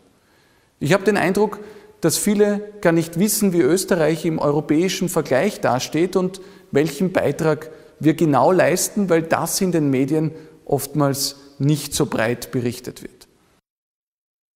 Ich 0.80 0.94
habe 0.94 1.04
den 1.04 1.18
Eindruck, 1.18 1.60
dass 2.02 2.20
viele 2.20 2.72
gar 2.82 2.94
nicht 2.94 3.18
wissen, 3.18 3.52
wie 3.52 3.62
Österreich 3.62 4.24
im 4.24 4.38
europäischen 4.38 5.10
Vergleich 5.10 5.60
dasteht 5.60 6.16
und 6.16 6.40
welchen 6.70 7.12
Beitrag 7.12 7.72
wir 8.00 8.14
genau 8.14 8.52
leisten, 8.52 9.10
weil 9.10 9.24
das 9.24 9.60
in 9.60 9.72
den 9.72 9.90
Medien 9.90 10.30
oftmals 10.66 11.38
nicht 11.58 11.96
so 11.96 12.06
breit 12.06 12.52
berichtet 12.52 13.02
wird. 13.02 13.28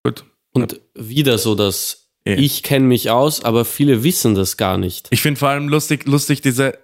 Gut. 0.03 0.25
Und 0.53 0.79
wieder 0.93 1.39
so, 1.39 1.55
dass 1.55 2.04
Ja. 2.27 2.33
ich 2.37 2.63
kenne 2.63 2.85
mich 2.87 3.09
aus, 3.11 3.43
aber 3.43 3.65
viele 3.65 4.03
wissen 4.03 4.33
das 4.33 4.57
gar 4.57 4.77
nicht. 4.79 5.07
Ich 5.11 5.21
finde 5.21 5.39
vor 5.39 5.49
allem 5.49 5.69
lustig, 5.69 6.05
lustig 6.05 6.41
diese, 6.41 6.77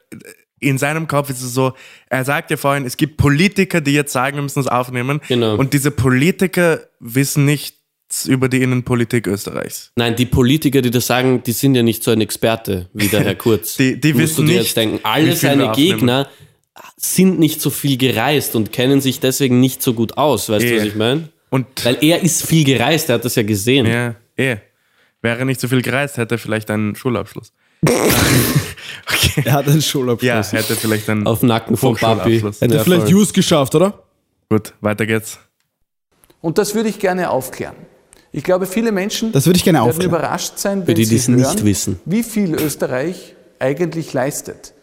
in 0.59 0.77
seinem 0.77 1.07
Kopf 1.07 1.31
ist 1.31 1.41
es 1.41 1.53
so, 1.55 1.73
er 2.09 2.23
sagt 2.26 2.51
ja 2.51 2.57
vorhin, 2.57 2.85
es 2.85 2.95
gibt 2.95 3.18
Politiker, 3.18 3.81
die 3.81 3.93
jetzt 3.93 4.13
sagen, 4.13 4.38
wir 4.38 4.43
müssen 4.43 4.59
es 4.59 4.68
aufnehmen. 4.68 5.19
Genau. 5.27 5.55
Und 5.55 5.73
diese 5.73 5.89
Politiker 5.89 6.81
wissen 6.99 7.45
nichts 7.45 8.26
über 8.27 8.49
die 8.49 8.61
Innenpolitik 8.61 9.26
Österreichs. 9.26 9.91
Nein, 9.95 10.15
die 10.15 10.27
Politiker, 10.27 10.84
die 10.84 10.91
das 10.91 11.07
sagen, 11.07 11.41
die 11.43 11.53
sind 11.53 11.73
ja 11.73 11.81
nicht 11.81 12.03
so 12.03 12.11
ein 12.11 12.22
Experte 12.22 12.89
wie 12.93 13.07
der 13.07 13.22
Herr 13.22 13.34
Kurz. 13.47 13.77
Die- 13.77 13.99
die 13.99 14.13
Musst 14.13 14.23
wissen 14.23 14.45
du 14.45 14.51
dir 14.51 14.57
nicht, 14.59 14.65
jetzt 14.68 14.77
denken, 14.77 14.99
alle 15.01 15.35
seine. 15.35 15.72
Gegner 15.72 16.27
sind 16.97 17.39
nicht 17.39 17.61
so 17.61 17.69
viel 17.72 17.97
gereist 17.97 18.55
und 18.55 18.72
kennen 18.72 19.01
sich 19.01 19.19
deswegen 19.19 19.59
nicht 19.59 19.81
so 19.81 19.93
gut 19.95 20.18
aus. 20.18 20.49
Weißt 20.49 20.63
du, 20.65 20.69
Eh. 20.69 20.77
was 20.77 20.85
ich 20.85 20.95
meine? 20.95 21.30
Und 21.49 21.65
Weil 21.84 21.97
er 22.01 22.22
ist 22.22 22.45
viel 22.45 22.63
gereist, 22.63 23.09
er 23.09 23.15
hat 23.15 23.26
das 23.26 23.35
ja 23.35 23.43
gesehen. 23.43 23.85
ja, 23.88 24.15
eh. 24.38 24.57
Wäre 25.22 25.45
nicht 25.45 25.61
so 25.61 25.68
viel 25.68 25.81
gereist, 25.81 26.18
hätte 26.18 26.35
er 26.35 26.39
vielleicht 26.39 26.69
einen 26.72 26.95
Schulabschluss. 26.95 27.53
okay. 27.88 29.43
Er 29.45 29.53
hat 29.53 29.68
einen 29.68 29.81
Schulabschluss. 29.81 30.27
Ja, 30.27 30.43
hätte 30.43 30.76
vielleicht 30.76 31.10
einen 31.10 31.27
Auf 31.27 31.43
Nacken 31.43 31.77
von 31.77 31.95
Papi. 31.95 32.39
Hätte 32.41 32.76
Ja, 32.76 32.84
vielleicht. 32.84 33.10
Jus 33.10 33.34
geschafft, 33.34 33.76
oder? 33.76 34.03
Gut, 34.49 34.73
weiter 34.81 35.06
geht's. 35.06 35.39
Und 36.41 36.57
das 36.57 36.73
würde 36.76 36.89
ich 36.89 36.99
gerne 36.99 37.30
aufklären. 37.30 37.76
Ich 38.31 38.43
glaube, 38.43 38.65
viele 38.65 38.91
Menschen 38.91 39.31
Das 39.31 39.45
würde 39.45 39.57
ich 39.57 39.64
gerne 39.64 39.80
werden 39.80 39.89
aufklären. 39.89 40.10
überrascht 40.10 40.57
sein, 40.57 40.88
wenn 40.88 40.95
die, 40.95 41.06
sie 41.06 41.19
hören, 41.19 41.35
nicht 41.41 41.65
wissen. 41.65 41.99
wie 42.06 42.23
viel 42.23 42.56
Österreich 42.56 43.35
eigentlich 43.60 44.14
leistet. 44.14 44.73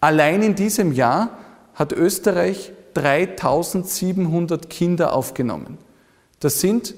Allein 0.00 0.42
in 0.42 0.54
diesem 0.54 0.92
Jahr 0.92 1.38
hat 1.74 1.92
Österreich 1.92 2.72
3700 2.94 4.68
Kinder 4.68 5.14
aufgenommen. 5.14 5.78
Das 6.40 6.60
sind 6.60 6.94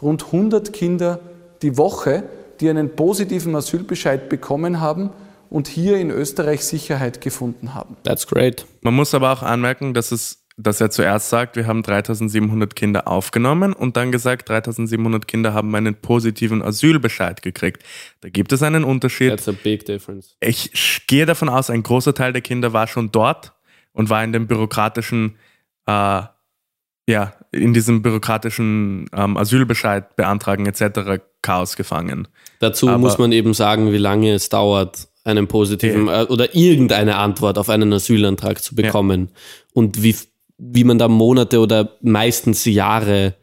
rund 0.00 0.24
100 0.26 0.72
Kinder 0.72 1.20
die 1.62 1.76
Woche, 1.76 2.24
die 2.62 2.70
einen 2.70 2.96
positiven 2.96 3.54
Asylbescheid 3.54 4.28
bekommen 4.28 4.80
haben 4.80 5.10
und 5.50 5.68
hier 5.68 5.98
in 5.98 6.10
Österreich 6.10 6.64
Sicherheit 6.64 7.20
gefunden 7.20 7.74
haben. 7.74 7.96
That's 8.04 8.26
great. 8.26 8.64
Man 8.80 8.94
muss 8.94 9.14
aber 9.14 9.32
auch 9.32 9.42
anmerken, 9.42 9.92
dass 9.92 10.12
es 10.12 10.38
dass 10.58 10.80
er 10.80 10.90
zuerst 10.90 11.30
sagt, 11.30 11.56
wir 11.56 11.66
haben 11.66 11.82
3700 11.82 12.76
Kinder 12.76 13.08
aufgenommen 13.08 13.72
und 13.72 13.96
dann 13.96 14.12
gesagt, 14.12 14.48
3700 14.48 15.26
Kinder 15.26 15.54
haben 15.54 15.74
einen 15.74 15.94
positiven 15.94 16.62
Asylbescheid 16.62 17.42
gekriegt. 17.42 17.82
Da 18.20 18.28
gibt 18.28 18.52
es 18.52 18.62
einen 18.62 18.84
Unterschied. 18.84 19.30
That's 19.30 19.48
a 19.48 19.52
big 19.52 19.86
difference. 19.86 20.36
Ich 20.40 21.06
gehe 21.06 21.24
davon 21.26 21.48
aus, 21.48 21.70
ein 21.70 21.82
großer 21.82 22.14
Teil 22.14 22.34
der 22.34 22.42
Kinder 22.42 22.72
war 22.72 22.86
schon 22.86 23.10
dort 23.10 23.54
und 23.92 24.10
war 24.10 24.22
in 24.22 24.32
dem 24.32 24.46
bürokratischen, 24.46 25.36
äh, 25.86 26.22
ja, 27.08 27.34
in 27.50 27.74
diesem 27.74 28.02
bürokratischen 28.02 29.06
ähm, 29.14 29.36
Asylbescheid 29.36 30.16
beantragen 30.16 30.66
etc. 30.66 31.22
Chaos 31.42 31.76
gefangen. 31.76 32.28
Dazu 32.60 32.88
Aber- 32.88 32.98
muss 32.98 33.18
man 33.18 33.32
eben 33.32 33.54
sagen, 33.54 33.92
wie 33.92 33.98
lange 33.98 34.32
es 34.32 34.48
dauert, 34.48 35.08
einen 35.24 35.46
positiven 35.46 36.08
äh, 36.08 36.26
oder 36.28 36.54
irgendeine 36.54 37.16
Antwort 37.16 37.58
auf 37.58 37.68
einen 37.68 37.92
Asylantrag 37.92 38.62
zu 38.62 38.74
bekommen 38.74 39.30
und 39.72 40.02
wie, 40.02 40.16
wie 40.58 40.84
man 40.84 40.98
da 40.98 41.06
Monate 41.08 41.60
oder 41.60 41.96
meistens 42.02 42.64
Jahre 42.64 43.34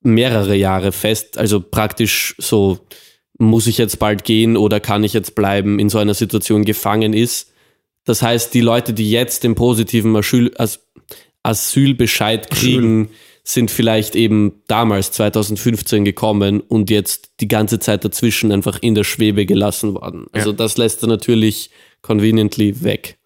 mehrere 0.00 0.54
Jahre 0.54 0.92
fest, 0.92 1.38
also 1.38 1.60
praktisch 1.60 2.34
so, 2.38 2.78
muss 3.38 3.66
ich 3.66 3.78
jetzt 3.78 3.98
bald 3.98 4.24
gehen 4.24 4.56
oder 4.56 4.80
kann 4.80 5.04
ich 5.04 5.12
jetzt 5.12 5.34
bleiben, 5.34 5.78
in 5.78 5.88
so 5.90 5.98
einer 5.98 6.14
Situation 6.14 6.64
gefangen 6.64 7.12
ist. 7.12 7.52
Das 8.04 8.22
heißt, 8.22 8.54
die 8.54 8.60
Leute, 8.60 8.92
die 8.92 9.10
jetzt 9.10 9.44
den 9.44 9.54
positiven 9.54 10.14
Asyl, 10.16 10.52
As 10.56 10.80
Asylbescheid 11.48 12.50
kriegen, 12.50 13.06
Asyl. 13.06 13.14
sind 13.42 13.70
vielleicht 13.70 14.14
eben 14.14 14.62
damals 14.66 15.12
2015 15.12 16.04
gekommen 16.04 16.60
und 16.60 16.90
jetzt 16.90 17.30
die 17.40 17.48
ganze 17.48 17.78
Zeit 17.78 18.04
dazwischen 18.04 18.52
einfach 18.52 18.78
in 18.80 18.94
der 18.94 19.04
Schwebe 19.04 19.46
gelassen 19.46 19.94
worden. 19.94 20.26
Also 20.32 20.50
ja. 20.50 20.56
das 20.56 20.76
lässt 20.76 21.02
er 21.02 21.08
natürlich 21.08 21.70
conveniently 22.02 22.82
weg. 22.82 23.16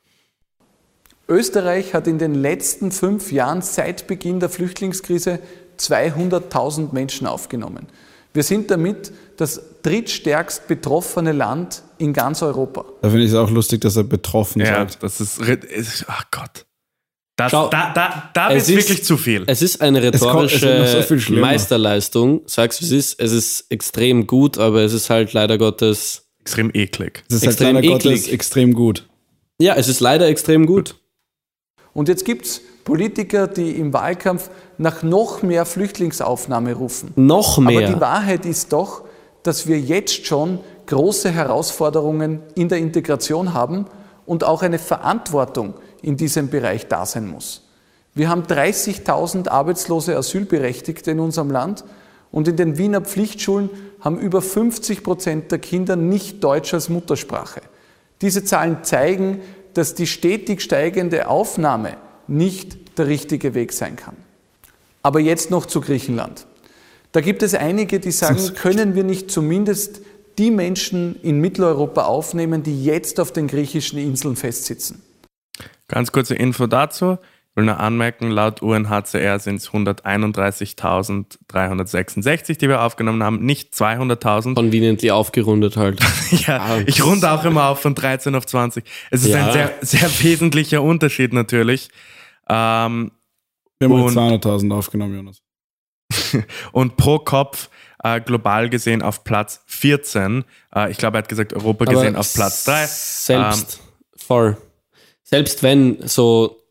Österreich 1.29 1.95
hat 1.95 2.07
in 2.07 2.19
den 2.19 2.35
letzten 2.35 2.93
fünf 2.93 3.33
Jahren 3.33 3.63
seit 3.63 4.07
Beginn 4.07 4.39
der 4.39 4.49
Flüchtlingskrise 4.49 5.39
200.000 5.79 6.93
Menschen 6.93 7.27
aufgenommen. 7.27 7.87
Wir 8.35 8.43
sind 8.43 8.71
damit 8.71 9.13
das 9.37 9.61
drittstärkst 9.83 10.67
betroffene 10.69 11.33
Land 11.33 11.83
in 11.99 12.13
ganz 12.13 12.43
Europa. 12.43 12.85
Da 13.03 13.11
finde 13.11 13.25
ich 13.25 13.31
es 13.31 13.37
auch 13.37 13.51
lustig, 13.51 13.81
dass 13.81 13.97
er 13.97 14.05
betroffen 14.05 14.61
ja, 14.61 14.67
sagt. 14.67 15.03
Das 15.03 15.21
ist, 15.21 15.41
ach 16.09 16.25
Gott. 16.31 16.67
Das, 17.37 17.51
Schau, 17.51 17.69
da 17.69 17.93
da, 17.95 18.31
da 18.35 18.51
wird 18.51 18.61
es 18.61 18.69
wirklich 18.69 19.05
zu 19.05 19.17
viel. 19.17 19.45
Es 19.47 19.63
ist 19.63 19.81
eine 19.81 20.03
rhetorische 20.03 21.05
kommt, 21.09 21.23
so 21.23 21.33
Meisterleistung. 21.33 22.43
Sag's, 22.47 22.81
wie 22.81 22.85
es 22.85 22.93
ist. 22.93 23.21
Es 23.21 23.33
ist 23.33 23.67
extrem 23.71 24.27
gut, 24.27 24.59
aber 24.59 24.83
es 24.83 24.93
ist 24.93 25.09
halt 25.09 25.33
leider 25.33 25.57
Gottes. 25.57 26.29
Extrem 26.41 26.71
eklig. 26.75 27.25
Es 27.29 27.37
ist 27.37 27.43
halt 27.43 27.53
extrem 27.53 27.77
halt 27.77 27.85
leider 27.87 27.97
eklig. 27.97 28.21
Gottes 28.21 28.33
extrem 28.33 28.75
gut. 28.75 29.09
Ja, 29.61 29.75
es 29.77 29.89
ist 29.89 30.01
leider 30.01 30.27
extrem 30.27 30.67
gut. 30.67 30.97
Und 31.95 32.09
jetzt 32.09 32.25
gibt 32.25 32.47
es 32.47 32.61
Politiker, 32.85 33.47
die 33.47 33.71
im 33.71 33.93
Wahlkampf 33.93 34.51
nach 34.77 35.03
noch 35.03 35.43
mehr 35.43 35.65
Flüchtlingsaufnahme 35.65 36.75
rufen. 36.75 37.13
Noch 37.17 37.59
mehr. 37.59 37.87
Aber 37.87 37.95
die 37.95 38.01
Wahrheit 38.01 38.45
ist 38.45 38.73
doch, 38.73 39.05
dass 39.43 39.67
wir 39.67 39.79
jetzt 39.79 40.27
schon 40.27 40.61
große 40.87 41.31
Herausforderungen 41.31 42.41
in 42.55 42.69
der 42.69 42.79
Integration 42.79 43.55
haben 43.55 43.87
und 44.27 44.45
auch 44.45 44.63
eine 44.63 44.79
Verantwortung 44.79 45.75
in 46.03 46.17
diesem 46.17 46.51
Bereich 46.51 46.89
da 46.89 47.07
sein 47.07 47.29
muss. 47.29 47.63
Wir 48.15 48.29
haben 48.29 48.43
30.000 48.43 49.49
arbeitslose 49.49 50.17
Asylberechtigte 50.17 51.13
in 51.13 51.21
unserem 51.21 51.51
Land 51.51 51.85
und 52.31 52.49
in 52.49 52.57
den 52.57 52.77
Wiener 52.77 53.01
Pflichtschulen 53.01 53.71
haben 54.01 54.19
über 54.19 54.43
50 54.43 55.03
Prozent 55.03 55.51
der 55.51 55.59
Kinder 55.59 55.97
nicht 55.97 56.45
Deutsch 56.45 56.75
als 56.75 56.89
Muttersprache. 56.89 57.63
Diese 58.21 58.45
Zahlen 58.45 58.85
zeigen, 58.85 59.41
dass 59.75 59.95
die 59.95 60.07
stetig 60.07 60.61
steigende 60.61 61.29
Aufnahme 61.29 61.97
nicht 62.29 62.99
der 62.99 63.07
richtige 63.07 63.55
Weg 63.55 63.73
sein 63.73 63.97
kann. 63.97 64.17
Aber 65.03 65.21
jetzt 65.21 65.51
noch 65.51 65.67
zu 65.67 65.81
Griechenland. 65.81 66.47
Da 67.13 67.21
gibt 67.21 67.43
es 67.43 67.55
einige, 67.55 68.01
die 68.01 68.13
sagen, 68.13 68.55
können 68.55 68.95
wir 68.95 69.05
nicht 69.05 69.31
zumindest 69.31 70.01
die 70.39 70.51
Menschen 70.51 71.21
in 71.23 71.41
Mitteleuropa 71.41 72.05
aufnehmen, 72.05 72.63
die 72.63 72.85
jetzt 72.85 73.21
auf 73.21 73.33
den 73.33 73.49
griechischen 73.49 73.99
Inseln 73.99 74.37
festsitzen? 74.37 75.03
Ganz 75.93 76.11
kurze 76.11 76.35
Info 76.35 76.67
dazu. 76.67 77.19
Ich 77.51 77.57
will 77.57 77.67
nur 77.67 77.79
anmerken, 77.79 78.31
laut 78.31 78.63
UNHCR 78.63 79.39
sind 79.39 79.57
es 79.57 79.69
131.366, 79.69 82.57
die 82.57 82.67
wir 82.67 82.81
aufgenommen 82.81 83.23
haben, 83.23 83.45
nicht 83.45 83.75
200.000. 83.75 84.55
Conveniently 84.55 85.11
aufgerundet 85.11 85.77
halt. 85.77 86.01
ja, 86.47 86.63
ah. 86.63 86.79
ich 86.87 87.05
runde 87.05 87.31
auch 87.31 87.45
immer 87.45 87.67
auf 87.67 87.83
von 87.83 87.95
13 87.95 88.35
auf 88.35 88.47
20. 88.47 88.85
Es 89.11 89.25
ist 89.25 89.33
ja. 89.33 89.45
ein 89.45 89.53
sehr, 89.53 89.75
sehr 89.83 90.09
wesentlicher 90.23 90.81
Unterschied 90.81 91.35
natürlich. 91.35 91.91
Ähm, 92.49 93.13
wir 93.79 93.91
haben 93.91 94.09
200.000 94.09 94.75
aufgenommen, 94.75 95.15
Jonas. 95.15 95.43
und 96.73 96.97
pro 96.97 97.19
Kopf 97.19 97.69
äh, 98.03 98.23
global 98.23 98.71
gesehen 98.71 99.03
auf 99.03 99.25
Platz 99.25 99.61
14. 99.67 100.45
Äh, 100.75 100.91
ich 100.91 100.97
glaube, 100.97 101.19
er 101.19 101.21
hat 101.23 101.29
gesagt, 101.29 101.53
Europa 101.53 101.85
Aber 101.85 101.93
gesehen 101.93 102.17
auf 102.17 102.33
Platz 102.33 102.65
3. 102.65 102.87
Selbst, 102.87 103.29
ähm, 103.29 103.53
voll. 104.17 104.57
Selbst 105.33 105.63
wenn 105.63 106.07
so 106.07 106.63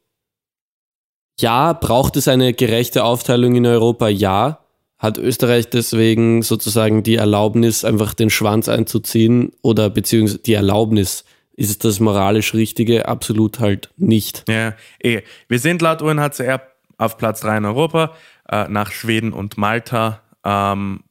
ja, 1.39 1.73
braucht 1.73 2.15
es 2.15 2.27
eine 2.27 2.53
gerechte 2.53 3.03
Aufteilung 3.03 3.55
in 3.55 3.65
Europa? 3.65 4.07
Ja. 4.07 4.59
Hat 4.99 5.17
Österreich 5.17 5.71
deswegen 5.71 6.43
sozusagen 6.43 7.01
die 7.01 7.15
Erlaubnis, 7.15 7.83
einfach 7.83 8.13
den 8.13 8.29
Schwanz 8.29 8.69
einzuziehen 8.69 9.51
oder 9.63 9.89
beziehungsweise 9.89 10.43
die 10.43 10.53
Erlaubnis? 10.53 11.25
Ist 11.53 11.83
das 11.85 11.99
moralisch 11.99 12.53
Richtige? 12.53 13.07
Absolut 13.07 13.59
halt 13.59 13.89
nicht. 13.97 14.43
Ja, 14.47 14.75
eh. 15.01 15.21
Wir 15.47 15.57
sind 15.57 15.81
laut 15.81 16.03
UNHCR 16.03 16.61
auf 16.99 17.17
Platz 17.17 17.41
3 17.41 17.57
in 17.57 17.65
Europa, 17.65 18.13
äh, 18.47 18.67
nach 18.67 18.91
Schweden 18.91 19.33
und 19.33 19.57
Malta 19.57 20.21
ähm, 20.45 21.03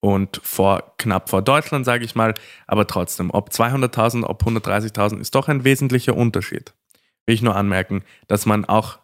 und 0.00 0.40
vor, 0.42 0.94
knapp 0.96 1.28
vor 1.28 1.42
Deutschland, 1.42 1.84
sage 1.84 2.06
ich 2.06 2.14
mal. 2.14 2.32
Aber 2.66 2.86
trotzdem, 2.86 3.30
ob 3.30 3.50
200.000, 3.50 4.24
ob 4.24 4.42
130.000 4.42 5.20
ist 5.20 5.34
doch 5.34 5.48
ein 5.48 5.64
wesentlicher 5.64 6.16
Unterschied. 6.16 6.72
Will 7.26 7.34
ich 7.34 7.42
nur 7.42 7.56
anmerken, 7.56 8.02
dass 8.26 8.46
man 8.46 8.64
auch 8.64 8.98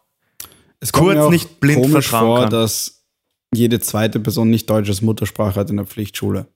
es 0.81 0.93
kurz 0.93 1.31
nicht 1.31 1.61
blind 1.61 1.87
vertrauen 1.87 2.27
vor, 2.27 2.41
kann. 2.41 2.51
dass 2.51 3.05
jede 3.55 3.81
zweite 3.81 4.21
Person 4.21 4.51
nicht 4.51 4.69
deutsches 4.71 5.03
Muttersprache 5.03 5.59
hat 5.59 5.71
in 5.71 5.77
der 5.77 5.87
Pflichtschule. 5.87 6.47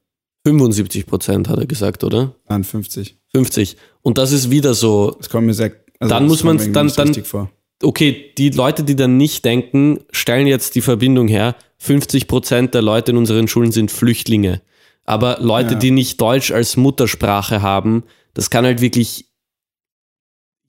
75 0.47 1.07
Prozent 1.07 1.49
hat 1.49 1.59
er 1.59 1.67
gesagt, 1.67 2.05
oder? 2.05 2.35
Nein, 2.49 2.65
50. 2.65 3.19
50. 3.33 3.77
Und 4.03 4.19
das 4.19 4.33
ist 4.33 4.51
wieder 4.51 4.75
so. 4.75 5.17
Das 5.19 5.31
kommt 5.31 5.47
mir 5.47 5.55
sehr. 5.55 5.73
Also 5.99 6.15
dann 6.15 6.27
muss 6.27 6.45
man 6.45 6.59
dann, 6.73 6.89
dann 6.89 7.15
vor. 7.25 7.51
Okay, 7.83 8.33
die 8.39 8.51
Leute, 8.51 8.85
die 8.85 8.97
dann 8.97 9.17
nicht 9.17 9.45
denken, 9.45 10.01
stellen 10.11 10.47
jetzt 10.47 10.75
die 10.75 10.81
Verbindung 10.81 11.29
her. 11.29 11.57
50 11.79 12.29
Prozent 12.29 12.75
der 12.75 12.83
Leute 12.83 13.11
in 13.13 13.17
unseren 13.17 13.49
Schulen 13.49 13.73
sind 13.73 13.91
Flüchtlinge. 13.91 14.63
Aber 15.05 15.39
Leute, 15.41 15.75
ja. 15.75 15.79
die 15.79 15.91
nicht 15.91 16.21
Deutsch 16.21 16.51
als 16.51 16.77
Muttersprache 16.77 17.63
haben, 17.63 18.05
das 18.33 18.51
kann 18.51 18.65
halt 18.65 18.81
wirklich 18.81 19.27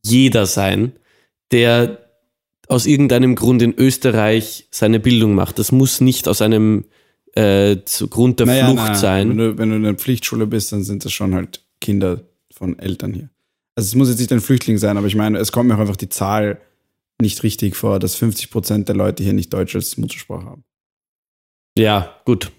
jeder 0.06 0.46
sein, 0.46 0.94
der 1.52 2.00
aus 2.68 2.86
irgendeinem 2.86 3.36
Grund 3.36 3.62
in 3.62 3.74
Österreich 3.78 4.68
seine 4.72 5.00
Bildung 5.00 5.36
macht. 5.36 5.60
Das 5.60 5.72
muss 5.72 6.02
nicht 6.02 6.28
aus 6.28 6.42
einem 6.42 6.86
äh, 7.34 7.78
Grund 8.10 8.40
der 8.40 8.48
naja, 8.48 8.66
Flucht 8.66 8.84
na, 8.88 8.96
sein. 8.96 9.30
Wenn 9.30 9.38
du, 9.38 9.58
wenn 9.58 9.70
du 9.70 9.76
in 9.76 9.84
der 9.84 9.96
Pflichtschule 9.96 10.48
bist, 10.48 10.72
dann 10.72 10.84
sind 10.84 11.06
das 11.06 11.12
schon 11.12 11.36
halt 11.36 11.64
Kinder 11.82 12.22
von 12.52 12.80
Eltern 12.80 13.14
hier. 13.14 13.30
Also 13.76 13.88
es 13.90 13.96
muss 13.96 14.10
jetzt 14.10 14.20
nicht 14.20 14.32
ein 14.32 14.42
Flüchtling 14.42 14.78
sein, 14.78 14.98
aber 14.98 15.08
ich 15.08 15.16
meine, 15.16 15.38
es 15.38 15.52
kommt 15.52 15.68
mir 15.68 15.76
auch 15.76 15.80
einfach 15.80 15.98
die 15.98 16.10
Zahl 16.10 16.62
nicht 17.22 17.44
richtig 17.44 17.76
vor, 17.76 18.00
dass 18.00 18.16
50 18.16 18.50
Prozent 18.50 18.88
der 18.88 18.96
Leute 18.96 19.24
hier 19.24 19.34
nicht 19.34 19.54
Deutsch 19.54 19.76
als 19.76 19.98
Muttersprache 19.98 20.46
haben. 20.46 20.64
Ja, 21.78 22.16
gut. 22.26 22.52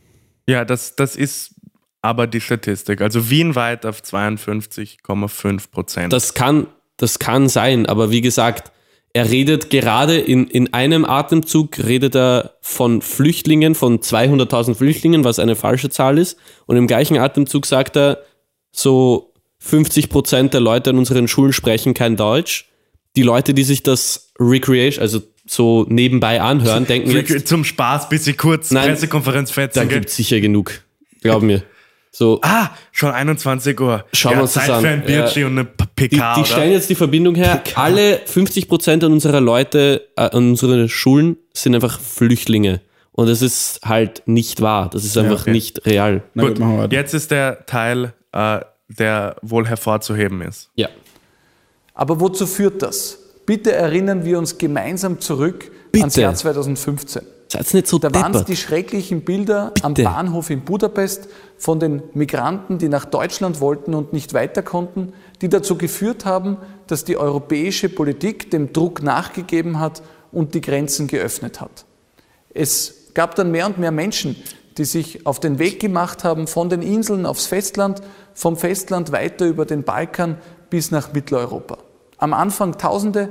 Ja, 0.48 0.64
das, 0.64 0.94
das 0.94 1.16
ist 1.16 1.54
aber 2.02 2.26
die 2.26 2.40
Statistik. 2.40 3.00
Also 3.00 3.30
Wien 3.30 3.54
weit 3.54 3.84
auf 3.84 4.02
52,5 4.02 5.70
Prozent. 5.70 6.12
Das 6.12 6.34
kann, 6.34 6.68
das 6.96 7.18
kann 7.18 7.48
sein, 7.48 7.86
aber 7.86 8.10
wie 8.10 8.20
gesagt, 8.20 8.72
er 9.16 9.30
redet 9.30 9.70
gerade 9.70 10.18
in, 10.18 10.46
in 10.46 10.74
einem 10.74 11.06
Atemzug, 11.06 11.78
redet 11.78 12.14
er 12.14 12.56
von 12.60 13.00
Flüchtlingen, 13.00 13.74
von 13.74 14.00
200.000 14.00 14.74
Flüchtlingen, 14.74 15.24
was 15.24 15.38
eine 15.38 15.56
falsche 15.56 15.88
Zahl 15.88 16.18
ist. 16.18 16.36
Und 16.66 16.76
im 16.76 16.86
gleichen 16.86 17.16
Atemzug 17.16 17.64
sagt 17.64 17.96
er, 17.96 18.22
so 18.72 19.32
50 19.60 20.10
Prozent 20.10 20.52
der 20.52 20.60
Leute 20.60 20.90
an 20.90 20.98
unseren 20.98 21.28
Schulen 21.28 21.54
sprechen 21.54 21.94
kein 21.94 22.16
Deutsch. 22.16 22.66
Die 23.16 23.22
Leute, 23.22 23.54
die 23.54 23.64
sich 23.64 23.82
das 23.82 24.34
Recreation, 24.38 25.00
also 25.00 25.22
so 25.46 25.86
nebenbei 25.88 26.42
anhören, 26.42 26.86
denken 26.86 27.10
jetzt... 27.10 27.48
Zum 27.48 27.64
Spaß, 27.64 28.10
bisschen 28.10 28.36
kurz, 28.36 28.70
Nein, 28.70 28.90
Pressekonferenz 28.90 29.50
fetzen. 29.50 29.78
Da 29.78 29.84
gibt 29.86 30.10
sicher 30.10 30.40
genug, 30.40 30.82
glaub 31.22 31.40
mir. 31.42 31.62
So, 32.18 32.40
ah, 32.40 32.70
schon 32.92 33.10
21 33.10 33.78
Uhr. 33.78 34.06
Schauen 34.14 34.32
ja, 34.32 34.38
wir 34.38 34.42
uns 34.44 34.54
Zeit 34.54 34.70
das 34.70 34.76
an. 34.76 34.80
für 34.80 34.88
ein 34.88 35.04
Bierchen 35.04 35.42
ja. 35.42 35.48
und 35.48 35.58
eine 35.58 35.66
PK. 35.66 36.34
Die, 36.34 36.40
die 36.40 36.48
stellen 36.48 36.72
jetzt 36.72 36.88
die 36.88 36.94
Verbindung 36.94 37.34
her. 37.34 37.56
PK. 37.56 37.78
Alle 37.78 38.20
50 38.24 38.68
Prozent 38.68 39.04
an 39.04 39.12
unserer 39.12 39.42
Leute, 39.42 40.08
äh, 40.16 40.22
an 40.22 40.48
unseren 40.48 40.88
Schulen 40.88 41.36
sind 41.52 41.74
einfach 41.74 42.00
Flüchtlinge. 42.00 42.80
Und 43.12 43.28
das 43.28 43.42
ist 43.42 43.80
halt 43.84 44.22
nicht 44.24 44.62
wahr. 44.62 44.88
Das 44.88 45.04
ist 45.04 45.18
einfach 45.18 45.40
ja, 45.40 45.42
okay. 45.42 45.50
nicht 45.50 45.84
real. 45.84 46.22
Na, 46.32 46.48
gut, 46.48 46.90
jetzt 46.90 47.12
ist 47.12 47.32
der 47.32 47.66
Teil, 47.66 48.14
äh, 48.32 48.60
der 48.88 49.36
wohl 49.42 49.68
hervorzuheben 49.68 50.40
ist. 50.40 50.70
Ja. 50.74 50.88
Aber 51.92 52.18
wozu 52.18 52.46
führt 52.46 52.80
das? 52.80 53.18
Bitte 53.44 53.72
erinnern 53.72 54.24
wir 54.24 54.38
uns 54.38 54.56
gemeinsam 54.56 55.20
zurück 55.20 55.70
Bitte. 55.92 56.04
ans 56.04 56.16
Jahr 56.16 56.34
2015. 56.34 57.35
Seid's 57.48 57.74
nicht 57.74 57.86
so 57.86 57.98
da 57.98 58.12
waren 58.12 58.34
es 58.34 58.44
die 58.44 58.56
schrecklichen 58.56 59.22
Bilder 59.22 59.70
Bitte. 59.74 59.86
am 59.86 59.94
Bahnhof 59.94 60.50
in 60.50 60.64
Budapest 60.64 61.28
von 61.58 61.78
den 61.78 62.02
Migranten, 62.12 62.78
die 62.78 62.88
nach 62.88 63.04
Deutschland 63.04 63.60
wollten 63.60 63.94
und 63.94 64.12
nicht 64.12 64.34
weiter 64.34 64.62
konnten, 64.62 65.12
die 65.40 65.48
dazu 65.48 65.78
geführt 65.78 66.24
haben, 66.24 66.56
dass 66.88 67.04
die 67.04 67.16
europäische 67.16 67.88
Politik 67.88 68.50
dem 68.50 68.72
Druck 68.72 69.02
nachgegeben 69.02 69.78
hat 69.78 70.02
und 70.32 70.54
die 70.54 70.60
Grenzen 70.60 71.06
geöffnet 71.06 71.60
hat. 71.60 71.84
Es 72.52 73.12
gab 73.14 73.36
dann 73.36 73.52
mehr 73.52 73.66
und 73.66 73.78
mehr 73.78 73.92
Menschen, 73.92 74.36
die 74.76 74.84
sich 74.84 75.24
auf 75.24 75.40
den 75.40 75.58
Weg 75.58 75.80
gemacht 75.80 76.24
haben 76.24 76.46
von 76.46 76.68
den 76.68 76.82
Inseln 76.82 77.26
aufs 77.26 77.46
Festland, 77.46 78.02
vom 78.34 78.56
Festland 78.56 79.12
weiter 79.12 79.46
über 79.46 79.64
den 79.64 79.84
Balkan 79.84 80.38
bis 80.68 80.90
nach 80.90 81.12
Mitteleuropa. 81.12 81.78
Am 82.18 82.34
Anfang 82.34 82.76
Tausende, 82.76 83.28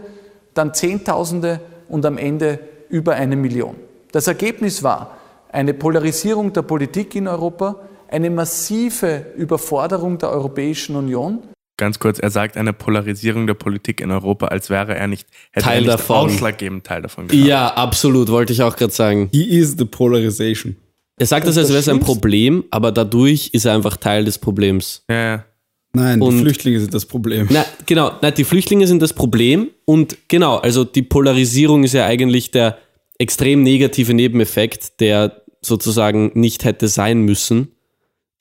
dann 0.53 0.73
Zehntausende 0.73 1.59
und 1.89 2.05
am 2.05 2.17
Ende 2.17 2.59
über 2.89 3.13
eine 3.13 3.35
Million. 3.35 3.75
Das 4.15 4.27
Ergebnis 4.27 4.81
war 4.81 5.17
eine 5.51 5.73
Polarisierung 5.73 6.53
der 6.53 6.61
Politik 6.61 7.15
in 7.15 7.27
Europa, 7.27 7.81
eine 8.07 8.29
massive 8.29 9.25
Überforderung 9.35 10.17
der 10.17 10.29
Europäischen 10.29 10.95
Union. 10.95 11.39
Ganz 11.75 11.99
kurz, 11.99 12.19
er 12.19 12.29
sagt 12.29 12.55
eine 12.55 12.71
Polarisierung 12.71 13.45
der 13.45 13.55
Politik 13.55 13.99
in 13.99 14.11
Europa, 14.11 14.45
als 14.47 14.69
wäre 14.69 14.95
er 14.95 15.07
nicht, 15.07 15.27
hätte 15.51 15.65
Teil 15.65 15.79
er 15.79 15.81
nicht 15.81 15.93
davon. 15.95 16.15
ausschlaggebend 16.29 16.85
Teil 16.85 17.01
davon 17.01 17.27
gehabt. 17.27 17.45
Ja, 17.45 17.67
absolut, 17.73 18.29
wollte 18.29 18.53
ich 18.53 18.63
auch 18.63 18.77
gerade 18.77 18.93
sagen. 18.93 19.27
He 19.33 19.43
is 19.59 19.75
the 19.77 19.83
polarization. 19.83 20.77
Er 21.19 21.25
sagt 21.25 21.45
das, 21.45 21.57
als 21.57 21.67
wäre 21.67 21.79
es 21.79 21.89
ein 21.89 21.99
Problem, 21.99 22.63
aber 22.71 22.93
dadurch 22.93 23.49
ist 23.51 23.65
er 23.65 23.73
einfach 23.73 23.97
Teil 23.97 24.23
des 24.23 24.37
Problems. 24.37 25.03
Ja, 25.09 25.15
ja. 25.17 25.45
Nein, 25.91 26.21
Und- 26.21 26.35
die 26.35 26.39
Flüchtlinge 26.39 26.79
sind 26.79 26.93
das 26.93 27.05
Problem. 27.05 27.47
Na, 27.49 27.65
genau, 27.85 28.13
na, 28.21 28.31
die 28.31 28.45
Flüchtlinge 28.45 28.87
sind 28.87 29.01
das 29.01 29.11
Problem 29.11 29.71
und 29.83 30.17
genau, 30.29 30.55
also 30.55 30.85
die 30.85 31.01
Polarisierung 31.01 31.83
ist 31.83 31.93
ja 31.93 32.05
eigentlich 32.05 32.51
der 32.51 32.77
extrem 33.17 33.63
negative 33.63 34.13
Nebeneffekt, 34.13 34.99
der 34.99 35.41
sozusagen 35.61 36.31
nicht 36.33 36.63
hätte 36.63 36.87
sein 36.87 37.21
müssen. 37.21 37.71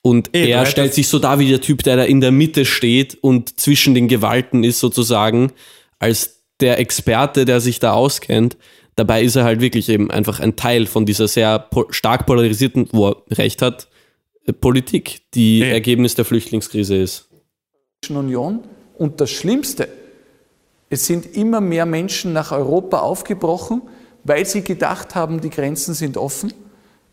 Und 0.01 0.27
du 0.27 0.39
er 0.39 0.65
stellt 0.67 0.93
sich 0.93 1.07
so 1.07 1.17
dar 1.17 1.39
wie 1.39 1.49
der 1.49 1.61
Typ, 1.61 1.81
der 1.83 1.97
da 1.97 2.03
in 2.03 2.21
der 2.21 2.31
Mitte 2.31 2.65
steht 2.65 3.17
und 3.21 3.59
zwischen 3.59 3.95
den 3.95 4.07
Gewalten 4.07 4.63
ist 4.63 4.79
sozusagen, 4.79 5.51
als 5.97 6.43
der 6.59 6.79
Experte, 6.79 7.45
der 7.45 7.59
sich 7.59 7.79
da 7.79 7.93
auskennt. 7.93 8.57
Dabei 8.95 9.23
ist 9.23 9.35
er 9.35 9.43
halt 9.43 9.61
wirklich 9.61 9.89
eben 9.89 10.11
einfach 10.11 10.39
ein 10.39 10.55
Teil 10.55 10.85
von 10.85 11.05
dieser 11.05 11.27
sehr 11.27 11.59
po 11.59 11.87
stark 11.89 12.27
polarisierten, 12.27 12.87
wo 12.91 13.09
er 13.09 13.23
recht 13.31 13.61
hat, 13.61 13.87
äh, 14.45 14.53
Politik, 14.53 15.21
die 15.33 15.61
Eh. 15.61 15.71
Ergebnis 15.71 16.15
der 16.15 16.23
Flüchtlingskrise 16.23 16.95
ist. 16.95 17.29
Union. 18.09 18.59
Und 18.97 19.19
das 19.19 19.31
Schlimmste, 19.31 19.89
es 20.89 21.07
sind 21.07 21.35
immer 21.35 21.59
mehr 21.59 21.85
Menschen 21.85 22.31
nach 22.31 22.51
Europa 22.51 22.99
aufgebrochen, 22.99 23.81
weil 24.25 24.45
sie 24.45 24.63
gedacht 24.63 25.15
haben, 25.15 25.39
die 25.39 25.49
Grenzen 25.49 25.93
sind 25.93 26.17
offen. 26.17 26.53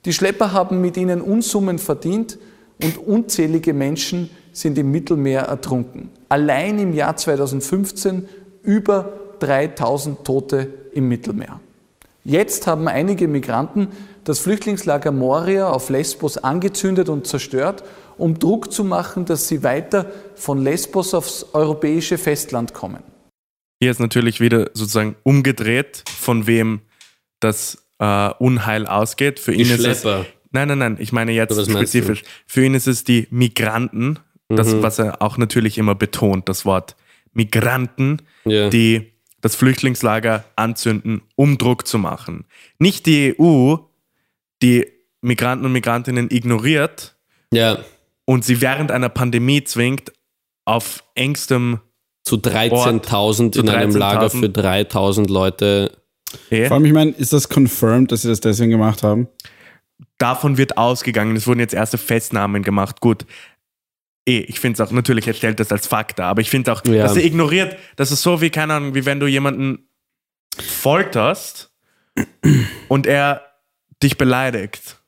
Die 0.04 0.12
Schlepper 0.12 0.52
haben 0.52 0.80
mit 0.80 0.96
ihnen 0.96 1.20
Unsummen 1.20 1.78
verdient 1.78 2.38
und 2.82 2.98
unzählige 2.98 3.72
Menschen 3.72 4.30
sind 4.52 4.76
im 4.76 4.90
Mittelmeer 4.90 5.42
ertrunken. 5.42 6.10
Allein 6.28 6.78
im 6.78 6.92
Jahr 6.92 7.16
2015 7.16 8.28
über 8.62 9.12
3000 9.38 10.24
Tote 10.24 10.72
im 10.92 11.08
Mittelmeer. 11.08 11.60
Jetzt 12.24 12.66
haben 12.66 12.88
einige 12.88 13.28
Migranten 13.28 13.88
das 14.24 14.38
Flüchtlingslager 14.38 15.10
Moria 15.10 15.68
auf 15.68 15.90
Lesbos 15.90 16.38
angezündet 16.38 17.08
und 17.08 17.26
zerstört, 17.26 17.82
um 18.16 18.38
Druck 18.38 18.72
zu 18.72 18.84
machen, 18.84 19.24
dass 19.24 19.48
sie 19.48 19.62
weiter 19.64 20.06
von 20.36 20.62
Lesbos 20.62 21.14
aufs 21.14 21.46
europäische 21.52 22.18
Festland 22.18 22.72
kommen. 22.72 23.02
Hier 23.80 23.90
ist 23.90 23.98
natürlich 23.98 24.40
wieder 24.40 24.70
sozusagen 24.74 25.16
umgedreht, 25.24 26.04
von 26.08 26.46
wem 26.46 26.82
das 27.44 27.84
äh, 27.98 28.28
Unheil 28.38 28.86
ausgeht. 28.86 29.38
Für 29.40 29.52
ihn 29.52 29.60
ist 29.62 29.84
es. 29.84 30.00
Schlepper. 30.00 30.26
Nein, 30.50 30.68
nein, 30.68 30.78
nein, 30.78 30.96
ich 31.00 31.12
meine 31.12 31.32
jetzt 31.32 31.54
spezifisch. 31.70 32.22
Für 32.46 32.64
ihn 32.64 32.74
ist 32.74 32.86
es 32.86 33.04
die 33.04 33.26
Migranten, 33.30 34.18
das, 34.48 34.82
was 34.82 34.98
er 34.98 35.22
auch 35.22 35.38
natürlich 35.38 35.78
immer 35.78 35.94
betont, 35.94 36.48
das 36.48 36.66
Wort 36.66 36.94
Migranten, 37.32 38.20
Ja. 38.44 38.68
die 38.68 39.12
das 39.40 39.56
Flüchtlingslager 39.56 40.44
anzünden, 40.56 41.22
um 41.36 41.56
Druck 41.58 41.86
zu 41.86 41.98
machen. 41.98 42.44
Nicht 42.78 43.06
die 43.06 43.34
EU, 43.40 43.76
die 44.62 44.86
Migranten 45.22 45.64
und 45.64 45.72
Migrantinnen 45.72 46.30
ignoriert 46.30 47.16
Ja, 47.52 47.78
und 48.26 48.44
sie 48.44 48.60
während 48.60 48.90
einer 48.90 49.08
Pandemie 49.08 49.64
zwingt, 49.64 50.12
auf 50.64 51.02
engstem 51.14 51.80
zu 52.24 52.36
13.000 52.36 53.44
in 53.58 53.66
Zu 53.66 53.74
einem 53.74 53.96
Lager 53.96 54.26
13.000. 54.26 54.40
für 54.40 54.46
3.000 54.46 55.28
Leute. 55.32 55.92
Ehe. 56.50 56.66
Vor 56.68 56.76
allem, 56.76 56.86
ich 56.86 56.92
meine, 56.92 57.10
ist 57.12 57.32
das 57.32 57.48
confirmed, 57.48 58.10
dass 58.12 58.22
sie 58.22 58.28
das 58.28 58.40
deswegen 58.40 58.70
gemacht 58.70 59.02
haben? 59.02 59.28
davon 60.18 60.56
wird 60.56 60.76
ausgegangen. 60.78 61.34
Es 61.34 61.46
wurden 61.48 61.58
jetzt 61.60 61.74
erste 61.74 61.98
Festnahmen 61.98 62.62
gemacht. 62.62 63.00
Gut. 63.00 63.26
Eh, 64.24 64.38
ich 64.40 64.60
finde 64.60 64.80
es 64.80 64.88
auch, 64.88 64.92
natürlich, 64.92 65.26
er 65.26 65.34
stellt 65.34 65.58
das 65.58 65.72
als 65.72 65.88
Fakt 65.88 66.20
dar, 66.20 66.28
aber 66.28 66.40
ich 66.40 66.48
finde 66.50 66.72
auch, 66.72 66.84
Ja. 66.84 67.02
dass 67.02 67.16
er 67.16 67.24
ignoriert, 67.24 67.76
das 67.96 68.12
ist 68.12 68.22
so 68.22 68.40
wie, 68.40 68.50
keine 68.50 68.74
Ahnung, 68.74 68.94
wie 68.94 69.04
wenn 69.04 69.18
du 69.18 69.26
jemanden 69.26 69.88
folterst 70.60 71.72
und 72.88 73.06
er 73.06 73.42
dich 74.00 74.16
beleidigt, 74.16 75.00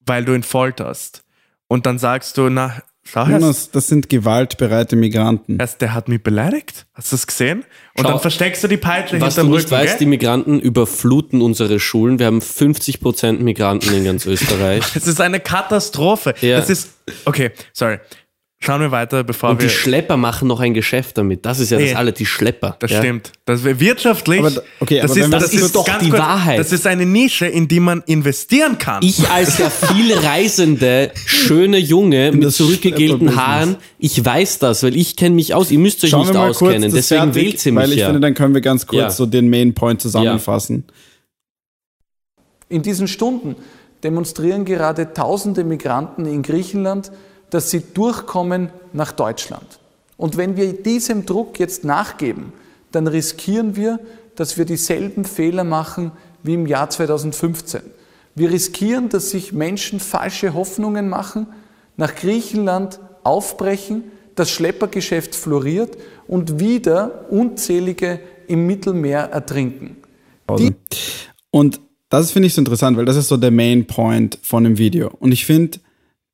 weil 0.00 0.24
du 0.26 0.34
ihn 0.34 0.42
folterst. 0.42 1.24
Und 1.68 1.86
dann 1.86 1.98
sagst 1.98 2.36
du, 2.36 2.50
na, 2.50 2.82
her, 3.14 3.38
Jonas, 3.38 3.70
das 3.70 3.88
sind 3.88 4.08
gewaltbereite 4.08 4.96
Migranten. 4.96 5.58
erst 5.58 5.80
der 5.80 5.94
hat 5.94 6.08
mich 6.08 6.22
beleidigt. 6.22 6.86
Hast 6.94 7.12
du 7.12 7.16
das 7.16 7.26
gesehen? 7.26 7.64
Und 7.96 8.04
Schau, 8.04 8.08
dann 8.12 8.20
versteckst 8.20 8.62
du 8.64 8.68
die 8.68 8.76
Peitsche 8.76 9.20
Was 9.20 9.34
du 9.34 9.42
hinterm 9.42 9.56
nicht 9.56 9.64
Rücken, 9.64 9.70
weißt, 9.70 10.00
die? 10.00 10.06
Migranten 10.06 10.60
überfluten 10.60 11.42
unsere 11.42 11.80
Schulen. 11.80 12.18
Wir 12.18 12.26
haben 12.26 12.40
50% 12.40 13.38
Migranten 13.40 13.92
in 13.94 14.04
ganz 14.04 14.26
Österreich. 14.26 14.84
Es 14.94 15.06
ist 15.06 15.20
eine 15.20 15.40
Katastrophe. 15.40 16.34
Ja. 16.40 16.58
Das 16.58 16.70
ist, 16.70 16.90
okay, 17.24 17.52
sorry. 17.72 17.98
Schauen 18.62 18.82
wir 18.82 18.90
weiter, 18.90 19.24
bevor 19.24 19.50
Und 19.50 19.62
wir... 19.62 19.68
die 19.68 19.74
Schlepper 19.74 20.18
machen 20.18 20.46
noch 20.46 20.60
ein 20.60 20.74
Geschäft 20.74 21.16
damit. 21.16 21.46
Das 21.46 21.60
ist 21.60 21.70
ja 21.70 21.78
das 21.78 21.94
alle, 21.94 22.12
die 22.12 22.26
Schlepper. 22.26 22.76
Das 22.78 22.90
ja. 22.90 22.98
stimmt. 22.98 23.32
Das 23.46 23.64
wirtschaftlich. 23.64 24.40
Aber 24.40 24.52
okay, 24.80 25.00
das 25.00 25.12
aber 25.12 25.20
ist, 25.20 25.32
das 25.32 25.42
das 25.44 25.54
ist 25.54 25.74
doch 25.74 25.86
ganz 25.86 26.04
die 26.04 26.10
kurz, 26.10 26.20
Wahrheit. 26.20 26.58
Das 26.58 26.70
ist 26.70 26.86
eine 26.86 27.06
Nische, 27.06 27.46
in 27.46 27.68
die 27.68 27.80
man 27.80 28.02
investieren 28.04 28.76
kann. 28.76 29.02
Ich 29.02 29.26
als 29.30 29.56
der 29.56 29.70
viel 29.70 30.12
reisende, 30.18 31.10
schöne 31.24 31.78
Junge 31.78 32.32
mit 32.32 32.52
zurückgegelten. 32.52 33.34
Haaren, 33.34 33.76
ich 33.98 34.22
weiß 34.22 34.58
das, 34.58 34.82
weil 34.82 34.94
ich 34.94 35.16
kenne 35.16 35.36
mich 35.36 35.54
aus. 35.54 35.70
Ihr 35.70 35.78
müsst 35.78 36.04
euch 36.04 36.10
Schauen 36.10 36.20
nicht 36.20 36.34
wir 36.34 36.40
mal 36.40 36.46
kurz 36.48 36.60
auskennen. 36.60 36.82
das 36.82 36.92
Deswegen 36.92 37.32
fertig, 37.32 37.42
wählt 37.42 37.60
sie 37.60 37.70
mich 37.70 37.82
Weil 37.82 37.92
ich 37.92 37.98
ja. 38.00 38.06
finde, 38.08 38.20
dann 38.20 38.34
können 38.34 38.52
wir 38.52 38.60
ganz 38.60 38.86
kurz 38.86 39.00
Ja. 39.00 39.10
so 39.10 39.24
den 39.24 39.48
Main 39.48 39.72
Point 39.72 40.02
zusammenfassen. 40.02 40.84
In 42.68 42.82
diesen 42.82 43.08
Stunden 43.08 43.56
demonstrieren 44.04 44.66
gerade 44.66 45.14
tausende 45.14 45.64
Migranten 45.64 46.26
in 46.26 46.42
Griechenland, 46.42 47.10
dass 47.50 47.70
sie 47.70 47.80
durchkommen 47.80 48.70
nach 48.92 49.12
Deutschland. 49.12 49.80
Und 50.16 50.36
wenn 50.36 50.56
wir 50.56 50.72
diesem 50.72 51.26
Druck 51.26 51.58
jetzt 51.58 51.84
nachgeben, 51.84 52.52
dann 52.92 53.06
riskieren 53.06 53.76
wir, 53.76 54.00
dass 54.36 54.58
wir 54.58 54.64
dieselben 54.64 55.24
Fehler 55.24 55.64
machen 55.64 56.12
wie 56.42 56.54
im 56.54 56.66
Jahr 56.66 56.90
2015. 56.90 57.80
Wir 58.34 58.50
riskieren, 58.50 59.08
dass 59.08 59.30
sich 59.30 59.52
Menschen 59.52 60.00
falsche 60.00 60.54
Hoffnungen 60.54 61.08
machen, 61.08 61.46
nach 61.96 62.14
Griechenland 62.14 63.00
aufbrechen, 63.22 64.04
das 64.34 64.50
Schleppergeschäft 64.50 65.34
floriert 65.34 65.98
und 66.26 66.60
wieder 66.60 67.26
unzählige 67.30 68.20
im 68.46 68.66
Mittelmeer 68.66 69.30
ertrinken. 69.30 69.96
Pause. 70.46 70.74
Und 71.50 71.80
das 72.08 72.30
finde 72.30 72.46
ich 72.46 72.54
so 72.54 72.60
interessant, 72.60 72.96
weil 72.96 73.04
das 73.04 73.16
ist 73.16 73.28
so 73.28 73.36
der 73.36 73.50
Main 73.50 73.86
Point 73.86 74.38
von 74.42 74.64
dem 74.64 74.78
Video. 74.78 75.10
Und 75.20 75.32
ich 75.32 75.44
finde 75.46 75.78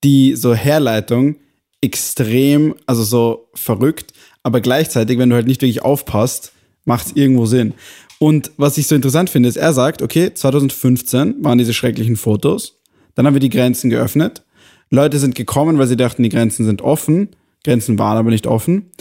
die 0.07 0.37
so 0.37 0.55
Herleitung 0.55 1.35
extrem, 1.81 2.75
also 2.87 3.03
so 3.03 3.49
verrückt, 3.55 4.13
aber 4.43 4.61
gleichzeitig, 4.61 5.19
wenn 5.19 5.29
du 5.31 5.37
halt 5.37 5.47
nicht 5.47 5.61
wirklich 5.63 5.83
aufpasst, 5.83 6.53
macht 6.85 7.07
es 7.09 7.13
irgendwo 7.17 7.47
Sinn. 7.47 7.75
Und 8.19 8.51
was 8.57 8.79
ich 8.79 8.87
so 8.87 8.95
interessant 8.95 9.29
finde, 9.29 9.49
ist, 9.49 9.57
er 9.57 9.73
sagt, 9.73 10.01
okay, 10.03 10.33
2015 10.33 11.37
waren 11.45 11.59
diese 11.59 11.75
schrecklichen 11.75 12.17
Fotos, 12.17 12.81
dann 13.15 13.27
haben 13.27 13.35
wir 13.35 13.41
die 13.41 13.51
Grenzen 13.51 13.91
geöffnet, 13.91 14.43
Leute 14.91 15.19
sind 15.19 15.35
gekommen, 15.35 15.79
weil 15.79 15.87
sie 15.89 15.97
dachten, 15.97 16.23
die 16.23 16.29
Grenzen 16.29 16.65
sind 16.65 16.81
offen, 16.83 17.31
Grenzen 17.65 17.99
waren 17.99 18.17
aber 18.17 18.31
nicht 18.31 18.47
offen. 18.47 18.93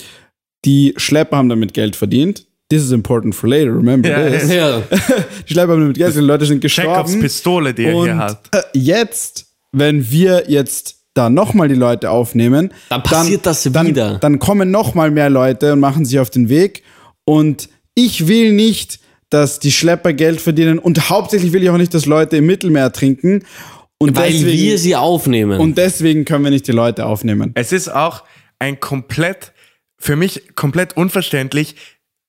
Die 0.66 0.96
Schlepper 0.98 1.38
haben 1.38 1.50
damit 1.50 1.76
Geld 1.76 1.96
verdient. 1.96 2.48
This 2.70 2.82
is 2.84 2.92
important 2.92 3.36
for 3.36 3.48
later, 3.48 3.76
remember 3.76 4.10
Ja, 4.10 4.28
this. 4.32 4.52
Ja. 4.52 4.82
Die 5.48 5.54
Schlepper 5.54 5.74
haben 5.74 5.82
damit 5.82 5.98
Geld 5.98 6.14
verdient, 6.14 6.28
Leute 6.28 6.46
sind 6.48 6.62
gestorben. 6.62 7.20
Pistole, 7.22 7.76
die 7.76 7.84
er 7.86 7.96
Und 7.96 8.06
hier 8.06 8.18
hat. 8.18 8.50
äh, 8.56 8.64
jetzt, 8.74 9.46
wenn 9.72 10.10
wir 10.10 10.46
jetzt 10.48 10.95
da 11.16 11.30
nochmal 11.30 11.68
die 11.68 11.76
Leute 11.76 12.12
aufnehmen, 12.12 12.72
Dann 12.90 13.02
passiert 13.02 13.46
das 13.48 13.64
dann, 13.64 13.88
wieder. 13.88 14.20
Dann 14.20 14.38
kommen 14.38 14.70
nochmal 14.70 15.10
mehr 15.10 15.32
Leute 15.32 15.74
und 15.74 15.80
machen 15.80 16.06
sich 16.06 16.20
auf 16.20 16.30
den 16.30 16.50
Weg. 16.50 16.84
Und 17.24 17.70
ich 17.96 18.28
will 18.28 18.54
nicht, 18.54 19.00
dass 19.30 19.60
die 19.60 19.72
Schlepper 19.72 20.14
Geld 20.14 20.40
verdienen 20.40 20.78
und 20.78 21.10
hauptsächlich 21.10 21.54
will 21.54 21.64
ich 21.64 21.70
auch 21.70 21.78
nicht, 21.78 21.94
dass 21.94 22.06
Leute 22.06 22.38
im 22.38 22.46
Mittelmeer 22.46 22.92
trinken. 22.92 23.44
Und 23.98 24.16
Weil 24.16 24.32
deswegen, 24.34 24.58
wir 24.60 24.78
sie 24.78 24.96
aufnehmen. 24.96 25.60
und 25.60 25.78
deswegen 25.78 26.26
können 26.26 26.44
wir 26.44 26.52
nicht 26.52 26.68
die 26.68 26.74
Leute 26.74 27.06
aufnehmen. 27.06 27.52
Es 27.56 27.72
ist 27.72 27.88
auch 27.88 28.24
ein 28.60 28.80
komplett, 28.82 29.54
für 29.98 30.18
mich 30.18 30.54
komplett 30.56 30.98
unverständlich, 30.98 31.76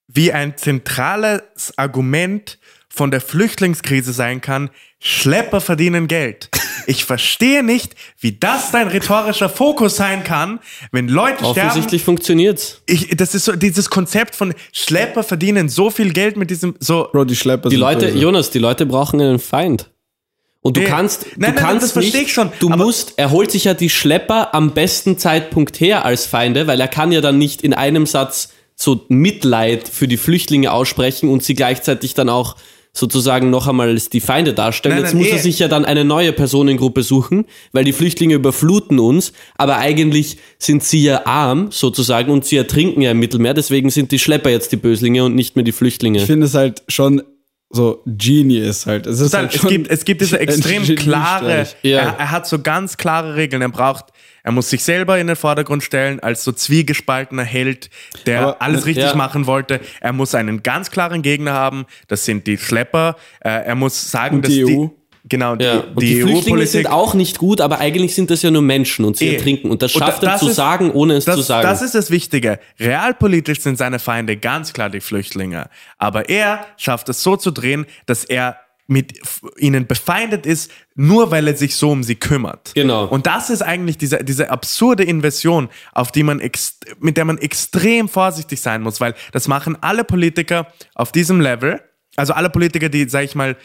wie 0.06 0.32
ein 0.32 0.56
zentrales 0.56 1.76
Argument 1.76 2.58
von 2.88 3.10
der 3.10 3.20
Flüchtlingskrise 3.20 4.12
sein 4.12 4.40
kann, 4.40 4.70
Schlepper 4.98 5.60
verdienen 5.60 6.08
Geld. 6.08 6.48
Ich 6.86 7.04
verstehe 7.04 7.62
nicht, 7.62 7.94
wie 8.18 8.32
das 8.32 8.70
dein 8.70 8.88
rhetorischer 8.88 9.48
Fokus 9.48 9.96
sein 9.96 10.24
kann, 10.24 10.60
wenn 10.92 11.08
Leute 11.08 11.38
sterben. 11.44 11.58
Offensichtlich 11.68 12.02
funktioniert's. 12.02 12.82
Ich, 12.86 13.08
das 13.16 13.34
ist 13.34 13.44
so 13.44 13.56
dieses 13.56 13.90
Konzept 13.90 14.34
von 14.34 14.54
Schlepper 14.72 15.22
verdienen 15.22 15.68
so 15.68 15.90
viel 15.90 16.12
Geld 16.12 16.36
mit 16.36 16.50
diesem 16.50 16.74
so 16.78 17.08
Bro, 17.12 17.24
die 17.24 17.36
Schlepper 17.36 17.68
Die 17.68 17.74
sind 17.76 17.80
Leute, 17.80 18.06
böse. 18.06 18.18
Jonas, 18.18 18.50
die 18.50 18.58
Leute 18.58 18.86
brauchen 18.86 19.20
einen 19.20 19.38
Feind. 19.38 19.90
Und 20.62 20.76
du 20.76 20.80
Nee. 20.80 20.86
kannst, 20.86 21.26
Nein, 21.36 21.54
du 21.54 21.56
nein, 21.56 21.64
kannst 21.64 21.84
das 21.84 21.92
verstehe 21.92 22.20
nicht, 22.20 22.28
ich 22.28 22.32
schon, 22.34 22.50
Du 22.58 22.68
musst, 22.70 23.14
er 23.16 23.30
holt 23.30 23.50
sich 23.52 23.64
ja 23.64 23.74
die 23.74 23.90
Schlepper 23.90 24.54
am 24.54 24.72
besten 24.72 25.18
Zeitpunkt 25.18 25.78
her 25.78 26.04
als 26.04 26.26
Feinde, 26.26 26.66
weil 26.66 26.80
er 26.80 26.88
kann 26.88 27.12
ja 27.12 27.20
dann 27.20 27.38
nicht 27.38 27.62
in 27.62 27.72
einem 27.74 28.06
Satz 28.06 28.48
so 28.74 29.04
Mitleid 29.08 29.88
für 29.88 30.08
die 30.08 30.16
Flüchtlinge 30.16 30.72
aussprechen 30.72 31.28
und 31.30 31.44
sie 31.44 31.54
gleichzeitig 31.54 32.14
dann 32.14 32.28
auch 32.28 32.56
sozusagen 32.96 33.50
noch 33.50 33.68
einmal 33.68 33.88
als 33.90 34.08
die 34.08 34.20
Feinde 34.20 34.54
darstellen. 34.54 34.96
Nein, 34.96 35.04
Jetzt 35.04 35.14
nein, 35.14 35.22
muss 35.22 35.30
er 35.30 35.38
eh. 35.38 35.42
sich 35.42 35.58
ja 35.58 35.68
dann 35.68 35.84
eine 35.84 36.04
neue 36.04 36.32
Personengruppe 36.32 37.02
suchen, 37.02 37.44
weil 37.72 37.84
die 37.84 37.92
Flüchtlinge 37.92 38.34
überfluten 38.34 38.98
uns, 38.98 39.32
aber 39.56 39.78
eigentlich 39.78 40.38
sind 40.58 40.82
sie 40.82 41.02
ja 41.02 41.26
arm 41.26 41.68
sozusagen 41.70 42.30
und 42.32 42.46
sie 42.46 42.56
ertrinken 42.56 43.02
ja 43.02 43.10
im 43.10 43.18
Mittelmeer, 43.18 43.54
deswegen 43.54 43.90
sind 43.90 44.12
die 44.12 44.18
Schlepper 44.18 44.50
jetzt 44.50 44.72
die 44.72 44.76
Böslinge 44.76 45.24
und 45.24 45.34
nicht 45.34 45.56
mehr 45.56 45.64
die 45.64 45.72
Flüchtlinge. 45.72 46.18
Ich 46.20 46.24
finde 46.24 46.46
es 46.46 46.54
halt 46.54 46.82
schon 46.88 47.22
so 47.68 48.02
genius 48.06 48.86
halt. 48.86 49.06
Es, 49.06 49.20
ist 49.20 49.32
Total. 49.32 49.48
halt 49.48 49.54
es, 49.54 49.68
gibt, 49.68 49.90
es 49.90 50.04
gibt 50.04 50.20
diese 50.20 50.38
extrem 50.38 50.84
klare. 50.96 51.66
Ja. 51.82 51.98
er, 51.98 52.18
er 52.18 52.30
hat 52.30 52.46
so 52.46 52.60
ganz 52.60 52.96
klare 52.96 53.34
Regeln. 53.34 53.60
Er 53.60 53.68
braucht, 53.68 54.06
er 54.46 54.52
muss 54.52 54.70
sich 54.70 54.84
selber 54.84 55.18
in 55.18 55.26
den 55.26 55.34
Vordergrund 55.34 55.82
stellen 55.82 56.20
als 56.20 56.44
so 56.44 56.52
zwiegespaltener 56.52 57.42
Held, 57.42 57.90
der 58.26 58.40
Aber, 58.42 58.62
alles 58.62 58.86
richtig 58.86 59.04
ja. 59.04 59.14
machen 59.16 59.46
wollte. 59.46 59.80
Er 60.00 60.12
muss 60.12 60.36
einen 60.36 60.62
ganz 60.62 60.92
klaren 60.92 61.22
Gegner 61.22 61.52
haben. 61.52 61.84
Das 62.06 62.24
sind 62.24 62.46
die 62.46 62.56
Schlepper. 62.56 63.16
Äh, 63.40 63.48
er 63.48 63.74
muss 63.74 64.08
sagen, 64.10 64.36
Und 64.36 64.44
dass 64.44 64.52
die 64.52 64.64
die, 64.64 64.76
EU. 64.78 64.86
genau, 65.24 65.56
die, 65.56 65.64
Ja, 65.64 65.80
und 65.80 66.00
die, 66.00 66.06
die 66.06 66.20
Flüchtlinge 66.22 66.38
EU-Politik 66.46 66.68
sind 66.70 66.86
auch 66.86 67.14
nicht 67.14 67.38
gut, 67.38 67.60
aber 67.60 67.80
eigentlich 67.80 68.14
sind 68.14 68.30
das 68.30 68.42
ja 68.42 68.52
nur 68.52 68.62
Menschen 68.62 69.04
und 69.04 69.16
sie 69.16 69.26
Eh. 69.26 69.34
ertrinken. 69.34 69.68
Und 69.68 69.82
das 69.82 69.92
Und 69.96 69.98
schafft 69.98 70.22
er 70.22 70.30
das 70.30 70.40
zu 70.40 70.48
ist- 70.50 70.54
sagen, 70.54 70.92
ohne 70.92 71.14
es 71.14 71.24
das, 71.24 71.34
zu 71.36 71.42
sagen. 71.42 71.66
Das 71.66 71.82
ist 71.82 71.96
das 71.96 72.12
Wichtige. 72.12 72.60
Realpolitisch 72.78 73.60
sind 73.60 73.76
seine 73.78 73.98
Feinde 73.98 74.36
ganz 74.36 74.72
klar 74.72 74.90
die 74.90 75.00
Flüchtlinge. 75.00 75.68
Aber 75.98 76.28
er 76.28 76.64
schafft 76.76 77.08
es 77.08 77.20
so 77.20 77.36
zu 77.36 77.50
drehen, 77.50 77.84
dass 78.06 78.24
er 78.24 78.58
mit 78.86 79.20
ihnen 79.58 79.86
befeindet 79.86 80.46
ist, 80.46 80.70
nur 80.94 81.30
weil 81.30 81.48
er 81.48 81.56
sich 81.56 81.76
so 81.76 81.90
um 81.90 82.02
sie 82.02 82.14
kümmert. 82.14 82.72
Genau. 82.74 83.06
Und 83.06 83.26
das 83.26 83.50
ist 83.50 83.62
eigentlich 83.62 83.98
diese, 83.98 84.22
diese 84.22 84.50
absurde 84.50 85.02
Inversion, 85.02 85.68
auf 85.92 86.12
die 86.12 86.22
man 86.22 86.40
mit 87.00 87.16
der 87.16 87.24
man 87.24 87.38
extrem 87.38 88.08
vorsichtig 88.08 88.60
sein 88.60 88.82
muss, 88.82 89.00
weil 89.00 89.14
das 89.32 89.48
machen 89.48 89.76
alle 89.80 90.04
Politiker 90.04 90.72
auf 90.94 91.10
diesem 91.10 91.40
Level, 91.40 91.80
also 92.16 92.32
alle 92.32 92.50
Politiker, 92.50 92.88
die, 92.88 93.08
sag 93.08 93.24
ich 93.24 93.34
mal, 93.34 93.56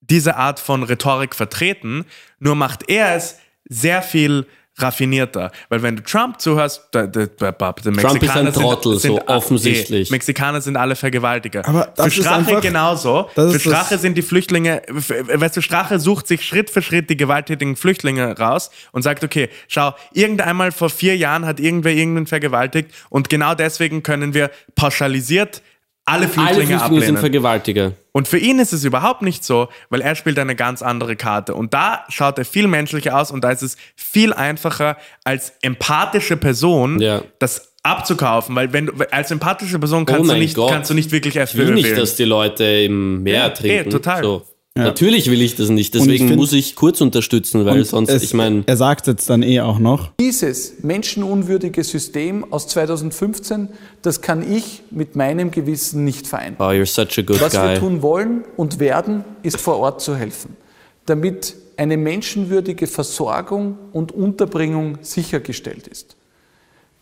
diese 0.00 0.36
Art 0.36 0.60
von 0.60 0.82
Rhetorik 0.82 1.34
vertreten, 1.34 2.04
nur 2.38 2.54
macht 2.54 2.88
er 2.88 3.14
es 3.14 3.38
sehr 3.68 4.02
viel 4.02 4.46
raffinierter. 4.78 5.50
Weil 5.68 5.82
wenn 5.82 5.96
du 5.96 6.02
Trump 6.02 6.40
zuhörst, 6.40 6.88
der, 6.94 7.06
der, 7.06 7.26
der, 7.26 7.52
der 7.52 7.68
Trump 7.96 8.22
ist 8.22 8.30
ein 8.30 8.52
Trottel, 8.52 8.98
so 8.98 9.18
ah, 9.26 9.36
offensichtlich. 9.36 10.08
eh, 10.08 10.12
Mexikaner 10.12 10.60
sind 10.60 10.76
alle 10.76 10.96
Vergewaltiger. 10.96 11.66
Aber 11.68 11.92
das 11.94 12.06
Für 12.14 12.20
ist 12.20 12.26
Strache 12.26 12.38
einfach- 12.38 12.60
genauso. 12.62 13.28
das 13.34 13.52
Für 13.52 13.60
Strache 13.60 13.98
sind 13.98 14.16
die 14.16 14.22
Flüchtlinge, 14.22 14.82
weißt 14.88 15.56
du, 15.56 15.60
Strache 15.60 15.98
sucht 16.00 16.26
sich 16.26 16.44
Schritt 16.44 16.70
für 16.70 16.82
Schritt 16.82 17.10
die 17.10 17.16
gewalttätigen 17.16 17.76
Flüchtlinge 17.76 18.36
raus 18.38 18.70
und 18.92 19.02
sagt, 19.02 19.22
okay, 19.24 19.48
schau, 19.68 19.92
irgendeinmal 20.12 20.72
vor 20.72 20.88
vier 20.90 21.16
Jahren 21.16 21.44
hat 21.44 21.60
irgendwer 21.60 21.92
irgendwen 21.92 22.26
vergewaltigt 22.26 22.90
und 23.10 23.28
genau 23.28 23.54
deswegen 23.54 24.02
können 24.02 24.32
wir 24.34 24.50
pauschalisiert 24.74 25.62
alle 26.04 26.26
Flüchtlinge, 26.28 26.48
Alle 26.48 26.54
Flüchtlinge 26.64 26.78
sind 26.78 26.96
ablehnen. 26.96 27.16
Vergewaltiger. 27.18 27.92
Und 28.12 28.28
für 28.28 28.38
ihn 28.38 28.58
ist 28.58 28.72
es 28.72 28.84
überhaupt 28.84 29.22
nicht 29.22 29.42
so, 29.42 29.68
weil 29.88 30.02
er 30.02 30.14
spielt 30.14 30.38
eine 30.38 30.54
ganz 30.54 30.82
andere 30.82 31.16
Karte. 31.16 31.54
Und 31.54 31.72
da 31.74 32.04
schaut 32.08 32.38
er 32.38 32.44
viel 32.44 32.68
menschlicher 32.68 33.18
aus 33.18 33.30
und 33.30 33.42
da 33.42 33.50
ist 33.50 33.62
es 33.62 33.76
viel 33.96 34.32
einfacher, 34.34 34.96
als 35.24 35.54
empathische 35.62 36.36
Person 36.36 37.00
Ja. 37.00 37.22
das 37.38 37.72
abzukaufen, 37.82 38.54
weil 38.54 38.72
wenn 38.72 38.86
du 38.86 38.92
als 39.10 39.30
empathische 39.30 39.78
Person 39.78 40.06
kannst, 40.06 40.22
du, 40.22 40.26
mein 40.26 40.38
nicht, 40.38 40.54
Gott. 40.54 40.70
kannst 40.70 40.90
du 40.90 40.94
nicht 40.94 41.10
wirklich 41.10 41.34
Ich 41.36 41.56
will 41.56 41.72
nicht, 41.74 41.96
dass 41.96 42.14
die 42.14 42.24
Leute 42.24 42.64
im 42.64 43.22
Meer 43.22 43.52
Ja, 43.60 43.64
eh, 43.64 43.84
total. 43.84 44.22
So. 44.22 44.46
Natürlich 44.74 45.30
will 45.30 45.42
ich 45.42 45.54
das 45.54 45.68
nicht, 45.68 45.94
ich 45.94 46.00
deswegen 46.00 46.28
find- 46.28 46.38
muss 46.40 46.52
ich 46.54 46.76
kurz 46.76 47.02
unterstützen, 47.02 47.64
weil 47.66 47.84
sonst, 47.84 48.08
es, 48.08 48.22
ich 48.22 48.32
meine, 48.32 48.62
er 48.66 48.78
sagt 48.78 49.06
jetzt 49.06 49.28
dann 49.28 49.42
eh 49.42 49.60
auch 49.60 49.78
noch, 49.78 50.12
Dieses 50.18 50.82
menschenunwürdige 50.82 51.84
System 51.84 52.50
aus 52.50 52.68
2015, 52.68 53.68
das 54.00 54.22
kann 54.22 54.50
ich 54.50 54.82
mit 54.90 55.14
meinem 55.14 55.50
Gewissen 55.50 56.04
nicht 56.04 56.26
vereinbaren. 56.26 56.74
oh, 56.74 56.82
you're 56.82 56.86
such 56.86 57.18
a 57.18 57.22
good 57.22 57.38
Was 57.40 57.52
wir 57.52 57.60
guy. 57.60 57.78
tun 57.80 58.00
wollen 58.00 58.44
und 58.56 58.80
werden, 58.80 59.24
ist 59.42 59.60
vor 59.60 59.76
Ort 59.78 60.00
zu 60.00 60.16
helfen, 60.16 60.56
damit 61.04 61.54
eine 61.76 61.98
menschenwürdige 61.98 62.86
Versorgung 62.86 63.76
und 63.92 64.12
Unterbringung 64.12 64.98
sichergestellt 65.02 65.86
ist. 65.86 66.16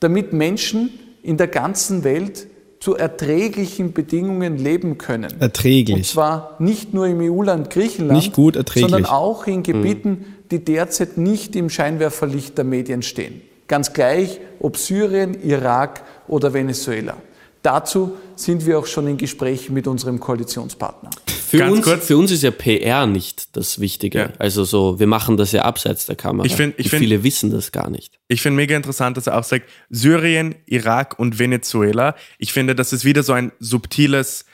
Damit 0.00 0.32
Menschen 0.32 0.90
in 1.22 1.36
der 1.36 1.48
ganzen 1.48 2.02
Welt 2.02 2.48
zu 2.80 2.96
erträglichen 2.96 3.92
Bedingungen 3.92 4.56
leben 4.56 4.96
können. 4.96 5.30
Und 5.34 5.42
erträglich. 5.42 6.08
zwar 6.08 6.56
nicht 6.58 6.94
nur 6.94 7.06
im 7.06 7.20
EU-Land 7.20 7.68
Griechenland, 7.68 8.16
Nicht 8.16 8.32
gut, 8.32 8.56
erträglich. 8.56 8.90
sondern 8.90 9.10
auch 9.10 9.46
in 9.46 9.62
Gebieten, 9.62 10.24
die 10.50 10.64
derzeit 10.64 11.18
nicht 11.18 11.54
im 11.56 11.68
Scheinwerferlicht 11.68 12.56
der 12.56 12.64
Medien 12.64 13.02
stehen. 13.02 13.42
Ganz 13.68 13.92
gleich, 13.92 14.40
ob 14.58 14.78
Syrien, 14.78 15.40
Irak 15.42 16.02
oder 16.26 16.54
Venezuela. 16.54 17.18
Dazu 17.62 18.16
sind 18.36 18.64
wir 18.64 18.78
auch 18.78 18.86
schon 18.86 19.06
in 19.06 19.16
Gesprächen 19.18 19.74
mit 19.74 19.86
unserem 19.86 20.18
Koalitionspartner. 20.20 21.10
Für 21.26 21.58
Ganz 21.58 21.72
uns, 21.78 21.84
kurz. 21.84 22.06
für 22.06 22.16
uns 22.16 22.30
ist 22.30 22.42
ja 22.42 22.52
PR 22.52 23.06
nicht 23.06 23.56
das 23.56 23.80
Wichtige. 23.80 24.18
Ja. 24.18 24.28
Also 24.38 24.64
so, 24.64 24.98
wir 25.00 25.06
machen 25.06 25.36
das 25.36 25.52
ja 25.52 25.62
abseits 25.62 26.06
der 26.06 26.16
Kamera. 26.16 26.46
Ich 26.46 26.54
find- 26.54 26.74
ich 26.78 26.88
find- 26.90 27.00
viele 27.02 27.22
wissen 27.24 27.50
das 27.50 27.72
gar 27.72 27.90
nicht. 27.90 28.18
Ich 28.28 28.40
finde 28.40 28.56
mega 28.56 28.76
interessant, 28.76 29.16
dass 29.16 29.26
er 29.26 29.36
auch 29.36 29.44
sagt, 29.44 29.68
Syrien, 29.90 30.54
Irak 30.66 31.18
und 31.18 31.38
Venezuela. 31.38 32.14
Ich 32.38 32.52
finde, 32.52 32.74
das 32.74 32.92
ist 32.92 33.04
wieder 33.04 33.22
so 33.22 33.32
ein 33.32 33.52
subtiles 33.58 34.44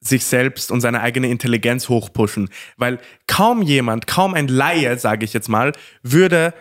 sich 0.00 0.24
selbst 0.24 0.70
und 0.70 0.80
seine 0.82 1.00
eigene 1.00 1.28
Intelligenz 1.28 1.88
hochpushen. 1.88 2.48
Weil 2.76 3.00
kaum 3.26 3.62
jemand, 3.62 4.06
kaum 4.06 4.34
ein 4.34 4.46
Laie, 4.46 4.98
sage 4.98 5.24
ich 5.24 5.32
jetzt 5.32 5.48
mal, 5.48 5.72
würde 6.02 6.54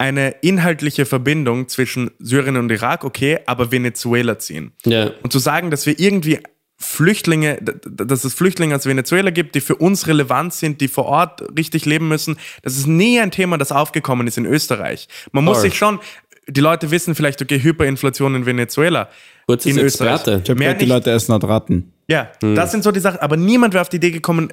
eine 0.00 0.30
inhaltliche 0.40 1.04
Verbindung 1.04 1.68
zwischen 1.68 2.10
Syrien 2.18 2.56
und 2.56 2.72
Irak, 2.72 3.04
okay, 3.04 3.40
aber 3.44 3.70
Venezuela 3.70 4.38
ziehen. 4.38 4.72
Ja. 4.86 5.10
Und 5.22 5.30
zu 5.30 5.38
sagen, 5.38 5.70
dass 5.70 5.84
wir 5.84 6.00
irgendwie 6.00 6.38
Flüchtlinge, 6.78 7.58
dass 7.60 8.24
es 8.24 8.32
Flüchtlinge 8.32 8.74
aus 8.74 8.86
Venezuela 8.86 9.28
gibt, 9.28 9.54
die 9.54 9.60
für 9.60 9.76
uns 9.76 10.06
relevant 10.06 10.54
sind, 10.54 10.80
die 10.80 10.88
vor 10.88 11.04
Ort 11.04 11.42
richtig 11.54 11.84
leben 11.84 12.08
müssen, 12.08 12.38
das 12.62 12.78
ist 12.78 12.86
nie 12.86 13.20
ein 13.20 13.30
Thema, 13.30 13.58
das 13.58 13.72
aufgekommen 13.72 14.26
ist 14.26 14.38
in 14.38 14.46
Österreich. 14.46 15.06
Man 15.32 15.44
muss 15.44 15.58
Voll. 15.58 15.68
sich 15.68 15.76
schon, 15.76 16.00
die 16.48 16.62
Leute 16.62 16.90
wissen 16.90 17.14
vielleicht, 17.14 17.42
okay, 17.42 17.62
Hyperinflation 17.62 18.34
in 18.34 18.46
Venezuela. 18.46 19.10
Kurz 19.46 19.66
in 19.66 19.78
Österreich. 19.78 20.14
Experte. 20.14 20.40
Ich 20.42 20.48
habe 20.48 20.58
Mehr 20.58 20.68
gehört, 20.68 20.80
die. 20.80 20.86
Leute 20.86 21.10
essen 21.10 21.32
halt 21.34 21.44
Ratten. 21.44 21.92
Ja, 22.08 22.32
das 22.40 22.72
sind 22.72 22.82
so 22.82 22.90
die 22.90 23.00
Sachen. 23.00 23.20
Aber 23.20 23.36
niemand 23.36 23.74
wäre 23.74 23.82
auf 23.82 23.90
die 23.90 23.96
Idee 23.96 24.12
gekommen, 24.12 24.50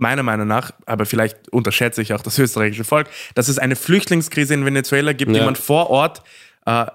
meiner 0.00 0.22
Meinung 0.22 0.46
nach, 0.48 0.72
aber 0.86 1.06
vielleicht 1.06 1.48
unterschätze 1.50 2.02
ich 2.02 2.12
auch 2.14 2.22
das 2.22 2.38
österreichische 2.38 2.84
Volk, 2.84 3.08
dass 3.34 3.48
es 3.48 3.58
eine 3.58 3.76
Flüchtlingskrise 3.76 4.54
in 4.54 4.64
Venezuela 4.64 5.12
gibt, 5.12 5.32
die 5.34 5.38
Ja. 5.38 5.44
man 5.44 5.56
vor 5.56 5.90
Ort 5.90 6.22
äh, 6.66 6.86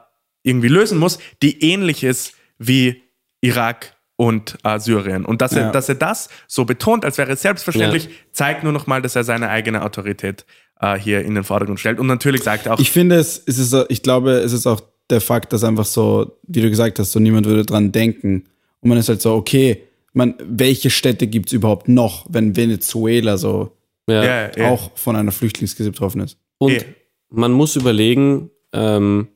irgendwie 0.44 0.68
lösen 0.68 0.98
muss, 1.00 1.20
die 1.42 1.64
ähnlich 1.64 2.04
ist 2.04 2.34
wie 2.60 3.04
Irak 3.42 3.94
und 4.16 4.58
äh, 4.64 4.80
Syrien. 4.80 5.26
Und 5.26 5.42
dass, 5.42 5.54
er, 5.54 5.64
Ja. 5.64 5.72
dass 5.72 5.90
er 5.90 5.96
das 5.96 6.30
so 6.48 6.66
betont, 6.66 7.04
als 7.04 7.18
wäre 7.18 7.32
es 7.34 7.42
selbstverständlich, 7.42 8.06
Ja. 8.06 8.10
zeigt 8.32 8.64
nur 8.64 8.72
noch 8.72 8.88
mal, 8.88 9.02
dass 9.02 9.16
er 9.16 9.24
seine 9.24 9.50
eigene 9.50 9.82
Autorität 9.84 10.46
äh, 10.80 10.98
hier 10.98 11.22
in 11.26 11.36
den 11.36 11.44
Vordergrund 11.44 11.80
stellt. 11.80 12.00
Und 12.00 12.08
natürlich 12.08 12.44
sagt 12.44 12.66
er 12.66 12.74
auch, 12.76 12.80
Ich 12.80 12.92
finde 12.92 13.16
es, 13.18 13.42
es 13.46 13.58
ist, 13.58 13.76
ich 13.90 14.04
glaube, 14.04 14.32
es 14.34 14.54
ist 14.54 14.68
auch 14.68 14.82
der 15.10 15.22
Fakt, 15.22 15.52
dass 15.54 15.64
einfach 15.64 15.86
so, 15.86 16.38
wie 16.48 16.62
du 16.62 16.70
gesagt 16.70 16.98
hast, 17.00 17.12
so 17.12 17.20
niemand 17.20 17.46
würde 17.46 17.66
dran 17.66 17.92
denken. 17.92 18.46
Und 18.82 18.90
man 18.90 18.98
ist 18.98 19.10
halt 19.10 19.22
so, 19.22 19.34
okay, 19.36 19.84
man, 20.16 20.36
welche 20.40 20.90
Städte 20.90 21.28
gibt 21.28 21.48
es 21.48 21.54
überhaupt 21.54 21.88
noch, 21.88 22.26
wenn 22.30 22.56
Venezuela 22.56 23.38
so 23.38 23.72
Ja. 24.10 24.24
ja, 24.24 24.52
ja, 24.56 24.70
auch 24.70 24.92
von 24.96 25.16
einer 25.16 25.32
Flüchtlingskrise 25.32 25.92
betroffen 25.92 26.22
ist? 26.22 26.38
Und 26.58 26.86
man 27.30 27.52
muss 27.52 27.76
überlegen, 27.76 28.50
ähm, 28.72 29.28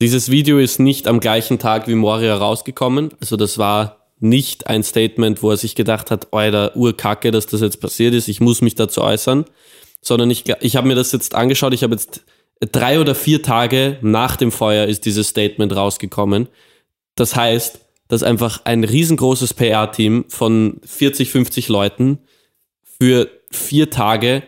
dieses 0.00 0.30
Video 0.30 0.58
ist 0.58 0.78
nicht 0.78 1.08
am 1.08 1.20
gleichen 1.20 1.58
Tag 1.58 1.88
wie 1.88 1.94
Moria 1.94 2.36
rausgekommen. 2.36 3.10
Also 3.20 3.36
das 3.36 3.58
war 3.58 4.10
nicht 4.18 4.66
ein 4.66 4.82
Statement, 4.82 5.42
wo 5.42 5.50
er 5.50 5.56
sich 5.56 5.74
gedacht 5.74 6.10
hat, 6.10 6.32
Alter, 6.32 6.76
Urkacke, 6.76 7.30
dass 7.30 7.46
das 7.46 7.60
jetzt 7.60 7.80
passiert 7.80 8.14
ist, 8.14 8.28
ich 8.28 8.40
muss 8.40 8.62
mich 8.62 8.74
dazu 8.74 9.02
äußern. 9.02 9.44
Sondern 10.00 10.30
ich, 10.30 10.44
ich 10.60 10.76
habe 10.76 10.86
mir 10.86 10.94
das 10.94 11.12
jetzt 11.12 11.34
angeschaut, 11.34 11.74
ich 11.74 11.82
habe 11.82 11.94
jetzt 11.94 12.24
drei 12.60 13.00
oder 13.00 13.14
vier 13.14 13.42
Tage 13.42 13.98
nach 14.02 14.36
dem 14.36 14.52
Feuer 14.52 14.86
ist 14.86 15.04
dieses 15.04 15.28
Statement 15.28 15.74
rausgekommen. 15.74 16.48
Das 17.14 17.34
heißt, 17.34 17.85
dass 18.08 18.22
einfach 18.22 18.60
ein 18.64 18.84
riesengroßes 18.84 19.54
PR-Team 19.54 20.26
von 20.28 20.80
40, 20.84 21.30
50 21.30 21.68
Leuten 21.68 22.18
für 22.98 23.28
vier 23.50 23.90
Tage 23.90 24.42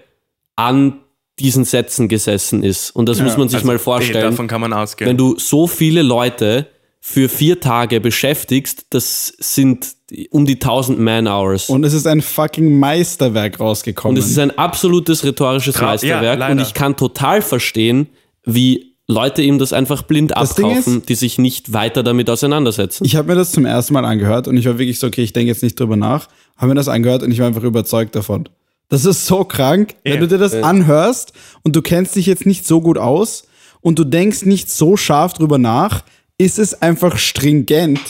an 0.57 1.01
diesen 1.39 1.65
Sätzen 1.65 2.09
gesessen 2.09 2.63
ist. 2.63 2.91
Und 2.91 3.09
das 3.09 3.21
muss 3.21 3.37
man 3.37 3.49
sich 3.49 3.59
also, 3.59 3.67
mal 3.67 3.79
vorstellen. 3.79 4.31
davon 4.31 4.49
kann 4.49 4.61
man 4.61 4.73
ausgehen. 4.73 5.09
Wenn 5.09 5.17
du 5.17 5.39
so 5.39 5.67
viele 5.67 6.03
Leute 6.03 6.67
für 7.01 7.29
vier 7.29 7.61
Tage 7.61 8.01
beschäftigst, 8.01 8.87
das 8.91 9.33
sind 9.39 9.95
um 10.31 10.47
die 10.47 10.55
1000 10.55 10.99
Man-Hours. 10.99 11.69
Und, 11.69 11.77
Und 11.77 11.85
es 11.85 11.93
ist 11.93 12.07
ein 12.07 12.23
fucking 12.23 12.79
Meisterwerk 12.79 13.61
rausgekommen. 13.61 14.17
es 14.17 14.29
ist 14.29 14.39
ein 14.39 14.57
absolutes 14.59 15.25
rhetorisches 15.25 15.77
ja, 15.77 15.83
Meisterwerk. 15.83 16.39
leider. 16.39 16.53
und 16.53 16.61
ich 16.61 16.75
kann 16.75 16.97
total 16.97 17.41
verstehen, 17.41 18.09
wie 18.45 18.88
Leute 19.11 19.41
ihm 19.43 19.59
das 19.59 19.73
einfach 19.73 20.03
blind 20.03 20.33
Das 20.33 20.51
abkaufen, 20.51 21.03
die 21.07 21.15
sich 21.15 21.39
nicht 21.39 21.73
weiter 21.73 22.03
damit 22.03 22.29
auseinandersetzen. 22.29 23.05
ich 23.07 23.17
habe 23.17 23.29
mir 23.29 23.35
das 23.37 23.53
zum 23.53 23.65
ersten 23.65 23.95
Mal 23.95 24.05
angehört 24.05 24.47
und 24.49 24.57
ich 24.59 24.67
war 24.67 24.79
wirklich 24.79 24.99
so, 24.99 25.07
okay, 25.07 25.23
ich 25.23 25.33
denke 25.33 25.49
jetzt 25.49 25.63
nicht 25.63 25.81
drüber 25.81 25.97
nach, 25.97 26.29
habe 26.57 26.69
mir 26.69 26.75
das 26.75 26.89
angehört 26.89 27.23
und 27.23 27.31
ich 27.33 27.39
war 27.39 27.47
einfach 27.47 27.63
überzeugt 27.63 28.15
davon. 28.15 28.49
Das 28.91 29.05
ist 29.07 29.27
so 29.27 29.45
krank, 29.45 29.95
wenn 30.05 30.15
Ja. 30.15 30.21
du 30.21 30.29
dir 30.29 30.39
das 30.39 30.55
anhörst 30.55 31.33
und 31.63 31.75
du 31.75 31.81
kennst 31.83 32.17
dich 32.17 32.27
jetzt 32.27 32.45
nicht 32.47 32.67
so 32.67 32.81
gut 32.83 32.99
aus 32.99 33.45
und 33.81 33.99
du 33.99 34.05
denkst 34.05 34.43
nicht 34.45 34.71
so 34.71 34.97
scharf 34.99 35.33
drüber 35.33 35.57
nach, 35.59 36.05
ist 36.37 36.59
es 36.59 36.81
einfach 36.83 37.17
stringent 37.19 38.01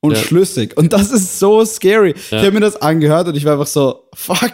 und 0.00 0.12
Ja. 0.12 0.18
schlüssig. 0.22 0.76
Und 0.76 0.92
das 0.92 1.10
ist 1.10 1.38
so 1.40 1.64
scary. 1.64 2.14
Ja. 2.30 2.38
Ich 2.38 2.44
habe 2.44 2.52
mir 2.52 2.60
das 2.60 2.76
angehört 2.80 3.26
und 3.28 3.36
ich 3.36 3.44
war 3.44 3.52
einfach 3.54 3.66
so, 3.66 4.04
fuck, 4.14 4.52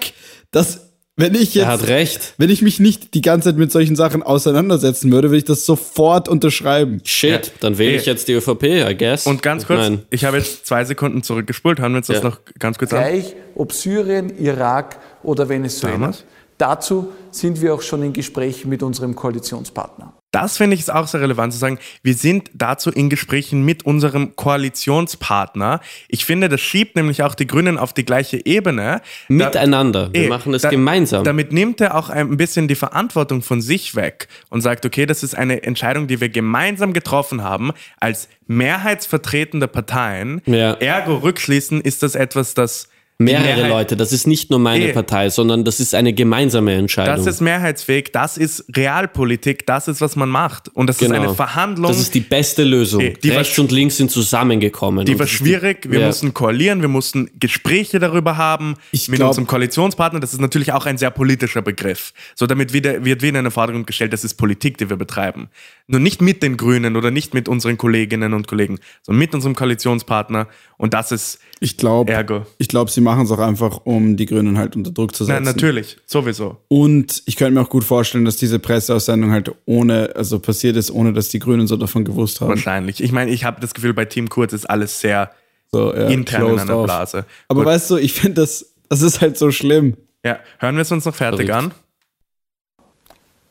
das, 0.50 0.89
wenn 1.20 1.34
ich 1.34 1.54
Er 1.56 1.66
hat 1.68 1.80
jetzt, 1.80 1.88
recht. 1.90 2.34
wenn 2.38 2.50
ich 2.50 2.62
mich 2.62 2.80
nicht 2.80 3.14
die 3.14 3.20
ganze 3.20 3.50
Zeit 3.50 3.56
mit 3.58 3.70
solchen 3.70 3.96
Sachen 3.96 4.22
auseinandersetzen 4.22 5.10
würde, 5.12 5.28
würde 5.28 5.38
ich 5.38 5.44
das 5.44 5.64
sofort 5.66 6.28
unterschreiben. 6.28 7.00
Shit, 7.04 7.30
Ja. 7.46 7.52
dann 7.60 7.78
wähle 7.78 7.96
ich 7.96 8.06
jetzt 8.06 8.28
die 8.28 8.32
ÖVP, 8.32 8.64
I 8.90 8.96
guess. 8.96 9.26
Und 9.26 9.42
ganz 9.42 9.62
Ich 9.62 9.66
kurz, 9.68 9.78
mein, 9.80 10.02
ich 10.10 10.24
habe 10.24 10.38
jetzt 10.38 10.66
zwei 10.66 10.84
Sekunden 10.84 11.22
zurückgespult. 11.22 11.78
Hören 11.80 11.92
wir 11.92 11.98
uns 11.98 12.06
das 12.08 12.18
Ja. 12.18 12.24
noch 12.24 12.38
ganz 12.58 12.78
kurz 12.78 12.92
an. 12.92 13.00
Gleich 13.00 13.34
ob 13.54 13.72
Syrien, 13.72 14.32
Irak 14.38 14.98
oder 15.22 15.48
Venezuela. 15.48 15.92
Damals? 15.96 16.24
Dazu 16.60 17.10
sind 17.30 17.62
wir 17.62 17.72
auch 17.74 17.80
schon 17.82 18.02
in 18.02 18.12
Gesprächen 18.12 18.68
mit 18.68 18.82
unserem 18.82 19.14
Koalitionspartner. 19.16 20.12
Das 20.32 20.58
finde 20.58 20.74
ich 20.74 20.80
ist 20.80 20.92
auch 20.92 21.08
sehr 21.08 21.20
relevant 21.22 21.52
zu 21.52 21.58
sagen. 21.58 21.78
Wir 22.02 22.14
sind 22.14 22.50
dazu 22.54 22.90
in 22.90 23.08
Gesprächen 23.08 23.64
mit 23.64 23.84
unserem 23.84 24.36
Koalitionspartner. 24.36 25.80
Ich 26.08 26.24
finde, 26.24 26.48
das 26.48 26.60
schiebt 26.60 26.94
nämlich 26.96 27.22
auch 27.22 27.34
die 27.34 27.46
Grünen 27.46 27.78
auf 27.78 27.92
die 27.94 28.04
gleiche 28.04 28.44
Ebene. 28.44 29.00
Da- 29.28 29.34
miteinander. 29.34 30.10
Wir 30.12 30.24
Eh, 30.24 30.28
machen 30.28 30.52
es 30.54 30.62
da- 30.62 30.68
gemeinsam. 30.68 31.24
Damit 31.24 31.50
nimmt 31.50 31.80
er 31.80 31.96
auch 31.96 32.10
ein 32.10 32.36
bisschen 32.36 32.68
die 32.68 32.74
Verantwortung 32.74 33.40
von 33.42 33.60
sich 33.62 33.96
weg 33.96 34.28
und 34.50 34.60
sagt, 34.60 34.84
okay, 34.84 35.06
das 35.06 35.22
ist 35.22 35.34
eine 35.36 35.62
Entscheidung, 35.62 36.06
die 36.08 36.20
wir 36.20 36.28
gemeinsam 36.28 36.92
getroffen 36.92 37.42
haben 37.42 37.72
als 37.98 38.28
mehrheitsvertretende 38.46 39.66
Parteien. 39.66 40.42
Ja. 40.44 40.74
Ergo 40.74 41.16
rückschließen 41.16 41.80
ist 41.80 42.02
das 42.02 42.14
etwas, 42.14 42.52
das 42.54 42.89
Mehrere 43.22 43.44
Mehrheit- 43.56 43.68
Leute, 43.70 43.96
das 43.96 44.12
ist 44.12 44.26
nicht 44.26 44.48
nur 44.50 44.58
meine 44.58 44.88
Eh. 44.88 44.92
Partei, 44.92 45.28
sondern 45.28 45.64
das 45.64 45.78
ist 45.78 45.94
eine 45.94 46.12
gemeinsame 46.14 46.72
Entscheidung. 46.74 47.16
Das 47.16 47.26
ist 47.26 47.40
mehrheitsfähig, 47.42 48.12
das 48.12 48.38
ist 48.38 48.64
Realpolitik, 48.74 49.66
das 49.66 49.88
ist, 49.88 50.00
was 50.00 50.16
man 50.16 50.28
macht. 50.30 50.68
Und 50.70 50.86
das 50.86 51.02
ist 51.02 51.12
eine 51.12 51.34
Verhandlung. 51.34 51.82
Genau. 51.82 51.88
Das 51.88 52.00
ist 52.00 52.14
die 52.14 52.20
beste 52.20 52.64
Lösung. 52.64 53.02
Eh, 53.02 53.12
die 53.22 53.28
Rechts 53.30 53.58
und 53.58 53.72
links 53.72 53.98
sind 53.98 54.10
zusammengekommen. 54.10 55.04
Die 55.04 55.18
war 55.18 55.26
schwierig, 55.26 55.90
wir 55.90 56.00
ja. 56.00 56.06
mussten 56.06 56.32
koalieren, 56.32 56.80
wir 56.80 56.88
mussten 56.88 57.30
Gespräche 57.38 57.98
darüber 57.98 58.38
haben 58.38 58.76
Ich 58.90 59.08
mit 59.08 59.18
glaub- 59.18 59.28
unserem 59.28 59.46
Koalitionspartner. 59.46 60.18
Das 60.20 60.32
ist 60.32 60.40
natürlich 60.40 60.72
auch 60.72 60.86
ein 60.86 60.96
sehr 60.96 61.10
politischer 61.10 61.60
Begriff. 61.60 62.14
So 62.34 62.46
damit 62.46 62.72
wieder, 62.72 63.04
wird 63.04 63.20
wieder 63.22 63.38
in 63.38 63.44
den 63.44 63.50
Vordergrund 63.50 63.86
gestellt, 63.86 64.12
das 64.14 64.24
ist 64.24 64.34
Politik, 64.34 64.78
die 64.78 64.88
wir 64.88 64.96
betreiben. 64.96 65.48
Nur 65.86 66.00
nicht 66.00 66.22
mit 66.22 66.42
den 66.42 66.56
Grünen 66.56 66.96
oder 66.96 67.10
nicht 67.10 67.34
mit 67.34 67.48
unseren 67.48 67.76
Kolleginnen 67.76 68.32
und 68.32 68.46
Kollegen, 68.48 68.78
sondern 69.02 69.18
mit 69.18 69.34
unserem 69.34 69.54
Koalitionspartner. 69.56 70.46
Und 70.78 70.94
das 70.94 71.12
ist 71.12 71.38
Ich 71.58 71.76
glaube, 71.76 72.10
Ergo. 72.10 72.46
ich 72.58 72.68
glaube, 72.68 72.90
sie 72.90 73.00
machen 73.02 73.09
es 73.18 73.30
auch 73.30 73.38
einfach, 73.38 73.80
um 73.84 74.16
die 74.16 74.26
Grünen 74.26 74.58
halt 74.58 74.76
unter 74.76 74.90
Druck 74.90 75.14
zu 75.14 75.24
setzen. 75.24 75.42
Nein, 75.44 75.54
natürlich, 75.54 75.96
sowieso. 76.06 76.58
Und 76.68 77.22
ich 77.26 77.36
könnte 77.36 77.54
mir 77.54 77.62
auch 77.62 77.70
gut 77.70 77.84
vorstellen, 77.84 78.24
dass 78.24 78.36
diese 78.36 78.58
Presseaussendung 78.58 79.30
halt 79.32 79.50
ohne, 79.66 80.12
also 80.14 80.38
passiert 80.38 80.76
ist, 80.76 80.90
ohne 80.90 81.12
dass 81.12 81.28
die 81.28 81.38
Grünen 81.38 81.66
so 81.66 81.76
davon 81.76 82.04
gewusst 82.04 82.40
haben. 82.40 82.48
Wahrscheinlich. 82.50 83.02
Ich 83.02 83.12
meine, 83.12 83.30
ich 83.30 83.44
habe 83.44 83.60
das 83.60 83.74
Gefühl, 83.74 83.94
bei 83.94 84.04
Team 84.04 84.28
Kurz 84.28 84.52
ist 84.52 84.68
alles 84.68 85.00
sehr 85.00 85.30
So, 85.72 85.94
ja, 85.94 86.08
intern 86.08 86.52
in 86.52 86.58
einer 86.58 86.76
off. 86.78 86.84
Blase. 86.84 87.24
Aber 87.48 87.60
Gut. 87.60 87.66
weißt 87.66 87.90
du, 87.90 87.96
ich 87.96 88.12
finde 88.12 88.40
das, 88.40 88.72
das 88.88 89.02
ist 89.02 89.20
halt 89.20 89.38
so 89.38 89.50
schlimm. 89.50 89.96
Ja, 90.24 90.38
hören 90.58 90.74
wir 90.76 90.82
es 90.82 90.92
uns 90.92 91.04
noch 91.04 91.14
fertig 91.14 91.46
Verrückt. 91.46 91.72
an. 91.72 91.72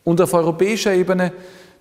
Und 0.03 0.21
auf 0.21 0.33
europäischer 0.33 0.93
Ebene, 0.93 1.31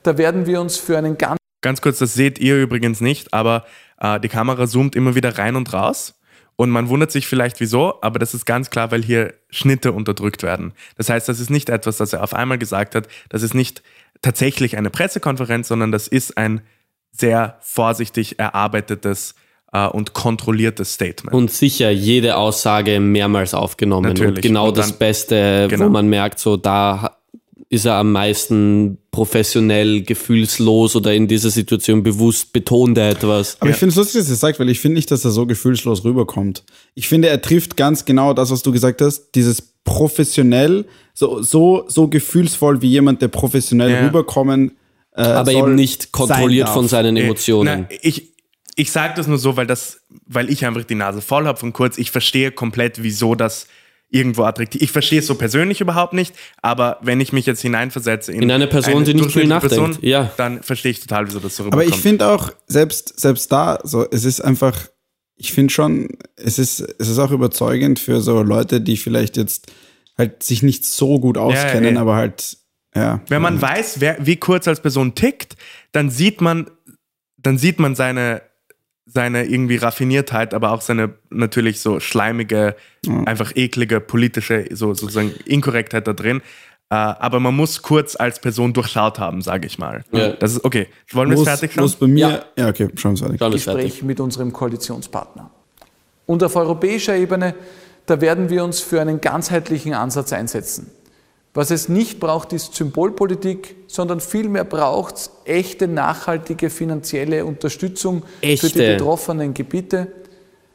da 0.03 0.17
werden 0.19 0.47
wir 0.47 0.61
uns 0.61 0.77
für 0.77 0.99
einen 0.99 1.17
ganz 1.19 1.37
Ganz 1.61 1.81
kurz, 1.81 1.99
das 1.99 2.15
seht 2.15 2.39
ihr 2.39 2.63
übrigens 2.63 3.01
nicht, 3.01 3.35
aber 3.35 3.65
äh, 4.01 4.21
die 4.21 4.29
Kamera 4.29 4.69
zoomt 4.69 4.95
immer 4.95 5.17
wieder 5.17 5.39
rein 5.39 5.57
und 5.57 5.73
raus. 5.73 6.15
Und 6.61 6.71
man 6.71 6.89
wundert 6.89 7.13
sich 7.13 7.29
vielleicht 7.29 7.61
wieso, 7.61 8.03
aber 8.03 8.19
das 8.19 8.35
ist 8.35 8.45
ganz 8.45 8.69
klar, 8.69 8.91
weil 8.91 9.01
hier 9.05 9.33
Schnitte 9.49 9.93
unterdrückt 9.93 10.43
werden. 10.43 10.73
Das 10.97 11.09
heißt, 11.09 11.29
das 11.29 11.39
ist 11.39 11.51
nicht 11.51 11.69
etwas, 11.71 11.99
das 11.99 12.13
er 12.13 12.25
auf 12.25 12.35
einmal 12.35 12.59
gesagt 12.59 12.97
hat. 12.97 13.07
Das 13.29 13.45
ist 13.45 13.55
nicht 13.55 13.85
tatsächlich 14.23 14.77
eine 14.77 14.91
Pressekonferenz, 14.91 15.69
sondern 15.69 15.93
das 15.93 16.09
ist 16.09 16.37
ein 16.37 16.63
sehr 17.13 17.59
vorsichtig 17.61 18.41
erarbeitetes 18.41 19.37
äh, 19.73 19.87
und 19.87 20.15
kontrolliertes 20.15 20.95
Statement. 20.95 21.33
Und 21.33 21.53
sicher 21.53 21.91
jede 21.91 22.37
Aussage 22.37 22.99
mehrmals 22.99 23.55
aufgenommen. 23.55 24.09
Natürlich. 24.09 24.37
Und 24.39 24.43
genau 24.43 24.69
Und 24.69 24.79
dann- 24.79 24.83
das 24.89 24.99
Beste, 24.99 25.69
Genau. 25.71 25.85
wo 25.87 25.91
man 25.91 26.09
merkt, 26.09 26.41
so 26.41 26.57
da 26.57 27.18
ist 27.71 27.85
er 27.85 27.95
am 27.95 28.13
meisten 28.13 28.99
professionell, 29.11 30.03
gefühlslos 30.03 30.97
oder 30.97 31.13
in 31.13 31.29
dieser 31.29 31.51
Situation 31.51 32.03
bewusst 32.03 32.53
betont 32.53 32.97
er 32.97 33.11
etwas. 33.11 33.61
Aber 33.61 33.71
ich 33.71 33.77
finde 33.77 33.91
es 33.91 33.97
lustig, 33.97 34.23
dass 34.23 34.31
er 34.31 34.37
sagt, 34.37 34.59
weil 34.59 34.71
ich 34.71 34.81
finde 34.81 34.97
nicht, 34.97 35.11
dass 35.11 35.25
er 35.25 35.31
so 35.33 35.45
gefühlslos 35.45 36.03
rüberkommt. 36.05 36.65
Ich 36.95 37.09
finde, 37.09 37.29
er 37.29 37.43
trifft 37.43 37.77
ganz 37.77 38.07
genau 38.07 38.33
das, 38.33 38.51
was 38.51 38.63
du 38.63 38.73
gesagt 38.73 39.03
hast, 39.03 39.33
dieses 39.35 39.61
professionell, 39.85 40.87
so, 41.13 41.43
so, 41.43 41.85
so 41.89 42.09
gefühlsvoll 42.09 42.81
wie 42.81 42.89
jemand, 42.89 43.21
der 43.21 43.29
professionell 43.29 43.91
Ja. 43.91 44.05
rüberkommen 44.07 44.77
äh, 45.15 45.23
aber 45.23 45.51
soll, 45.53 45.61
eben 45.61 45.75
nicht 45.75 46.13
kontrolliert 46.13 46.69
sein 46.69 46.75
von 46.75 46.89
seinen 46.89 47.17
Äh, 47.17 47.25
Emotionen. 47.25 47.87
Na, 47.91 47.97
ich 48.03 48.33
ich 48.77 48.93
sage 48.93 49.15
das 49.17 49.27
nur 49.27 49.39
so, 49.39 49.57
weil, 49.57 49.67
das, 49.67 50.03
weil 50.27 50.49
ich 50.51 50.65
einfach 50.65 50.85
die 50.85 50.95
Nase 50.95 51.21
voll 51.21 51.47
habe 51.47 51.59
von 51.59 51.73
kurz. 51.73 51.99
Ich 51.99 52.13
verstehe 52.13 52.53
komplett, 52.53 53.03
wieso 53.03 53.35
das 53.35 53.67
irgendwo 54.11 54.45
attraktiv 54.45 54.81
Ich 54.81 54.91
verstehe 54.93 55.19
es 55.19 55.27
so 55.27 55.35
persönlich 55.35 55.81
überhaupt 55.81 56.15
nicht, 56.15 56.35
aber 56.63 56.99
wenn 57.03 57.21
ich 57.21 57.33
mich 57.33 57.47
jetzt 57.47 57.61
hineinversetze 57.61 58.33
in, 58.33 58.43
In 58.43 58.51
eine 58.51 58.67
Person, 58.67 59.05
die 59.05 59.15
nicht 59.15 59.31
viel 59.33 59.47
durchschnittliche 59.47 59.81
nachdenkt, 59.81 60.03
ja. 60.03 60.33
dann 60.37 60.63
verstehe 60.63 60.93
ich 60.93 61.01
total, 61.01 61.27
wieso 61.27 61.41
das 61.41 61.57
so 61.57 61.65
Aber 61.65 61.77
rüberkommt. 61.77 61.95
ich 61.95 62.01
finde 62.03 62.29
auch, 62.29 62.51
selbst, 62.67 63.21
selbst 63.21 63.53
da, 63.53 63.79
so, 63.85 64.07
es 64.11 64.25
ist 64.25 64.41
einfach, 64.41 64.89
ich 65.37 65.53
finde 65.53 65.73
schon, 65.73 66.09
es 66.37 66.59
ist, 66.59 66.81
es 66.81 67.09
ist 67.09 67.19
auch 67.19 67.31
überzeugend 67.31 67.99
für 67.99 68.21
so 68.21 68.43
Leute, 68.43 68.81
die 68.81 68.97
vielleicht 68.97 69.37
jetzt 69.37 69.71
halt 70.17 70.43
sich 70.43 70.63
nicht 70.63 70.85
so 70.85 71.21
gut 71.21 71.37
auskennen, 71.39 71.97
eh. 71.97 71.99
aber 71.99 72.17
halt, 72.17 72.57
ja. 72.95 73.21
Wenn 73.29 73.43
man 73.43 73.61
weiß, 73.61 74.01
wer, 74.01 74.17
wie 74.21 74.37
kurz 74.37 74.67
als 74.67 74.81
Person 74.81 75.15
tickt, 75.15 75.57
dann 75.93 76.11
sieht 76.11 76.41
man, 76.41 76.71
dann 77.37 77.59
sieht 77.59 77.79
man 77.79 77.95
seine, 77.95 78.43
seine 79.13 79.47
irgendwie 79.47 79.77
Raffiniertheit, 79.77 80.53
aber 80.55 80.73
auch 80.73 80.83
seine 80.83 81.15
natürlich 81.31 81.81
so 81.81 81.99
schleimige, 81.99 82.77
einfach 83.25 83.53
eklige 83.57 84.01
politische, 84.01 84.67
so 84.71 84.93
sozusagen 84.95 85.33
Inkorrektheit 85.47 86.07
da 86.07 86.13
drin. 86.13 86.43
Äh, 86.91 86.95
aber 86.95 87.41
man 87.41 87.55
muss 87.55 87.83
kurz 87.83 88.17
als 88.17 88.41
Person 88.41 88.73
durchschaut 88.73 89.19
haben, 89.19 89.43
sage 89.43 89.67
ich 89.67 89.79
mal. 89.79 90.05
Ja. 90.13 90.31
Das 90.31 90.53
ist 90.53 90.65
okay. 90.65 90.87
Wollen 91.13 91.31
wir 91.31 91.37
es 91.39 91.45
fertig 91.45 91.73
schauen? 91.73 91.83
muss 91.83 91.97
bei 91.97 92.07
mir, 92.07 92.29
ja, 92.29 92.45
Ja. 92.57 92.69
okay, 92.69 92.89
schauen 92.97 93.19
wir 93.19 93.29
fertig. 93.29 93.41
Es 93.57 93.65
fertig. 93.65 93.85
Gespräch 93.85 94.03
mit 94.03 94.21
unserem 94.21 94.53
Koalitionspartner. 94.53 95.51
Und 96.27 96.43
auf 96.45 96.57
europäischer 96.57 97.17
Ebene, 97.17 97.55
da 98.07 98.21
werden 98.21 98.49
wir 98.49 98.65
uns 98.65 98.81
für 98.81 99.01
einen 99.01 99.21
ganzheitlichen 99.21 99.93
Ansatz 99.95 100.33
einsetzen. 100.33 100.91
Was 101.55 101.71
es 101.71 101.89
nicht 101.89 102.21
braucht, 102.21 102.53
ist 102.53 102.75
Symbolpolitik, 102.75 103.77
sondern 103.87 104.21
vielmehr 104.21 104.65
braucht 104.65 105.17
es 105.17 105.31
echte, 105.45 105.89
nachhaltige 105.89 106.71
finanzielle 106.71 107.45
Unterstützung 107.45 108.23
für 108.23 108.47
die 108.47 108.53
Echte. 108.53 108.93
betroffenen 108.93 109.55
Gebiete, 109.55 110.13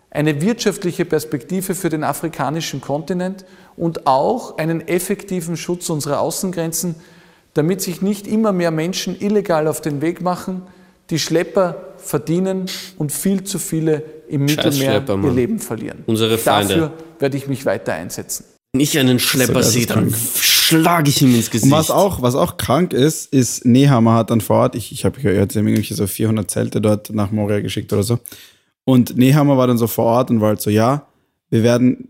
eine 0.10 0.42
wirtschaftliche 0.42 1.06
Perspektive 1.06 1.74
für 1.74 1.90
den 1.90 2.04
afrikanischen 2.04 2.82
Kontinent 2.82 3.46
und 3.76 4.06
auch 4.06 4.58
einen 4.58 4.88
effektiven 4.88 5.58
Schutz 5.58 5.90
unserer 5.90 6.20
Außengrenzen, 6.20 6.96
damit 7.54 7.82
sich 7.82 8.02
nicht 8.02 8.28
immer 8.28 8.52
mehr 8.52 8.72
Menschen 8.72 9.20
illegal 9.20 9.68
auf 9.68 9.82
den 9.82 10.02
Weg 10.02 10.22
machen, 10.22 10.64
die 11.10 11.20
Schlepper 11.20 11.94
verdienen 11.98 12.66
und 12.98 13.12
viel 13.12 13.44
zu 13.44 13.60
viele 13.60 14.04
im 14.28 14.46
Mittelmeer 14.46 15.04
ihr. 15.08 15.32
Leben 15.32 15.60
verlieren. 15.60 16.04
Unsere 16.06 16.38
Feinde. 16.38 16.74
Dafür 16.74 16.92
werde 17.20 17.38
ich 17.38 17.48
mich 17.48 17.66
weiter 17.66 17.94
einsetzen. 17.94 18.46
Wenn 18.74 18.82
ich 18.82 18.98
einen 18.98 19.20
Schlepper 19.20 19.60
ist 19.60 19.74
sehe, 19.74 19.86
dann. 19.86 20.14
Schlage 20.82 21.10
ich 21.10 21.22
ihm 21.22 21.36
ins 21.36 21.50
Gesicht. 21.50 21.72
Und 21.72 21.78
was 21.78 21.92
auch, 21.92 22.22
was 22.22 22.36
auch 22.36 22.58
krank 22.58 22.94
ist, 22.94 23.34
ist, 23.34 23.66
Nehammer 23.66 24.16
hat 24.16 24.30
dann 24.30 24.42
vor 24.42 24.58
Ort, 24.58 24.76
ich, 24.76 24.92
ich 24.92 25.06
habe 25.06 25.20
gehört, 25.20 25.52
sie 25.52 25.60
haben 25.60 25.68
irgendwelche 25.68 25.96
so 25.96 26.08
400 26.08 26.50
Zelte 26.50 26.82
dort 26.82 27.14
nach 27.14 27.32
Moria 27.32 27.62
geschickt 27.62 27.92
oder 27.94 28.04
so. 28.04 28.20
Und 28.86 29.18
Nehammer 29.18 29.58
war 29.58 29.68
dann 29.68 29.78
so 29.78 29.88
vor 29.88 30.06
Ort 30.06 30.30
und 30.30 30.42
war 30.42 30.50
halt 30.50 30.62
so, 30.62 30.70
ja, 30.70 31.08
wir 31.50 31.64
werden, 31.64 32.10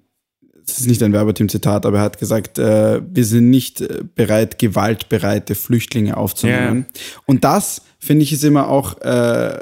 das 0.66 0.80
ist 0.80 0.88
nicht 0.88 1.04
ein 1.04 1.14
Werbeteam-Zitat, 1.14 1.86
aber 1.86 1.98
er 1.98 2.04
hat 2.04 2.18
gesagt, 2.18 2.58
äh, 2.58 3.02
wir 3.08 3.26
sind 3.26 3.50
nicht 3.50 3.82
äh, 3.82 4.04
bereit, 4.16 4.58
gewaltbereite 4.58 5.56
Flüchtlinge 5.56 6.18
aufzunehmen. 6.18 6.86
Und 7.26 7.44
das, 7.44 7.82
finde 8.00 8.24
ich, 8.24 8.34
ist 8.34 8.44
immer 8.44 8.70
auch 8.70 9.00
äh, 9.02 9.60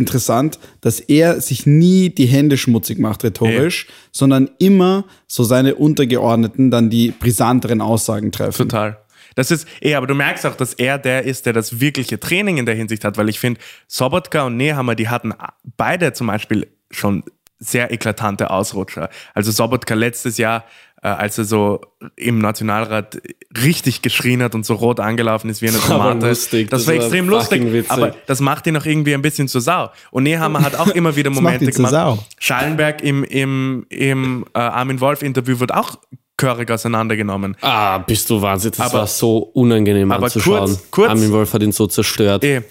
interessant, 0.00 0.58
dass 0.80 0.98
er 0.98 1.40
sich 1.40 1.66
nie 1.66 2.10
die 2.10 2.26
Hände 2.26 2.56
schmutzig 2.56 2.98
macht 2.98 3.22
rhetorisch, 3.22 3.86
sondern 4.10 4.50
immer 4.58 5.04
so 5.28 5.44
seine 5.44 5.76
Untergeordneten 5.76 6.72
dann 6.72 6.90
die 6.90 7.12
brisanteren 7.12 7.80
Aussagen 7.80 8.32
treffen. 8.32 8.68
Total. 8.68 8.98
Das 9.36 9.50
ist, 9.50 9.66
eh, 9.80 9.94
aber 9.94 10.06
du 10.06 10.14
merkst 10.14 10.44
auch, 10.46 10.56
dass 10.56 10.74
er 10.74 10.98
der 10.98 11.24
ist, 11.24 11.46
der 11.46 11.52
das 11.52 11.80
wirkliche 11.80 12.18
Training 12.18 12.58
in 12.58 12.66
der 12.66 12.74
Hinsicht 12.74 13.04
hat, 13.04 13.16
weil 13.16 13.28
ich 13.28 13.38
finde, 13.38 13.60
Sobotka 13.86 14.46
und 14.46 14.56
Nehammer, 14.56 14.96
die 14.96 15.08
hatten 15.08 15.32
beide 15.76 16.12
zum 16.12 16.26
Beispiel 16.26 16.66
schon 16.90 17.22
sehr 17.60 17.92
eklatante 17.92 18.50
Ausrutscher. 18.50 19.10
Also 19.34 19.52
Sobotka 19.52 19.94
letztes 19.94 20.38
Jahr, 20.38 20.64
äh, 21.02 21.08
als 21.08 21.38
er 21.38 21.44
so 21.44 21.80
im 22.16 22.38
Nationalrat 22.38 23.20
richtig 23.62 24.02
geschrien 24.02 24.42
hat 24.42 24.54
und 24.54 24.64
so 24.64 24.74
rot 24.74 25.00
angelaufen 25.00 25.50
ist 25.50 25.62
wie 25.62 25.68
eine 25.68 25.78
Tomate. 25.86 26.28
lustig, 26.28 26.70
das, 26.70 26.84
das 26.84 26.88
war 26.88 26.94
extrem 26.94 27.28
lustig, 27.28 27.72
witzig. 27.72 27.90
aber 27.90 28.14
das 28.26 28.40
macht 28.40 28.66
ihn 28.66 28.76
auch 28.76 28.84
irgendwie 28.84 29.14
ein 29.14 29.22
bisschen 29.22 29.48
zur 29.48 29.60
Sau. 29.60 29.90
Und 30.10 30.24
Nehammer 30.24 30.62
hat 30.62 30.76
auch 30.76 30.88
immer 30.88 31.16
wieder 31.16 31.30
macht 31.30 31.42
Momente 31.42 31.72
gemacht. 31.72 31.92
Sau. 31.92 32.18
Schallenberg 32.38 33.02
im, 33.02 33.24
im, 33.24 33.86
im 33.88 34.44
äh, 34.54 34.58
Armin 34.58 35.00
Wolf-Interview 35.00 35.60
wird 35.60 35.72
auch 35.72 35.98
gehörig 36.40 36.70
auseinandergenommen. 36.70 37.56
Ah, 37.60 37.98
bist 37.98 38.28
du 38.30 38.40
wahnsinnig. 38.42 38.76
Das 38.78 38.86
Aber- 38.90 39.00
war 39.00 39.06
so 39.06 39.38
unangenehm 39.54 40.10
aber 40.10 40.24
anzuschauen. 40.24 40.66
kurz- 40.66 40.90
kurz- 40.90 41.10
Armin 41.10 41.30
Wolf 41.32 41.52
hat 41.52 41.62
ihn 41.62 41.72
so 41.72 41.86
zerstört. 41.86 42.42
Eh, 42.44 42.62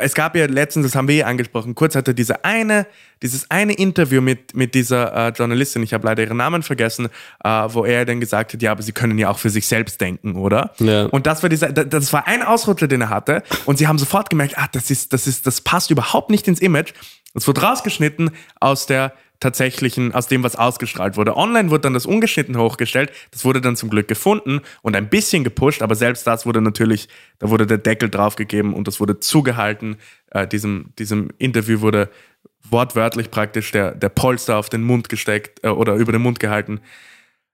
Es 0.00 0.14
gab 0.14 0.36
ja 0.36 0.46
letztens, 0.46 0.86
das 0.86 0.94
haben 0.94 1.08
wir 1.08 1.16
eh 1.16 1.22
angesprochen, 1.24 1.74
kurz 1.74 1.94
hatte 1.94 2.14
diese 2.14 2.44
eine, 2.44 2.86
dieses 3.22 3.50
eine 3.50 3.72
Interview 3.74 4.20
mit, 4.20 4.54
mit 4.54 4.74
dieser 4.74 5.28
äh, 5.28 5.32
Journalistin, 5.36 5.82
ich 5.82 5.92
habe 5.94 6.06
leider 6.06 6.22
ihren 6.22 6.36
Namen 6.36 6.62
vergessen, 6.62 7.08
äh, 7.44 7.48
wo 7.68 7.84
er 7.84 8.04
dann 8.04 8.20
gesagt 8.20 8.52
hat, 8.52 8.62
ja, 8.62 8.72
aber 8.72 8.82
sie 8.82 8.92
können 8.92 9.18
ja 9.18 9.30
auch 9.30 9.38
für 9.38 9.50
sich 9.50 9.66
selbst 9.66 10.00
denken, 10.00 10.36
oder? 10.36 10.72
Ja. 10.78 11.06
Und 11.06 11.26
das 11.26 11.42
war 11.42 11.48
dieser, 11.50 11.72
da- 11.72 11.84
das 11.84 12.12
war 12.12 12.26
ein 12.26 12.42
Ausrutscher, 12.42 12.88
den 12.88 13.00
er 13.02 13.10
hatte, 13.10 13.42
und 13.64 13.78
sie 13.78 13.86
haben 13.88 13.98
sofort 13.98 14.30
gemerkt, 14.30 14.56
ah, 14.58 14.68
das 14.70 14.90
ist, 14.90 15.12
das 15.12 15.26
ist, 15.26 15.46
das 15.46 15.60
passt 15.60 15.90
überhaupt 15.90 16.30
nicht 16.30 16.46
ins 16.48 16.60
Image. 16.60 16.92
Es 17.34 17.46
wurde 17.48 17.60
rausgeschnitten 17.62 18.30
aus 18.60 18.86
der 18.86 19.12
tatsächlichen, 19.40 20.14
aus 20.14 20.28
dem, 20.28 20.42
was 20.42 20.56
ausgestrahlt 20.56 21.16
wurde. 21.16 21.36
Online 21.36 21.70
wurde 21.70 21.82
dann 21.82 21.94
das 21.94 22.06
ungeschnitten 22.06 22.56
hochgestellt. 22.56 23.12
Das 23.30 23.44
wurde 23.44 23.60
dann 23.60 23.76
zum 23.76 23.90
Glück 23.90 24.08
gefunden 24.08 24.60
und 24.82 24.96
ein 24.96 25.08
bisschen 25.08 25.44
gepusht, 25.44 25.82
aber 25.82 25.94
selbst 25.94 26.26
das 26.26 26.46
wurde 26.46 26.60
natürlich, 26.60 27.08
da 27.38 27.50
wurde 27.50 27.66
der 27.66 27.78
Deckel 27.78 28.08
draufgegeben 28.08 28.74
und 28.74 28.88
das 28.88 29.00
wurde 29.00 29.20
zugehalten. 29.20 29.96
Äh, 30.30 30.46
diesem, 30.46 30.92
diesem 30.98 31.30
Interview 31.38 31.80
wurde 31.80 32.08
wortwörtlich 32.70 33.30
praktisch 33.30 33.72
der, 33.72 33.94
der 33.94 34.08
Polster 34.08 34.56
auf 34.56 34.68
den 34.68 34.82
Mund 34.82 35.08
gesteckt 35.08 35.64
äh, 35.64 35.68
oder 35.68 35.94
über 35.94 36.12
den 36.12 36.22
Mund 36.22 36.40
gehalten. 36.40 36.80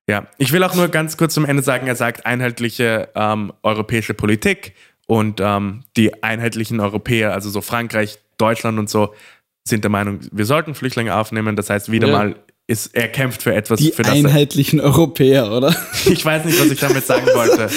Ja, 0.08 0.26
ich 0.38 0.52
will 0.52 0.64
auch 0.64 0.74
nur 0.74 0.88
ganz 0.88 1.16
kurz 1.16 1.34
zum 1.34 1.44
Ende 1.44 1.62
sagen, 1.62 1.86
er 1.86 1.96
sagt 1.96 2.26
einheitliche 2.26 3.10
ähm, 3.14 3.52
europäische 3.62 4.14
Politik 4.14 4.74
und 5.06 5.40
ähm, 5.40 5.84
die 5.96 6.22
einheitlichen 6.22 6.80
Europäer, 6.80 7.32
also 7.32 7.50
so 7.50 7.60
Frankreich, 7.60 8.18
Deutschland 8.36 8.78
und 8.78 8.90
so, 8.90 9.14
sind 9.64 9.84
der 9.84 9.90
Meinung, 9.90 10.20
wir 10.32 10.44
sollten 10.44 10.74
Flüchtlinge 10.74 11.14
aufnehmen. 11.16 11.56
Das 11.56 11.70
heißt, 11.70 11.90
wieder 11.90 12.08
Ja. 12.08 12.16
mal 12.18 12.36
ist 12.68 12.94
er 12.94 13.08
kämpft 13.08 13.42
für 13.42 13.52
etwas, 13.54 13.80
Die 13.80 13.90
für 13.90 14.02
das 14.02 14.12
er, 14.12 14.18
einheitlichen 14.18 14.80
Europäer, 14.80 15.50
oder? 15.52 15.74
ich 16.06 16.24
weiß 16.24 16.44
nicht, 16.44 16.58
was 16.60 16.70
ich 16.70 16.78
damit 16.78 17.04
sagen 17.04 17.26
wollte. 17.34 17.68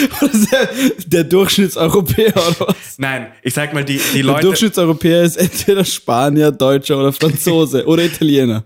Der, 0.51 0.69
der 1.07 1.23
Durchschnittseuropäer, 1.23 2.33
oder 2.35 2.67
was? 2.67 2.75
Nein, 2.97 3.27
ich 3.41 3.53
sag 3.53 3.73
mal, 3.73 3.83
die, 3.83 3.97
die 4.13 4.17
Der 4.17 4.23
Leute, 4.25 4.41
Durchschnittseuropäer 4.47 5.23
ist 5.23 5.37
entweder 5.37 5.83
Spanier, 5.83 6.51
Deutscher 6.51 6.97
oder 6.99 7.11
Franzose 7.11 7.85
oder 7.87 8.03
Italiener. 8.03 8.63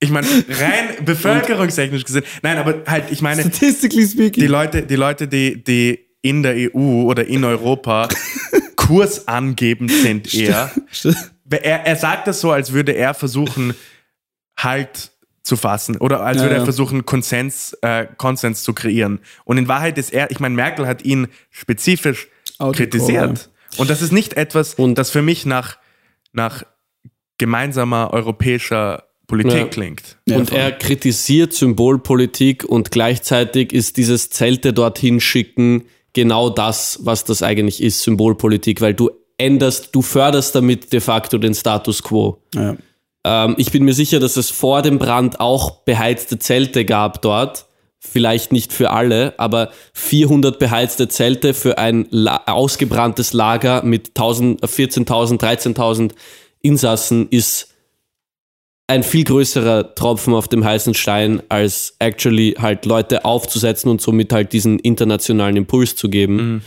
ich 0.00 0.10
meine, 0.10 0.26
rein 0.26 1.04
bevölkerungstechnisch 1.04 2.04
gesehen, 2.04 2.24
nein, 2.42 2.58
aber 2.58 2.82
halt, 2.86 3.04
ich 3.10 3.22
meine, 3.22 3.42
Statistically 3.42 4.04
die 4.04 4.10
speaking. 4.10 4.46
Leute, 4.48 4.82
die 4.82 4.96
Leute, 4.96 5.28
die, 5.28 5.62
die 5.62 6.00
in 6.22 6.42
der 6.42 6.54
EU 6.74 7.02
oder 7.04 7.24
in 7.26 7.44
Europa 7.44 8.08
kursangebend 8.76 9.90
sind 9.90 10.34
eher, 10.34 10.70
er, 11.58 11.86
er 11.86 11.96
sagt 11.96 12.26
das 12.26 12.40
so, 12.40 12.50
als 12.52 12.72
würde 12.72 12.92
er 12.92 13.14
versuchen, 13.14 13.74
Halt 14.56 15.10
zu 15.42 15.56
fassen 15.56 15.96
oder 15.96 16.20
als 16.20 16.36
Ja, 16.36 16.42
würde 16.44 16.54
er 16.54 16.58
ja. 16.60 16.64
versuchen, 16.64 17.04
Konsens, 17.04 17.76
äh, 17.82 18.06
Konsens 18.16 18.62
zu 18.62 18.74
kreieren. 18.74 19.18
Und 19.44 19.58
in 19.58 19.66
Wahrheit 19.66 19.98
ist 19.98 20.12
er, 20.12 20.30
ich 20.30 20.38
meine, 20.40 20.54
Merkel 20.54 20.86
hat 20.86 21.04
ihn 21.04 21.26
spezifisch 21.50 22.28
Auto- 22.58 22.76
kritisiert. 22.76 23.50
Und 23.78 23.90
das 23.90 24.02
ist 24.02 24.12
nicht 24.12 24.34
etwas, 24.34 24.74
Und- 24.74 24.96
das 24.98 25.10
für 25.10 25.22
mich 25.22 25.44
nach, 25.46 25.78
nach 26.32 26.62
gemeinsamer 27.38 28.12
europäischer 28.12 29.04
Politik 29.26 29.52
Ja. 29.58 29.66
klingt. 29.66 30.18
Ja, 30.28 30.36
und 30.36 30.52
er 30.52 30.70
kritisiert 30.72 31.54
Symbolpolitik 31.54 32.64
und 32.64 32.90
gleichzeitig 32.90 33.72
ist 33.72 33.96
dieses 33.96 34.30
Zelte 34.30 34.72
dorthin 34.72 35.20
schicken 35.20 35.84
genau 36.12 36.50
das, 36.50 36.98
was 37.02 37.24
das 37.24 37.42
eigentlich 37.42 37.82
ist, 37.82 38.02
Symbolpolitik, 38.02 38.80
weil 38.82 38.92
du 38.94 39.10
änderst, 39.42 39.90
du 39.92 40.02
förderst 40.02 40.54
damit 40.54 40.92
de 40.92 41.00
facto 41.00 41.38
den 41.38 41.54
Status 41.54 42.02
quo. 42.02 42.38
Ja. 42.54 42.76
Ähm, 43.24 43.54
ich 43.58 43.70
bin 43.70 43.84
mir 43.84 43.94
sicher, 43.94 44.20
dass 44.20 44.36
es 44.36 44.50
vor 44.50 44.82
dem 44.82 44.98
Brand 44.98 45.40
auch 45.40 45.82
beheizte 45.84 46.38
Zelte 46.38 46.84
gab 46.84 47.22
dort. 47.22 47.66
Vielleicht 47.98 48.50
nicht 48.52 48.72
für 48.72 48.90
alle, 48.90 49.34
aber 49.38 49.70
400 49.94 50.58
beheizte 50.58 51.06
Zelte 51.08 51.54
für 51.54 51.78
ein 51.78 52.06
La 52.10 52.42
ausgebranntes 52.46 53.32
Lager 53.32 53.82
mit 53.84 54.08
1000, 54.08 54.62
äh, 54.62 54.66
14.000, 54.66 55.38
13.000 55.38 56.12
Insassen 56.60 57.28
ist 57.28 57.68
ein 58.88 59.02
viel 59.02 59.24
größerer 59.24 59.94
Tropfen 59.94 60.34
auf 60.34 60.48
dem 60.48 60.64
heißen 60.64 60.94
Stein, 60.94 61.42
als 61.48 61.94
actually 61.98 62.56
halt 62.58 62.84
Leute 62.84 63.24
aufzusetzen 63.24 63.90
und 63.90 64.00
somit 64.00 64.32
halt 64.32 64.52
diesen 64.52 64.78
internationalen 64.80 65.56
Impuls 65.56 65.96
zu 65.96 66.08
geben. 66.08 66.62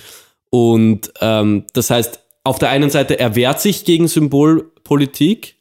Und 0.49 1.11
ähm, 1.19 1.65
das 1.73 1.89
heißt, 1.89 2.24
auf 2.45 2.59
der 2.59 2.69
einen 2.69 2.89
Seite 2.89 3.19
er 3.19 3.35
wehrt 3.35 3.59
sich 3.59 3.83
gegen 3.85 4.07
Symbolpolitik 4.07 5.55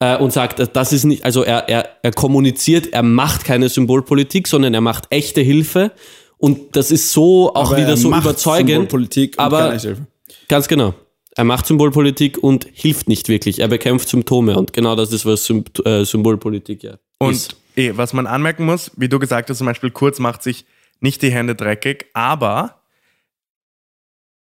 äh, 0.00 0.16
und 0.16 0.32
sagt, 0.32 0.74
das 0.76 0.92
ist 0.92 1.04
nicht, 1.04 1.24
also 1.24 1.42
er, 1.42 1.68
er, 1.68 1.88
er 2.02 2.12
kommuniziert, 2.12 2.92
er 2.92 3.02
macht 3.02 3.44
keine 3.44 3.68
Symbolpolitik, 3.68 4.48
sondern 4.48 4.74
er 4.74 4.80
macht 4.80 5.06
echte 5.10 5.40
Hilfe. 5.40 5.92
Und 6.38 6.76
das 6.76 6.90
ist 6.90 7.12
so 7.12 7.54
auch 7.54 7.68
Aber 7.70 7.76
wieder 7.76 7.90
er 7.90 7.96
so 7.96 8.08
macht 8.08 8.24
überzeugend. 8.24 8.68
Symbolpolitik 8.70 9.38
und 9.38 9.44
aber. 9.44 9.78
Ganz 10.48 10.68
genau. 10.68 10.94
Er 11.36 11.44
macht 11.44 11.66
Symbolpolitik 11.66 12.38
und 12.42 12.68
hilft 12.72 13.08
nicht 13.08 13.28
wirklich. 13.28 13.58
Er 13.60 13.68
bekämpft 13.68 14.08
Symptome 14.08 14.56
und 14.56 14.72
genau 14.72 14.94
das 14.94 15.12
ist, 15.12 15.26
was 15.26 15.44
Sym 15.44 15.64
äh, 15.84 16.04
Symbolpolitik 16.04 16.82
ja 16.84 16.98
Und 17.18 17.32
ist. 17.32 17.56
eh, 17.76 17.92
was 17.96 18.12
man 18.12 18.26
anmerken 18.26 18.64
muss, 18.64 18.90
wie 18.96 19.08
du 19.08 19.18
gesagt 19.18 19.50
hast, 19.50 19.58
zum 19.58 19.66
Beispiel 19.66 19.90
Kurz 19.90 20.18
macht 20.20 20.42
sich 20.42 20.64
nicht 21.00 21.22
die 21.22 21.32
Hände 21.32 21.54
dreckig, 21.54 22.06
aber 22.14 22.82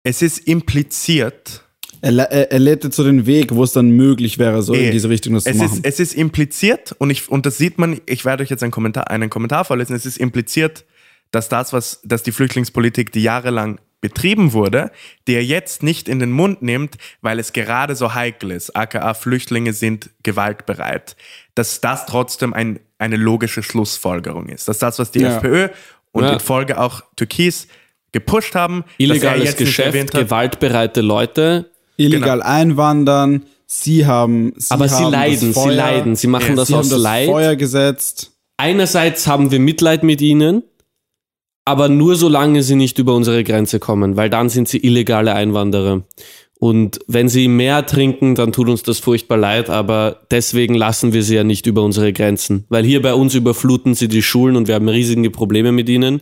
es 0.03 0.21
ist 0.21 0.39
impliziert, 0.39 1.63
Er, 2.01 2.17
er, 2.17 2.51
er 2.51 2.59
lädt 2.59 2.83
jetzt 2.83 2.95
so 2.95 3.03
den 3.03 3.25
Weg, 3.25 3.53
wo 3.53 3.63
es 3.63 3.73
dann 3.73 3.91
möglich 3.91 4.39
wäre, 4.39 4.63
so 4.63 4.73
Eh, 4.73 4.87
in 4.87 4.91
diese 4.91 5.09
Richtung 5.09 5.33
das 5.35 5.43
zu 5.43 5.51
es 5.51 5.57
machen. 5.57 5.73
ist, 5.77 5.85
es 5.85 5.99
ist 5.99 6.13
impliziert 6.15 6.95
und, 6.97 7.09
ich, 7.11 7.29
und 7.29 7.45
das 7.45 7.57
sieht 7.57 7.77
man, 7.77 8.01
ich 8.05 8.25
werde 8.25 8.43
euch 8.43 8.49
jetzt 8.49 8.63
einen 8.63 8.71
Kommentar, 8.71 9.09
einen 9.11 9.29
Kommentar 9.29 9.65
vorlesen, 9.65 9.95
es 9.95 10.05
ist 10.05 10.17
impliziert, 10.17 10.83
dass 11.31 11.47
das, 11.47 11.73
was, 11.73 12.01
dass 12.03 12.23
die 12.23 12.31
Flüchtlingspolitik, 12.31 13.11
die 13.11 13.21
jahrelang 13.23 13.79
betrieben 14.01 14.51
wurde, 14.53 14.89
die 15.27 15.35
er 15.35 15.43
jetzt 15.45 15.83
nicht 15.83 16.09
in 16.09 16.17
den 16.17 16.31
Mund 16.31 16.63
nimmt, 16.63 16.97
weil 17.21 17.37
es 17.37 17.53
gerade 17.53 17.95
so 17.95 18.15
heikel 18.15 18.49
ist, 18.49 18.75
aka 18.75 19.13
Flüchtlinge 19.13 19.73
sind 19.73 20.09
gewaltbereit, 20.23 21.15
dass 21.53 21.81
das 21.81 22.07
trotzdem 22.07 22.53
ein, 22.55 22.79
eine 22.97 23.15
logische 23.15 23.61
Schlussfolgerung 23.61 24.49
ist. 24.49 24.67
Dass 24.67 24.79
das, 24.79 24.97
was 24.97 25.11
die 25.11 25.19
Ja. 25.19 25.37
FPÖ 25.37 25.69
und 26.11 26.23
Ja. 26.23 26.33
in 26.33 26.39
Folge 26.39 26.79
auch 26.79 27.03
Türkis 27.15 27.67
gepusht 28.11 28.55
haben, 28.55 28.81
dass 28.81 28.93
Illegales 28.97 29.55
Geschäft, 29.55 30.11
gewaltbereite 30.11 31.01
Leute. 31.01 31.69
Illegal 32.05 32.41
einwandern, 32.41 33.43
sie 33.65 34.05
haben 34.05 34.53
sie 34.57 34.71
Aber 34.71 34.87
sie 34.87 34.95
haben 34.95 35.11
leiden, 35.11 35.53
das 35.53 35.63
sie 35.63 35.69
leiden. 35.69 36.15
Sie 36.15 36.27
machen 36.27 36.49
Ja, 36.49 36.55
das 36.55 36.67
sie 36.67 36.73
haben 36.73 36.79
aus 36.81 36.89
das 36.89 37.01
Leid. 37.01 37.27
Feuer 37.27 37.55
gesetzt. 37.55 38.31
Einerseits 38.57 39.27
haben 39.27 39.51
wir 39.51 39.59
Mitleid 39.59 40.03
mit 40.03 40.21
ihnen, 40.21 40.63
aber 41.65 41.89
nur 41.89 42.15
solange 42.15 42.63
sie 42.63 42.75
nicht 42.75 42.99
über 42.99 43.15
unsere 43.15 43.43
Grenze 43.43 43.79
kommen, 43.79 44.17
weil 44.17 44.29
dann 44.29 44.49
sind 44.49 44.67
sie 44.67 44.77
illegale 44.77 45.33
Einwanderer. 45.33 46.03
Und 46.59 46.99
wenn 47.07 47.27
sie 47.27 47.47
mehr 47.47 47.87
trinken, 47.87 48.35
dann 48.35 48.51
tut 48.51 48.69
uns 48.69 48.83
das 48.83 48.99
furchtbar 48.99 49.37
leid, 49.37 49.71
aber 49.71 50.21
deswegen 50.29 50.75
lassen 50.75 51.11
wir 51.11 51.23
sie 51.23 51.33
ja 51.33 51.43
nicht 51.43 51.65
über 51.65 51.81
unsere 51.81 52.13
Grenzen. 52.13 52.65
Weil 52.69 52.85
hier 52.85 53.01
bei 53.01 53.15
uns 53.15 53.33
überfluten 53.33 53.95
sie 53.95 54.07
die 54.07 54.21
Schulen 54.21 54.55
und 54.55 54.67
wir 54.67 54.75
haben 54.75 54.87
riesige 54.87 55.31
Probleme 55.31 55.71
mit 55.71 55.89
ihnen. 55.89 56.21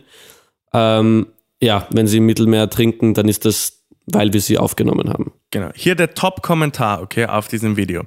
Ähm, 0.72 1.26
ja, 1.60 1.86
wenn 1.90 2.06
sie 2.06 2.16
im 2.18 2.26
Mittelmeer 2.26 2.70
trinken, 2.70 3.12
dann 3.12 3.28
ist 3.28 3.44
das, 3.44 3.82
weil 4.06 4.32
wir 4.32 4.40
sie 4.40 4.56
aufgenommen 4.56 5.10
haben. 5.10 5.29
Genau. 5.50 5.70
Hier 5.74 5.94
der 5.94 6.14
Top-Kommentar, 6.14 7.02
okay, 7.02 7.26
auf 7.26 7.48
diesem 7.48 7.76
Video. 7.76 8.04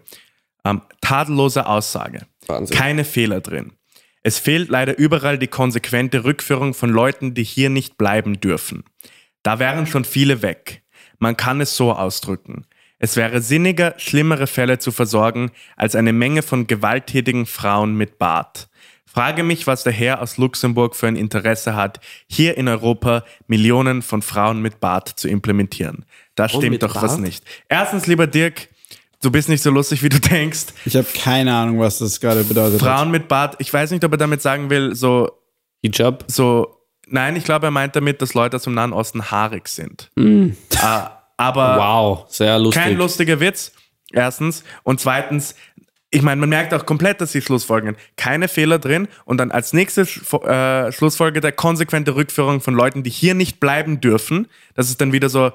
Ähm, 0.65 0.81
tadellose 1.01 1.65
Aussage. 1.65 2.21
Wahnsinn. 2.47 2.75
Keine 2.75 3.03
Fehler 3.03 3.41
drin. 3.41 3.73
Es 4.21 4.39
fehlt 4.39 4.69
leider 4.69 4.97
überall 4.97 5.37
die 5.37 5.47
konsequente 5.47 6.23
Rückführung 6.23 6.73
von 6.73 6.89
Leuten, 6.89 7.33
die 7.33 7.43
hier 7.43 7.69
nicht 7.69 7.97
bleiben 7.97 8.39
dürfen. 8.39 8.85
Da 9.43 9.59
wären 9.59 9.85
schon 9.85 10.05
viele 10.05 10.41
weg. 10.41 10.83
Man 11.19 11.35
kann 11.35 11.59
es 11.59 11.75
so 11.75 11.91
ausdrücken. 11.91 12.65
Es 12.99 13.17
wäre 13.17 13.41
sinniger, 13.41 13.95
schlimmere 13.97 14.47
Fälle 14.47 14.79
zu 14.79 14.93
versorgen, 14.93 15.51
als 15.75 15.95
eine 15.95 16.13
Menge 16.13 16.41
von 16.41 16.67
gewalttätigen 16.67 17.45
Frauen 17.45 17.95
mit 17.95 18.17
Bart. 18.17 18.69
Frage 19.05 19.43
mich, 19.43 19.67
was 19.67 19.83
der 19.83 19.93
Herr 19.93 20.21
aus 20.21 20.37
Luxemburg 20.37 20.95
für 20.95 21.07
ein 21.07 21.17
Interesse 21.17 21.75
hat, 21.75 21.99
hier 22.27 22.57
in 22.57 22.69
Europa 22.69 23.25
Millionen 23.45 24.01
von 24.01 24.21
Frauen 24.21 24.61
mit 24.61 24.79
Bart 24.79 25.09
zu 25.09 25.27
implementieren. 25.27 26.05
Da 26.35 26.49
stimmt 26.49 26.81
doch 26.83 27.01
was 27.01 27.17
nicht. 27.17 27.43
Erstens, 27.69 28.07
lieber 28.07 28.27
Dirk, 28.27 28.67
du 29.21 29.31
bist 29.31 29.49
nicht 29.49 29.61
so 29.61 29.69
lustig, 29.69 30.01
wie 30.03 30.09
du 30.09 30.19
denkst. 30.19 30.67
Ich 30.85 30.95
habe 30.95 31.07
keine 31.15 31.53
Ahnung, 31.53 31.79
was 31.79 31.99
das 31.99 32.19
gerade 32.19 32.43
bedeutet 32.43 32.81
hat. 32.81 32.87
Frauen 32.87 33.11
mit 33.11 33.27
Bart, 33.27 33.55
ich 33.59 33.71
weiß 33.73 33.91
nicht, 33.91 34.03
ob 34.03 34.11
er 34.11 34.17
damit 34.17 34.41
sagen 34.41 34.69
will, 34.69 34.95
so, 34.95 35.29
Hijab? 35.83 36.25
so, 36.27 36.77
nein, 37.07 37.35
ich 37.35 37.43
glaube, 37.43 37.67
er 37.67 37.71
meint 37.71 37.95
damit, 37.95 38.21
dass 38.21 38.33
Leute 38.33 38.55
aus 38.57 38.63
dem 38.63 38.73
Nahen 38.73 38.93
Osten 38.93 39.29
haarig 39.31 39.67
sind. 39.67 40.09
Äh, 40.17 40.49
aber 41.37 41.77
Wow, 41.77 42.25
sehr 42.29 42.57
lustig. 42.59 42.81
kein 42.83 42.97
lustiger 42.97 43.39
Witz, 43.39 43.71
erstens. 44.11 44.63
Und 44.83 44.99
zweitens, 45.01 45.55
ich 46.09 46.21
meine, 46.21 46.39
man 46.39 46.49
merkt 46.49 46.73
auch 46.75 46.85
komplett, 46.85 47.21
dass 47.21 47.31
sie 47.31 47.41
Schlussfolgern. 47.41 47.95
Keine 48.17 48.47
Fehler 48.47 48.77
drin. 48.77 49.07
Und 49.25 49.37
dann 49.39 49.49
als 49.51 49.73
nächste 49.73 50.01
äh, 50.01 50.91
Schlussfolge 50.91 51.41
der 51.41 51.51
konsequente 51.51 52.15
Rückführung 52.15 52.61
von 52.61 52.75
Leuten, 52.75 53.01
die 53.01 53.09
hier 53.09 53.33
nicht 53.33 53.59
bleiben 53.59 53.99
dürfen. 53.99 54.47
Das 54.75 54.89
ist 54.89 55.01
dann 55.01 55.11
wieder 55.11 55.27
so, 55.29 55.51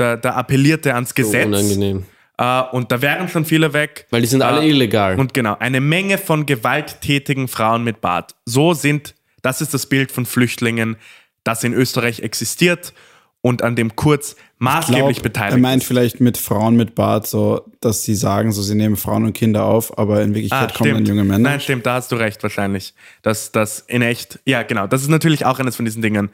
da, 0.00 0.16
da 0.16 0.30
appelliert 0.34 0.86
er 0.86 0.94
ans 0.94 1.10
So 1.10 1.14
Gesetz. 1.22 1.46
unangenehm. 1.46 2.04
Äh, 2.38 2.62
und 2.72 2.90
da 2.90 3.02
wären 3.02 3.28
schon 3.28 3.44
viele 3.44 3.72
weg. 3.74 4.06
Weil 4.10 4.22
die 4.22 4.28
sind 4.28 4.42
alle 4.42 4.62
Äh, 4.62 4.68
illegal. 4.70 5.18
Und 5.20 5.34
genau, 5.34 5.56
eine 5.60 5.80
Menge 5.80 6.16
von 6.18 6.46
gewalttätigen 6.46 7.48
Frauen 7.48 7.84
mit 7.84 8.00
Bart. 8.00 8.34
So 8.46 8.72
sind 8.74 9.14
Das 9.42 9.60
ist 9.62 9.72
das 9.72 9.86
Bild 9.86 10.12
von 10.12 10.26
Flüchtlingen, 10.26 10.96
das 11.44 11.64
in 11.64 11.72
Österreich 11.72 12.20
existiert 12.20 12.92
und 13.40 13.62
an 13.62 13.74
dem 13.74 13.96
Kurz 13.96 14.36
maßgeblich 14.58 15.16
glaub, 15.16 15.22
beteiligt 15.22 15.56
Er 15.56 15.60
meint 15.60 15.80
ist. 15.82 15.88
vielleicht 15.88 16.20
mit 16.20 16.36
Frauen 16.36 16.76
mit 16.76 16.94
Bart, 16.94 17.26
so, 17.26 17.64
dass 17.80 18.02
sie 18.02 18.14
sagen, 18.14 18.52
so, 18.52 18.60
sie 18.60 18.74
nehmen 18.74 18.96
Frauen 18.96 19.24
und 19.24 19.32
Kinder 19.32 19.64
auf, 19.64 19.96
aber 19.96 20.20
in 20.20 20.34
Wirklichkeit 20.34 20.74
kommen 20.74 20.92
dann 20.92 21.06
junge 21.06 21.24
Männer. 21.24 21.48
Ah, 21.48 21.52
Nein, 21.52 21.60
stimmt, 21.62 21.86
da 21.86 21.94
hast 21.94 22.12
du 22.12 22.16
recht 22.16 22.42
wahrscheinlich. 22.42 22.92
Dass 23.22 23.50
das 23.50 23.80
in 23.88 24.02
echt, 24.02 24.38
ja 24.44 24.62
genau, 24.62 24.86
das 24.86 25.00
ist 25.00 25.08
natürlich 25.08 25.46
auch 25.46 25.58
eines 25.58 25.76
von 25.76 25.86
diesen 25.86 26.02
Dingen. 26.02 26.28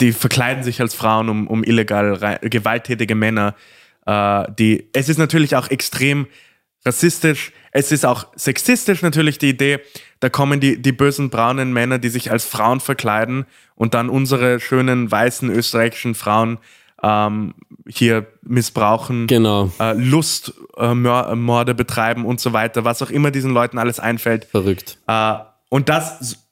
Die 0.00 0.12
verkleiden 0.12 0.62
sich 0.62 0.80
als 0.80 0.94
Frauen, 0.94 1.28
um, 1.28 1.46
um 1.46 1.62
illegal 1.64 2.38
gewalttätige 2.42 3.14
Männer. 3.14 3.54
Äh, 4.06 4.44
die, 4.58 4.88
es 4.92 5.08
ist 5.08 5.18
natürlich 5.18 5.56
auch 5.56 5.68
extrem 5.70 6.26
rassistisch. 6.84 7.52
Es 7.72 7.92
ist 7.92 8.06
auch 8.06 8.26
sexistisch 8.34 9.02
natürlich 9.02 9.38
die 9.38 9.50
Idee. 9.50 9.80
Da 10.20 10.28
kommen 10.28 10.60
die, 10.60 10.80
die 10.80 10.92
bösen 10.92 11.30
braunen 11.30 11.72
Männer, 11.72 11.98
die 11.98 12.08
sich 12.08 12.30
als 12.30 12.44
Frauen 12.44 12.80
verkleiden 12.80 13.46
und 13.74 13.94
dann 13.94 14.08
unsere 14.08 14.60
schönen 14.60 15.10
weißen 15.10 15.50
österreichischen 15.50 16.14
Frauen 16.14 16.58
ähm, 17.02 17.54
hier 17.88 18.26
missbrauchen 18.42 19.26
Genau. 19.26 19.70
äh, 19.78 19.94
Lustmorde 19.94 21.32
äh, 21.32 21.34
Morde 21.36 21.74
betreiben 21.74 22.24
und 22.26 22.40
so 22.40 22.52
weiter, 22.52 22.84
was 22.84 23.02
auch 23.02 23.10
immer 23.10 23.30
diesen 23.30 23.52
Leuten 23.52 23.78
alles 23.78 24.00
einfällt. 24.00 24.46
Verrückt. 24.46 24.98
Äh, 25.06 25.34
und 25.70 25.88
das, 25.88 26.46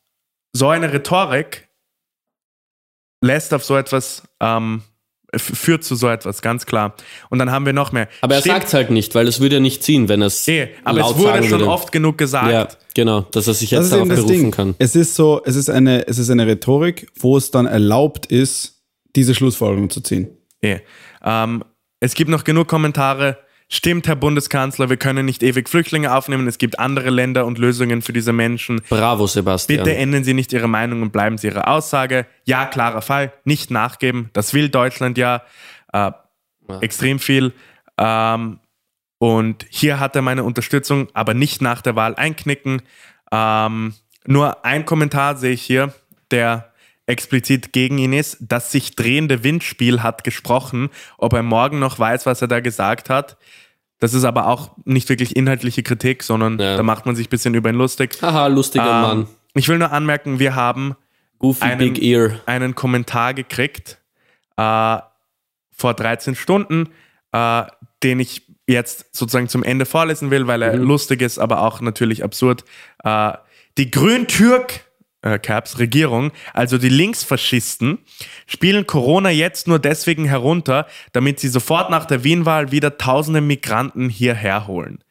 so 0.53 0.69
eine 0.69 0.93
Rhetorik 0.93 1.68
lässt 3.21 3.53
auf 3.55 3.65
so 3.65 3.77
etwas, 3.77 4.23
ähm, 4.41 4.83
führt 5.37 5.85
zu 5.85 5.95
so 5.95 6.09
etwas, 6.09 6.41
ganz 6.41 6.65
klar. 6.65 6.95
Und 7.29 7.39
dann 7.39 7.51
haben 7.51 7.67
wir 7.67 7.73
noch 7.73 7.93
mehr. 7.93 8.09
Aber 8.23 8.37
er 8.37 8.43
sagt 8.43 8.69
es 8.69 8.75
halt 8.75 8.91
nicht, 8.91 9.15
weil 9.15 9.29
es 9.29 9.41
würde 9.41 9.57
ja 9.57 9.61
nicht 9.61 9.83
ziehen, 9.83 10.09
wenn 10.09 10.23
es 10.23 10.47
eh, 10.49 10.69
aber 10.85 11.01
laut 11.01 11.17
es 11.17 11.19
wurde 11.19 11.43
schon 11.43 11.61
würde. 11.61 11.69
oft 11.69 11.93
genug 11.93 12.17
gesagt. 12.17 12.51
Ja, 12.51 12.69
genau, 12.95 13.23
dass 13.33 13.47
er 13.47 13.55
sich 13.55 13.71
jetzt 13.71 13.93
darauf 13.93 14.09
berufen 14.09 14.29
Ding. 14.29 14.51
kann. 14.51 14.75
Es 14.79 14.97
ist 14.97 15.15
so, 15.15 15.43
es 15.45 15.57
ist 15.57 15.69
eine, 15.69 16.07
es 16.09 16.19
ist 16.19 16.31
eine 16.31 16.47
Rhetorik, 16.47 17.11
wo 17.19 17.37
es 17.37 17.51
dann 17.51 17.67
erlaubt 17.67 18.27
ist, 18.27 18.83
diese 19.17 19.35
Schlussfolgerung 19.35 19.91
zu 19.91 20.01
ziehen. 20.01 20.29
Eh. 20.63 20.79
Ähm, 21.23 21.63
es 22.01 22.15
gibt 22.15 22.31
noch 22.31 22.45
genug 22.45 22.69
Kommentare. 22.69 23.39
Stimmt, 23.71 24.09
Herr 24.09 24.17
Bundeskanzler, 24.17 24.89
wir 24.89 24.97
können 24.97 25.27
nicht 25.27 25.43
ewig 25.43 25.69
Flüchtlinge 25.69 26.15
aufnehmen. 26.15 26.47
Es 26.49 26.57
gibt 26.57 26.79
andere 26.79 27.11
Länder 27.11 27.45
und 27.45 27.59
Lösungen 27.59 28.01
für 28.01 28.15
diese 28.15 28.33
Menschen. 28.33 28.81
Bravo, 28.89 29.27
Sebastian. 29.27 29.85
Bitte 29.85 29.95
ändern 29.95 30.25
Sie 30.25 30.33
nicht 30.33 30.53
Ihre 30.55 30.69
Meinung 30.69 31.03
und 31.03 31.13
bleiben 31.13 31.37
Sie 31.37 31.49
Ihrer 31.49 31.69
Aussage. 31.69 32.27
Ja, 32.45 32.65
klarer 32.65 33.03
Fall. 33.03 33.33
Nicht 33.45 33.71
nachgeben. 33.71 34.31
Das 34.33 34.55
will 34.55 34.71
Deutschland 34.71 35.19
ja. 35.19 35.43
Äh, 35.93 36.13
Extrem 36.81 37.19
viel. 37.19 37.53
Ähm, 37.99 38.61
und 39.19 39.67
hier 39.69 40.01
hat 40.01 40.17
er 40.17 40.23
meine 40.23 40.45
Unterstützung, 40.45 41.09
aber 41.13 41.35
nicht 41.35 41.61
nach 41.61 41.83
der 41.83 41.97
Wahl 41.97 42.15
einknicken. 42.15 42.83
Ähm, 43.33 43.95
nur 44.27 44.65
ein 44.65 44.85
Kommentar 44.85 45.37
sehe 45.37 45.53
ich 45.53 45.63
hier, 45.63 45.93
der 46.31 46.73
explizit 47.09 47.73
gegen 47.73 47.99
ihn 47.99 48.13
ist. 48.13 48.37
Das 48.41 48.71
sich 48.73 48.95
drehende 48.97 49.43
Windspiel 49.45 50.03
hat 50.03 50.25
gesprochen. 50.25 50.91
Ob 51.17 51.33
er 51.33 51.43
morgen 51.43 51.79
noch 51.79 51.99
weiß, 51.99 52.27
was 52.27 52.43
er 52.43 52.49
da 52.49 52.61
gesagt 52.61 53.11
hat. 53.11 53.37
Das 54.01 54.15
ist 54.15 54.25
aber 54.25 54.47
auch 54.47 54.71
nicht 54.85 55.09
wirklich 55.09 55.35
inhaltliche 55.35 55.83
Kritik, 55.83 56.23
sondern 56.23 56.59
Ja. 56.59 56.77
da 56.77 56.83
macht 56.85 57.05
man 57.07 57.17
sich 57.17 57.27
ein 57.27 57.31
bisschen 57.31 57.55
über 57.55 57.71
ihn 57.71 57.75
lustig. 57.77 58.17
Haha, 58.23 58.47
lustiger 58.47 58.85
Ähm, 58.85 59.01
Mann. 59.03 59.27
Ich 59.55 59.67
will 59.69 59.79
nur 59.79 59.91
anmerken, 59.91 60.39
wir 60.39 60.55
haben 60.55 60.95
Goofy 61.39 61.65
einen, 61.65 61.79
Big 61.95 62.03
Ear. 62.03 62.41
einen 62.47 62.75
Kommentar 62.77 63.35
gekriegt 63.35 63.99
äh, 64.57 64.99
vor 65.73 65.95
13 65.95 66.35
Stunden, 66.35 66.89
äh, 67.33 67.63
den 68.03 68.21
ich 68.21 68.43
jetzt 68.67 69.17
sozusagen 69.17 69.49
zum 69.49 69.63
Ende 69.63 69.87
vorlesen 69.87 70.31
will, 70.31 70.47
weil 70.47 70.63
er 70.63 70.77
Mhm. 70.77 70.83
lustig 70.85 71.23
ist, 71.23 71.39
aber 71.39 71.63
auch 71.63 71.81
natürlich 71.81 72.23
absurd. 72.23 72.65
Äh, 73.03 73.33
die 73.79 73.91
Grün-Türk 73.91 74.81
äh, 75.23 75.39
Caps 75.39 75.79
Regierung, 75.79 76.31
also 76.55 76.79
die 76.79 76.89
Linksfaschisten, 76.89 77.99
spielen 78.47 78.87
Corona 78.87 79.31
jetzt 79.31 79.67
nur 79.69 79.79
deswegen 79.79 80.25
herunter, 80.25 80.87
damit 81.13 81.41
sie 81.41 81.49
sofort 81.49 81.91
nach 81.91 82.05
der 82.05 82.25
Wienwahl 82.25 82.71
wieder 82.73 82.99
tausende 82.99 83.41
Migranten 83.41 84.09
hierher 84.09 84.67
holen. 84.67 85.03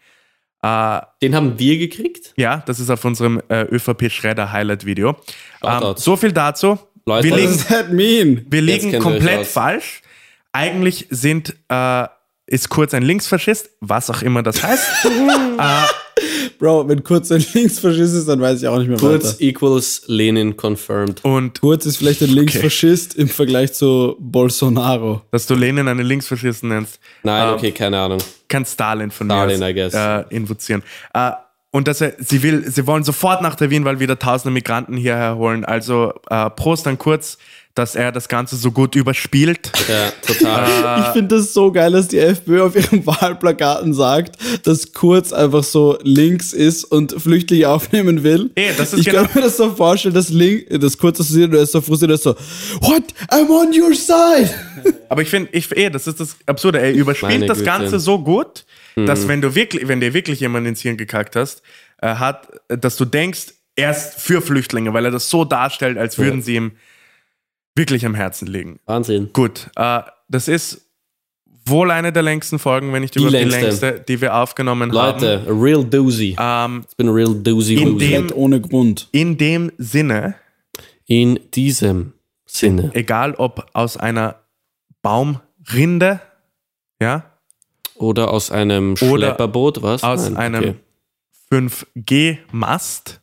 Äh, 0.63 1.01
Den 1.21 1.35
haben 1.35 1.59
wir 1.59 1.77
gekriegt? 1.77 2.34
ja, 2.38 2.63
das 2.65 2.79
ist 2.79 2.89
auf 2.89 3.03
unserem 3.05 3.41
äh, 3.49 3.61
ÖVP-Schredder-Highlight-Video. 3.63 5.09
Ähm, 5.09 5.15
Shoutout. 5.61 6.01
so 6.01 6.15
viel 6.17 6.31
dazu. 6.31 6.79
Leute, 7.05 7.23
wir 7.25 7.31
das 7.31 7.39
liegen, 7.39 7.51
What 7.51 7.59
does 7.59 7.67
that 7.67 7.91
mean? 7.93 8.45
wir 8.49 8.61
liegen 8.61 8.99
komplett 8.99 9.45
falsch. 9.45 10.01
Eigentlich 10.51 11.05
sind, 11.09 11.55
äh, 11.69 12.07
ist 12.47 12.69
Kurz 12.69 12.93
ein 12.93 13.03
Linksfaschist, 13.03 13.69
was 13.81 14.09
auch 14.09 14.21
immer 14.23 14.41
das 14.43 14.63
heißt. 14.63 15.05
Bro, 16.59 16.88
wenn 16.89 17.03
Kurz 17.03 17.31
ein 17.31 17.45
Linksfaschist 17.53 18.15
ist, 18.15 18.27
dann 18.27 18.41
weiß 18.41 18.61
ich 18.61 18.67
auch 18.67 18.77
nicht 18.79 18.88
mehr 18.88 18.97
Kurz 18.97 19.25
weiter. 19.25 19.41
equals 19.41 20.01
Lenin 20.07 20.55
confirmed. 20.59 21.23
Und 21.23 21.61
Kurz 21.61 21.85
ist 21.85 21.97
vielleicht 21.97 22.21
ein 22.23 22.29
Linksfaschist 22.29 23.15
im 23.15 23.27
Vergleich 23.29 23.73
zu 23.73 24.15
Bolsonaro. 24.19 25.21
dass 25.31 25.45
du 25.45 25.55
Lenin 25.55 25.88
einen 25.88 26.05
Linksfaschisten 26.05 26.69
nennst, 26.69 26.99
Nein, 27.23 27.49
Ähm, 27.49 27.53
okay, 27.55 27.71
keine 27.71 27.99
Ahnung. 27.99 28.19
kann 28.47 28.65
Stalin 28.65 29.11
von 29.11 29.27
Stalin, 29.27 29.59
mir 29.59 29.69
I 29.69 29.73
guess. 29.73 29.93
aus, 29.93 30.25
äh, 30.31 30.35
invozieren. 30.35 30.84
Äh, 31.13 31.31
und 31.71 31.88
dass 31.88 32.01
er, 32.01 32.13
sie 32.17 32.41
will, 32.43 32.63
sie 32.71 32.88
wollen 32.88 33.03
sofort 33.03 33.41
nach 33.41 33.55
der 33.55 33.69
Wienwahl 33.69 33.99
wieder 33.99 34.17
tausende 34.17 34.51
Migranten 34.53 34.95
hierher 34.97 35.35
holen. 35.35 35.63
Also 35.65 36.13
äh, 36.29 36.49
Prost 36.51 36.88
an 36.88 36.97
Kurz, 36.97 37.38
dass 37.77 37.95
er 37.95 38.11
das 38.11 38.27
Ganze 38.27 38.55
so 38.55 38.71
gut 38.71 38.95
überspielt. 38.95 39.71
Ja, 39.87 40.11
total. 40.25 41.01
Ich 41.01 41.07
finde 41.13 41.35
das 41.35 41.53
so 41.53 41.71
geil, 41.71 41.91
dass 41.91 42.07
die 42.07 42.17
FPÖ 42.17 42.63
auf 42.63 42.75
ihren 42.75 43.05
Wahlplakaten 43.05 43.93
sagt, 43.93 44.35
dass 44.63 44.93
Kurz 44.93 45.31
einfach 45.31 45.63
so 45.63 45.97
links 46.01 46.53
ist 46.53 46.85
und 46.85 47.13
Flüchtlinge 47.21 47.69
aufnehmen 47.69 48.23
will. 48.23 48.49
Eh, 48.55 48.73
das 48.75 48.93
ist 48.93 49.01
ich 49.01 49.05
genau- 49.05 49.23
kann 49.23 49.31
mir 49.35 49.41
das 49.41 49.57
so 49.57 49.71
vorstellen, 49.75 50.15
dass 50.15 50.29
Link, 50.29 50.67
das 50.69 50.97
Kurz 50.97 51.19
das 51.19 51.27
sieht 51.27 51.49
und 51.49 51.55
er 51.55 51.63
ist 51.63 51.71
so 51.71 51.81
frustriert, 51.81 52.11
er 52.11 52.15
ist 52.15 52.23
so, 52.23 52.35
what? 52.81 53.03
I'm 53.29 53.49
on 53.49 53.67
your 53.79 53.93
side! 53.93 54.49
Aber 55.09 55.21
ich 55.21 55.29
finde, 55.29 55.49
ich, 55.51 55.75
eh, 55.77 55.89
das 55.89 56.07
ist 56.07 56.19
das 56.19 56.35
Absurde. 56.45 56.79
Er 56.79 56.93
überspielt 56.93 57.31
Meine 57.31 57.45
das 57.45 57.59
Güte. 57.59 57.69
Ganze 57.69 57.99
so 57.99 58.19
gut, 58.19 58.65
dass 58.95 59.27
wenn 59.27 59.41
du 59.41 59.53
wirklich, 59.53 59.87
wenn 59.87 60.01
dir 60.01 60.15
wirklich 60.15 60.39
jemand 60.39 60.65
ins 60.65 60.81
Hirn 60.81 60.97
gekackt 60.97 61.35
hast, 61.35 61.61
äh, 62.01 62.15
hat, 62.15 62.47
äh, 62.67 62.77
dass 62.79 62.97
du 62.97 63.05
denkst, 63.05 63.53
er 63.75 63.91
ist 63.91 64.19
für 64.19 64.41
Flüchtlinge, 64.41 64.91
weil 64.93 65.05
er 65.05 65.11
das 65.11 65.29
so 65.29 65.45
darstellt, 65.45 65.99
als 65.99 66.17
würden 66.17 66.41
sie 66.41 66.55
ihm 66.55 66.71
wirklich 67.77 68.05
am 68.05 68.15
Herzen 68.15 68.47
liegen. 68.47 68.79
Wahnsinn. 68.85 69.29
Gut, 69.33 69.69
äh, 69.75 70.01
das 70.29 70.47
ist 70.47 70.83
wohl 71.65 71.91
eine 71.91 72.11
der 72.13 72.23
längsten 72.23 72.59
Folgen, 72.59 72.93
wenn 72.93 73.01
nicht 73.01 73.15
Die 73.15 73.19
überhaupt 73.19 73.37
die 73.39 73.43
längste. 73.49 73.87
längste, 73.87 74.05
die 74.07 74.21
wir 74.21 74.35
aufgenommen 74.35 74.89
Leute, 74.89 75.45
a 75.47 75.51
real 75.51 75.83
doozy. 75.83 76.35
haben. 76.37 76.75
Ähm, 76.77 76.85
Ich 76.89 76.95
bin 76.97 77.09
a 77.09 77.11
real 77.11 77.35
doozy 77.35 77.75
In 77.75 77.97
dem- 77.99 78.31
ohne 78.33 78.61
Grund. 78.61 79.09
in 79.11 79.37
dem 79.37 79.71
Sinne, 79.77 80.35
In 81.05 81.39
diesem 81.53 82.13
Sinne. 82.45 82.91
egal 82.93 83.35
ob 83.35 83.65
aus 83.73 83.97
einer 83.97 84.35
Baumrinde, 85.01 86.19
ja, 87.01 87.31
Oder 87.95 88.31
aus 88.31 88.51
einem 88.51 88.91
Oder 88.93 88.97
Schlepperboot, 89.07 89.81
was? 89.81 90.03
aus 90.03 90.29
Nein, 90.29 90.37
einem 90.37 90.63
okay. 90.63 90.75
5G-Mast 91.49 93.09
Hm. 93.09 93.19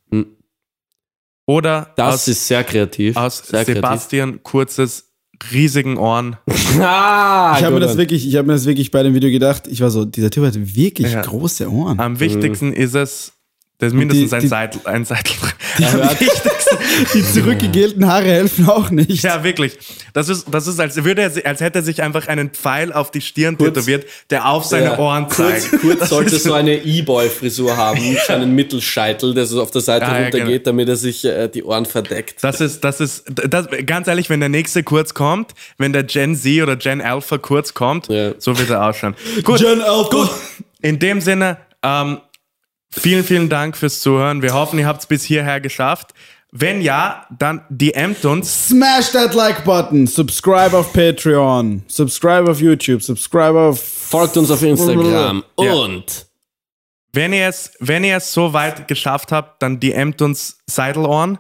Oder 1.46 1.92
Das 1.96 2.14
aus, 2.14 2.28
ist 2.28 2.46
sehr 2.48 2.64
kreativ. 2.64 3.16
aus 3.16 3.38
sehr 3.38 3.64
Sebastian 3.64 4.42
Kurzes 4.42 5.10
riesigen 5.52 5.96
Ohren. 5.98 6.36
Kreativ. 6.46 6.64
Ah, 6.80 7.54
Ich 7.58 7.64
habe 7.64 7.74
mir 7.74 7.80
das 7.80 7.96
wirklich, 7.96 8.26
ich 8.26 8.34
habe 8.36 8.46
mir 8.48 8.54
das 8.54 8.64
wirklich 8.66 8.90
bei 8.90 9.02
dem 9.04 9.14
Video 9.14 9.30
gedacht. 9.30 9.66
Ich 9.68 9.80
war 9.80 9.90
so, 9.90 10.04
dieser 10.04 10.30
Typ 10.30 10.44
hat 10.44 10.54
wirklich 10.74 11.12
Ja. 11.12 11.20
große 11.22 11.70
Ohren. 11.70 12.00
Am 12.00 12.18
wichtigsten 12.18 12.72
ist 12.72 12.94
es, 12.96 13.32
das 13.78 13.88
ist 13.88 13.94
mindestens 13.94 14.30
die- 14.30 14.36
ein 14.36 14.40
die- 14.42 14.48
Seitel. 14.48 14.80
Ein 14.84 15.04
Seitel. 15.04 15.34
hört- 15.78 16.16
Die 17.14 17.22
zurückgegelten 17.22 18.06
Haare 18.06 18.26
helfen 18.26 18.68
auch 18.68 18.90
nicht. 18.90 19.22
Ja, 19.22 19.42
wirklich. 19.42 19.76
Das 20.12 20.28
ist, 20.28 20.46
das 20.50 20.66
ist 20.66 20.78
als, 20.80 21.02
würde 21.02 21.22
er, 21.22 21.46
als 21.46 21.60
hätte 21.60 21.78
er 21.80 21.82
sich 21.82 22.02
einfach 22.02 22.28
einen 22.28 22.50
Pfeil 22.50 22.92
auf 22.92 23.10
die 23.10 23.20
Stirn 23.20 23.56
Kurz- 23.56 23.74
tätowiert, 23.74 24.06
der 24.30 24.46
auf 24.48 24.64
seine 24.64 24.84
Ja, 24.86 24.98
Ohren 24.98 25.28
Kurz, 25.28 25.70
zeigt. 25.70 25.80
kurz 25.82 25.98
Das 26.00 26.08
sollte 26.10 26.38
so 26.38 26.52
eine 26.52 26.76
E-Boy-Frisur 26.84 27.76
haben, 27.76 28.16
so 28.26 28.32
einen 28.32 28.54
Mittelscheitel, 28.54 29.34
der 29.34 29.46
so 29.46 29.62
auf 29.62 29.70
der 29.70 29.80
Seite 29.82 30.06
Ah, 30.06 30.16
ja, 30.18 30.22
runtergeht, 30.24 30.66
damit 30.66 30.88
er 30.88 30.96
sich 30.96 31.24
äh, 31.24 31.48
die 31.48 31.64
Ohren 31.64 31.86
verdeckt. 31.86 32.42
Das 32.42 32.60
ist, 32.60 32.82
das 32.84 33.00
ist, 33.00 33.24
das, 33.34 33.66
ganz 33.86 34.06
ehrlich, 34.08 34.30
wenn 34.30 34.40
der 34.40 34.48
nächste 34.48 34.82
kurz 34.82 35.14
kommt, 35.14 35.52
wenn 35.78 35.92
der 35.92 36.04
Gen 36.04 36.36
Z 36.36 36.62
oder 36.62 36.76
Gen 36.76 37.00
Alpha 37.00 37.38
kurz 37.38 37.74
kommt, 37.74 38.08
Ja. 38.08 38.32
so 38.38 38.56
wird 38.58 38.70
er 38.70 38.84
ausschauen. 38.84 39.14
Gut, 39.42 39.58
Gen 39.60 39.80
Alpha. 39.80 40.08
gut. 40.10 40.30
In 40.82 40.98
dem 40.98 41.20
Sinne, 41.20 41.56
ähm, 41.82 42.18
vielen, 42.96 43.24
vielen 43.24 43.48
Dank 43.48 43.76
fürs 43.76 44.00
Zuhören. 44.00 44.42
Wir 44.42 44.54
hoffen, 44.54 44.78
ihr 44.78 44.86
habt 44.86 45.00
es 45.00 45.06
bis 45.06 45.24
hierher 45.24 45.60
geschafft. 45.60 46.12
Wenn 46.56 46.80
ja, 46.82 47.26
dann 47.36 47.62
DMt 47.68 48.24
uns. 48.24 48.68
Smash 48.68 49.10
that 49.10 49.34
like 49.34 49.64
button. 49.64 50.06
Subscribe 50.06 50.76
auf 50.76 50.92
Patreon. 50.92 51.82
Subscribe 51.88 52.48
auf 52.48 52.60
YouTube. 52.60 53.02
Subscribe 53.02 53.58
auf. 53.58 53.82
Folgt 53.82 54.36
uns 54.36 54.50
auf 54.52 54.62
Instagram 54.62 55.42
Ja. 55.58 55.72
und 55.72 56.26
Wenn 57.12 57.32
ihr 57.32 57.48
es, 57.48 57.72
wenn 57.80 58.04
ihr 58.04 58.18
es 58.18 58.32
so 58.32 58.52
weit 58.52 58.86
geschafft 58.86 59.32
habt, 59.32 59.62
dann 59.62 59.80
DMt 59.80 60.22
uns 60.22 60.58
Seidelohren 60.68 61.38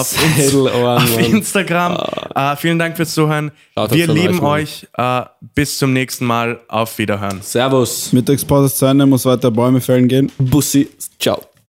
auf, 0.00 0.08
Seidelohren, 0.08 1.02
auf 1.02 1.16
Mann. 1.16 1.24
Instagram. 1.24 1.98
Äh, 2.34 2.56
vielen 2.56 2.78
Dank 2.78 2.96
fürs 2.96 3.14
Zuhören. 3.14 3.52
Shoutout 3.74 3.94
Wir 3.94 4.06
lieben 4.08 4.40
euch. 4.40 4.86
Äh, 4.96 5.22
bis 5.54 5.78
zum 5.78 5.92
nächsten 5.92 6.24
Mal. 6.24 6.60
Auf 6.68 6.98
Wiederhören. 6.98 7.40
Servus, 7.42 8.12
Mittagspause 8.12 8.74
zu 8.74 8.86
Ende, 8.86 9.06
muss 9.06 9.24
weiter 9.24 9.50
Bäume 9.50 9.80
fällen 9.80 10.08
gehen. 10.08 10.30
Bussi, 10.38 10.88
ciao. 11.18 11.51